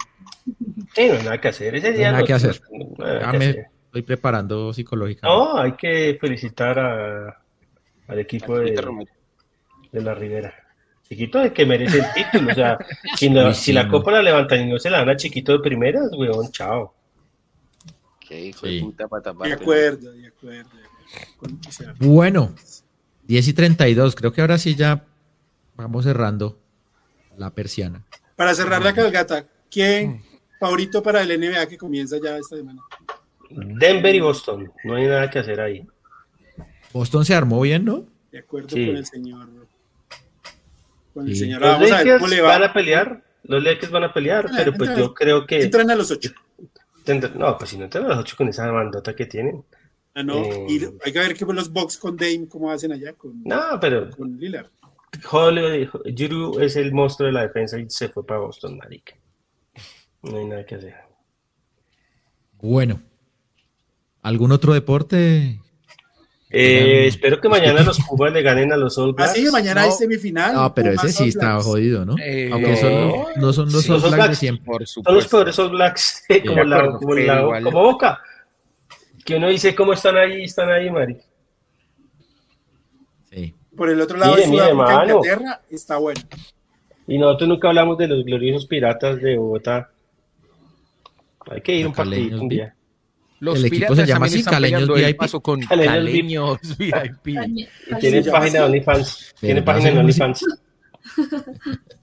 Sí, 0.96 1.08
no 1.08 1.14
hay 1.14 1.24
nada 1.24 1.42
que 1.42 1.48
hacer. 1.48 1.76
Ese 1.76 1.94
día 1.94 2.12
no 2.12 2.18
hay 2.18 2.24
nada 2.24 2.26
que 2.26 2.34
hacer. 2.34 2.62
No, 2.70 3.34
me 3.40 3.68
estoy 3.86 4.02
preparando 4.02 4.74
psicológicamente. 4.74 5.28
No, 5.28 5.58
hay 5.58 5.72
que 5.74 6.18
felicitar 6.20 6.78
a 6.78 7.40
al 8.10 8.20
equipo 8.20 8.58
de, 8.58 9.06
de 9.92 10.02
la 10.02 10.14
Ribera. 10.14 10.54
Chiquito 11.08 11.40
de 11.40 11.54
que 11.54 11.66
merece 11.66 12.00
el 12.00 12.14
título, 12.14 12.52
o 12.52 12.56
sea, 12.56 12.78
si, 13.54 13.74
la 13.74 13.88
copa 13.88 14.12
la 14.12 14.22
levantan 14.22 14.62
y 14.62 14.72
no 14.72 14.78
se 14.78 14.92
la 14.92 15.00
dan 15.00 15.10
a 15.10 15.16
Chiquito 15.16 15.54
de 15.54 15.60
primeras, 15.60 16.12
weón, 16.12 16.52
chao. 16.52 16.94
Qué 18.20 18.48
hijo 18.48 18.68
de 18.68 18.82
puta 18.82 19.08
De 19.44 19.54
acuerdo, 19.54 20.12
de 20.12 20.28
acuerdo. 20.28 20.70
Bueno, 21.98 22.54
10 23.24 23.48
y 23.48 23.54
32, 23.54 24.16
creo 24.16 24.32
que 24.32 24.42
ahora 24.42 24.60
sí 24.60 24.76
ya 24.76 25.04
vamos 25.76 26.04
cerrando 26.04 26.60
la 27.38 27.50
persiana. 27.50 28.04
Para 28.36 28.54
cerrar 28.54 28.84
la 28.84 28.94
calgata, 28.94 29.46
¿quién 29.72 30.22
favorito 30.60 31.02
para 31.02 31.24
el 31.24 31.40
NBA 31.40 31.68
que 31.68 31.78
comienza 31.78 32.18
ya 32.22 32.38
esta 32.38 32.56
semana? 32.56 32.82
Denver 33.50 34.14
y 34.14 34.20
Boston, 34.20 34.72
no 34.84 34.96
hay 34.96 35.08
nada 35.08 35.28
que 35.28 35.40
hacer 35.40 35.60
ahí. 35.60 35.88
Boston 36.94 37.26
se 37.26 37.36
armó 37.36 37.62
bien, 37.62 37.86
¿no? 37.86 38.06
De 38.32 38.40
acuerdo 38.40 38.70
con 38.70 38.80
el 38.80 39.06
señor. 39.06 39.50
Con 41.14 41.28
el 41.28 41.36
señor. 41.36 41.62
Los 41.62 41.70
Vamos 41.72 41.90
Lakers 41.90 42.24
a 42.24 42.28
ver 42.28 42.42
van 42.44 42.64
a 42.64 42.74
pelear. 42.74 43.24
Los 43.44 43.64
Lakers 43.64 43.92
van 43.92 44.04
a 44.04 44.14
pelear, 44.14 44.50
pero 44.56 44.74
pues 44.74 44.98
yo 44.98 45.14
creo 45.14 45.46
que. 45.46 45.64
Entran 45.64 45.90
a 45.90 45.96
los 45.96 46.12
ocho. 46.12 46.32
No, 47.36 47.58
pues 47.58 47.72
si 47.72 47.78
no 47.78 47.86
entran 47.86 48.06
a 48.06 48.10
los 48.10 48.20
ocho 48.20 48.36
con 48.38 48.48
esa 48.50 48.70
bandota 48.70 49.16
que 49.16 49.26
tienen. 49.26 49.64
Ah, 50.14 50.24
no. 50.24 50.68
y 50.68 50.84
eh, 50.84 50.92
hay 51.04 51.14
que 51.14 51.20
ver 51.20 51.36
qué 51.36 51.46
los 51.46 51.72
Bucks 51.72 51.98
con 51.98 52.18
Dame, 52.18 52.48
cómo 52.48 52.72
hacen 52.72 52.92
allá. 52.92 53.14
Con, 53.14 53.44
no, 53.44 53.80
pero. 53.80 54.10
Con 54.12 54.38
Lillard. 54.38 54.68
Juru 55.24 56.60
es 56.60 56.76
el 56.76 56.92
monstruo 56.92 57.28
de 57.28 57.34
la 57.34 57.42
defensa 57.42 57.80
y 57.80 57.90
se 57.90 58.10
fue 58.10 58.26
para 58.26 58.42
Boston, 58.42 58.78
marica. 58.78 59.16
No 60.22 60.38
hay 60.38 60.46
nada 60.46 60.66
que 60.66 60.76
hacer. 60.76 60.96
Bueno. 62.62 63.02
¿Algún 64.22 64.52
otro 64.52 64.74
deporte 64.74 65.62
eh, 66.52 67.06
espero 67.06 67.40
que 67.40 67.48
mañana 67.48 67.84
los 67.84 68.00
Pumas 68.00 68.34
le 68.34 68.42
ganen 68.42 68.74
a 68.74 68.78
los 68.78 68.98
All 68.98 69.14
Blacks. 69.14 69.32
Así, 69.32 69.46
mañana 69.52 69.84
hay 69.84 69.92
semifinal. 69.92 70.56
No, 70.56 70.74
pero 70.74 70.92
ese 70.92 71.12
sí 71.12 71.28
está 71.30 71.62
jodido, 71.62 72.06
¿no? 72.06 72.16
Eh, 72.20 72.50
Aunque 72.52 72.76
son, 72.76 73.40
no 73.40 73.54
son 73.54 73.72
los 73.72 73.88
All 73.90 74.12
Blacks, 74.12 74.30
de 74.30 74.36
siempre. 74.36 74.66
Por 74.66 74.88
son 74.88 75.04
los 75.06 75.28
peores 75.28 75.60
All 75.60 75.70
Blacks, 75.70 76.24
como, 76.48 76.64
la, 76.64 76.92
como, 76.94 77.14
la, 77.16 77.62
como, 77.64 77.84
Boca. 77.84 78.20
Que 79.24 79.36
uno 79.36 79.50
dice 79.50 79.76
cómo 79.76 79.94
están 79.94 80.18
ahí, 80.18 80.44
están 80.44 80.72
ahí, 80.72 80.90
Mari. 80.90 81.18
Sí. 83.32 83.54
Por 83.78 83.90
el 83.92 84.02
otro 84.02 84.18
lado, 84.18 84.36
mire, 84.36 84.48
mire, 84.50 84.72
Inglaterra 84.72 85.62
está 85.70 85.98
bueno. 85.98 86.22
Y 87.08 87.20
nosotros 87.20 87.48
nunca 87.48 87.68
hablamos 87.68 87.98
de 88.00 88.08
los 88.08 88.26
gloriosos 88.26 88.66
piratas 88.66 89.22
de 89.22 89.38
Bogotá. 89.38 89.92
Hay 91.52 91.62
que 91.62 91.76
ir 91.76 91.88
un 91.88 91.94
partido 91.94 92.42
un 92.42 92.50
día. 92.50 92.76
Los 93.40 93.58
el 93.60 93.66
equipo 93.66 93.96
se 93.96 94.06
llama 94.06 94.26
así, 94.26 94.44
Caleños 94.44 94.88
VIP. 94.94 95.18
Paso 95.18 95.40
con 95.42 95.62
Caleños, 95.62 96.60
VIP. 96.78 97.38
Tiene 98.00 98.24
página 98.24 98.60
de 98.60 98.66
OnlyFans. 98.66 99.36
Tiene 99.40 99.62
página 99.62 99.92
de 99.92 100.00
OnlyFans. 100.00 100.46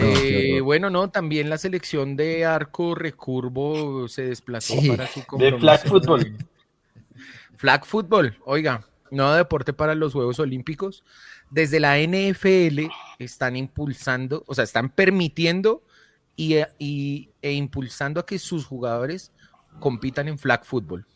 Eh, 0.00 0.60
bueno, 0.60 0.90
no, 0.90 1.10
también 1.10 1.48
la 1.48 1.58
selección 1.58 2.16
de 2.16 2.44
arco 2.44 2.94
recurvo 2.94 4.08
se 4.08 4.26
desplazó 4.26 4.74
para 4.88 5.06
su 5.06 5.24
compromiso. 5.24 5.56
De 5.56 5.60
flag 5.60 5.86
football. 5.86 6.36
Flag 7.56 7.86
football, 7.86 8.36
oiga, 8.44 8.84
nuevo 9.10 9.32
deporte 9.32 9.72
para 9.72 9.94
los 9.94 10.12
Juegos 10.12 10.38
Olímpicos. 10.38 11.04
Desde 11.50 11.80
la 11.80 11.98
NFL 11.98 12.88
están 13.18 13.56
impulsando, 13.56 14.44
o 14.46 14.54
sea, 14.54 14.64
están 14.64 14.90
permitiendo 14.90 15.82
y, 16.36 16.56
y, 16.78 17.30
e 17.40 17.52
impulsando 17.52 18.20
a 18.20 18.26
que 18.26 18.38
sus 18.38 18.66
jugadores 18.66 19.32
compitan 19.80 20.28
en 20.28 20.38
flag 20.38 20.64
football. 20.64 21.06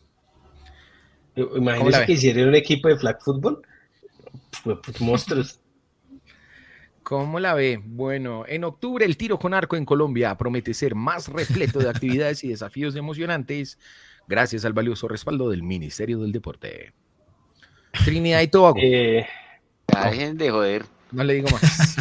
Imagínese 1.35 2.05
que 2.05 2.11
hicieran 2.13 2.49
un 2.49 2.55
equipo 2.55 2.87
de 2.87 2.97
flag 2.97 3.21
football. 3.21 3.61
Pues, 4.63 5.01
monstruos. 5.01 5.59
¿Cómo 7.03 7.39
la 7.39 7.53
ve? 7.53 7.81
Bueno, 7.83 8.45
en 8.47 8.63
octubre 8.63 9.05
el 9.05 9.17
tiro 9.17 9.39
con 9.39 9.53
arco 9.53 9.75
en 9.75 9.85
Colombia 9.85 10.37
promete 10.37 10.73
ser 10.73 10.95
más 10.95 11.27
repleto 11.27 11.79
de 11.79 11.89
actividades 11.93 12.43
y 12.43 12.49
desafíos 12.49 12.95
emocionantes 12.95 13.79
gracias 14.27 14.65
al 14.65 14.73
valioso 14.73 15.07
respaldo 15.07 15.49
del 15.49 15.63
Ministerio 15.63 16.19
del 16.19 16.31
Deporte. 16.31 16.93
Trinidad 18.05 18.41
y 18.41 18.47
Tobago. 18.47 18.77
Eh, 18.81 19.27
dejen 20.05 20.37
de 20.37 20.51
joder. 20.51 20.85
No 21.11 21.23
le 21.23 21.33
digo 21.33 21.49
más. 21.49 21.97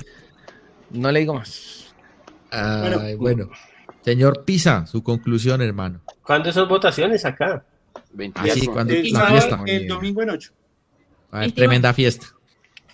no 0.90 1.10
le 1.10 1.20
digo 1.20 1.34
más. 1.34 1.94
Ay, 2.50 3.14
bueno. 3.14 3.48
Señor 4.08 4.44
Pisa, 4.46 4.86
su 4.86 5.02
conclusión, 5.02 5.60
hermano. 5.60 6.00
¿Cuándo 6.22 6.50
son 6.50 6.66
votaciones 6.68 7.24
acá? 7.26 7.62
Ah, 8.34 8.44
sí, 8.54 8.66
cuando 8.66 8.94
El, 8.94 9.10
la 9.12 9.26
fiesta. 9.26 9.60
el 9.66 9.86
domingo 9.86 10.22
en 10.22 10.30
8. 10.30 10.50
A 11.30 11.40
ver, 11.40 11.52
tremenda 11.52 11.92
fiesta. 11.92 12.26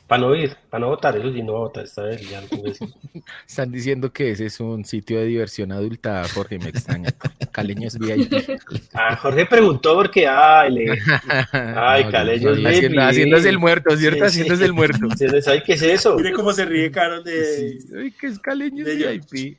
Para 0.09 0.23
no 0.23 0.35
ir, 0.35 0.57
para 0.69 0.81
no 0.83 0.89
votar, 0.89 1.17
eso 1.17 1.33
sí 1.33 1.41
no 1.43 1.53
votar 1.53 1.85
esta 1.85 2.03
vez. 2.03 2.29
Ya, 2.29 2.43
Están 3.49 3.71
diciendo 3.71 4.13
que 4.13 4.33
ese 4.33 4.47
es 4.47 4.59
un 4.59 4.85
sitio 4.85 5.19
de 5.21 5.27
diversión 5.27 5.71
adulta, 5.71 6.25
Jorge, 6.35 6.59
me 6.59 6.69
extraña. 6.71 7.11
Caleños 7.53 7.97
VIP. 7.97 8.33
Ah, 8.93 9.15
Jorge 9.17 9.47
preguntó 9.47 9.95
porque, 9.95 10.27
ay, 10.27 10.73
le... 10.75 10.91
Ay, 11.53 12.05
No, 12.05 12.11
Caleños 12.11 12.59
no, 12.59 12.69
Haciendo- 12.69 12.89
VIP. 13.01 13.09
haciéndose 13.09 13.49
el 13.49 13.59
muerto, 13.59 13.97
¿cierto? 13.97 14.25
Sí, 14.25 14.31
sí. 14.31 14.41
Haciéndose 14.41 14.65
el 14.65 14.73
muerto. 14.73 15.07
¿Sí, 15.17 15.27
¿Sabe 15.43 15.63
qué 15.63 15.73
es 15.75 15.83
eso? 15.83 16.17
Mire 16.17 16.33
cómo 16.33 16.53
se 16.53 16.65
ríe 16.65 16.91
Carol 16.91 17.23
de. 17.23 17.79
Ay, 17.99 18.11
que 18.11 18.27
es 18.27 18.39
Caleños. 18.41 18.87
VIP. 18.87 19.59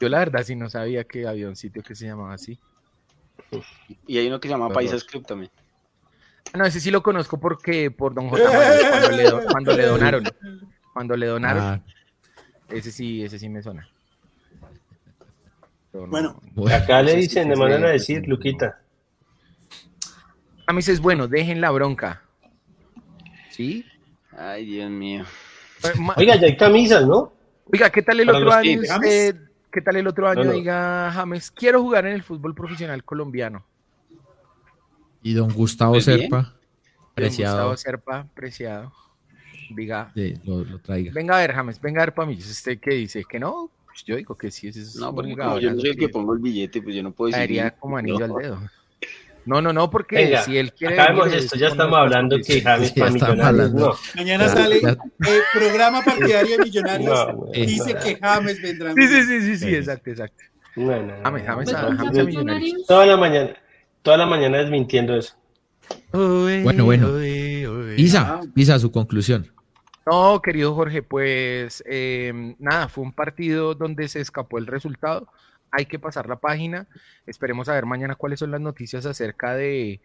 Yo 0.00 0.08
la 0.08 0.18
verdad 0.20 0.42
sí 0.44 0.54
no 0.56 0.70
sabía 0.70 1.04
que 1.04 1.26
había 1.26 1.48
un 1.48 1.56
sitio 1.56 1.82
que 1.82 1.94
se 1.94 2.06
llamaba 2.06 2.34
así. 2.34 2.58
Y 4.06 4.18
hay 4.18 4.26
uno 4.28 4.40
que 4.40 4.48
se 4.48 4.54
llama. 4.54 4.70
Paisas 4.70 5.04
Club 5.04 5.26
también. 5.26 5.50
Ah, 6.52 6.58
No, 6.58 6.64
ese 6.64 6.80
sí 6.80 6.90
lo 6.90 7.02
conozco 7.02 7.38
porque 7.38 7.90
por 7.90 8.14
Don 8.14 8.28
J. 8.28 8.42
Cuando 8.90 9.10
le, 9.16 9.22
do- 9.24 9.42
cuando 9.50 9.72
le 9.76 9.86
donaron. 9.86 10.24
Cuando 10.92 11.16
le 11.16 11.26
donaron, 11.26 11.62
Ah, 11.62 11.80
ese 12.68 12.90
sí, 12.92 13.22
ese 13.22 13.38
sí 13.38 13.48
me 13.48 13.62
suena. 13.62 13.88
No- 15.92 16.06
Bueno. 16.06 16.40
bueno. 16.54 16.76
Acá 16.76 17.02
le 17.02 17.16
dicen, 17.16 17.52
sí, 17.52 17.58
mandan 17.58 17.84
a 17.84 17.90
decir. 17.90 18.26
Luquita. 18.26 18.80
A 20.66 20.72
mí 20.72 20.78
es 20.78 21.00
bueno, 21.00 21.26
dejen 21.28 21.60
la 21.60 21.70
bronca. 21.72 22.22
¿Sí? 23.50 23.84
Ay, 24.36 24.64
Dios 24.66 24.88
mío. 24.90 25.24
Ma- 25.98 26.14
Oiga, 26.16 26.36
ya 26.36 26.46
hay 26.46 26.56
camisas, 26.56 27.04
¿no? 27.06 27.32
Oiga, 27.72 27.90
¿qué 27.90 28.02
tal 28.02 28.20
el 28.20 28.26
para 28.26 28.38
otro 28.38 28.52
año? 28.52 28.80
¿Qué 29.72 29.80
tal 29.80 29.96
el 29.96 30.06
otro 30.06 30.28
año? 30.28 30.44
No, 30.44 30.50
no. 30.50 30.56
Diga, 30.56 31.10
James, 31.12 31.50
quiero 31.50 31.82
jugar 31.82 32.06
en 32.06 32.14
el 32.14 32.22
fútbol 32.22 32.54
profesional 32.54 33.04
colombiano. 33.04 33.64
Y 35.22 35.34
don 35.34 35.52
Gustavo 35.52 35.94
Muy 35.94 36.02
bien. 36.04 36.20
Serpa, 36.20 36.42
Don 36.42 36.54
preciado, 37.14 37.70
Gustavo 37.70 37.76
Serpa, 37.76 38.26
preciado. 38.34 38.92
Diga, 39.70 40.12
lo, 40.44 40.64
lo 40.64 40.78
traiga. 40.80 41.12
venga 41.14 41.36
a 41.36 41.40
ver, 41.40 41.52
James, 41.52 41.80
venga 41.80 42.02
a 42.02 42.06
ver 42.06 42.14
para 42.14 42.26
mí. 42.28 42.36
¿Usted 42.36 42.80
qué 42.80 42.94
dice? 42.94 43.24
¿Que 43.28 43.38
no? 43.38 43.70
Pues 43.86 44.04
yo 44.04 44.16
digo 44.16 44.34
que 44.34 44.50
sí, 44.50 44.68
ese 44.68 44.80
es 44.80 44.96
No, 44.96 45.14
porque 45.14 45.36
como 45.36 45.58
yo 45.58 45.72
no 45.72 45.80
soy 45.80 45.90
el 45.90 45.96
que 45.96 46.08
pongo 46.08 46.32
el 46.34 46.40
billete, 46.40 46.82
pues 46.82 46.96
yo 46.96 47.02
no 47.02 47.12
puedo 47.12 47.28
decir. 47.28 47.38
caería 47.38 47.70
como 47.76 47.96
anillo 47.96 48.26
no. 48.26 48.36
al 48.36 48.42
dedo. 48.42 48.60
No, 49.50 49.60
no, 49.60 49.72
no, 49.72 49.90
porque 49.90 50.14
Venga, 50.16 50.42
si 50.42 50.56
él 50.56 50.72
quiere. 50.72 50.94
acabemos 51.00 51.32
esto, 51.32 51.54
es 51.56 51.60
ya 51.60 51.68
estamos 51.68 51.98
hablando 51.98 52.36
que. 52.38 52.60
James 52.62 52.94
millonarios, 52.96 53.40
hablando. 53.46 53.78
no. 53.88 53.94
Mañana 54.16 54.44
Ya, 54.46 54.50
sale 54.52 54.80
ya. 54.80 54.88
el 54.90 55.42
programa 55.52 56.02
partidario 56.02 56.56
de 56.56 56.64
Millonarios. 56.64 57.26
No, 57.34 57.46
dice 57.52 57.94
no. 57.94 58.00
que 58.00 58.16
James 58.16 58.62
vendrá. 58.62 58.92
Sí, 58.94 59.08
sí, 59.08 59.22
sí, 59.24 59.40
sí, 59.42 59.56
sí, 59.58 59.74
exacto, 59.74 60.10
exacto. 60.10 60.44
No, 60.76 60.86
no, 60.86 61.02
no, 61.02 61.12
James. 61.24 61.42
James, 61.46 61.64
Pues, 61.70 61.74
a- 61.74 61.86
¿con 61.86 61.96
James 61.96 62.18
a 62.18 62.22
millonarios? 62.24 62.86
Toda 62.86 63.06
la 63.06 63.16
mañana, 63.16 63.50
toda 64.02 64.16
la 64.18 64.26
mañana 64.26 64.58
desmintiendo 64.58 65.16
eso. 65.16 65.34
Bueno, 66.12 66.84
bueno. 66.84 67.08
Pisa, 67.96 68.40
Pisa, 68.54 68.78
su 68.78 68.90
conclusión. 68.92 69.50
No, 70.06 70.40
querido 70.42 70.74
Jorge, 70.74 71.02
pues 71.02 71.82
eh, 71.86 72.54
nada, 72.58 72.88
fue 72.88 73.04
un 73.04 73.12
partido 73.12 73.74
donde 73.74 74.08
se 74.08 74.20
escapó 74.20 74.58
el 74.58 74.66
resultado. 74.66 75.28
Hay 75.72 75.86
que 75.86 75.98
pasar 75.98 76.28
la 76.28 76.36
página. 76.40 76.88
Esperemos 77.26 77.68
a 77.68 77.74
ver 77.74 77.86
mañana 77.86 78.14
cuáles 78.16 78.40
son 78.40 78.50
las 78.50 78.60
noticias 78.60 79.06
acerca 79.06 79.54
de 79.54 80.00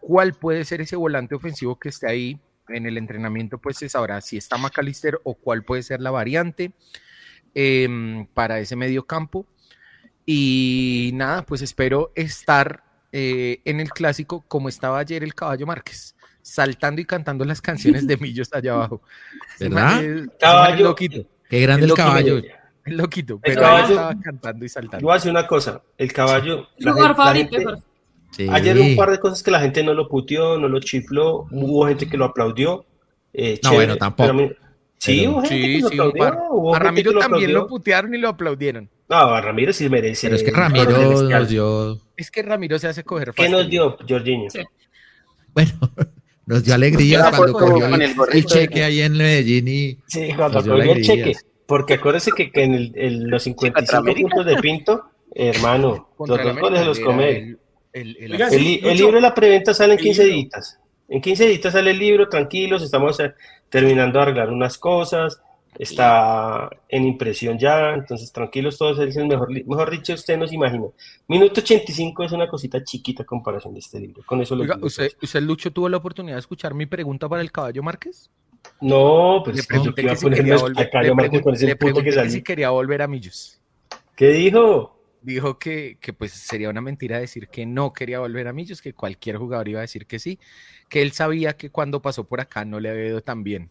cuál 0.00 0.34
puede 0.34 0.64
ser 0.64 0.80
ese 0.80 0.96
volante 0.96 1.34
ofensivo 1.34 1.78
que 1.78 1.88
esté 1.88 2.08
ahí. 2.08 2.40
En 2.68 2.84
el 2.84 2.98
entrenamiento, 2.98 3.56
pues 3.58 3.78
se 3.78 3.88
sabrá 3.88 4.20
si 4.20 4.36
está 4.36 4.58
McAllister 4.58 5.18
o 5.24 5.34
cuál 5.34 5.64
puede 5.64 5.82
ser 5.82 6.00
la 6.02 6.10
variante 6.10 6.72
em, 7.54 8.26
para 8.26 8.58
ese 8.60 8.76
medio 8.76 9.06
campo. 9.06 9.46
Y 10.26 11.10
nada, 11.14 11.46
pues 11.46 11.62
espero 11.62 12.12
estar 12.14 12.82
eh, 13.12 13.62
en 13.64 13.80
el 13.80 13.88
clásico 13.90 14.44
como 14.46 14.68
estaba 14.68 14.98
ayer 14.98 15.24
el 15.24 15.34
Caballo 15.34 15.66
Márquez, 15.66 16.14
saltando 16.42 17.00
y 17.00 17.06
cantando 17.06 17.46
las 17.46 17.62
canciones 17.62 18.06
de 18.06 18.16
Millos 18.18 18.50
allá 18.52 18.72
abajo. 18.74 19.00
¿Verdad? 19.58 20.04
es- 20.04 20.28
Caballo. 20.38 20.84
loquito, 20.84 21.26
Qué 21.48 21.60
grande 21.62 21.86
el 21.86 21.94
caballo. 21.94 22.42
loquito, 22.96 23.34
El 23.34 23.40
pero 23.54 23.60
caballo- 23.62 23.84
ahí 23.86 23.90
estaba 23.92 24.14
cantando 24.20 24.64
y 24.64 24.68
Yo 24.68 24.72
saltando. 24.72 25.04
voy 25.06 25.12
a 25.12 25.14
decir 25.16 25.30
una 25.30 25.46
cosa, 25.46 25.82
el 25.96 26.12
caballo, 26.12 26.68
la 26.78 26.90
Lugar 26.92 27.06
gente- 27.06 27.08
la 27.08 27.14
favorito, 27.14 27.50
gente- 27.50 27.64
Jorge. 27.64 27.82
Sí. 28.30 28.46
ayer 28.50 28.78
un 28.78 28.94
par 28.96 29.10
de 29.10 29.18
cosas 29.18 29.42
que 29.42 29.50
la 29.50 29.58
gente 29.60 29.82
no 29.82 29.94
lo 29.94 30.06
puteó, 30.08 30.58
no 30.58 30.68
lo 30.68 30.80
chifló, 30.80 31.46
hubo 31.50 31.86
gente 31.86 32.06
que 32.08 32.16
lo 32.16 32.26
aplaudió. 32.26 32.84
eh, 33.32 33.58
No, 33.62 33.70
chévere, 33.70 33.86
bueno, 33.88 33.96
tampoco. 33.98 34.28
pero 34.30 34.38
a 34.38 34.42
mí- 34.48 34.52
sí, 34.98 35.18
Pero- 35.20 35.30
hubo 35.30 35.40
gente 35.42 35.54
Sí, 35.56 35.62
que 35.76 35.78
lo 35.80 35.88
sí, 35.88 35.98
un 36.00 36.12
par. 36.12 36.28
aplaudió, 36.32 36.50
hubo 36.52 36.74
A 36.74 36.78
Ramiro 36.78 37.12
lo 37.12 37.20
también 37.20 37.52
lo 37.54 37.66
putearon 37.66 38.14
y 38.14 38.18
lo 38.18 38.28
aplaudieron. 38.30 38.90
No, 39.08 39.16
a 39.16 39.40
Ramiro 39.40 39.72
sí 39.72 39.88
merece. 39.88 40.26
Pero 40.26 40.36
es 40.36 40.42
que 40.42 40.50
Ramiro 40.50 41.24
nos 41.30 41.48
dio, 41.48 41.98
Es 42.16 42.30
que 42.30 42.42
Ramiro 42.42 42.78
se 42.78 42.88
hace 42.88 43.02
coger 43.04 43.32
¿Qué 43.34 43.48
nos 43.48 43.68
dio, 43.70 43.96
Jorginho? 44.06 44.50
Sí. 44.50 44.60
bueno, 45.54 45.70
nos 46.46 46.64
dio 46.64 46.74
alegría 46.74 47.30
Yo 47.30 47.36
cuando 47.36 47.52
cogió 47.58 47.86
el, 47.86 48.14
el 48.32 48.44
cheque 48.46 48.84
ahí 48.84 49.00
en 49.00 49.12
Medellín 49.16 49.68
y 49.68 49.98
Sí, 50.06 50.28
cuando 50.36 50.56
Nos 50.56 50.64
dio 50.64 50.74
cogió 50.76 50.92
el 50.92 51.02
cheque. 51.02 51.32
Porque 51.68 51.94
acuérdese 51.94 52.32
que, 52.32 52.50
que 52.50 52.64
en, 52.64 52.74
el, 52.74 52.92
en 52.96 53.30
los 53.30 53.42
55 53.42 53.96
América. 53.98 54.28
puntos 54.30 54.46
de 54.46 54.56
Pinto, 54.56 55.04
hermano, 55.34 56.08
Contra 56.16 56.42
los 56.42 56.54
dos 56.54 56.60
goles 56.62 56.86
los 56.86 56.98
come. 57.00 57.30
el- 57.36 57.58
el- 57.92 58.16
el- 58.18 58.32
Oiga, 58.32 58.48
sí, 58.50 58.80
libro 58.82 59.16
de 59.16 59.20
la 59.20 59.34
preventa 59.34 59.74
sale 59.74 59.92
en 59.92 59.98
el 59.98 60.04
15 60.04 60.24
libro. 60.24 60.50
días. 60.50 60.78
En 61.08 61.20
15 61.20 61.46
días 61.46 61.72
sale 61.72 61.90
el 61.90 61.98
libro, 61.98 62.28
tranquilos, 62.28 62.82
estamos 62.82 63.20
eh, 63.20 63.34
terminando 63.68 64.18
de 64.18 64.22
arreglar 64.22 64.50
unas 64.50 64.78
cosas, 64.78 65.40
está 65.78 66.70
en 66.88 67.04
impresión 67.06 67.58
ya, 67.58 67.92
entonces 67.94 68.32
tranquilos 68.32 68.78
todos, 68.78 68.98
es 69.00 69.16
el 69.16 69.26
mejor, 69.26 69.50
mejor 69.50 69.90
dicho, 69.90 70.14
usted 70.14 70.38
no 70.38 70.46
se 70.48 70.54
imagina. 70.54 70.86
Minuto 71.28 71.60
85 71.60 72.24
es 72.24 72.32
una 72.32 72.48
cosita 72.48 72.82
chiquita 72.82 73.24
comparación 73.24 73.74
de 73.74 73.80
este 73.80 74.00
libro, 74.00 74.22
con 74.26 74.40
eso 74.40 74.56
lo 74.56 74.62
Oiga. 74.62 74.78
¿usted, 74.82 75.12
¿usted, 75.22 75.40
Lucho, 75.42 75.70
tuvo 75.70 75.88
la 75.88 75.98
oportunidad 75.98 76.36
de 76.36 76.40
escuchar 76.40 76.74
mi 76.74 76.86
pregunta 76.86 77.28
para 77.28 77.42
el 77.42 77.52
Caballo 77.52 77.82
Márquez? 77.82 78.30
No, 78.80 79.40
pues 79.44 79.56
Le 79.56 79.60
es 79.62 79.66
que 79.66 79.74
yo 79.76 79.82
pregunté 79.82 80.02
iba 80.02 80.08
que 80.10 80.12
a 80.12 80.16
si 80.16 80.22
ponerme 80.24 80.44
quería 80.44 80.54
a 80.54 80.58
volver, 80.62 80.90
yo, 81.04 81.14
Marco, 81.14 81.32
pregun- 81.36 81.42
con 81.42 81.54
ese 81.54 81.76
que 82.04 82.12
salí. 82.12 82.30
si 82.30 82.42
quería 82.42 82.70
volver 82.70 83.02
a 83.02 83.08
Millos. 83.08 83.60
¿Qué 84.14 84.28
dijo? 84.28 84.94
Dijo 85.20 85.58
que, 85.58 85.98
que 86.00 86.12
pues 86.12 86.32
sería 86.32 86.70
una 86.70 86.80
mentira 86.80 87.18
decir 87.18 87.48
que 87.48 87.66
no 87.66 87.92
quería 87.92 88.20
volver 88.20 88.46
a 88.46 88.52
Millos, 88.52 88.80
que 88.80 88.92
cualquier 88.92 89.36
jugador 89.36 89.68
iba 89.68 89.80
a 89.80 89.82
decir 89.82 90.06
que 90.06 90.18
sí, 90.20 90.38
que 90.88 91.02
él 91.02 91.10
sabía 91.12 91.56
que 91.56 91.70
cuando 91.70 92.00
pasó 92.00 92.24
por 92.24 92.40
acá 92.40 92.64
no 92.64 92.78
le 92.78 92.88
había 92.88 93.06
ido 93.06 93.20
tan 93.20 93.42
bien, 93.42 93.70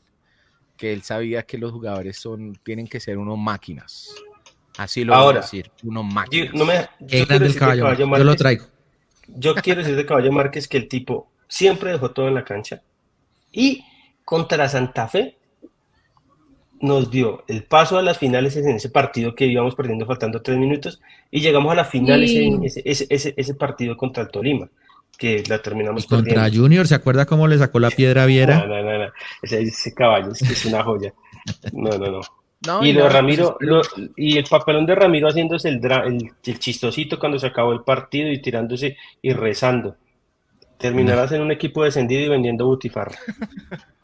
que 0.75 0.91
él 0.91 1.03
sabía 1.03 1.43
que 1.43 1.57
los 1.57 1.71
jugadores 1.71 2.17
son, 2.19 2.53
tienen 2.63 2.87
que 2.87 2.99
ser 2.99 3.17
unos 3.17 3.37
máquinas. 3.37 4.13
Así 4.77 5.03
lo 5.05 5.13
voy 5.13 5.19
a 5.21 5.23
Ahora, 5.23 5.41
decir, 5.41 5.71
unos 5.83 6.03
Yo, 6.05 6.13
máquinas. 6.13 6.53
no 6.53 6.65
me, 6.65 6.73
yo 6.99 7.17
el 7.19 7.55
caballo. 7.55 7.83
Caballo 7.83 7.97
Yo 7.99 8.23
lo 8.23 8.31
Márquez- 8.33 8.37
traigo. 8.37 8.65
Yo 9.29 9.55
quiero 9.55 9.81
decir 9.81 9.95
de 9.95 10.05
Caballo 10.05 10.31
Márquez 10.31 10.67
que 10.67 10.77
el 10.77 10.87
tipo 10.87 11.31
siempre 11.47 11.91
dejó 11.91 12.11
todo 12.11 12.27
en 12.27 12.35
la 12.35 12.43
cancha 12.45 12.81
y 13.51 13.83
contra 14.27 14.67
Santa 14.67 15.07
Fe 15.07 15.37
nos 16.81 17.09
dio 17.09 17.45
el 17.47 17.63
paso 17.63 17.97
a 17.97 18.01
las 18.01 18.17
finales 18.17 18.57
en 18.57 18.67
ese 18.69 18.89
partido 18.89 19.33
que 19.35 19.45
íbamos 19.45 19.73
perdiendo 19.73 20.05
faltando 20.05 20.41
tres 20.41 20.57
minutos 20.57 20.99
y 21.31 21.39
llegamos 21.39 21.71
a 21.71 21.75
la 21.75 21.85
final 21.85 22.27
Sí. 22.27 22.59
ese, 22.63 22.81
ese, 22.83 23.07
ese, 23.09 23.33
ese 23.37 23.53
partido 23.55 23.95
contra 23.95 24.23
el 24.23 24.29
Tolima 24.29 24.69
que 25.17 25.43
la 25.47 25.59
terminamos 25.61 26.03
Y 26.03 26.07
contra 26.07 26.43
perdiendo. 26.43 26.61
Junior, 26.65 26.85
¿se 26.87 26.95
acuerda 26.95 27.25
cómo 27.25 27.47
le 27.47 27.57
sacó 27.57 27.79
la 27.79 27.89
piedra 27.89 28.23
a 28.23 28.25
No, 28.25 28.27
Viera? 28.27 28.65
no, 28.65 28.83
no, 28.83 29.05
no. 29.05 29.11
Ese, 29.41 29.61
ese 29.61 29.93
caballo 29.93 30.31
es, 30.33 30.39
que 30.45 30.53
es 30.53 30.65
una 30.65 30.83
joya. 30.83 31.13
No, 31.71 31.89
no, 31.97 32.11
no. 32.11 32.21
No, 32.67 32.83
Y 32.85 32.91
lo 32.91 33.03
de 33.03 33.07
nada, 33.07 33.21
Ramiro, 33.21 33.55
pues, 33.57 33.69
lo- 33.69 33.81
y 34.17 34.37
el 34.37 34.43
papelón 34.43 34.85
de 34.85 34.93
Ramiro 34.95 35.29
haciéndose 35.29 35.69
el, 35.69 35.79
el, 35.83 36.31
el 36.43 36.59
chistosito 36.59 37.17
cuando 37.17 37.39
se 37.39 37.47
acabó 37.47 37.71
el 37.71 37.81
partido 37.83 38.29
y 38.31 38.41
tirándose 38.41 38.97
y 39.21 39.31
rezando. 39.31 39.95
Terminarás 40.77 41.31
en 41.31 41.41
un 41.41 41.51
equipo 41.51 41.83
descendido 41.83 42.21
y 42.23 42.29
vendiendo 42.29 42.65
butifarra. 42.67 43.15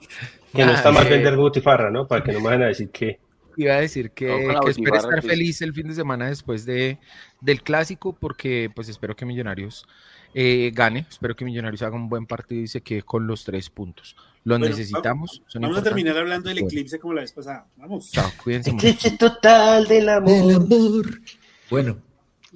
Que 0.54 0.66
no 0.66 0.72
está 0.74 0.92
mal 0.92 1.08
vender 1.08 1.36
butifarra, 1.36 1.90
¿no? 1.90 2.08
Para 2.08 2.24
que 2.24 2.32
no 2.32 2.40
me 2.40 2.46
vayan 2.46 2.64
a 2.64 2.68
decir 2.68 2.90
que. 2.90 3.20
Iba 3.56 3.76
a 3.76 3.82
decir 3.82 4.12
que, 4.12 4.48
No, 4.52 4.62
que 4.62 4.72
espero 4.72 4.98
estar 4.98 5.22
feliz 5.22 5.62
el 5.62 5.74
fin 5.74 5.88
de 5.88 5.94
semana 5.94 6.28
después 6.28 6.66
de, 6.66 6.98
del 7.42 7.62
clásico, 7.62 8.14
porque 8.14 8.72
pues 8.74 8.90
espero 8.90 9.16
que 9.16 9.26
Millonarios 9.26 9.86
eh, 10.34 10.72
gane, 10.74 11.06
espero 11.08 11.36
que 11.36 11.46
Millonarios 11.46 11.84
haga 11.84 11.96
un 11.96 12.10
buen 12.10 12.26
partido 12.26 12.62
y 12.64 12.68
se 12.68 12.82
quede 12.82 13.04
con 13.04 13.28
los 13.28 13.44
tres 13.44 13.70
puntos. 13.70 14.16
Los 14.44 14.58
Bueno, 14.60 14.76
necesitamos. 14.76 15.44
son 15.48 15.62
Vamos 15.62 15.78
a 15.78 15.84
terminar 15.84 16.18
hablando 16.18 16.50
del 16.50 16.60
Bueno. 16.60 16.68
eclipse 16.68 17.00
como 17.00 17.14
la 17.14 17.22
vez 17.22 17.32
pasada. 17.32 17.68
Vamos. 17.78 18.12
Chao, 18.12 18.32
cuídense 18.44 18.72
mucho. 18.72 18.88
Eclipse 18.88 19.18
total 19.18 19.88
del 19.88 20.04
El 20.04 20.10
amor. 20.10 20.54
amor. 20.54 21.22
Bueno, 21.70 21.98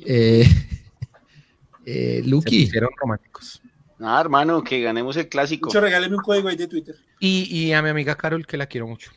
eh, 0.05 0.45
eh, 1.85 2.23
Se 2.23 2.79
románticos. 2.99 3.61
Nada, 3.99 4.21
hermano, 4.21 4.63
que 4.63 4.81
ganemos 4.81 5.17
el 5.17 5.27
clásico. 5.27 5.69
Mucho, 5.69 5.81
regáleme 5.81 6.15
un 6.15 6.21
código 6.21 6.49
ahí 6.49 6.55
de 6.55 6.67
Twitter. 6.67 6.95
Y, 7.19 7.43
y 7.55 7.73
a 7.73 7.81
mi 7.81 7.89
amiga 7.89 8.15
Carol, 8.15 8.45
que 8.45 8.57
la 8.57 8.67
quiero 8.67 8.87
mucho. 8.87 9.11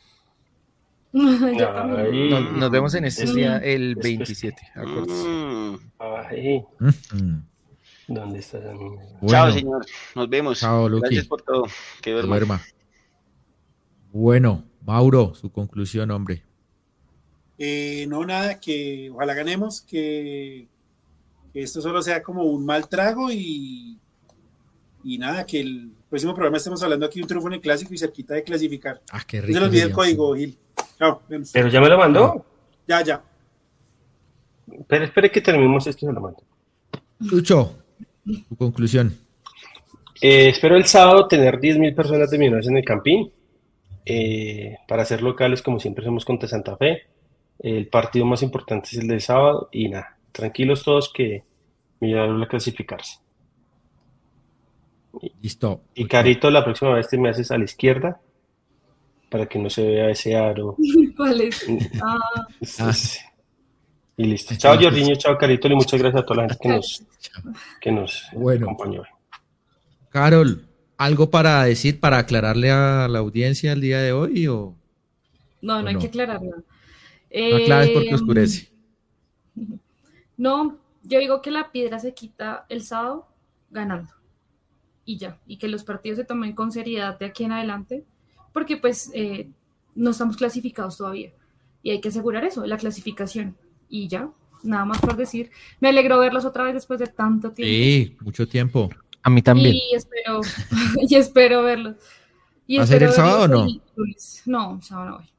Yo. 1.13 1.97
Ay, 1.97 2.29
Nos, 2.29 2.51
nos 2.53 2.71
vemos 2.71 2.93
en 2.95 3.05
este 3.05 3.25
Es- 3.25 3.33
día 3.35 3.57
el 3.57 3.91
es- 3.97 4.03
27. 4.03 4.61
acuérdense. 4.75 5.27
Mm, 5.27 5.75
¿Dónde 8.07 8.39
está 8.39 8.59
Chao, 9.27 9.51
señor. 9.51 9.85
Nos 10.15 10.29
vemos. 10.29 10.59
Chao, 10.59 10.89
Luqui. 10.89 11.01
Gracias 11.03 11.27
por 11.27 11.41
todo. 11.43 11.65
Que 12.01 12.11
duerma. 12.11 12.61
Bueno, 14.11 14.65
Mauro, 14.85 15.33
su 15.35 15.51
conclusión, 15.51 16.11
hombre. 16.11 16.43
Eh, 17.57 18.05
no, 18.09 18.25
nada, 18.25 18.59
que 18.59 19.09
ojalá 19.13 19.33
ganemos, 19.35 19.81
que, 19.81 20.67
esto 21.53 21.79
solo 21.81 22.01
sea 22.01 22.23
como 22.23 22.43
un 22.43 22.65
mal 22.65 22.89
trago 22.89 23.31
y, 23.31 23.99
y 25.03 25.17
nada, 25.17 25.45
que 25.45 25.59
el 25.59 25.91
próximo 26.09 26.33
programa 26.33 26.57
estemos 26.57 26.81
hablando 26.83 27.05
aquí 27.05 27.19
de 27.19 27.23
un 27.23 27.27
triunfo 27.27 27.47
en 27.47 27.55
el 27.55 27.61
clásico 27.61 27.93
y 27.93 27.97
cerquita 27.97 28.33
de 28.33 28.43
clasificar. 28.43 29.01
Ah, 29.11 29.21
qué 29.25 29.41
rico. 29.41 29.59
No 29.59 29.65
se 29.65 29.69
olvide 29.69 29.83
el 29.83 29.91
código, 29.91 30.35
Gil. 30.35 30.57
Chao. 30.97 31.21
Pero 31.53 31.67
ya 31.67 31.81
me 31.81 31.89
lo 31.89 31.97
mandó. 31.97 32.45
Ya, 32.87 33.01
ya. 33.03 33.23
Pero 34.87 35.05
espere 35.05 35.31
que 35.31 35.41
terminemos 35.41 35.85
esto 35.87 36.05
y 36.05 36.09
se 36.09 36.13
lo 36.13 36.21
mando. 36.21 36.43
Lucho, 37.19 37.77
tu 38.25 38.55
conclusión. 38.55 39.15
Eh, 40.21 40.49
espero 40.49 40.75
el 40.75 40.85
sábado 40.85 41.27
tener 41.27 41.59
10.000 41.59 41.95
personas 41.95 42.29
de 42.29 42.37
Millonarios 42.37 42.69
en 42.69 42.77
el 42.77 42.85
Campín. 42.85 43.31
Eh, 44.05 44.77
para 44.87 45.05
ser 45.05 45.21
locales, 45.21 45.61
como 45.61 45.79
siempre, 45.79 46.05
somos 46.05 46.25
contra 46.25 46.47
Santa 46.47 46.77
Fe. 46.77 47.03
El 47.59 47.87
partido 47.87 48.25
más 48.25 48.41
importante 48.43 48.89
es 48.91 48.97
el 48.97 49.07
del 49.07 49.21
sábado. 49.21 49.69
Y 49.71 49.89
nada, 49.89 50.17
tranquilos 50.31 50.83
todos 50.83 51.11
que 51.11 51.43
va 52.01 52.43
a 52.43 52.47
clasificarse. 52.47 53.20
Listo. 55.41 55.83
Y 55.93 56.05
Carito, 56.05 56.49
la 56.49 56.63
próxima 56.63 56.93
vez 56.93 57.07
te 57.07 57.17
me 57.17 57.29
haces 57.29 57.51
a 57.51 57.57
la 57.57 57.65
izquierda 57.65 58.21
para 59.29 59.45
que 59.45 59.59
no 59.59 59.69
se 59.69 59.85
vea 59.85 60.09
ese 60.09 60.35
aro. 60.35 60.75
¿Cuál 61.17 61.41
es? 61.41 61.65
Ah. 62.79 62.93
Y 64.17 64.25
listo. 64.25 64.53
Chao, 64.55 64.77
Jordiño, 64.79 65.15
chao, 65.15 65.37
Carito, 65.37 65.67
y 65.67 65.75
muchas 65.75 65.99
gracias 65.99 66.21
a 66.21 66.25
toda 66.25 66.43
la 66.43 66.49
gente 66.49 66.61
que 66.61 66.69
nos, 66.69 67.03
que 67.79 67.91
nos 67.91 68.23
bueno. 68.33 68.67
acompañó. 68.67 69.03
Carol, 70.09 70.67
¿algo 70.97 71.31
para 71.31 71.63
decir, 71.63 71.99
para 71.99 72.19
aclararle 72.19 72.69
a 72.69 73.07
la 73.07 73.19
audiencia 73.19 73.71
el 73.71 73.81
día 73.81 73.99
de 73.99 74.11
hoy? 74.11 74.47
O, 74.47 74.75
no, 75.61 75.81
no 75.81 75.89
hay 75.89 75.97
que 75.97 76.07
aclararlo. 76.07 76.49
No 76.49 77.55
aclares 77.55 77.89
porque 77.91 78.09
eh, 78.09 78.15
oscurece. 78.15 78.71
No, 80.37 80.79
yo 81.03 81.19
digo 81.19 81.39
que 81.43 81.51
la 81.51 81.71
piedra 81.71 81.99
se 81.99 82.15
quita 82.15 82.65
el 82.67 82.81
sábado 82.81 83.27
ganando. 83.69 84.09
Y 85.11 85.17
ya, 85.17 85.37
y 85.45 85.57
que 85.57 85.67
los 85.67 85.83
partidos 85.83 86.19
se 86.19 86.23
tomen 86.23 86.53
con 86.53 86.71
seriedad 86.71 87.19
de 87.19 87.25
aquí 87.25 87.43
en 87.43 87.51
adelante, 87.51 88.05
porque 88.53 88.77
pues 88.77 89.11
eh, 89.13 89.49
no 89.93 90.11
estamos 90.11 90.37
clasificados 90.37 90.97
todavía. 90.97 91.33
Y 91.83 91.89
hay 91.89 91.99
que 91.99 92.07
asegurar 92.07 92.45
eso, 92.45 92.65
la 92.65 92.77
clasificación 92.77 93.57
y 93.89 94.07
ya, 94.07 94.29
nada 94.63 94.85
más 94.85 95.01
por 95.01 95.17
decir. 95.17 95.51
Me 95.81 95.89
alegro 95.89 96.17
verlos 96.19 96.45
otra 96.45 96.63
vez 96.63 96.75
después 96.75 96.99
de 96.99 97.07
tanto 97.07 97.51
tiempo. 97.51 97.71
Sí, 97.71 98.15
mucho 98.21 98.47
tiempo. 98.47 98.89
A 99.21 99.29
mí 99.29 99.41
también. 99.41 99.75
Y 99.75 99.95
espero, 99.95 100.39
y 101.09 101.15
espero 101.15 101.63
verlos. 101.63 101.97
Y 102.67 102.77
¿Va 102.77 102.83
a 102.83 102.87
ser 102.87 103.03
el 103.03 103.11
sábado 103.11 103.43
o 103.43 103.47
no? 103.49 103.67
No, 104.45 104.75
el 104.75 104.83
sábado 104.83 105.09
no 105.09 105.17
voy. 105.17 105.29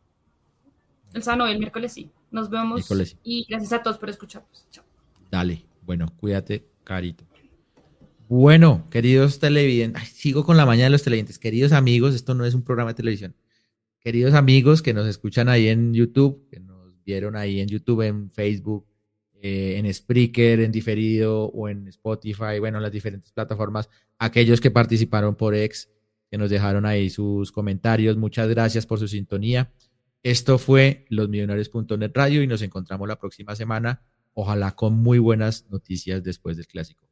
El 1.14 1.22
sábado 1.22 1.44
no, 1.44 1.50
el 1.50 1.58
miércoles 1.58 1.92
sí. 1.94 2.10
Nos 2.30 2.50
vemos 2.50 2.90
y 3.22 3.46
gracias 3.48 3.72
a 3.72 3.82
todos 3.82 3.96
por 3.96 4.10
escucharnos. 4.10 4.66
Chao. 4.70 4.84
Dale, 5.30 5.64
bueno, 5.82 6.12
cuídate, 6.18 6.66
carito. 6.84 7.24
Bueno, 8.34 8.86
queridos 8.90 9.40
televidentes, 9.40 10.08
sigo 10.08 10.42
con 10.42 10.56
la 10.56 10.64
mañana 10.64 10.84
de 10.84 10.92
los 10.92 11.02
televidentes. 11.02 11.38
Queridos 11.38 11.72
amigos, 11.72 12.14
esto 12.14 12.32
no 12.32 12.46
es 12.46 12.54
un 12.54 12.62
programa 12.62 12.92
de 12.92 12.94
televisión. 12.94 13.36
Queridos 14.00 14.32
amigos 14.32 14.80
que 14.80 14.94
nos 14.94 15.06
escuchan 15.06 15.50
ahí 15.50 15.68
en 15.68 15.92
YouTube, 15.92 16.48
que 16.48 16.58
vieron 17.04 17.36
ahí 17.36 17.60
en 17.60 17.68
YouTube, 17.68 18.00
en 18.00 18.30
Facebook, 18.30 18.86
eh, 19.34 19.74
en 19.76 19.92
Spreaker, 19.92 20.60
en 20.60 20.72
diferido 20.72 21.44
o 21.44 21.68
en 21.68 21.88
Spotify, 21.88 22.58
bueno, 22.58 22.80
las 22.80 22.90
diferentes 22.90 23.30
plataformas, 23.32 23.90
aquellos 24.18 24.62
que 24.62 24.70
participaron 24.70 25.34
por 25.34 25.54
X, 25.54 25.90
que 26.30 26.38
nos 26.38 26.48
dejaron 26.48 26.86
ahí 26.86 27.10
sus 27.10 27.52
comentarios, 27.52 28.16
muchas 28.16 28.48
gracias 28.48 28.86
por 28.86 28.98
su 28.98 29.08
sintonía. 29.08 29.74
Esto 30.22 30.56
fue 30.56 31.04
losmillonarios.net 31.10 32.12
Radio 32.14 32.42
y 32.42 32.46
nos 32.46 32.62
encontramos 32.62 33.06
la 33.06 33.18
próxima 33.18 33.54
semana, 33.54 34.00
ojalá 34.32 34.74
con 34.74 34.94
muy 34.94 35.18
buenas 35.18 35.66
noticias 35.68 36.22
después 36.22 36.56
del 36.56 36.66
clásico. 36.66 37.11